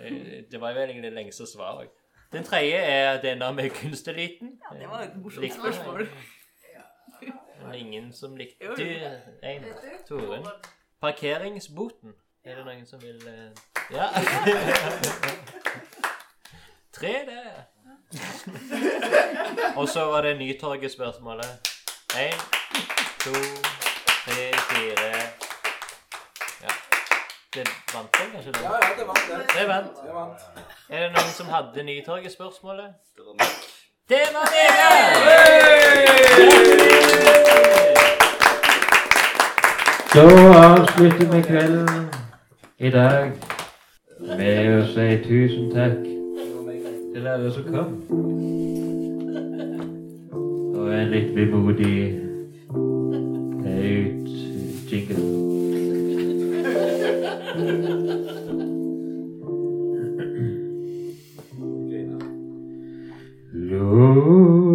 eh, 0.00 0.38
det 0.48 0.60
var 0.62 0.72
vel 0.72 0.88
egentlig 0.88 1.10
det 1.10 1.18
lengste 1.18 1.44
svaret. 1.50 1.92
Den 2.32 2.48
tredje 2.48 2.78
er 2.80 3.20
denne 3.20 3.50
med 3.52 3.68
kunsteliten. 3.76 4.54
Ja, 4.64 4.78
det 4.78 4.88
var 4.88 5.04
et 5.04 5.18
morsomt 5.20 5.52
spørsmål. 5.52 6.06
Det 7.20 7.34
var 7.60 7.76
ingen 7.82 8.08
som 8.16 8.36
likte 8.40 8.64
Jo, 8.64 8.72
jo. 8.78 9.12
en. 9.42 9.68
Toren. 10.08 10.48
Parkeringsboten. 11.04 12.16
Er 12.44 12.56
det 12.56 12.64
noen 12.70 12.88
som 12.88 13.04
vil 13.04 13.20
eh, 13.28 13.52
Ja. 13.92 14.08
Tre, 16.96 17.14
det. 17.28 17.44
Og 19.78 19.88
så 19.88 20.08
var 20.08 20.24
det 20.24 20.38
Nytorget-spørsmålet. 20.40 21.73
Én, 22.18 22.38
to, 23.18 23.32
tre, 24.26 24.52
fire 24.68 25.10
Ja. 26.62 26.70
Det 27.54 27.68
vant 27.94 28.08
vel 28.18 28.28
kanskje? 28.32 28.52
Ja, 28.62 28.70
ja, 28.72 28.90
det 28.98 29.06
vant 29.06 29.24
det. 29.30 29.36
Det 29.58 29.68
vant. 29.68 29.86
Det 30.06 30.14
vant. 30.14 30.38
Er 30.88 31.00
det 31.00 31.10
noen 31.16 31.32
som 31.38 31.46
hadde 31.46 31.82
Nytorget-spørsmålet? 31.82 32.84
Det 33.16 33.22
var 33.26 33.34
meg. 33.40 33.46
Det 34.08 34.26
var 34.34 34.44
det! 34.54 34.64
Så 40.12 40.24
avslutter 40.68 41.26
vi 41.32 41.42
kvelden 41.42 42.10
i 42.78 42.90
dag 42.90 43.32
med 44.20 44.70
å 44.76 44.86
si 44.94 45.08
tusen 45.26 45.74
takk 45.74 45.98
til 47.14 47.26
alle 47.26 47.50
som 47.52 47.64
kom. 47.74 47.90
Og 50.84 50.92
en 50.92 51.08
litt 51.08 51.30
vemodig 51.36 52.20
ut-jingle. 53.64 55.16
Låge 63.70 64.74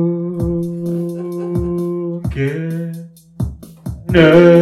nød 4.14 4.59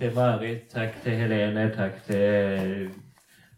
til 0.00 0.14
Marit. 0.14 0.58
Takk 0.74 1.02
til 1.02 1.12
Helene. 1.12 1.72
Takk 1.76 1.92
til 2.06 2.90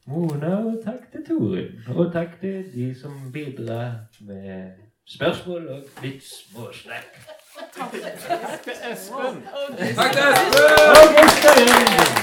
Mona. 0.07 0.57
Og 0.57 0.81
takk 0.85 1.13
til 1.13 1.27
Torin. 1.29 1.97
Og 1.97 2.13
takk 2.13 2.41
til 2.41 2.65
de 2.75 2.95
som 3.01 3.33
bidrar 3.33 3.93
med 4.21 4.71
spørsmål 5.09 5.69
og 5.69 5.83
litt 6.03 6.23
småsnakk. 6.27 7.21
Takk 7.79 7.93
til 7.93 8.73
Espen. 8.93 9.43
Takk 9.97 10.13
til 10.13 10.23
Espen! 11.33 12.23